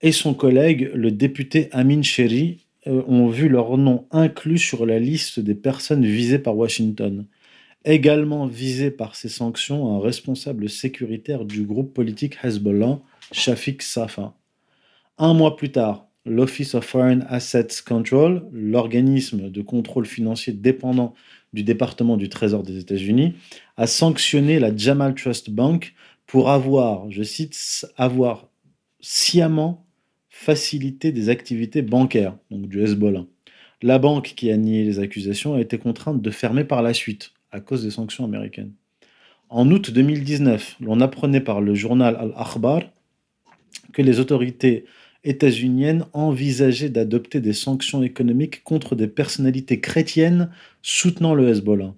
et 0.00 0.12
son 0.12 0.32
collègue, 0.32 0.90
le 0.94 1.10
député 1.10 1.68
Amin 1.72 2.00
Sheri, 2.00 2.64
euh, 2.86 3.02
ont 3.06 3.28
vu 3.28 3.50
leur 3.50 3.76
nom 3.76 4.06
inclus 4.12 4.56
sur 4.56 4.86
la 4.86 4.98
liste 4.98 5.40
des 5.40 5.54
personnes 5.54 6.06
visées 6.06 6.38
par 6.38 6.56
Washington. 6.56 7.26
Également 7.84 8.46
visé 8.46 8.90
par 8.90 9.14
ces 9.14 9.28
sanctions 9.28 9.94
un 9.94 10.00
responsable 10.00 10.70
sécuritaire 10.70 11.44
du 11.44 11.64
groupe 11.64 11.92
politique 11.92 12.38
Hezbollah, 12.42 12.98
Shafiq 13.32 13.82
Safa. 13.82 14.32
Un 15.18 15.34
mois 15.34 15.56
plus 15.56 15.70
tard, 15.70 16.08
l'Office 16.24 16.74
of 16.74 16.86
Foreign 16.86 17.26
Assets 17.28 17.82
Control, 17.86 18.42
l'organisme 18.52 19.50
de 19.50 19.60
contrôle 19.60 20.06
financier 20.06 20.54
dépendant 20.54 21.12
du 21.52 21.62
département 21.62 22.16
du 22.16 22.28
Trésor 22.28 22.62
des 22.62 22.78
États-Unis, 22.78 23.34
a 23.76 23.86
sanctionné 23.86 24.58
la 24.58 24.74
Jamal 24.74 25.14
Trust 25.14 25.50
Bank 25.50 25.94
pour 26.26 26.50
avoir, 26.50 27.10
je 27.10 27.22
cite, 27.22 27.86
avoir 27.96 28.48
sciemment 29.00 29.86
faciliter 30.30 31.12
des 31.12 31.28
activités 31.28 31.82
bancaires, 31.82 32.36
donc 32.50 32.68
du 32.68 32.82
Hezbollah. 32.82 33.24
La 33.82 33.98
banque 33.98 34.32
qui 34.36 34.50
a 34.50 34.56
nié 34.56 34.84
les 34.84 34.98
accusations 34.98 35.54
a 35.54 35.60
été 35.60 35.78
contrainte 35.78 36.22
de 36.22 36.30
fermer 36.30 36.64
par 36.64 36.82
la 36.82 36.94
suite, 36.94 37.32
à 37.52 37.60
cause 37.60 37.84
des 37.84 37.90
sanctions 37.90 38.24
américaines. 38.24 38.72
En 39.48 39.70
août 39.70 39.90
2019, 39.90 40.76
l'on 40.80 41.00
apprenait 41.00 41.40
par 41.40 41.60
le 41.60 41.74
journal 41.74 42.16
Al-Akhbar 42.16 42.82
que 43.92 44.02
les 44.02 44.18
autorités 44.18 44.84
états-uniennes 45.24 46.04
envisageaient 46.12 46.88
d'adopter 46.88 47.40
des 47.40 47.52
sanctions 47.52 48.02
économiques 48.02 48.64
contre 48.64 48.94
des 48.96 49.08
personnalités 49.08 49.80
chrétiennes 49.80 50.50
soutenant 50.82 51.34
le 51.34 51.48
Hezbollah 51.48 51.94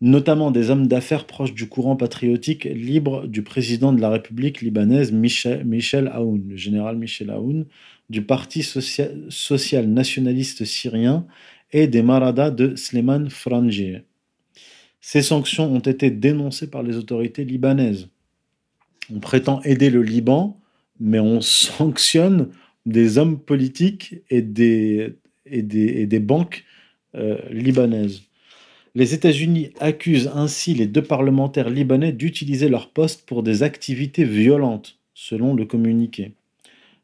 notamment 0.00 0.50
des 0.50 0.70
hommes 0.70 0.86
d'affaires 0.86 1.26
proches 1.26 1.54
du 1.54 1.68
courant 1.68 1.96
patriotique 1.96 2.64
libre 2.64 3.26
du 3.26 3.42
président 3.42 3.92
de 3.92 4.00
la 4.00 4.10
République 4.10 4.60
libanaise 4.60 5.12
Michel, 5.12 6.10
Aoun, 6.12 6.44
le 6.48 6.56
général 6.56 6.96
Michel 6.96 7.30
Aoun, 7.30 7.66
du 8.10 8.22
Parti 8.22 8.62
social, 8.62 9.88
nationaliste 9.88 10.64
syrien 10.64 11.26
et 11.72 11.86
des 11.86 12.02
Maradas 12.02 12.50
de 12.50 12.76
Sleman 12.76 13.30
Frangier. 13.30 14.02
Ces 15.00 15.22
sanctions 15.22 15.72
ont 15.72 15.80
été 15.80 16.10
dénoncées 16.10 16.70
par 16.70 16.82
les 16.82 16.96
autorités 16.96 17.44
libanaises. 17.44 18.08
On 19.14 19.20
prétend 19.20 19.62
aider 19.62 19.90
le 19.90 20.02
Liban, 20.02 20.60
mais 21.00 21.20
on 21.20 21.40
sanctionne 21.40 22.50
des 22.84 23.18
hommes 23.18 23.40
politiques 23.40 24.16
et 24.30 24.42
des, 24.42 25.16
et 25.46 25.62
des, 25.62 26.20
banques 26.20 26.64
euh, 27.14 27.38
libanaises. 27.50 28.22
Les 28.96 29.12
États-Unis 29.12 29.72
accusent 29.78 30.30
ainsi 30.34 30.72
les 30.72 30.86
deux 30.86 31.02
parlementaires 31.02 31.68
libanais 31.68 32.12
d'utiliser 32.12 32.70
leur 32.70 32.88
poste 32.88 33.26
pour 33.26 33.42
des 33.42 33.62
activités 33.62 34.24
violentes, 34.24 34.98
selon 35.12 35.52
le 35.52 35.66
communiqué. 35.66 36.32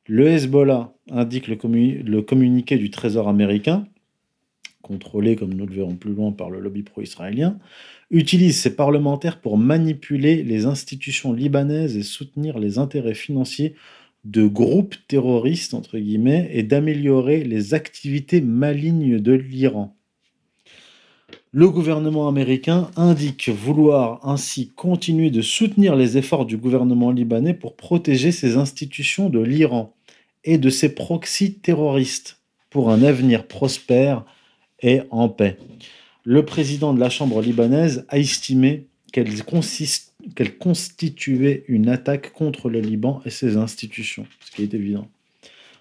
Le 0.07 0.27
Hezbollah 0.27 0.95
indique 1.11 1.49
le, 1.49 2.23
communiqué 2.23 2.79
du 2.79 2.91
Trésor 2.91 3.29
américain, 3.29 3.87
contrôlé, 4.81 5.37
comme 5.37 5.53
nous 5.53 5.67
le 5.67 5.75
verrons 5.75 5.97
plus 5.97 6.15
loin, 6.15 6.33
par 6.33 6.49
le 6.49 6.61
lobby 6.61 6.83
pro-israélien, 6.83 7.59
utilise 8.11 8.59
ses 8.59 8.75
parlementaires 8.75 9.39
pour 9.39 9.59
manipuler 9.59 10.43
les 10.43 10.65
institutions 10.65 11.35
libanaises 11.35 11.99
et 11.99 12.03
soutenir 12.03 12.59
les 12.59 12.79
intérêts 12.79 13.13
financiers 13.13 13.75
de 14.25 14.47
groupes 14.47 14.97
terroristes, 15.09 15.75
entre 15.75 15.99
guillemets, 15.99 16.49
et 16.55 16.63
d'améliorer 16.63 17.45
les 17.45 17.75
activités 17.75 18.41
malignes 18.41 19.19
de 19.19 19.33
l'Iran. 19.35 19.95
Le 21.55 21.69
gouvernement 21.69 22.29
américain 22.29 22.91
indique 22.97 23.51
vouloir 23.51 24.27
ainsi 24.27 24.69
continuer 24.69 25.29
de 25.29 25.43
soutenir 25.43 25.97
les 25.97 26.17
efforts 26.17 26.47
du 26.47 26.57
gouvernement 26.57 27.11
libanais 27.11 27.53
pour 27.53 27.77
protéger 27.77 28.33
ses 28.33 28.57
institutions 28.57 29.29
de 29.29 29.39
l'Iran 29.39 29.95
et 30.45 30.57
de 30.57 30.71
ses 30.71 30.95
proxys 30.95 31.59
terroristes 31.59 32.41
pour 32.71 32.89
un 32.89 33.03
avenir 33.03 33.47
prospère 33.47 34.25
et 34.81 35.03
en 35.11 35.29
paix. 35.29 35.59
Le 36.25 36.43
président 36.43 36.95
de 36.95 37.01
la 37.01 37.11
Chambre 37.11 37.43
libanaise 37.43 38.07
a 38.09 38.19
estimé 38.19 38.87
qu'elle 39.13 39.37
constituait 40.59 41.65
une 41.69 41.91
attaque 41.91 42.33
contre 42.33 42.71
le 42.71 42.81
Liban 42.81 43.21
et 43.27 43.31
ses 43.31 43.59
institutions, 43.59 44.27
ce 44.41 44.53
qui 44.53 44.63
est 44.63 44.73
évident. 44.73 45.07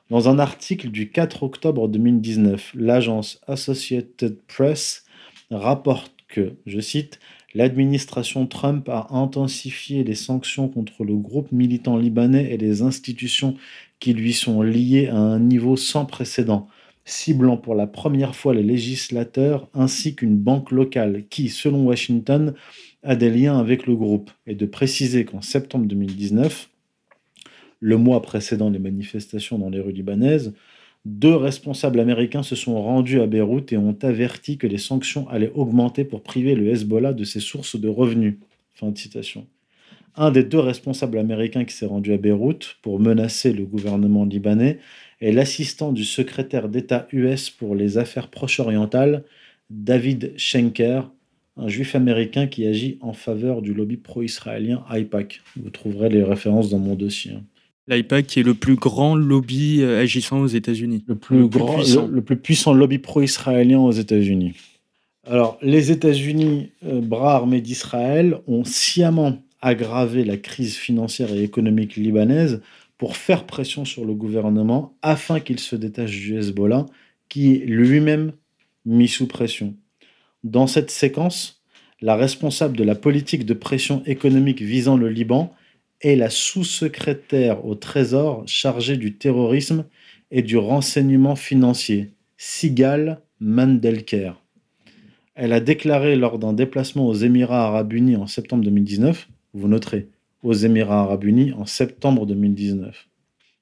Dans 0.09 0.27
un 0.27 0.37
article 0.37 0.89
du 0.89 1.11
4 1.11 1.43
octobre 1.43 1.87
2019, 1.87 2.73
l'agence 2.75 3.39
Associated 3.47 4.37
Press 4.49 5.05
rapporte 5.51 6.13
que, 6.27 6.53
je 6.65 6.79
cite, 6.79 7.19
l'administration 7.53 8.47
Trump 8.47 8.87
a 8.89 9.07
intensifié 9.11 10.03
les 10.03 10.15
sanctions 10.15 10.69
contre 10.69 11.03
le 11.03 11.15
groupe 11.15 11.51
militant 11.51 11.97
libanais 11.97 12.51
et 12.51 12.57
les 12.57 12.81
institutions 12.81 13.55
qui 13.99 14.13
lui 14.13 14.33
sont 14.33 14.61
liées 14.61 15.07
à 15.07 15.17
un 15.17 15.39
niveau 15.39 15.75
sans 15.75 16.05
précédent, 16.05 16.67
ciblant 17.05 17.57
pour 17.57 17.75
la 17.75 17.87
première 17.87 18.35
fois 18.35 18.53
les 18.53 18.63
législateurs 18.63 19.67
ainsi 19.73 20.15
qu'une 20.15 20.37
banque 20.37 20.71
locale 20.71 21.23
qui, 21.29 21.49
selon 21.49 21.85
Washington, 21.85 22.53
a 23.03 23.15
des 23.15 23.29
liens 23.29 23.57
avec 23.57 23.87
le 23.87 23.95
groupe, 23.95 24.31
et 24.47 24.55
de 24.55 24.65
préciser 24.65 25.25
qu'en 25.25 25.41
septembre 25.41 25.85
2019, 25.85 26.69
le 27.79 27.97
mois 27.97 28.21
précédant 28.21 28.69
les 28.69 28.79
manifestations 28.79 29.57
dans 29.57 29.69
les 29.69 29.79
rues 29.79 29.91
libanaises, 29.91 30.53
deux 31.05 31.35
responsables 31.35 31.99
américains 31.99 32.43
se 32.43 32.55
sont 32.55 32.81
rendus 32.81 33.21
à 33.21 33.27
Beyrouth 33.27 33.73
et 33.73 33.77
ont 33.77 33.97
averti 34.03 34.57
que 34.57 34.67
les 34.67 34.77
sanctions 34.77 35.27
allaient 35.29 35.51
augmenter 35.55 36.03
pour 36.03 36.21
priver 36.21 36.53
le 36.53 36.69
Hezbollah 36.69 37.13
de 37.13 37.23
ses 37.23 37.39
sources 37.39 37.75
de 37.75 37.87
revenus. 37.87 38.35
Un 40.15 40.31
des 40.31 40.43
deux 40.43 40.59
responsables 40.59 41.17
américains 41.17 41.65
qui 41.65 41.73
s'est 41.73 41.85
rendu 41.85 42.13
à 42.13 42.17
Beyrouth 42.17 42.77
pour 42.81 42.99
menacer 42.99 43.53
le 43.53 43.65
gouvernement 43.65 44.25
libanais 44.25 44.79
est 45.21 45.31
l'assistant 45.31 45.91
du 45.91 46.03
secrétaire 46.03 46.69
d'État 46.69 47.07
US 47.11 47.49
pour 47.49 47.75
les 47.75 47.97
affaires 47.97 48.29
proche-orientales, 48.29 49.23
David 49.69 50.33
Schenker, 50.37 51.09
un 51.57 51.67
juif 51.67 51.95
américain 51.95 52.47
qui 52.47 52.65
agit 52.67 52.97
en 53.01 53.13
faveur 53.13 53.61
du 53.61 53.73
lobby 53.73 53.97
pro-israélien 53.97 54.83
AIPAC. 54.91 55.41
Vous 55.55 55.69
trouverez 55.69 56.09
les 56.09 56.23
références 56.23 56.69
dans 56.69 56.79
mon 56.79 56.95
dossier. 56.95 57.33
L'AIPAC 57.87 58.27
qui 58.27 58.39
est 58.39 58.43
le 58.43 58.53
plus 58.53 58.75
grand 58.75 59.15
lobby 59.15 59.81
euh, 59.81 60.01
agissant 60.01 60.39
aux 60.39 60.47
États-Unis. 60.47 61.03
Le 61.07 61.15
plus, 61.15 61.47
grand, 61.47 61.77
le, 62.07 62.21
plus 62.21 62.37
puissant 62.37 62.73
lobby 62.73 62.99
pro-israélien 62.99 63.79
aux 63.79 63.91
États-Unis. 63.91 64.53
Alors, 65.25 65.57
les 65.61 65.91
États-Unis, 65.91 66.71
euh, 66.85 67.01
bras 67.01 67.35
armés 67.35 67.61
d'Israël, 67.61 68.39
ont 68.47 68.63
sciemment 68.63 69.41
aggravé 69.61 70.23
la 70.23 70.37
crise 70.37 70.75
financière 70.75 71.31
et 71.33 71.43
économique 71.43 71.95
libanaise 71.95 72.61
pour 72.97 73.17
faire 73.17 73.45
pression 73.45 73.85
sur 73.85 74.05
le 74.05 74.13
gouvernement 74.13 74.95
afin 75.01 75.39
qu'il 75.39 75.59
se 75.59 75.75
détache 75.75 76.11
du 76.11 76.37
Hezbollah, 76.37 76.85
qui 77.29 77.53
est 77.53 77.65
lui-même 77.65 78.33
mis 78.85 79.07
sous 79.07 79.27
pression. 79.27 79.75
Dans 80.43 80.67
cette 80.67 80.91
séquence, 80.91 81.61
la 82.01 82.15
responsable 82.15 82.75
de 82.75 82.83
la 82.83 82.95
politique 82.95 83.45
de 83.45 83.53
pression 83.53 84.01
économique 84.05 84.61
visant 84.61 84.97
le 84.97 85.09
Liban 85.09 85.53
est 86.01 86.15
la 86.15 86.29
sous-secrétaire 86.29 87.65
au 87.65 87.75
Trésor 87.75 88.43
chargée 88.47 88.97
du 88.97 89.15
terrorisme 89.15 89.85
et 90.31 90.41
du 90.41 90.57
renseignement 90.57 91.35
financier, 91.35 92.13
Sigal 92.37 93.21
Mandelker. 93.39 94.33
Elle 95.35 95.53
a 95.53 95.59
déclaré 95.59 96.15
lors 96.15 96.39
d'un 96.39 96.53
déplacement 96.53 97.07
aux 97.07 97.13
Émirats 97.13 97.65
arabes 97.65 97.93
unis 97.93 98.15
en 98.15 98.27
septembre 98.27 98.63
2019, 98.63 99.29
vous 99.53 99.67
noterez, 99.67 100.07
aux 100.43 100.53
Émirats 100.53 101.01
arabes 101.01 101.23
unis 101.23 101.53
en 101.53 101.65
septembre 101.65 102.25
2019. 102.25 103.07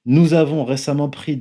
Nous 0.06 0.32
avons 0.32 0.64
récemment 0.64 1.08
pris 1.08 1.38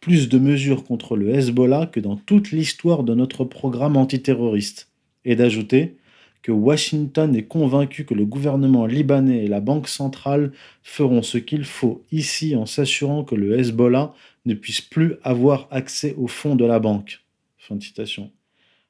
plus 0.00 0.28
de 0.28 0.38
mesures 0.38 0.84
contre 0.84 1.16
le 1.16 1.30
Hezbollah 1.34 1.86
que 1.86 2.00
dans 2.00 2.16
toute 2.16 2.50
l'histoire 2.50 3.02
de 3.04 3.14
notre 3.14 3.44
programme 3.44 3.96
antiterroriste. 3.96 4.88
Et 5.24 5.36
d'ajouter 5.36 5.96
que 6.42 6.52
Washington 6.52 7.34
est 7.36 7.44
convaincu 7.44 8.04
que 8.04 8.14
le 8.14 8.24
gouvernement 8.24 8.86
libanais 8.86 9.44
et 9.44 9.48
la 9.48 9.60
Banque 9.60 9.88
centrale 9.88 10.52
feront 10.82 11.22
ce 11.22 11.38
qu'il 11.38 11.64
faut 11.64 12.02
ici 12.10 12.56
en 12.56 12.66
s'assurant 12.66 13.24
que 13.24 13.34
le 13.34 13.58
Hezbollah 13.58 14.12
ne 14.44 14.54
puisse 14.54 14.80
plus 14.80 15.14
avoir 15.22 15.68
accès 15.70 16.14
aux 16.18 16.26
fonds 16.26 16.56
de 16.56 16.64
la 16.64 16.80
banque. 16.80 17.20
Fin 17.58 17.76
de 17.76 17.82
citation. 17.82 18.30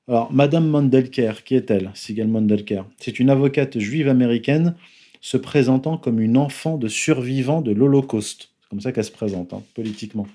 Alors, 0.08 0.32
Madame 0.32 0.66
Mandelker, 0.66 1.44
qui 1.44 1.54
est-elle 1.54 1.90
Sigal 1.94 2.26
Mandelker? 2.26 2.82
C'est 2.98 3.20
une 3.20 3.30
avocate 3.30 3.78
juive 3.78 4.08
américaine 4.08 4.74
se 5.20 5.36
présentant 5.36 5.98
comme 5.98 6.20
une 6.20 6.36
enfant 6.36 6.78
de 6.78 6.88
survivants 6.88 7.60
de 7.60 7.70
l'Holocauste 7.70 8.52
comme 8.72 8.80
ça 8.80 8.90
qu'elle 8.90 9.04
se 9.04 9.10
présente, 9.10 9.52
hein, 9.52 9.62
politiquement. 9.74 10.26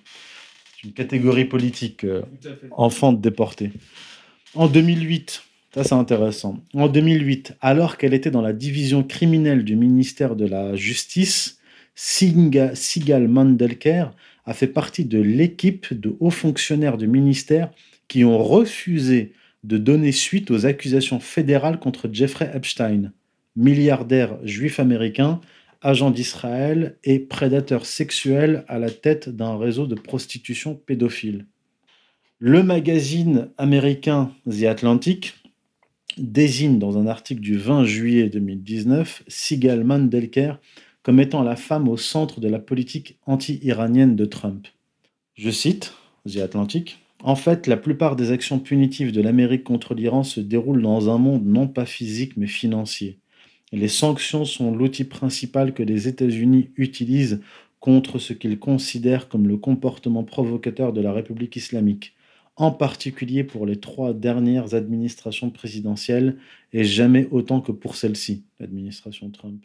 C'est 0.76 0.90
une 0.90 0.94
catégorie 0.94 1.46
politique, 1.46 2.04
euh, 2.04 2.22
enfant 2.70 3.12
de 3.12 3.20
déporté. 3.20 3.72
En 4.54 4.68
2008, 4.68 5.42
ça 5.78 5.84
c'est 5.84 5.94
intéressant. 5.94 6.58
En 6.74 6.88
2008, 6.88 7.54
alors 7.62 7.98
qu'elle 7.98 8.16
était 8.16 8.32
dans 8.32 8.42
la 8.42 8.54
division 8.54 9.04
criminelle 9.04 9.64
du 9.64 9.76
ministère 9.76 10.36
de 10.36 10.48
la 10.48 10.76
Justice, 10.76 11.60
Sigal 11.94 13.28
Mandelker 13.28 14.08
a 14.46 14.54
fait 14.56 14.68
partie 14.68 15.06
de 15.06 15.20
l'équipe 15.20 15.94
de 15.94 16.16
hauts 16.20 16.32
fonctionnaires 16.32 16.98
du 16.98 17.08
ministère 17.08 17.70
qui 18.08 18.24
ont 18.24 18.44
refusé 18.44 19.34
de 19.64 19.78
donner 19.78 20.12
suite 20.12 20.50
aux 20.50 20.66
accusations 20.66 21.20
fédérales 21.20 21.80
contre 21.80 22.10
Jeffrey 22.12 22.50
Epstein, 22.56 23.12
milliardaire 23.56 24.40
juif 24.44 24.80
américain 24.80 25.42
agent 25.84 26.10
d'Israël 26.10 26.98
et 27.04 27.20
prédateur 27.20 27.86
sexuel 27.86 28.66
à 28.68 28.80
la 28.80 28.90
tête 28.90 29.30
d'un 29.30 29.58
réseau 29.58 29.86
de 29.86 29.94
prostitution 29.94 30.74
pédophile. 30.74 31.46
Le 32.40 32.64
magazine 32.64 33.50
américain 33.58 34.32
The 34.50 34.64
Atlantic 34.64 35.36
désigne 36.18 36.80
dans 36.80 36.98
un 36.98 37.08
article 37.08 37.42
du 37.42 37.58
20 37.58 37.86
juillet 37.86 38.30
2019 38.30 39.24
Sigal 39.28 39.84
Mandelker 39.84 40.54
comme 41.04 41.20
étant 41.20 41.44
la 41.44 41.56
femme 41.56 41.88
au 41.88 41.98
centre 41.98 42.42
de 42.42 42.50
la 42.50 42.60
politique 42.60 43.18
anti-iranienne 43.26 44.16
de 44.16 44.26
Trump. 44.26 44.68
Je 45.36 45.50
cite 45.50 45.94
The 46.28 46.38
Atlantic. 46.38 47.00
En 47.24 47.36
fait, 47.36 47.66
la 47.66 47.78
plupart 47.78 48.16
des 48.16 48.32
actions 48.32 48.60
punitives 48.60 49.12
de 49.12 49.22
l'Amérique 49.22 49.64
contre 49.64 49.94
l'Iran 49.94 50.24
se 50.24 50.40
déroulent 50.40 50.82
dans 50.82 51.10
un 51.10 51.18
monde 51.18 51.46
non 51.46 51.68
pas 51.68 51.86
physique 51.86 52.36
mais 52.36 52.48
financier. 52.48 53.20
Les 53.72 53.88
sanctions 53.88 54.46
sont 54.46 54.76
l'outil 54.76 55.04
principal 55.04 55.74
que 55.74 55.84
les 55.84 56.08
États-Unis 56.08 56.72
utilisent 56.76 57.42
contre 57.80 58.20
ce 58.20 58.34
qu'ils 58.34 58.60
considèrent 58.60 59.30
comme 59.30 59.48
le 59.48 59.58
comportement 59.58 60.24
provocateur 60.24 60.94
de 60.94 61.02
la 61.02 61.14
République 61.14 61.56
islamique, 61.56 62.17
en 62.58 62.72
particulier 62.72 63.44
pour 63.44 63.66
les 63.66 63.80
trois 63.80 64.14
dernières 64.14 64.74
administrations 64.74 65.52
présidentielles 65.52 66.38
et 66.74 66.84
jamais 66.84 67.28
autant 67.32 67.62
que 67.62 67.72
pour 67.72 67.96
celle-ci, 67.96 68.44
l'administration 68.60 69.30
Trump. 69.30 69.64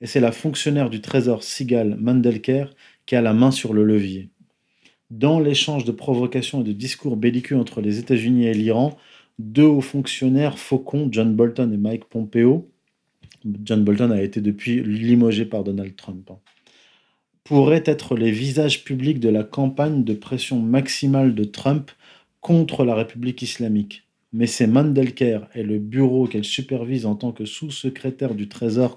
Et 0.00 0.06
c'est 0.06 0.20
la 0.20 0.32
fonctionnaire 0.32 0.90
du 0.90 1.00
Trésor 1.00 1.42
Sigal 1.42 1.96
Mandelker 1.98 2.66
qui 3.06 3.16
a 3.16 3.22
la 3.22 3.32
main 3.32 3.52
sur 3.52 3.72
le 3.72 3.84
levier. 3.84 4.28
Dans 5.10 5.38
l'échange 5.38 5.84
de 5.84 5.92
provocations 5.92 6.62
et 6.62 6.64
de 6.64 6.72
discours 6.72 7.16
belliqueux 7.16 7.56
entre 7.56 7.80
les 7.80 8.00
États-Unis 8.00 8.46
et 8.46 8.54
l'Iran, 8.54 8.98
deux 9.38 9.62
hauts 9.62 9.80
fonctionnaires 9.80 10.58
faucons, 10.58 11.08
John 11.12 11.34
Bolton 11.34 11.72
et 11.72 11.76
Mike 11.76 12.06
Pompeo, 12.06 12.68
John 13.62 13.84
Bolton 13.84 14.10
a 14.10 14.20
été 14.20 14.40
depuis 14.40 14.82
limogé 14.82 15.44
par 15.44 15.62
Donald 15.62 15.94
Trump, 15.94 16.28
hein. 16.32 16.38
pourraient 17.44 17.84
être 17.86 18.16
les 18.16 18.32
visages 18.32 18.82
publics 18.82 19.20
de 19.20 19.28
la 19.28 19.44
campagne 19.44 20.02
de 20.02 20.14
pression 20.14 20.58
maximale 20.58 21.36
de 21.36 21.44
Trump 21.44 21.92
contre 22.46 22.84
la 22.84 22.94
République 22.94 23.42
islamique. 23.42 24.04
Mais 24.32 24.46
c'est 24.46 24.68
Mandelker 24.68 25.40
et 25.56 25.64
le 25.64 25.80
bureau 25.80 26.28
qu'elle 26.28 26.44
supervise 26.44 27.04
en 27.04 27.16
tant 27.16 27.32
que 27.32 27.44
sous-secrétaire 27.44 28.36
du 28.36 28.48
Trésor 28.48 28.96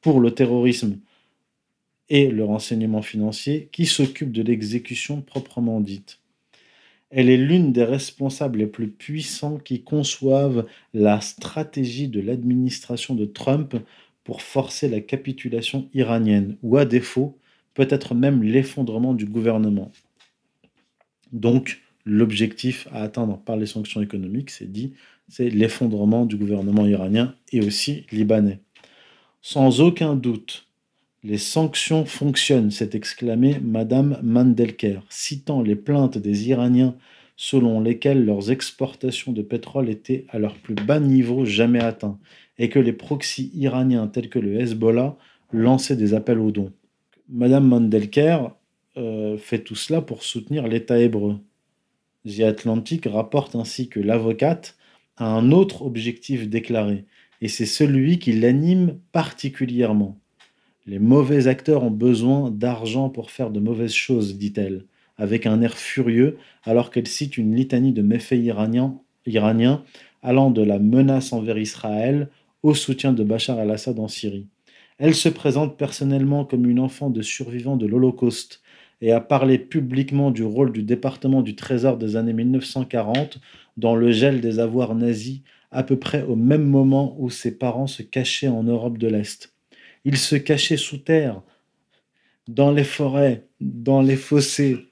pour 0.00 0.18
le 0.18 0.30
terrorisme 0.30 0.98
et 2.08 2.30
le 2.30 2.42
renseignement 2.42 3.02
financier 3.02 3.68
qui 3.70 3.84
s'occupent 3.84 4.32
de 4.32 4.40
l'exécution 4.40 5.20
proprement 5.20 5.78
dite. 5.82 6.20
Elle 7.10 7.28
est 7.28 7.36
l'une 7.36 7.70
des 7.74 7.84
responsables 7.84 8.60
les 8.60 8.66
plus 8.66 8.88
puissants 8.88 9.58
qui 9.58 9.82
conçoivent 9.82 10.64
la 10.94 11.20
stratégie 11.20 12.08
de 12.08 12.22
l'administration 12.22 13.14
de 13.14 13.26
Trump 13.26 13.76
pour 14.24 14.40
forcer 14.40 14.88
la 14.88 15.02
capitulation 15.02 15.90
iranienne, 15.92 16.56
ou 16.62 16.78
à 16.78 16.86
défaut, 16.86 17.36
peut-être 17.74 18.14
même 18.14 18.42
l'effondrement 18.42 19.12
du 19.12 19.26
gouvernement. 19.26 19.92
Donc, 21.30 21.82
l'objectif 22.04 22.88
à 22.92 23.02
atteindre 23.02 23.38
par 23.38 23.56
les 23.56 23.66
sanctions 23.66 24.02
économiques, 24.02 24.50
c'est 24.50 24.70
dit, 24.70 24.94
c'est 25.28 25.50
l'effondrement 25.50 26.26
du 26.26 26.36
gouvernement 26.36 26.86
iranien 26.86 27.34
et 27.52 27.60
aussi 27.60 28.06
libanais. 28.10 28.60
Sans 29.42 29.80
aucun 29.80 30.16
doute, 30.16 30.66
les 31.22 31.38
sanctions 31.38 32.04
fonctionnent, 32.04 32.70
s'est 32.70 32.90
exclamé 32.94 33.58
Madame 33.62 34.18
Mandelker, 34.22 35.00
citant 35.08 35.62
les 35.62 35.76
plaintes 35.76 36.18
des 36.18 36.48
Iraniens 36.48 36.94
selon 37.36 37.80
lesquelles 37.80 38.26
leurs 38.26 38.50
exportations 38.50 39.32
de 39.32 39.40
pétrole 39.40 39.88
étaient 39.88 40.26
à 40.28 40.38
leur 40.38 40.56
plus 40.56 40.74
bas 40.74 41.00
niveau 41.00 41.46
jamais 41.46 41.80
atteint, 41.80 42.18
et 42.58 42.68
que 42.68 42.78
les 42.78 42.92
proxys 42.92 43.50
iraniens 43.54 44.08
tels 44.08 44.28
que 44.28 44.38
le 44.38 44.60
Hezbollah 44.60 45.16
lançaient 45.50 45.96
des 45.96 46.12
appels 46.12 46.38
aux 46.38 46.50
dons. 46.50 46.70
Madame 47.30 47.66
Mandelker 47.66 48.40
euh, 48.98 49.38
fait 49.38 49.60
tout 49.60 49.74
cela 49.74 50.02
pour 50.02 50.22
soutenir 50.22 50.68
l'État 50.68 50.98
hébreu. 50.98 51.38
The 52.26 52.40
Atlantic 52.40 53.06
rapporte 53.06 53.56
ainsi 53.56 53.88
que 53.88 54.00
l'avocate 54.00 54.76
a 55.16 55.26
un 55.26 55.52
autre 55.52 55.82
objectif 55.82 56.48
déclaré, 56.48 57.06
et 57.40 57.48
c'est 57.48 57.66
celui 57.66 58.18
qui 58.18 58.32
l'anime 58.32 58.98
particulièrement. 59.12 60.18
Les 60.86 60.98
mauvais 60.98 61.46
acteurs 61.46 61.82
ont 61.82 61.90
besoin 61.90 62.50
d'argent 62.50 63.08
pour 63.08 63.30
faire 63.30 63.50
de 63.50 63.60
mauvaises 63.60 63.94
choses, 63.94 64.36
dit-elle, 64.36 64.84
avec 65.16 65.46
un 65.46 65.62
air 65.62 65.76
furieux, 65.76 66.36
alors 66.64 66.90
qu'elle 66.90 67.06
cite 67.06 67.38
une 67.38 67.54
litanie 67.54 67.92
de 67.92 68.02
méfaits 68.02 68.42
iraniens, 69.26 69.82
allant 70.22 70.50
de 70.50 70.62
la 70.62 70.78
menace 70.78 71.32
envers 71.32 71.58
Israël 71.58 72.28
au 72.62 72.74
soutien 72.74 73.12
de 73.12 73.24
Bachar 73.24 73.58
el-Assad 73.60 73.98
en 73.98 74.08
Syrie. 74.08 74.48
Elle 74.98 75.14
se 75.14 75.30
présente 75.30 75.78
personnellement 75.78 76.44
comme 76.44 76.68
une 76.68 76.80
enfant 76.80 77.08
de 77.08 77.22
survivants 77.22 77.76
de 77.76 77.86
l'Holocauste 77.86 78.60
et 79.00 79.12
a 79.12 79.20
parlé 79.20 79.58
publiquement 79.58 80.30
du 80.30 80.42
rôle 80.42 80.72
du 80.72 80.82
département 80.82 81.42
du 81.42 81.56
Trésor 81.56 81.96
des 81.96 82.16
années 82.16 82.32
1940 82.32 83.38
dans 83.76 83.96
le 83.96 84.12
gel 84.12 84.40
des 84.40 84.58
avoirs 84.58 84.94
nazis 84.94 85.40
à 85.70 85.82
peu 85.82 85.98
près 85.98 86.22
au 86.22 86.36
même 86.36 86.64
moment 86.64 87.16
où 87.18 87.30
ses 87.30 87.56
parents 87.56 87.86
se 87.86 88.02
cachaient 88.02 88.48
en 88.48 88.64
Europe 88.64 88.98
de 88.98 89.08
l'Est. 89.08 89.54
Ils 90.04 90.18
se 90.18 90.36
cachaient 90.36 90.76
sous 90.76 90.98
terre, 90.98 91.42
dans 92.48 92.72
les 92.72 92.84
forêts, 92.84 93.46
dans 93.60 94.02
les 94.02 94.16
fossés 94.16 94.88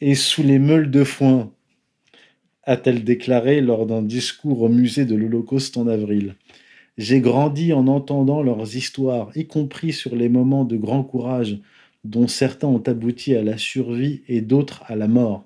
et 0.00 0.14
sous 0.14 0.42
les 0.42 0.58
meules 0.58 0.90
de 0.90 1.04
foin, 1.04 1.52
a-t-elle 2.64 3.04
déclaré 3.04 3.60
lors 3.60 3.86
d'un 3.86 4.02
discours 4.02 4.62
au 4.62 4.68
musée 4.68 5.04
de 5.04 5.14
l'Holocauste 5.14 5.76
en 5.76 5.86
avril. 5.86 6.34
J'ai 6.98 7.20
grandi 7.20 7.72
en 7.72 7.86
entendant 7.86 8.42
leurs 8.42 8.76
histoires, 8.76 9.30
y 9.36 9.46
compris 9.46 9.92
sur 9.92 10.16
les 10.16 10.28
moments 10.28 10.64
de 10.64 10.76
grand 10.76 11.04
courage 11.04 11.58
dont 12.04 12.28
certains 12.28 12.68
ont 12.68 12.82
abouti 12.86 13.34
à 13.34 13.42
la 13.42 13.58
survie 13.58 14.22
et 14.28 14.40
d'autres 14.40 14.82
à 14.86 14.96
la 14.96 15.08
mort. 15.08 15.44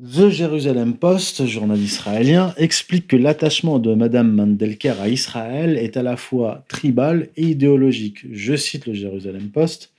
The 0.00 0.30
Jerusalem 0.30 0.94
Post, 0.94 1.46
journal 1.46 1.78
israélien, 1.78 2.54
explique 2.56 3.06
que 3.06 3.16
l'attachement 3.16 3.78
de 3.78 3.94
Madame 3.94 4.32
Mandelker 4.32 4.94
à 5.00 5.08
Israël 5.08 5.76
est 5.76 5.96
à 5.96 6.02
la 6.02 6.16
fois 6.16 6.64
tribal 6.68 7.28
et 7.36 7.42
idéologique. 7.42 8.26
Je 8.32 8.56
cite 8.56 8.86
le 8.86 8.94
Jerusalem 8.94 9.50
Post. 9.50 9.92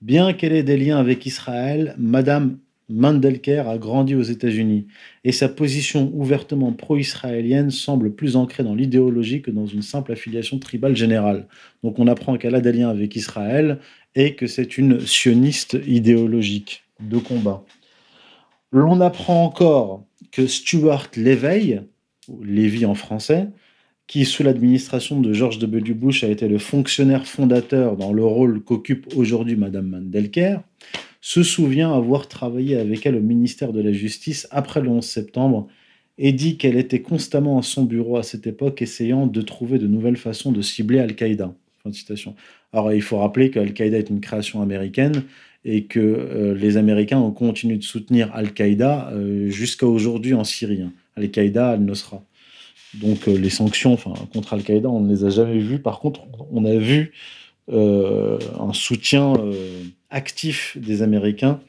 Bien 0.00 0.32
qu'elle 0.32 0.52
ait 0.52 0.62
des 0.62 0.76
liens 0.76 0.98
avec 0.98 1.26
Israël, 1.26 1.96
Madame 1.98 2.58
Mandelker 2.88 3.64
a 3.68 3.76
grandi 3.76 4.14
aux 4.14 4.22
États-Unis 4.22 4.86
et 5.24 5.32
sa 5.32 5.48
position 5.48 6.10
ouvertement 6.14 6.72
pro-israélienne 6.72 7.70
semble 7.70 8.14
plus 8.14 8.34
ancrée 8.34 8.62
dans 8.62 8.74
l'idéologie 8.74 9.42
que 9.42 9.50
dans 9.50 9.66
une 9.66 9.82
simple 9.82 10.12
affiliation 10.12 10.58
tribale 10.58 10.96
générale. 10.96 11.48
Donc 11.82 11.98
on 11.98 12.06
apprend 12.06 12.38
qu'elle 12.38 12.54
a 12.54 12.60
des 12.60 12.72
liens 12.72 12.88
avec 12.88 13.14
Israël 13.14 13.78
et 14.18 14.34
que 14.34 14.48
c'est 14.48 14.76
une 14.76 15.06
sioniste 15.06 15.78
idéologique 15.86 16.82
de 16.98 17.18
combat. 17.18 17.64
L'on 18.72 19.00
apprend 19.00 19.44
encore 19.44 20.04
que 20.32 20.48
Stuart 20.48 21.06
Levey, 21.16 21.80
ou 22.26 22.42
Lévy 22.42 22.84
en 22.84 22.96
français, 22.96 23.46
qui 24.08 24.24
sous 24.24 24.42
l'administration 24.42 25.20
de 25.20 25.32
George 25.32 25.60
W. 25.60 25.94
Bush 25.94 26.24
a 26.24 26.28
été 26.28 26.48
le 26.48 26.58
fonctionnaire 26.58 27.28
fondateur 27.28 27.96
dans 27.96 28.12
le 28.12 28.24
rôle 28.24 28.60
qu'occupe 28.64 29.06
aujourd'hui 29.14 29.54
Madame 29.54 29.86
Mandelker, 29.86 30.58
se 31.20 31.44
souvient 31.44 31.94
avoir 31.94 32.26
travaillé 32.26 32.76
avec 32.76 33.06
elle 33.06 33.14
au 33.14 33.22
ministère 33.22 33.72
de 33.72 33.80
la 33.80 33.92
Justice 33.92 34.48
après 34.50 34.80
le 34.80 34.88
11 34.88 35.04
septembre 35.04 35.68
et 36.16 36.32
dit 36.32 36.56
qu'elle 36.56 36.76
était 36.76 37.02
constamment 37.02 37.56
à 37.56 37.62
son 37.62 37.84
bureau 37.84 38.16
à 38.16 38.24
cette 38.24 38.48
époque 38.48 38.82
essayant 38.82 39.28
de 39.28 39.42
trouver 39.42 39.78
de 39.78 39.86
nouvelles 39.86 40.16
façons 40.16 40.50
de 40.50 40.60
cibler 40.60 40.98
Al-Qaïda. 40.98 41.54
Alors 42.72 42.92
il 42.92 43.02
faut 43.02 43.18
rappeler 43.18 43.50
qu'Al-Qaïda 43.50 43.98
est 43.98 44.10
une 44.10 44.20
création 44.20 44.60
américaine 44.62 45.24
et 45.64 45.84
que 45.84 45.98
euh, 46.00 46.54
les 46.54 46.76
Américains 46.76 47.18
ont 47.18 47.30
continué 47.30 47.76
de 47.76 47.82
soutenir 47.82 48.30
Al-Qaïda 48.34 49.10
euh, 49.12 49.50
jusqu'à 49.50 49.86
aujourd'hui 49.86 50.34
en 50.34 50.44
Syrie. 50.44 50.82
Hein. 50.82 50.92
Al-Qaïda, 51.16 51.70
Al-Nusra. 51.70 52.22
Donc 52.94 53.28
euh, 53.28 53.36
les 53.36 53.50
sanctions 53.50 53.96
contre 54.32 54.54
Al-Qaïda, 54.54 54.88
on 54.88 55.00
ne 55.00 55.10
les 55.12 55.24
a 55.24 55.30
jamais 55.30 55.58
vues. 55.58 55.78
Par 55.78 56.00
contre, 56.00 56.22
on 56.52 56.64
a 56.64 56.76
vu 56.76 57.12
un 57.70 58.72
soutien 58.72 59.34
actif 60.08 60.78
des 60.80 61.02
Américains 61.02 61.60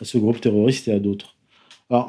à 0.00 0.04
ce 0.04 0.16
groupe 0.16 0.40
terroriste 0.40 0.86
et 0.86 0.92
à 0.92 1.00
d'autres. 1.00 1.31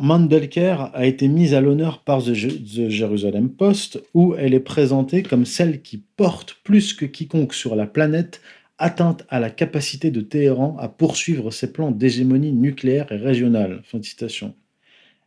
Mandelker 0.01 0.89
a 0.93 1.05
été 1.05 1.27
mise 1.27 1.53
à 1.53 1.61
l'honneur 1.61 2.03
par 2.03 2.23
The, 2.23 2.33
Jerusalem 2.33 3.49
Post, 3.49 4.01
où 4.13 4.33
elle 4.35 4.53
est 4.53 4.59
présentée 4.59 5.23
comme 5.23 5.45
celle 5.45 5.81
qui 5.81 5.97
porte 5.97 6.57
plus 6.63 6.93
que 6.93 7.05
quiconque 7.05 7.53
sur 7.53 7.75
la 7.75 7.85
planète 7.85 8.41
atteinte 8.77 9.25
à 9.29 9.39
la 9.39 9.49
capacité 9.49 10.09
de 10.09 10.21
Téhéran 10.21 10.77
à 10.79 10.87
poursuivre 10.87 11.51
ses 11.51 11.71
plans 11.71 11.91
d'hégémonie 11.91 12.53
nucléaire 12.53 13.11
et 13.11 13.17
régionale. 13.17 13.83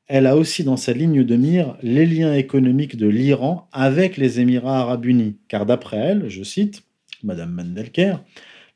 Elle 0.08 0.26
a 0.26 0.36
aussi 0.36 0.64
dans 0.64 0.76
sa 0.76 0.92
ligne 0.92 1.22
de 1.22 1.36
mire 1.36 1.76
les 1.82 2.06
liens 2.06 2.34
économiques 2.34 2.96
de 2.96 3.08
l'Iran 3.08 3.68
avec 3.72 4.16
les 4.16 4.40
Émirats 4.40 4.80
arabes 4.80 5.04
unis, 5.04 5.36
car 5.48 5.66
d'après 5.66 5.98
elle, 5.98 6.28
je 6.28 6.42
cite 6.42 6.82
Madame 7.22 7.52
Mandelker, 7.52 8.16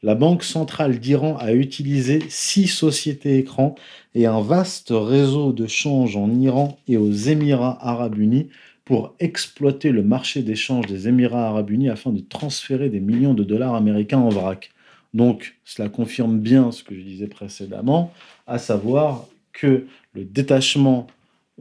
la 0.02 0.14
Banque 0.14 0.44
centrale 0.44 0.98
d'Iran 0.98 1.36
a 1.36 1.52
utilisé 1.52 2.20
six 2.28 2.68
sociétés 2.68 3.38
écrans 3.38 3.74
et 4.14 4.26
un 4.26 4.40
vaste 4.40 4.92
réseau 4.92 5.52
de 5.52 5.66
change 5.66 6.16
en 6.16 6.34
Iran 6.34 6.78
et 6.88 6.96
aux 6.96 7.12
Émirats 7.12 7.78
arabes 7.86 8.18
unis 8.18 8.48
pour 8.84 9.14
exploiter 9.20 9.90
le 9.90 10.02
marché 10.02 10.42
d'échange 10.42 10.86
des 10.86 11.06
Émirats 11.06 11.48
arabes 11.48 11.70
unis 11.70 11.90
afin 11.90 12.10
de 12.12 12.20
transférer 12.20 12.88
des 12.88 13.00
millions 13.00 13.34
de 13.34 13.44
dollars 13.44 13.74
américains 13.74 14.18
en 14.18 14.30
vrac. 14.30 14.70
Donc, 15.12 15.56
cela 15.64 15.88
confirme 15.88 16.38
bien 16.38 16.72
ce 16.72 16.82
que 16.82 16.94
je 16.94 17.02
disais 17.02 17.26
précédemment, 17.26 18.12
à 18.46 18.58
savoir 18.58 19.26
que 19.52 19.86
le 20.14 20.24
détachement 20.24 21.08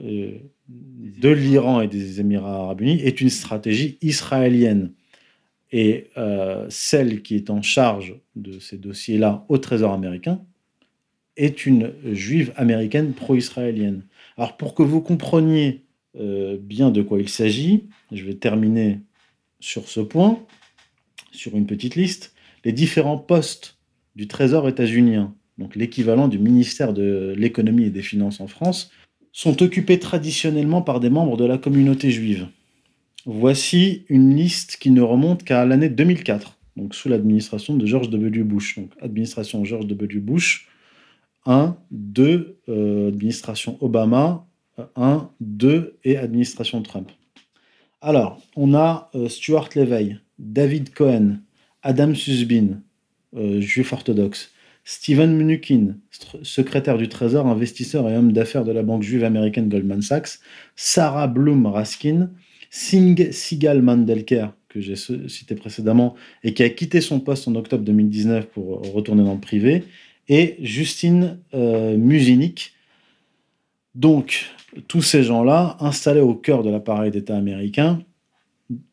euh, 0.01 0.31
de 0.67 1.29
l'Iran 1.29 1.81
et 1.81 1.87
des 1.87 2.19
Émirats 2.21 2.63
arabes 2.63 2.81
unis 2.81 3.01
est 3.01 3.21
une 3.21 3.29
stratégie 3.29 3.97
israélienne 4.01 4.91
et 5.71 6.07
euh, 6.17 6.65
celle 6.69 7.21
qui 7.21 7.35
est 7.35 7.49
en 7.49 7.61
charge 7.61 8.15
de 8.35 8.59
ces 8.59 8.77
dossiers-là 8.77 9.45
au 9.49 9.57
Trésor 9.57 9.93
américain 9.93 10.41
est 11.37 11.65
une 11.65 11.93
juive 12.11 12.51
américaine 12.55 13.13
pro-israélienne. 13.13 14.03
Alors 14.37 14.57
pour 14.57 14.73
que 14.73 14.83
vous 14.83 15.01
compreniez 15.01 15.83
euh, 16.19 16.57
bien 16.59 16.91
de 16.91 17.01
quoi 17.01 17.19
il 17.19 17.29
s'agit, 17.29 17.85
je 18.11 18.25
vais 18.25 18.33
terminer 18.33 18.99
sur 19.59 19.87
ce 19.87 19.99
point, 19.99 20.39
sur 21.31 21.55
une 21.55 21.65
petite 21.65 21.95
liste, 21.95 22.33
les 22.65 22.71
différents 22.71 23.17
postes 23.17 23.77
du 24.15 24.27
Trésor 24.27 24.67
états-unien, 24.67 25.33
donc 25.57 25.75
l'équivalent 25.75 26.27
du 26.27 26.39
ministère 26.39 26.93
de 26.93 27.33
l'économie 27.37 27.85
et 27.85 27.89
des 27.89 28.01
finances 28.01 28.41
en 28.41 28.47
France, 28.47 28.91
sont 29.31 29.61
occupés 29.61 29.99
traditionnellement 29.99 30.81
par 30.81 30.99
des 30.99 31.09
membres 31.09 31.37
de 31.37 31.45
la 31.45 31.57
communauté 31.57 32.09
juive. 32.11 32.47
Voici 33.25 34.05
une 34.09 34.35
liste 34.35 34.77
qui 34.77 34.91
ne 34.91 35.01
remonte 35.01 35.43
qu'à 35.43 35.65
l'année 35.65 35.89
2004, 35.89 36.57
donc 36.77 36.95
sous 36.95 37.09
l'administration 37.09 37.75
de 37.75 37.85
George 37.85 38.09
W. 38.09 38.43
Bush. 38.43 38.77
Donc, 38.77 38.91
administration 39.01 39.65
George 39.65 39.87
W. 39.87 40.19
Bush, 40.19 40.67
1, 41.45 41.77
2, 41.91 42.59
euh, 42.69 43.09
administration 43.09 43.77
Obama, 43.81 44.47
1, 44.95 45.29
2 45.41 45.97
et 46.03 46.17
administration 46.17 46.81
Trump. 46.81 47.11
Alors, 48.01 48.41
on 48.55 48.73
a 48.73 49.09
euh, 49.15 49.27
Stuart 49.27 49.69
Levey, 49.75 50.17
David 50.37 50.93
Cohen, 50.93 51.39
Adam 51.83 52.13
Susbin, 52.15 52.81
euh, 53.35 53.59
juif 53.59 53.91
orthodoxe, 53.91 54.51
Stephen 54.85 55.35
Mnuchin, 55.35 55.97
secrétaire 56.41 56.97
du 56.97 57.09
Trésor, 57.09 57.45
investisseur 57.45 58.09
et 58.09 58.15
homme 58.15 58.31
d'affaires 58.31 58.63
de 58.63 58.71
la 58.71 58.81
banque 58.81 59.03
juive 59.03 59.23
américaine 59.23 59.69
Goldman 59.69 60.01
Sachs, 60.01 60.39
Sarah 60.75 61.27
Bloom 61.27 61.65
Raskin, 61.65 62.31
Singh 62.69 63.31
Sigal 63.31 63.81
Mandelker, 63.81 64.47
que 64.69 64.79
j'ai 64.79 64.95
cité 64.95 65.55
précédemment, 65.55 66.15
et 66.43 66.53
qui 66.53 66.63
a 66.63 66.69
quitté 66.69 67.01
son 67.01 67.19
poste 67.19 67.47
en 67.47 67.55
octobre 67.55 67.83
2019 67.83 68.47
pour 68.47 68.81
retourner 68.93 69.23
dans 69.23 69.33
le 69.33 69.39
privé, 69.39 69.83
et 70.27 70.57
Justine 70.61 71.39
euh, 71.53 71.97
Musinik, 71.97 72.73
Donc, 73.95 74.45
tous 74.87 75.01
ces 75.01 75.23
gens-là, 75.23 75.77
installés 75.79 76.21
au 76.21 76.35
cœur 76.35 76.63
de 76.63 76.69
l'appareil 76.69 77.09
d'État 77.09 77.35
américain, 77.35 78.03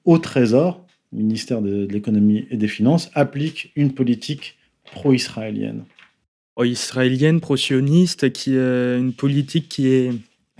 au 0.06 0.16
Trésor, 0.18 0.86
ministère 1.12 1.60
de, 1.60 1.86
l'économie 1.90 2.46
et 2.50 2.56
des 2.56 2.68
finances, 2.68 3.10
appliquent 3.14 3.72
une 3.76 3.92
politique 3.92 4.56
pro-israélienne. 4.84 5.84
Pro-israélienne, 6.54 7.40
pro-sioniste, 7.40 8.32
qui 8.32 8.54
est 8.54 8.98
une 8.98 9.12
politique 9.12 9.68
qui 9.68 9.88
est 9.88 10.12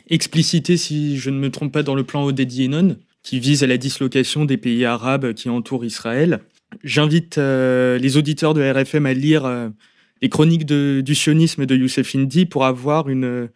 explicitée, 0.08 0.76
si 0.76 1.16
je 1.16 1.30
ne 1.30 1.38
me 1.38 1.50
trompe 1.50 1.72
pas, 1.72 1.82
dans 1.82 1.94
le 1.94 2.04
plan 2.04 2.24
Oded-Yenon, 2.24 2.96
qui 3.26 3.40
vise 3.40 3.64
à 3.64 3.66
la 3.66 3.76
dislocation 3.76 4.44
des 4.44 4.56
pays 4.56 4.84
arabes 4.84 5.32
qui 5.32 5.48
entourent 5.48 5.84
Israël. 5.84 6.38
J'invite 6.84 7.38
euh, 7.38 7.98
les 7.98 8.16
auditeurs 8.16 8.54
de 8.54 8.62
RFM 8.62 9.04
à 9.04 9.14
lire 9.14 9.44
euh, 9.44 9.68
les 10.22 10.28
chroniques 10.28 10.64
du 10.64 11.14
sionisme 11.14 11.66
de 11.66 11.74
Youssef 11.74 12.14
Indy 12.14 12.46
pour 12.46 12.64
avoir 12.64 13.08
une, 13.08 13.48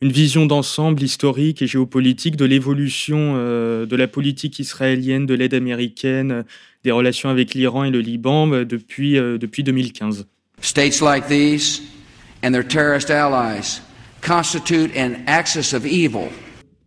vision 0.00 0.46
d'ensemble 0.46 1.00
historique 1.00 1.62
et 1.62 1.68
géopolitique 1.68 2.34
de 2.34 2.44
l'évolution 2.44 3.34
euh, 3.36 3.86
de 3.86 3.94
la 3.94 4.08
politique 4.08 4.58
israélienne, 4.58 5.24
de 5.24 5.34
l'aide 5.34 5.54
américaine, 5.54 6.44
des 6.82 6.90
relations 6.90 7.28
avec 7.28 7.54
l'Iran 7.54 7.84
et 7.84 7.90
le 7.90 8.00
Liban 8.00 8.48
depuis, 8.64 9.12
depuis 9.12 9.62
2015. 9.62 10.26
States 10.60 11.00
like 11.00 11.28
these 11.28 11.80
and 12.42 12.50
their 12.50 12.66
terrorist 12.66 13.08
allies 13.08 13.80
constitute 14.20 14.90
an 14.96 15.22
axis 15.28 15.72
of 15.72 15.86
evil 15.86 16.28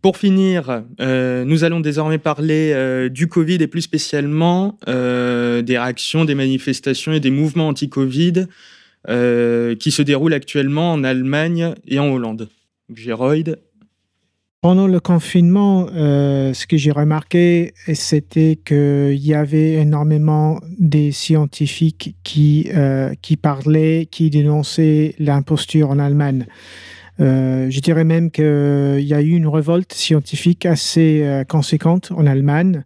pour 0.06 0.18
finir, 0.18 0.84
euh, 1.00 1.44
nous 1.44 1.64
allons 1.64 1.80
désormais 1.80 2.18
parler 2.18 2.70
euh, 2.72 3.08
du 3.08 3.26
Covid 3.26 3.56
et 3.56 3.66
plus 3.66 3.80
spécialement 3.80 4.78
euh, 4.86 5.62
des 5.62 5.76
réactions, 5.76 6.24
des 6.24 6.36
manifestations 6.36 7.12
et 7.12 7.18
des 7.18 7.32
mouvements 7.32 7.66
anti-Covid 7.66 8.46
qui 9.08 9.90
se 9.90 10.02
déroulent 10.02 10.32
actuellement 10.32 10.92
en 10.92 11.02
Allemagne 11.02 11.74
et 11.88 11.98
en 11.98 12.08
Hollande. 12.08 12.48
Géroïde 12.94 13.58
pendant 14.62 14.88
le 14.88 14.98
confinement, 14.98 15.86
ce 15.88 16.66
que 16.66 16.76
j'ai 16.76 16.90
remarqué, 16.90 17.72
c'était 17.94 18.58
qu'il 18.64 19.24
y 19.24 19.32
avait 19.32 19.74
énormément 19.74 20.60
des 20.78 21.12
scientifiques 21.12 22.16
qui, 22.24 22.68
qui 23.22 23.36
parlaient, 23.36 24.08
qui 24.10 24.28
dénonçaient 24.28 25.14
l'imposture 25.20 25.90
en 25.90 26.00
Allemagne. 26.00 26.46
Euh, 27.20 27.70
je 27.70 27.80
dirais 27.80 28.04
même 28.04 28.30
qu'il 28.30 28.44
y 29.00 29.14
a 29.14 29.22
eu 29.22 29.30
une 29.30 29.46
révolte 29.46 29.92
scientifique 29.92 30.66
assez 30.66 31.22
euh, 31.22 31.44
conséquente 31.44 32.12
en 32.14 32.26
Allemagne. 32.26 32.84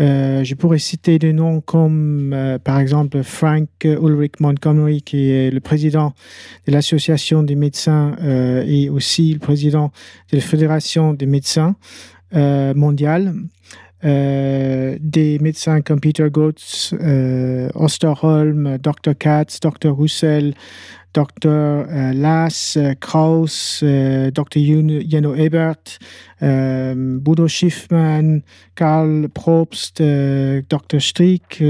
Euh, 0.00 0.42
je 0.42 0.54
pourrais 0.56 0.80
citer 0.80 1.20
des 1.20 1.32
noms 1.32 1.60
comme, 1.60 2.58
par 2.64 2.80
exemple, 2.80 3.22
Frank 3.22 3.68
Ulrich 3.84 4.40
Montgomery, 4.40 5.02
qui 5.02 5.30
est 5.30 5.52
le 5.52 5.60
président 5.60 6.14
de 6.66 6.72
l'Association 6.72 7.44
des 7.44 7.54
médecins 7.54 8.16
et 8.66 8.90
aussi 8.90 9.32
le 9.32 9.38
président 9.38 9.92
de 10.32 10.38
la 10.38 10.42
Fédération 10.42 11.14
des 11.14 11.26
médecins 11.26 11.76
mondiale. 12.32 13.34
des 14.02 15.38
médecins 15.40 15.80
comme 15.80 16.00
Peter 16.00 16.26
Goetz, 16.28 16.92
Osterholm, 17.74 18.78
Dr. 18.78 19.16
Katz, 19.16 19.60
Dr. 19.60 19.96
Russell, 19.96 20.54
Dr. 21.14 21.46
Euh, 21.46 22.12
Lass, 22.12 22.76
euh, 22.76 22.92
Kraus, 23.00 23.80
euh, 23.82 24.30
Dr. 24.30 24.58
Jeno 24.58 25.34
Ebert, 25.34 25.98
Bodo 26.42 27.48
Schiffmann, 27.48 28.42
Karl 28.74 29.28
Probst, 29.32 30.02
Dr. 30.02 31.00
Strick, 31.00 31.62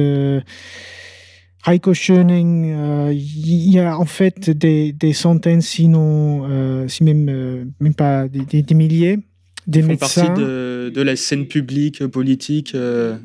Heiko 1.66 1.94
Schöning, 1.94 3.12
il 3.12 3.70
y 3.70 3.78
a 3.78 3.96
en 3.96 4.04
fait 4.04 4.50
des, 4.50 5.12
centaines, 5.12 5.60
sinon, 5.60 6.88
si 6.88 7.04
même, 7.04 7.72
même 7.78 7.94
pas 7.94 8.26
des, 8.26 8.74
milliers, 8.74 9.20
des 9.68 9.82
font 9.82 9.88
médecins. 9.88 10.26
partie 10.26 10.40
de, 10.42 10.90
de, 10.92 11.02
la 11.02 11.14
scène 11.14 11.46
publique, 11.46 12.04
politique 12.08 12.74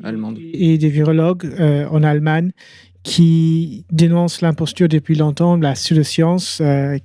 allemande. 0.04 0.38
Et 0.52 0.78
des 0.78 0.88
virologues 0.88 1.50
en 1.90 2.04
Allemagne 2.04 2.52
qui 3.02 3.86
dénonce 3.90 4.42
l'imposture 4.42 4.88
depuis 4.88 5.14
longtemps, 5.14 5.56
la 5.56 5.72
pseudoscience. 5.72 6.60
Euh, 6.60 6.98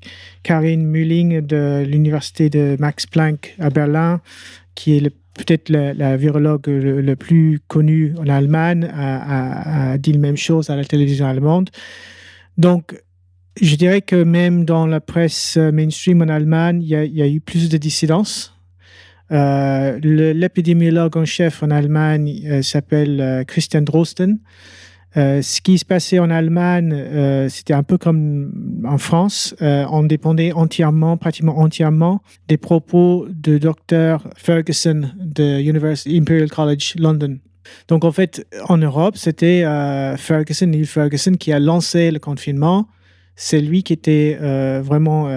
Karine 0.43 0.85
Mühling 0.85 1.41
de 1.41 1.83
l'université 1.87 2.49
de 2.49 2.75
Max 2.79 3.05
Planck 3.05 3.55
à 3.59 3.69
Berlin, 3.69 4.21
qui 4.75 4.97
est 4.97 5.09
peut-être 5.35 5.69
la, 5.69 6.17
virologue 6.17 6.67
le, 6.67 7.15
plus 7.15 7.59
connue 7.67 8.13
en 8.17 8.27
Allemagne, 8.27 8.89
a, 8.93 9.97
dit 9.97 10.13
la 10.13 10.19
même 10.19 10.37
chose 10.37 10.69
à 10.69 10.75
la 10.75 10.85
télévision 10.85 11.27
allemande. 11.27 11.69
Donc, 12.57 12.95
je 13.61 13.75
dirais 13.75 14.01
que 14.01 14.23
même 14.23 14.65
dans 14.65 14.85
la 14.85 14.99
presse 14.99 15.57
mainstream 15.57 16.21
en 16.21 16.27
Allemagne, 16.27 16.81
il 16.81 16.89
y 16.89 17.21
a, 17.21 17.27
eu 17.27 17.41
plus 17.41 17.69
de 17.69 17.77
dissidence. 17.77 18.55
Euh, 19.31 19.99
L'épidémiologue 20.01 21.17
en 21.17 21.25
chef 21.25 21.63
en 21.63 21.71
Allemagne 21.71 22.41
euh, 22.45 22.61
s'appelle 22.61 23.19
euh, 23.19 23.43
Christian 23.43 23.81
Drosten. 23.81 24.39
Euh, 25.17 25.41
ce 25.41 25.61
qui 25.61 25.77
se 25.77 25.85
passait 25.85 26.19
en 26.19 26.29
Allemagne, 26.29 26.91
euh, 26.93 27.47
c'était 27.47 27.73
un 27.73 27.83
peu 27.83 27.97
comme 27.97 28.81
en 28.85 28.97
France. 28.97 29.55
Euh, 29.61 29.85
on 29.89 30.03
dépendait 30.03 30.51
entièrement, 30.51 31.15
pratiquement 31.15 31.57
entièrement, 31.59 32.21
des 32.47 32.57
propos 32.57 33.25
de 33.29 33.57
Dr. 33.57 34.27
Ferguson 34.35 35.09
de 35.17 35.61
University 35.61 36.17
Imperial 36.17 36.49
College 36.49 36.95
London. 36.97 37.37
Donc 37.87 38.03
en 38.03 38.11
fait, 38.11 38.45
en 38.67 38.77
Europe, 38.77 39.15
c'était 39.17 39.63
Ferguson, 40.17 40.67
Neil 40.67 40.85
Ferguson, 40.85 41.33
qui 41.33 41.51
a 41.51 41.59
lancé 41.59 42.11
le 42.11 42.19
confinement. 42.19 42.87
C'est 43.35 43.59
lui 43.59 43.81
qui 43.81 43.93
était 43.93 44.37
vraiment 44.83 45.27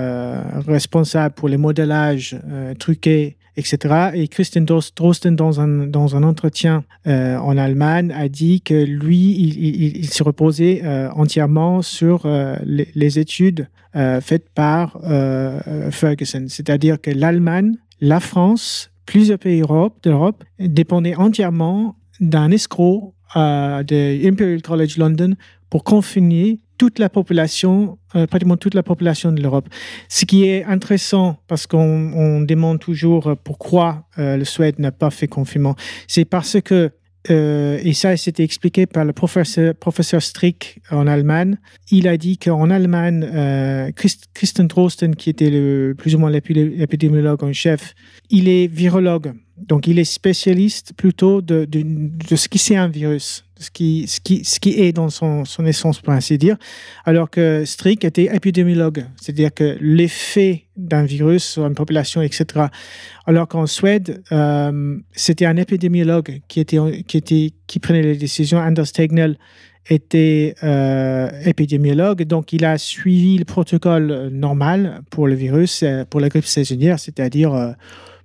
responsable 0.66 1.34
pour 1.34 1.48
les 1.48 1.56
modélages 1.56 2.38
truqués 2.78 3.37
etc. 3.58 4.10
Et 4.14 4.28
Christian 4.28 4.62
Drosten, 4.62 5.34
dans 5.36 5.60
un, 5.60 5.86
dans 5.86 6.16
un 6.16 6.22
entretien 6.22 6.84
euh, 7.06 7.36
en 7.36 7.58
Allemagne, 7.58 8.12
a 8.12 8.28
dit 8.28 8.60
que 8.60 8.84
lui, 8.84 9.32
il, 9.32 9.98
il, 9.98 10.08
se 10.08 10.22
reposait 10.22 10.82
euh, 10.84 11.10
entièrement 11.10 11.82
sur 11.82 12.24
euh, 12.24 12.56
les, 12.64 13.18
études 13.18 13.68
faites 14.20 14.48
par 14.50 15.00
Ferguson. 15.90 16.44
C'est-à-dire 16.48 17.00
que 17.00 17.10
l'Allemagne, 17.10 17.74
la 18.00 18.20
France, 18.20 18.92
plusieurs 19.06 19.38
pays 19.38 19.62
d'Europe 20.04 20.44
dépendaient 20.60 21.16
entièrement 21.16 21.96
d'un 22.20 22.52
escroc 22.52 23.14
de 23.34 24.28
Imperial 24.28 24.62
College 24.62 24.98
London 24.98 25.34
pour 25.68 25.82
confiner 25.82 26.60
toute 26.78 26.98
la 26.98 27.08
population, 27.10 27.98
euh, 28.14 28.26
pratiquement 28.26 28.56
toute 28.56 28.74
la 28.74 28.82
population 28.82 29.32
de 29.32 29.42
l'Europe. 29.42 29.68
Ce 30.08 30.24
qui 30.24 30.44
est 30.44 30.64
intéressant, 30.64 31.38
parce 31.48 31.66
qu'on 31.66 32.40
demande 32.42 32.78
toujours 32.78 33.36
pourquoi 33.44 34.06
euh, 34.18 34.36
le 34.36 34.44
Suède 34.44 34.78
n'a 34.78 34.92
pas 34.92 35.10
fait 35.10 35.26
confinement, 35.26 35.74
c'est 36.06 36.24
parce 36.24 36.60
que, 36.62 36.90
euh, 37.30 37.80
et 37.82 37.92
ça 37.92 38.16
c'était 38.16 38.44
expliqué 38.44 38.86
par 38.86 39.04
le 39.04 39.12
professeur, 39.12 40.22
Strick 40.22 40.80
en 40.90 41.06
Allemagne, 41.08 41.58
il 41.90 42.06
a 42.06 42.16
dit 42.16 42.38
qu'en 42.38 42.70
Allemagne, 42.70 43.92
Christ, 43.96 44.28
Christian 44.32 44.64
Drosten, 44.64 45.16
qui 45.16 45.28
était 45.28 45.50
le, 45.50 45.94
plus 45.98 46.14
ou 46.14 46.18
moins 46.18 46.30
l'épidémiologue 46.30 47.42
en 47.42 47.52
chef, 47.52 47.94
il 48.30 48.48
est 48.48 48.68
virologue. 48.68 49.32
Donc, 49.56 49.88
il 49.88 49.98
est 49.98 50.04
spécialiste 50.04 50.92
plutôt 50.96 51.42
de, 51.42 51.64
de, 51.64 51.82
de 51.82 52.36
ce 52.36 52.48
qui 52.48 52.58
c'est 52.58 52.76
un 52.76 52.86
virus 52.86 53.44
ce 53.58 53.70
qui, 53.70 54.06
est 54.70 54.92
dans 54.92 55.10
son, 55.10 55.44
essence, 55.64 56.00
pour 56.00 56.12
ainsi 56.12 56.38
dire, 56.38 56.56
alors 57.04 57.28
que 57.28 57.64
Strick 57.64 58.04
était 58.04 58.34
épidémiologue, 58.34 59.04
c'est-à-dire 59.20 59.52
que 59.52 59.76
l'effet 59.80 60.64
d'un 60.76 61.04
virus 61.04 61.44
sur 61.44 61.66
une 61.66 61.74
population, 61.74 62.22
etc. 62.22 62.66
Alors 63.26 63.48
qu'en 63.48 63.66
Suède, 63.66 64.22
euh, 64.30 64.96
c'était 65.12 65.46
un 65.46 65.56
épidémiologue 65.56 66.40
qui 66.46 66.64
prenait 67.80 68.02
les 68.02 68.16
décisions. 68.16 68.58
Anders 68.58 68.92
Tegnell 68.92 69.36
était 69.90 70.54
euh, 70.62 71.30
épidémiologue, 71.44 72.24
donc 72.24 72.52
il 72.52 72.64
a 72.64 72.78
suivi 72.78 73.38
le 73.38 73.44
protocole 73.44 74.28
normal 74.30 75.00
pour 75.10 75.26
le 75.26 75.34
virus, 75.34 75.82
euh, 75.82 76.04
pour 76.04 76.20
la 76.20 76.28
grippe 76.28 76.44
saisonnière, 76.44 76.98
c'est-à-dire 77.00 77.74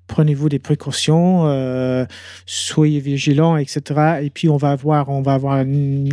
prenez-vous 0.07 0.49
des 0.49 0.59
précautions, 0.59 1.45
euh, 1.45 2.05
soyez 2.45 2.99
vigilants, 2.99 3.57
etc. 3.57 4.19
Et 4.21 4.29
puis 4.29 4.49
on 4.49 4.57
va 4.57 4.71
avoir, 4.71 5.09
on 5.09 5.21
va 5.21 5.33
avoir 5.33 5.61
une 5.61 6.07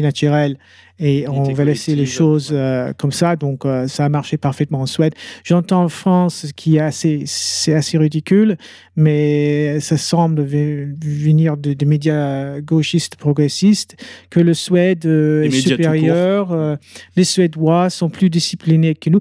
naturelle 0.00 0.58
et 1.04 1.28
on 1.28 1.52
va 1.52 1.64
laisser 1.64 1.96
les 1.96 2.06
choses 2.06 2.50
euh, 2.52 2.92
comme 2.96 3.10
ça. 3.10 3.34
Donc, 3.34 3.66
euh, 3.66 3.88
ça 3.88 4.04
a 4.04 4.08
marché 4.08 4.36
parfaitement 4.36 4.82
en 4.82 4.86
Suède. 4.86 5.14
J'entends 5.42 5.82
en 5.82 5.88
France, 5.88 6.46
ce 6.46 6.52
qui 6.52 6.76
est 6.76 6.80
assez, 6.80 7.24
c'est 7.26 7.74
assez 7.74 7.98
ridicule, 7.98 8.56
mais 8.94 9.80
ça 9.80 9.96
semble 9.96 10.42
venir 10.42 11.56
de, 11.56 11.72
des 11.72 11.86
médias 11.86 12.60
gauchistes 12.60 13.16
progressistes 13.16 13.96
que 14.30 14.38
le 14.38 14.54
Suède 14.54 15.04
euh, 15.04 15.42
est 15.42 15.50
supérieur. 15.50 16.78
les 17.16 17.24
Suédois 17.24 17.90
sont 17.90 18.08
plus 18.08 18.30
disciplinés 18.30 18.94
que 18.94 19.10
nous. 19.10 19.20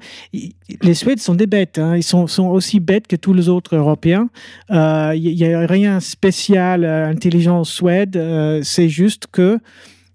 Les 0.83 0.93
Suèdes 0.93 1.19
sont 1.19 1.35
des 1.35 1.47
bêtes. 1.47 1.79
Hein. 1.79 1.97
Ils 1.97 2.03
sont, 2.03 2.27
sont, 2.27 2.45
aussi 2.45 2.79
bêtes 2.79 3.07
que 3.07 3.15
tous 3.15 3.33
les 3.33 3.49
autres 3.49 3.75
Européens. 3.75 4.29
Il 4.69 5.35
n'y 5.35 5.45
a 5.45 5.65
rien 5.65 5.99
spécial, 5.99 6.85
intelligent 6.85 7.59
en 7.59 7.63
Suède. 7.63 8.21
c'est 8.61 8.89
juste 8.89 9.25
que 9.31 9.57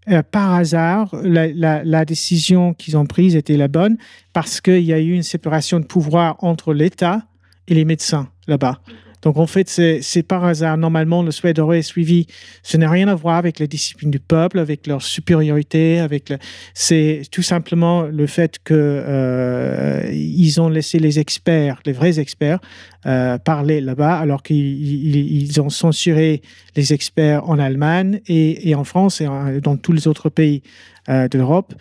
euh, 0.09 0.23
par 0.23 0.55
hasard, 0.55 1.15
la, 1.23 2.05
décision 2.05 2.75
qu'ils 2.75 2.97
ont 2.97 3.07
prise 3.07 3.35
était 3.35 3.57
la 3.57 3.69
bonne 3.69 3.97
parce 4.33 4.61
qu'il 4.61 4.83
y 4.83 4.93
a 4.93 5.01
eu 5.01 5.13
une 5.13 5.23
séparation 5.23 5.81
de 5.81 5.85
pouvoir 5.85 6.37
entre 6.45 6.73
l'État 6.73 7.23
et 7.67 7.75
les 7.75 7.85
médecins 7.85 8.29
là-bas. 8.47 8.81
Donc 9.27 9.39
en 9.39 9.49
fait, 9.49 9.69
c'est 9.69 10.23
par 10.23 10.45
hasard. 10.45 10.79
Normalement, 10.79 11.21
le 11.21 11.33
Suède 11.33 11.59
aurait 11.59 11.83
suivi. 11.83 12.29
Ce 12.63 12.77
n'a 12.77 12.89
rien 12.89 13.09
à 13.09 13.17
voir 13.17 13.35
avec 13.35 13.59
la 13.59 13.67
discipline 13.67 14.13
du 14.13 14.21
peuple, 14.21 14.61
avec 14.61 14.87
leur 14.87 15.03
supériorité, 15.03 15.99
avec 15.99 16.33
c'est 16.75 17.23
tout 17.33 17.43
simplement 17.43 18.03
le 18.03 18.29
fait 18.29 18.61
que 18.63 18.73
euh, 18.73 20.61
ont 20.61 20.69
laissé 20.69 21.01
les 21.01 21.19
experts, 21.19 21.81
les 21.87 21.93
vrais 21.93 22.21
experts, 22.21 22.61
euh, 23.07 23.37
parler 23.37 23.81
là-bas, 23.81 24.17
alors 24.17 24.45
qu'ils 24.45 25.61
ont 25.61 25.71
censuré 25.71 26.41
les 26.77 26.93
experts 26.93 27.51
en 27.51 27.59
Allemagne 27.59 28.21
et, 28.29 28.77
en 28.77 28.85
France 28.85 29.21
et 29.21 29.27
dans 29.61 29.77
tous 29.77 29.91
les 29.91 30.07
autres 30.07 30.29
pays 30.29 30.63
euh, 31.09 31.27
l'Europe. 31.37 31.75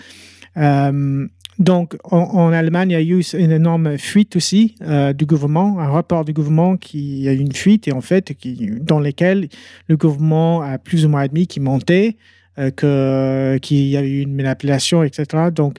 Donc, 1.58 1.96
en, 2.04 2.52
Allemagne, 2.52 2.92
il 2.92 2.94
y 2.94 2.96
a 2.96 3.02
eu 3.02 3.22
une 3.34 3.52
énorme 3.52 3.98
fuite 3.98 4.36
aussi 4.36 4.76
euh, 4.82 5.14
du 5.14 5.26
gouvernement, 5.26 5.80
un 5.80 5.88
rapport 5.88 6.26
du 6.26 6.34
gouvernement 6.34 6.76
qui 6.76 7.28
a 7.30 7.34
eu 7.34 7.38
une 7.38 7.54
fuite 7.54 7.88
et 7.88 7.94
en 7.94 8.02
fait, 8.02 8.34
dans 8.82 9.00
lequel 9.00 9.48
le 9.88 9.96
gouvernement 9.96 10.62
a 10.62 10.78
plus 10.78 11.06
ou 11.06 11.10
moins 11.10 11.22
admis 11.22 11.48
qu'il 11.48 11.64
montait, 11.64 12.18
euh, 12.60 13.58
qu'il 13.60 13.88
y 13.88 13.96
a 13.96 14.02
eu 14.02 14.22
une 14.22 14.36
manipulation, 14.36 15.04
etc. 15.04 15.50
Donc, 15.54 15.78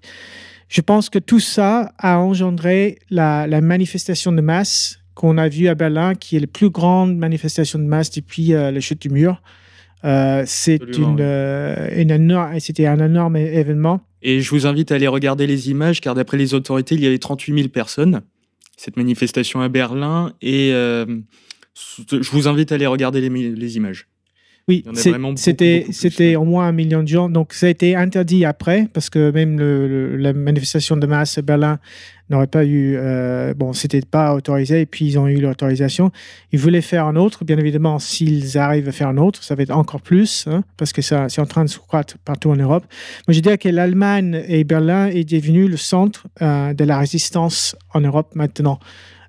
je 0.69 0.81
pense 0.81 1.11
que 1.11 1.19
tout 1.19 1.41
ça 1.41 1.93
a 1.99 2.19
engendré 2.19 2.99
la, 3.11 3.47
manifestation 3.61 4.33
de 4.33 4.41
masse 4.41 5.01
qu'on 5.15 5.37
a 5.37 5.49
vue 5.49 5.69
à 5.69 5.75
Berlin, 5.75 6.15
qui 6.15 6.37
est 6.37 6.41
la 6.41 6.47
plus 6.47 6.71
grande 6.71 7.17
manifestation 7.17 7.79
de 7.79 7.85
masse 7.85 8.11
depuis 8.11 8.55
euh, 8.55 8.71
la 8.71 8.81
chute 8.81 9.03
du 9.03 9.11
mur. 9.11 9.43
C'est 10.03 10.81
une, 10.97 11.21
une 11.21 12.61
c'était 12.61 12.87
un 12.87 13.05
énorme 13.05 13.37
événement. 13.37 14.01
Et 14.23 14.41
je 14.41 14.51
vous 14.51 14.67
invite 14.67 14.93
à 14.93 14.97
aller 14.97 15.07
regarder 15.07 15.47
les 15.47 15.71
images, 15.71 16.01
car 16.01 16.15
d'après 16.15 16.37
les 16.37 16.55
autorités, 16.55 16.95
il 16.95 17.01
y 17.01 17.07
avait 17.07 17.19
38 17.19 17.55
000 17.55 17.69
personnes, 17.69 18.23
cette 18.77 18.97
manifestation 18.97 19.61
à 19.61 19.69
Berlin, 19.69 20.33
et 20.43 20.73
euh, 20.73 21.07
je 21.75 22.31
vous 22.31 22.49
invite 22.49 22.73
à 22.73 22.77
aller 22.77 22.87
regarder 22.87 23.21
les 23.29 23.77
images. 23.77 24.09
Oui, 24.69 24.85
c'était 25.37 25.87
c'était 25.93 26.35
au 26.35 26.43
moins 26.43 26.67
un 26.67 26.73
million 26.73 27.05
de 27.05 27.07
gens. 27.07 27.29
Donc 27.29 27.53
ça 27.53 27.67
a 27.67 27.69
été 27.69 27.95
interdit 27.95 28.45
après 28.45 28.89
parce 28.93 29.11
que 29.11 29.31
même 29.31 29.61
le, 29.61 30.17
la 30.17 30.33
manifestation 30.33 30.97
de 30.97 31.07
masse 31.07 31.39
à 31.39 31.43
Berlin 31.43 31.79
n'aurait 32.31 32.49
pas 32.49 32.65
eu 32.65 32.97
euh, 32.97 33.55
bon 33.55 33.73
c'était 33.73 34.01
pas 34.01 34.35
autorisé 34.35 34.81
et 34.81 34.87
puis 34.87 35.05
ils 35.07 35.21
ont 35.21 35.29
eu 35.29 35.41
l'autorisation. 35.41 36.11
Ils 36.51 36.59
voulaient 36.59 36.81
faire 36.81 37.07
un 37.07 37.15
autre, 37.15 37.45
bien 37.45 37.59
évidemment 37.59 38.01
s'ils 38.01 38.59
arrivent 38.59 38.89
à 38.89 38.93
faire 38.93 39.07
un 39.07 39.19
autre, 39.19 39.45
ça 39.45 39.55
va 39.55 39.63
être 39.63 39.71
encore 39.71 40.01
plus 40.01 40.49
hein, 40.49 40.65
parce 40.77 40.93
que 40.93 41.01
ça 41.01 41.29
c'est 41.29 41.41
en 41.41 41.47
train 41.47 41.65
de 41.65 41.71
se 41.71 41.79
croître 41.79 42.19
partout 42.25 42.51
en 42.51 42.57
Europe. 42.57 42.85
Moi 43.29 43.35
je 43.35 43.39
dirais 43.39 43.59
que 43.59 43.69
l'Allemagne 43.69 44.43
et 44.49 44.65
Berlin 44.65 45.07
est 45.07 45.31
devenu 45.31 45.69
le 45.69 45.77
centre 45.77 46.27
euh, 46.43 46.75
de 46.75 46.83
la 46.83 46.99
résistance 46.99 47.77
en 47.95 48.01
Europe 48.01 48.35
maintenant. 48.35 48.81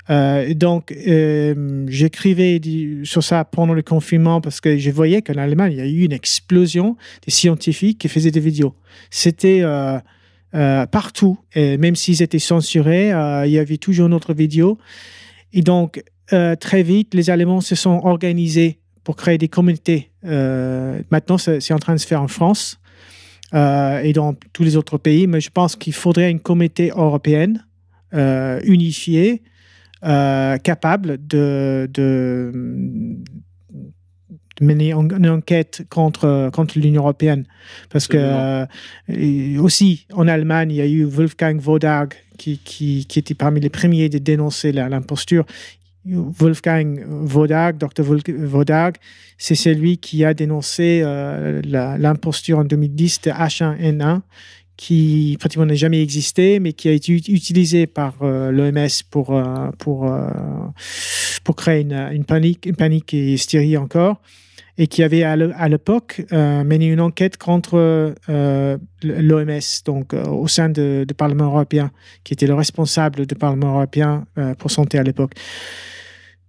Euh, 0.10 0.54
donc, 0.54 0.92
euh, 0.92 1.86
j'écrivais 1.88 2.62
sur 3.04 3.24
ça 3.24 3.44
pendant 3.46 3.74
le 3.74 3.82
confinement 3.82 4.42
parce 4.42 4.62
que 4.62 4.78
je 4.78 4.92
voyais 4.92 5.22
qu'en 5.22 5.36
Allemagne, 5.36 5.74
il 5.74 5.78
y 5.78 5.82
a 5.82 5.86
eu 5.86 6.06
une 6.06 6.14
explosion 6.14 6.96
des 7.26 7.32
scientifiques 7.32 8.00
qui 8.00 8.08
faisaient 8.08 8.32
des 8.32 8.40
vidéos. 8.40 8.74
C'était 9.10 9.62
euh, 9.64 10.00
partout, 10.88 11.38
même 11.56 11.96
s'ils 11.96 12.22
étaient 12.22 12.40
censurés, 12.40 13.10
il 13.46 13.52
y 13.52 13.60
avait 13.60 13.78
toujours 13.78 14.10
notre 14.10 14.34
vidéo. 14.34 14.78
Et 15.54 15.62
donc, 15.62 16.04
très 16.60 16.84
vite, 16.84 17.14
les 17.14 17.30
Allemands 17.30 17.62
se 17.62 17.76
sont 17.76 18.02
organisés 18.04 18.80
pour 19.04 19.16
créer 19.16 19.38
des 19.38 19.48
communautés. 19.50 20.12
maintenant, 20.24 21.38
c'est 21.38 21.74
en 21.74 21.80
train 21.80 21.94
de 21.94 22.00
se 22.00 22.08
faire 22.08 22.22
en 22.22 22.28
France. 22.28 22.80
et 23.54 24.14
dans 24.14 24.36
tous 24.54 24.64
les 24.64 24.78
autres 24.78 24.98
pays, 24.98 25.28
mais 25.28 25.42
je 25.42 25.50
pense 25.50 25.76
qu'il 25.76 25.94
faudrait 25.94 26.32
une 26.32 26.40
communauté 26.40 26.92
européenne 26.96 27.66
unifiée 28.64 29.44
euh, 30.04 30.58
capable 30.58 31.18
de, 31.28 31.90
de, 31.92 32.52
mener 34.62 34.92
une 34.94 35.30
enquête 35.30 35.84
contre, 35.90 36.50
contre 36.52 36.80
l'Union 36.80 37.04
européenne. 37.04 37.46
Parce 37.90 38.08
que 38.08 38.18
euh, 38.18 39.62
aussi, 39.62 40.08
en 40.14 40.28
Allemagne, 40.28 40.72
il 40.72 40.78
y 40.78 40.82
a 40.82 40.88
eu 40.88 41.04
Wolfgang 41.04 41.60
Wodarg 41.66 42.14
qui, 42.38 42.60
qui, 42.60 43.06
qui 43.06 43.20
était 43.20 43.36
parmi 43.36 43.60
les 43.60 43.70
premiers 43.70 44.10
de 44.10 44.18
dénoncer 44.18 44.72
l'imposture. 44.72 45.46
Wolfgang 46.06 47.06
Wodarg, 47.34 47.78
Dr. 47.78 48.04
Wodarg, 48.54 48.96
c'est 49.38 49.56
celui 49.56 49.98
qui 49.98 50.24
a 50.24 50.34
dénoncé 50.34 51.02
euh, 51.04 51.62
l'imposture 51.64 52.60
en 52.60 52.64
2010 52.64 53.22
de 53.22 53.32
H1N1 53.32 54.22
qui 54.78 55.36
pratiquement 55.40 55.66
n'a 55.66 55.74
jamais 55.74 56.02
existé, 56.02 56.60
mais 56.60 56.72
qui 56.72 56.88
a 56.88 56.92
été 56.92 57.12
utilisé 57.12 57.88
par 57.88 58.14
euh, 58.22 58.52
l'OMS 58.52 58.88
pour, 59.10 59.36
euh, 59.36 59.70
pour, 59.80 60.12
euh, 60.12 60.30
pour 61.44 61.56
créer 61.56 61.82
une, 61.82 62.24
panique, 62.24 62.68
une 62.68 62.76
panique 62.76 63.14
et 63.14 63.34
hystérie 63.34 63.76
encore, 63.76 64.22
et 64.78 64.86
qui 64.86 65.02
avait 65.02 65.24
à 65.24 65.68
l'époque 65.68 66.24
mené 66.32 66.86
une 66.86 67.02
enquête 67.02 67.38
contre 67.38 68.14
l'OMS, 69.02 69.60
donc 69.86 70.14
au 70.14 70.48
sein 70.48 70.70
du 70.70 71.14
Parlement 71.18 71.46
européen, 71.46 71.90
qui 72.24 72.34
était 72.34 72.46
le 72.46 72.54
responsable 72.54 73.26
du 73.26 73.34
Parlement 73.34 73.74
européen 73.74 74.28
pour 74.60 74.70
santé 74.70 75.00
à 75.00 75.04
l'époque 75.04 75.34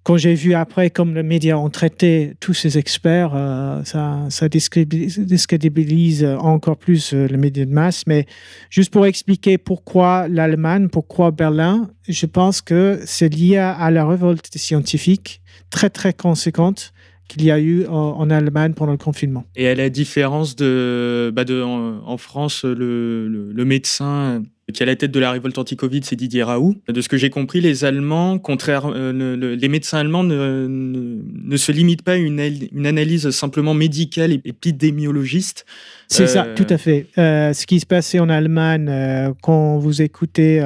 quand 0.09 0.17
j'ai 0.17 0.33
vu 0.33 0.55
après 0.55 0.89
comme 0.89 1.15
les 1.15 1.23
médias 1.23 1.57
ont 1.57 1.69
traité 1.69 2.33
tous 2.41 2.55
ces 2.55 2.79
experts, 2.79 3.33
euh, 3.35 3.85
ça, 3.85 4.25
ça 4.31 4.49
discrédibilise 4.49 6.25
encore 6.25 6.79
plus 6.79 7.13
euh, 7.13 7.27
les 7.27 7.37
médias 7.37 7.67
de 7.67 7.71
masse. 7.71 8.07
Mais 8.07 8.25
juste 8.71 8.91
pour 8.91 9.05
expliquer 9.05 9.59
pourquoi 9.59 10.27
l'Allemagne, 10.29 10.89
pourquoi 10.89 11.31
Berlin, 11.31 11.91
je 12.09 12.25
pense 12.25 12.63
que 12.63 13.01
c'est 13.05 13.29
lié 13.29 13.59
à 13.59 13.91
la 13.91 14.07
révolte 14.07 14.49
scientifique 14.57 15.43
très 15.69 15.91
très 15.91 16.15
conséquente 16.15 16.95
qu'il 17.29 17.45
y 17.45 17.51
a 17.51 17.61
eu 17.61 17.85
en, 17.89 18.31
Allemagne 18.31 18.73
pendant 18.73 18.93
le 18.93 18.99
confinement. 18.99 19.45
Et 19.57 19.69
à 19.69 19.75
la 19.75 19.91
différence 19.91 20.57
de, 20.57 21.31
bah 21.37 21.45
en, 21.53 22.17
France, 22.17 22.65
le, 22.65 23.53
médecin 23.67 24.43
qui 24.73 24.83
est 24.83 24.85
à 24.85 24.87
la 24.87 24.97
tête 24.97 25.11
de 25.11 25.21
la 25.21 25.33
révolte 25.33 25.57
anti-Covid, 25.57 26.01
c'est 26.05 26.17
Didier 26.17 26.43
Raoult. 26.43 26.75
De 26.89 27.01
ce 27.01 27.09
que 27.09 27.17
j'ai 27.17 27.31
compris, 27.31 27.61
les 27.61 27.85
Allemands, 27.85 28.39
contraire, 28.39 28.91
euh, 28.95 29.57
les 29.57 29.69
médecins 29.69 29.99
allemands 29.99 30.25
ne, 30.25 30.67
ne, 30.69 31.57
se 31.57 31.73
limitent 31.73 32.03
pas 32.03 32.13
à 32.13 32.17
une, 32.17 32.41
une, 32.73 32.87
analyse 32.87 33.31
simplement 33.31 33.73
médicale 33.73 34.33
et 34.33 34.41
épidémiologiste. 34.45 35.65
C'est 36.07 36.27
ça, 36.27 36.45
euh, 36.45 36.55
tout 36.55 36.67
à 36.69 36.77
fait. 36.77 37.07
Euh, 37.17 37.53
ce 37.55 37.67
qui 37.67 37.81
se 37.81 37.87
passait 37.87 38.19
en 38.19 38.29
Allemagne, 38.29 39.35
quand 39.43 39.79
vous 39.79 40.03
écoutez 40.03 40.61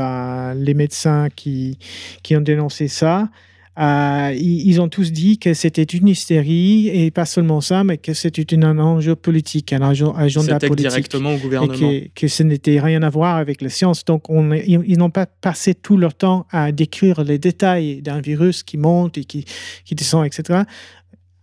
les 0.56 0.74
médecins 0.74 1.28
qui, 1.34 1.78
qui 2.22 2.36
ont 2.36 2.40
dénoncé 2.40 2.88
ça, 2.88 3.28
euh, 3.78 4.34
ils 4.38 4.80
ont 4.82 4.88
tous 4.88 5.12
dit 5.12 5.38
que 5.38 5.54
c'était 5.54 5.82
une 5.82 6.08
hystérie 6.08 6.88
et 6.88 7.10
pas 7.10 7.24
seulement 7.24 7.62
ça, 7.62 7.84
mais 7.84 7.96
que 7.96 8.12
c'était 8.12 8.62
un 8.62 8.78
enjeu 8.78 9.16
politique, 9.16 9.72
un 9.72 9.80
agenda 9.80 10.58
politique. 10.58 10.88
directement 10.88 11.34
au 11.34 11.38
gouvernement. 11.38 11.72
Et 11.72 12.10
que, 12.14 12.20
que 12.22 12.28
ce 12.28 12.42
n'était 12.42 12.80
rien 12.80 13.02
à 13.02 13.08
voir 13.08 13.36
avec 13.36 13.62
la 13.62 13.70
science. 13.70 14.04
Donc, 14.04 14.28
on, 14.28 14.52
ils, 14.52 14.98
n'ont 14.98 15.10
pas 15.10 15.24
passé 15.24 15.74
tout 15.74 15.96
leur 15.96 16.12
temps 16.12 16.46
à 16.50 16.70
décrire 16.70 17.24
les 17.24 17.38
détails 17.38 18.02
d'un 18.02 18.20
virus 18.20 18.62
qui 18.62 18.76
monte 18.76 19.16
et 19.16 19.24
qui, 19.24 19.46
qui 19.86 19.94
descend, 19.94 20.26
etc. 20.26 20.64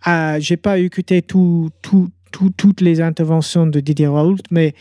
Euh, 0.08 0.38
J'ai 0.40 0.58
pas 0.58 0.78
écouté 0.78 1.24
tout, 1.24 1.72
tout, 1.82 2.12
toutes 2.32 2.82
les 2.82 3.02
interventions 3.02 3.66
de 3.66 3.80
Didier 3.80 4.08
Raoult, 4.08 4.38
mais 4.52 4.76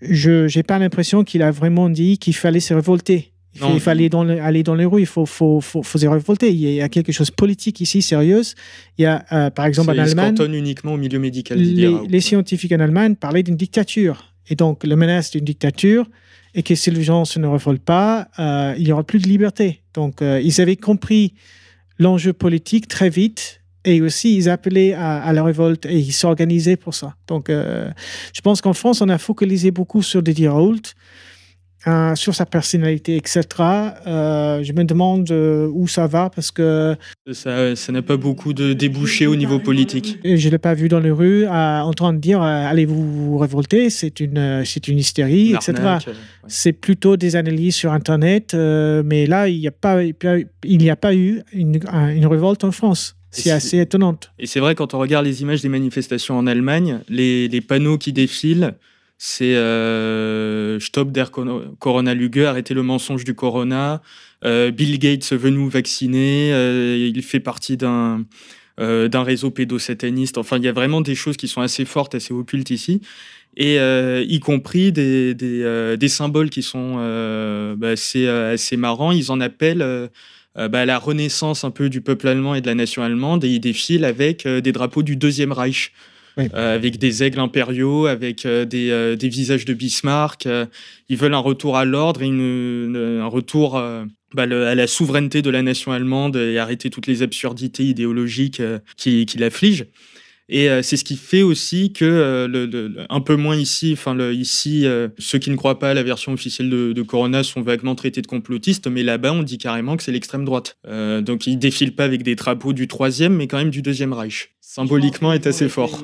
je 0.00 0.56
n'ai 0.56 0.62
pas 0.62 0.78
l'impression 0.78 1.24
qu'il 1.24 1.42
a 1.42 1.50
vraiment 1.50 1.90
dit 1.90 2.18
qu'il 2.18 2.36
fallait 2.36 2.60
se 2.60 2.72
révolter 2.72 3.32
il 3.74 3.80
fallait 3.80 4.08
dans 4.08 4.28
aller 4.28 4.62
dans 4.62 4.74
les 4.74 4.84
rues, 4.84 5.02
il 5.02 5.06
faut, 5.06 5.26
faut, 5.26 5.60
faut, 5.60 5.82
faut 5.82 5.98
se 5.98 6.06
révolter. 6.06 6.50
Il 6.50 6.58
y 6.58 6.80
a 6.80 6.88
quelque 6.88 7.12
chose 7.12 7.28
de 7.28 7.34
politique 7.34 7.80
ici, 7.80 8.02
sérieuse. 8.02 8.54
Il 8.96 9.02
y 9.02 9.06
a, 9.06 9.24
euh, 9.32 9.50
par 9.50 9.66
exemple, 9.66 9.90
en 9.90 9.98
Allemagne. 9.98 10.34
Il 10.38 10.54
uniquement 10.54 10.94
au 10.94 10.96
milieu 10.96 11.18
médical. 11.18 11.58
Les, 11.58 12.20
scientifiques 12.20 12.72
en 12.72 12.80
Allemagne 12.80 13.14
parlaient 13.14 13.42
d'une 13.42 13.56
dictature. 13.56 14.34
Et 14.48 14.54
donc, 14.54 14.84
le 14.84 14.96
menace 14.96 15.30
d'une 15.30 15.44
dictature, 15.44 16.06
et 16.54 16.62
que 16.62 16.74
si 16.74 16.90
les 16.90 17.02
gens 17.02 17.24
ne 17.36 17.46
révoltent 17.46 17.82
pas, 17.82 18.28
euh, 18.38 18.74
il 18.78 18.84
n'y 18.84 18.92
aura 18.92 19.04
plus 19.04 19.18
de 19.18 19.28
liberté. 19.28 19.82
Donc, 19.94 20.22
euh, 20.22 20.40
ils 20.42 20.60
avaient 20.60 20.76
compris 20.76 21.34
l'enjeu 21.98 22.32
politique 22.32 22.88
très 22.88 23.10
vite. 23.10 23.60
Et 23.84 24.02
aussi, 24.02 24.36
ils 24.36 24.48
appelaient 24.48 24.92
à, 24.92 25.32
la 25.32 25.42
révolte 25.42 25.86
et 25.86 25.98
ils 25.98 26.12
s'organisaient 26.12 26.76
pour 26.76 26.94
ça. 26.94 27.14
Donc, 27.26 27.48
je 27.48 28.40
pense 28.42 28.60
qu'en 28.60 28.74
France, 28.74 29.00
on 29.00 29.08
a 29.08 29.16
focalisé 29.16 29.70
beaucoup 29.70 30.02
sur 30.02 30.22
Didier 30.22 30.48
Raoult. 30.48 30.82
Euh, 31.88 32.14
sur 32.16 32.34
sa 32.34 32.44
personnalité, 32.44 33.16
etc. 33.16 33.44
Euh, 34.06 34.62
je 34.62 34.72
me 34.74 34.84
demande 34.84 35.30
euh, 35.30 35.70
où 35.72 35.88
ça 35.88 36.06
va 36.06 36.28
parce 36.28 36.50
que... 36.50 36.94
Ça, 37.32 37.74
ça 37.76 37.92
n'a 37.92 38.02
pas 38.02 38.18
beaucoup 38.18 38.52
de 38.52 38.74
débouchés 38.74 39.26
au 39.26 39.36
niveau 39.36 39.58
politique. 39.58 40.18
Je 40.22 40.46
ne 40.46 40.50
l'ai 40.50 40.58
pas 40.58 40.74
vu 40.74 40.88
dans 40.88 41.00
les 41.00 41.10
rues 41.10 41.46
en 41.46 41.92
train 41.94 42.12
de 42.12 42.18
dire 42.18 42.42
allez 42.42 42.84
vous 42.84 43.38
révolter, 43.38 43.88
c'est 43.88 44.20
une, 44.20 44.64
c'est 44.66 44.88
une 44.88 44.98
hystérie, 44.98 45.54
etc. 45.54 45.98
C'est 46.46 46.72
plutôt 46.72 47.16
des 47.16 47.36
analyses 47.36 47.76
sur 47.76 47.92
Internet, 47.92 48.54
mais 48.54 49.26
là, 49.26 49.48
il 49.48 49.60
n'y 49.60 49.68
a, 49.68 49.72
pas, 49.72 50.02
il 50.02 50.90
a 50.90 50.96
pas 50.96 51.14
eu 51.14 51.42
une, 51.52 51.80
une 52.14 52.26
révolte 52.26 52.64
en 52.64 52.72
France. 52.72 53.16
C'est 53.30 53.50
assez 53.50 53.78
étonnant. 53.78 54.18
Et 54.38 54.46
c'est 54.46 54.60
vrai, 54.60 54.74
quand 54.74 54.94
on 54.94 54.98
regarde 54.98 55.24
les 55.24 55.42
images 55.42 55.62
des 55.62 55.68
manifestations 55.68 56.36
en 56.36 56.46
Allemagne, 56.46 57.00
les, 57.08 57.48
les 57.48 57.60
panneaux 57.60 57.98
qui 57.98 58.12
défilent, 58.12 58.74
c'est 59.18 59.56
euh, 59.56 60.80
Stop 60.80 61.10
der 61.12 61.30
Corona 61.30 62.14
Lüge, 62.14 62.38
arrêtez 62.38 62.74
le 62.74 62.82
mensonge 62.82 63.24
du 63.24 63.34
Corona, 63.34 64.00
Bill 64.42 64.98
Gates 64.98 65.32
veut 65.32 65.50
nous 65.50 65.68
vacciner, 65.68 66.50
il 66.96 67.22
fait 67.22 67.40
partie 67.40 67.76
d'un 67.76 68.24
d'un 68.78 69.24
réseau 69.24 69.50
pédosataniste. 69.50 70.38
Enfin, 70.38 70.58
il 70.58 70.62
y 70.62 70.68
a 70.68 70.72
vraiment 70.72 71.00
des 71.00 71.16
choses 71.16 71.36
qui 71.36 71.48
sont 71.48 71.60
assez 71.60 71.84
fortes, 71.84 72.14
assez 72.14 72.32
occultes 72.32 72.70
ici 72.70 73.00
et 73.58 73.80
euh, 73.80 74.24
y 74.26 74.38
compris 74.38 74.92
des, 74.92 75.34
des, 75.34 75.62
euh, 75.62 75.96
des, 75.96 76.08
symboles 76.08 76.48
qui 76.48 76.62
sont 76.62 76.96
euh, 76.98 77.74
bah, 77.76 77.90
assez, 77.90 78.26
assez 78.28 78.76
marrants. 78.76 79.10
Ils 79.10 79.30
en 79.32 79.40
appellent 79.40 80.08
bah, 80.54 80.86
la 80.86 80.98
renaissance 80.98 81.64
un 81.64 81.70
peu 81.70 81.90
du 81.90 82.00
peuple 82.00 82.28
allemand 82.28 82.54
et 82.54 82.60
de 82.60 82.66
la 82.66 82.74
nation 82.74 83.02
allemande 83.02 83.44
et 83.44 83.48
ils 83.48 83.60
défilent 83.60 84.04
avec 84.04 84.46
des 84.46 84.72
drapeaux 84.72 85.02
du 85.02 85.16
Deuxième 85.16 85.52
Reich. 85.52 85.92
Avec 86.52 86.98
des 86.98 87.22
aigles 87.22 87.40
impériaux, 87.40 88.06
avec 88.06 88.46
des, 88.46 89.16
des, 89.16 89.28
visages 89.28 89.64
de 89.64 89.74
Bismarck. 89.74 90.48
ils 91.08 91.16
veulent 91.16 91.34
un 91.34 91.38
retour 91.38 91.76
à 91.76 91.84
l'ordre 91.84 92.22
une, 92.22 92.96
un 92.96 93.26
retour 93.26 93.72
bah, 94.34 94.42
à 94.42 94.74
la 94.74 94.86
souveraineté 94.86 95.42
de 95.42 95.50
la 95.50 95.62
nation 95.62 95.92
allemande 95.92 96.36
et 96.36 96.58
arrêter 96.58 96.90
toutes 96.90 97.06
les 97.06 97.22
absurdités 97.22 97.84
idéologiques 97.84 98.62
qui, 98.96 99.26
qui 99.26 99.38
l'affligent. 99.38 99.86
Et 100.48 100.70
euh, 100.70 100.82
c'est 100.82 100.96
ce 100.96 101.04
qui 101.04 101.16
fait 101.16 101.42
aussi 101.42 101.92
que, 101.92 102.04
euh, 102.04 102.48
le, 102.48 103.06
un 103.10 103.20
peu 103.20 103.36
moins 103.36 103.56
ici, 103.56 103.90
enfin 103.92 104.14
le, 104.14 104.32
ici, 104.32 104.86
euh, 104.86 105.08
ceux 105.18 105.38
qui 105.38 105.50
ne 105.50 105.56
croient 105.56 105.78
pas 105.78 105.90
à 105.90 105.94
la 105.94 106.02
version 106.02 106.32
officielle 106.32 106.70
de, 106.70 106.92
de 106.92 107.02
Corona 107.02 107.42
sont 107.42 107.60
vaguement 107.60 107.94
traités 107.94 108.22
de 108.22 108.26
complotistes, 108.26 108.86
mais 108.86 109.02
là-bas, 109.02 109.32
on 109.32 109.42
dit 109.42 109.58
carrément 109.58 109.96
que 109.96 110.02
c'est 110.02 110.12
l'extrême 110.12 110.44
droite. 110.44 110.78
donc 110.84 111.46
ils 111.46 111.58
défilent 111.58 111.94
pas 111.94 112.04
avec 112.04 112.22
des 112.22 112.34
drapeaux 112.34 112.72
du 112.72 112.88
troisième, 112.88 113.34
mais 113.34 113.46
quand 113.46 113.58
même 113.58 113.70
du 113.70 113.82
deuxième 113.82 114.12
Reich 114.12 114.50
symboliquement 114.68 115.32
est 115.32 115.46
assez 115.46 115.68
fort. 115.68 116.02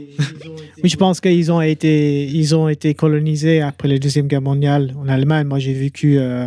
Oui, 0.84 0.90
je 0.90 0.98
pense 0.98 1.22
qu'ils 1.22 1.50
ont 1.50 1.62
été, 1.62 2.26
ils 2.26 2.54
ont 2.54 2.68
été 2.68 2.92
colonisés 2.92 3.62
après 3.62 3.88
la 3.88 3.98
deuxième 3.98 4.26
guerre 4.26 4.42
mondiale 4.42 4.92
en 4.98 5.08
Allemagne. 5.08 5.46
Moi, 5.46 5.58
j'ai 5.58 5.72
vécu, 5.72 6.18
euh, 6.18 6.46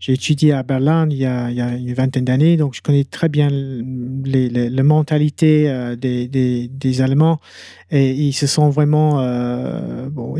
j'ai 0.00 0.14
étudié 0.14 0.52
à 0.52 0.64
Berlin 0.64 1.06
il 1.08 1.18
y 1.18 1.24
a, 1.24 1.50
une 1.50 1.94
vingtaine 1.94 2.24
d'années, 2.24 2.56
donc 2.56 2.74
je 2.74 2.82
connais 2.82 3.04
très 3.04 3.28
bien 3.28 3.48
les, 3.48 4.48
la 4.48 4.82
mentalité 4.82 5.70
euh, 5.70 5.94
des, 5.94 6.26
des, 6.26 6.66
des, 6.66 7.00
Allemands 7.00 7.38
et 7.92 8.10
ils 8.10 8.32
se 8.32 8.48
sont 8.48 8.70
vraiment, 8.70 9.20
euh, 9.20 10.08
bon, 10.10 10.34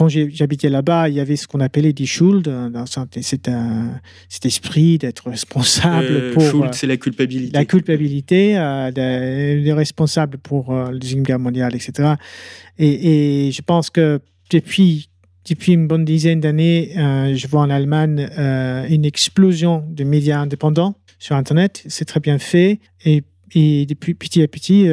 quand 0.00 0.08
j'habitais 0.08 0.70
là-bas, 0.70 1.10
il 1.10 1.14
y 1.14 1.20
avait 1.20 1.36
ce 1.36 1.46
qu'on 1.46 1.60
appelait 1.60 1.92
die 1.92 2.06
Schuld. 2.06 2.50
C'est 3.20 3.48
un, 3.48 4.00
cet 4.30 4.46
esprit 4.46 4.96
d'être 4.96 5.28
responsable 5.28 6.06
euh, 6.08 6.32
pour. 6.32 6.42
Schuld, 6.42 6.72
c'est 6.72 6.86
la 6.86 6.96
culpabilité. 6.96 7.52
La 7.52 7.66
culpabilité 7.66 8.56
euh, 8.56 8.90
des 8.90 9.72
responsables 9.74 10.38
pour 10.38 10.72
euh, 10.72 10.90
la 10.90 10.98
Deuxième 10.98 11.22
Guerre 11.22 11.38
mondiale, 11.38 11.74
etc. 11.74 12.14
Et, 12.78 13.48
et, 13.48 13.52
je 13.52 13.60
pense 13.60 13.90
que 13.90 14.20
depuis, 14.50 15.10
depuis 15.46 15.74
une 15.74 15.86
bonne 15.86 16.06
dizaine 16.06 16.40
d'années, 16.40 16.94
euh, 16.96 17.36
je 17.36 17.46
vois 17.46 17.60
en 17.60 17.68
Allemagne 17.68 18.26
euh, 18.38 18.86
une 18.88 19.04
explosion 19.04 19.84
de 19.86 20.04
médias 20.04 20.38
indépendants 20.38 20.94
sur 21.18 21.36
Internet. 21.36 21.84
C'est 21.88 22.06
très 22.06 22.20
bien 22.20 22.38
fait. 22.38 22.80
Et, 23.04 23.22
et 23.54 23.84
depuis 23.84 24.14
petit 24.14 24.40
à 24.42 24.48
petit, 24.48 24.88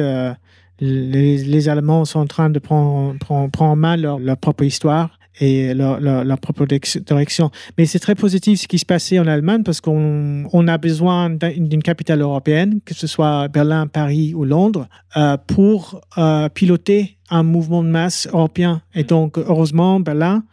les, 0.80 1.38
les, 1.38 1.68
Allemands 1.68 2.04
sont 2.04 2.20
en 2.20 2.26
train 2.26 2.50
de 2.50 2.58
prendre, 2.58 3.18
prendre, 3.18 3.50
prendre 3.50 3.72
en 3.72 3.76
main 3.76 3.96
leur, 3.96 4.18
leur 4.18 4.36
propre 4.36 4.64
histoire 4.64 5.18
et 5.40 5.74
leur, 5.74 6.00
leur, 6.00 6.24
leur 6.24 6.38
propre 6.38 6.66
direction. 6.66 7.50
Mais 7.76 7.86
c'est 7.86 7.98
très 7.98 8.14
positif 8.14 8.60
ce 8.60 8.68
qui 8.68 8.78
se 8.78 8.86
passait 8.86 9.18
en 9.18 9.26
Allemagne 9.26 9.62
parce 9.62 9.80
qu'on 9.80 10.44
on 10.52 10.68
a 10.68 10.78
besoin 10.78 11.30
d'une 11.30 11.82
capitale 11.82 12.20
européenne, 12.20 12.80
que 12.84 12.94
ce 12.94 13.06
soit 13.06 13.48
Berlin, 13.48 13.86
Paris 13.86 14.34
ou 14.34 14.44
Londres, 14.44 14.88
euh, 15.16 15.36
pour 15.46 16.00
euh, 16.16 16.48
piloter 16.48 17.18
un 17.30 17.42
mouvement 17.42 17.82
de 17.82 17.88
masse 17.88 18.26
européen. 18.32 18.82
Et 18.94 19.04
donc, 19.04 19.38
heureusement, 19.38 20.00
Berlin, 20.00 20.44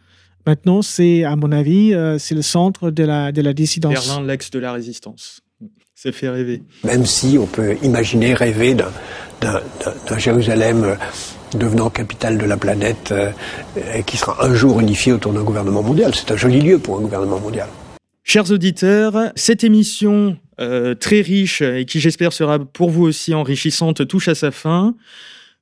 maintenant, 0.46 0.82
c'est, 0.82 1.24
à 1.24 1.36
mon 1.36 1.52
avis, 1.52 1.94
euh, 1.94 2.18
c'est 2.18 2.34
le 2.34 2.42
centre 2.42 2.90
de 2.90 3.04
la, 3.04 3.32
de 3.32 3.42
la 3.42 3.52
dissidence. 3.52 3.92
Berlin, 3.92 4.26
l'ex 4.26 4.50
de 4.50 4.58
la 4.58 4.72
résistance. 4.72 5.40
Ça 5.98 6.12
fait 6.12 6.28
rêver. 6.28 6.60
Même 6.84 7.06
si 7.06 7.38
on 7.40 7.46
peut 7.46 7.78
imaginer 7.82 8.34
rêver 8.34 8.74
d'un 8.74 8.92
d'un 9.40 10.18
Jérusalem 10.18 10.84
euh, 10.84 10.94
devenant 11.58 11.88
capitale 11.88 12.36
de 12.36 12.44
la 12.44 12.58
planète 12.58 13.12
euh, 13.12 13.30
et 13.94 14.02
qui 14.02 14.18
sera 14.18 14.44
un 14.44 14.54
jour 14.54 14.78
unifié 14.80 15.12
autour 15.12 15.32
d'un 15.32 15.42
gouvernement 15.42 15.82
mondial. 15.82 16.14
C'est 16.14 16.30
un 16.30 16.36
joli 16.36 16.60
lieu 16.60 16.78
pour 16.78 16.98
un 16.98 17.00
gouvernement 17.00 17.40
mondial. 17.40 17.68
Chers 18.24 18.50
auditeurs, 18.50 19.32
cette 19.36 19.64
émission 19.64 20.36
euh, 20.60 20.94
très 20.94 21.22
riche 21.22 21.62
et 21.62 21.86
qui 21.86 21.98
j'espère 21.98 22.34
sera 22.34 22.58
pour 22.58 22.90
vous 22.90 23.04
aussi 23.04 23.32
enrichissante 23.32 24.06
touche 24.06 24.28
à 24.28 24.34
sa 24.34 24.50
fin. 24.50 24.94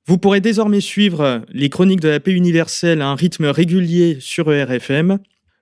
Vous 0.07 0.19
pourrez 0.19 0.41
désormais 0.41 0.81
suivre 0.81 1.43
les 1.53 1.69
chroniques 1.69 2.01
de 2.01 2.09
la 2.09 2.19
paix 2.19 2.33
universelle 2.33 3.03
à 3.03 3.07
un 3.07 3.15
rythme 3.15 3.47
régulier 3.47 4.19
sur 4.21 4.53
ERFM. 4.53 5.19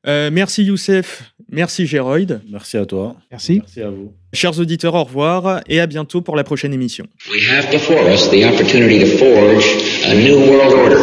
Euh, 0.06 0.30
merci 0.32 0.64
Youssef, 0.64 1.31
merci 1.52 1.86
Géroïde. 1.86 2.40
Merci 2.50 2.76
à 2.76 2.86
toi. 2.86 3.16
Merci. 3.30 3.60
Merci 3.60 3.80
à 3.82 3.90
vous. 3.90 4.12
Chers 4.32 4.58
auditeurs, 4.58 4.94
au 4.94 5.04
revoir 5.04 5.60
et 5.68 5.78
à 5.80 5.86
bientôt 5.86 6.22
pour 6.22 6.34
la 6.34 6.44
prochaine 6.44 6.72
émission. 6.72 7.06
We 7.30 7.42
have 7.50 7.70
before 7.70 8.08
us 8.08 8.28
the 8.30 8.44
opportunity 8.44 8.98
to 9.00 9.18
forge 9.18 9.64
a 10.06 10.14
new 10.14 10.38
world 10.38 10.72
order. 10.72 10.98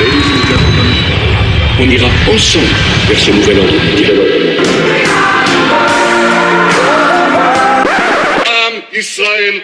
Ladies 0.00 0.26
and 0.26 0.44
gentlemen, 0.48 0.90
on 1.80 1.90
ira 1.90 2.08
ensemble 2.32 2.66
vers 3.08 3.18
ce 3.18 3.30
nouvel 3.30 3.58
ordre 3.58 3.74
mondial. 3.84 4.16
Am 8.46 8.82
Israël 8.92 9.62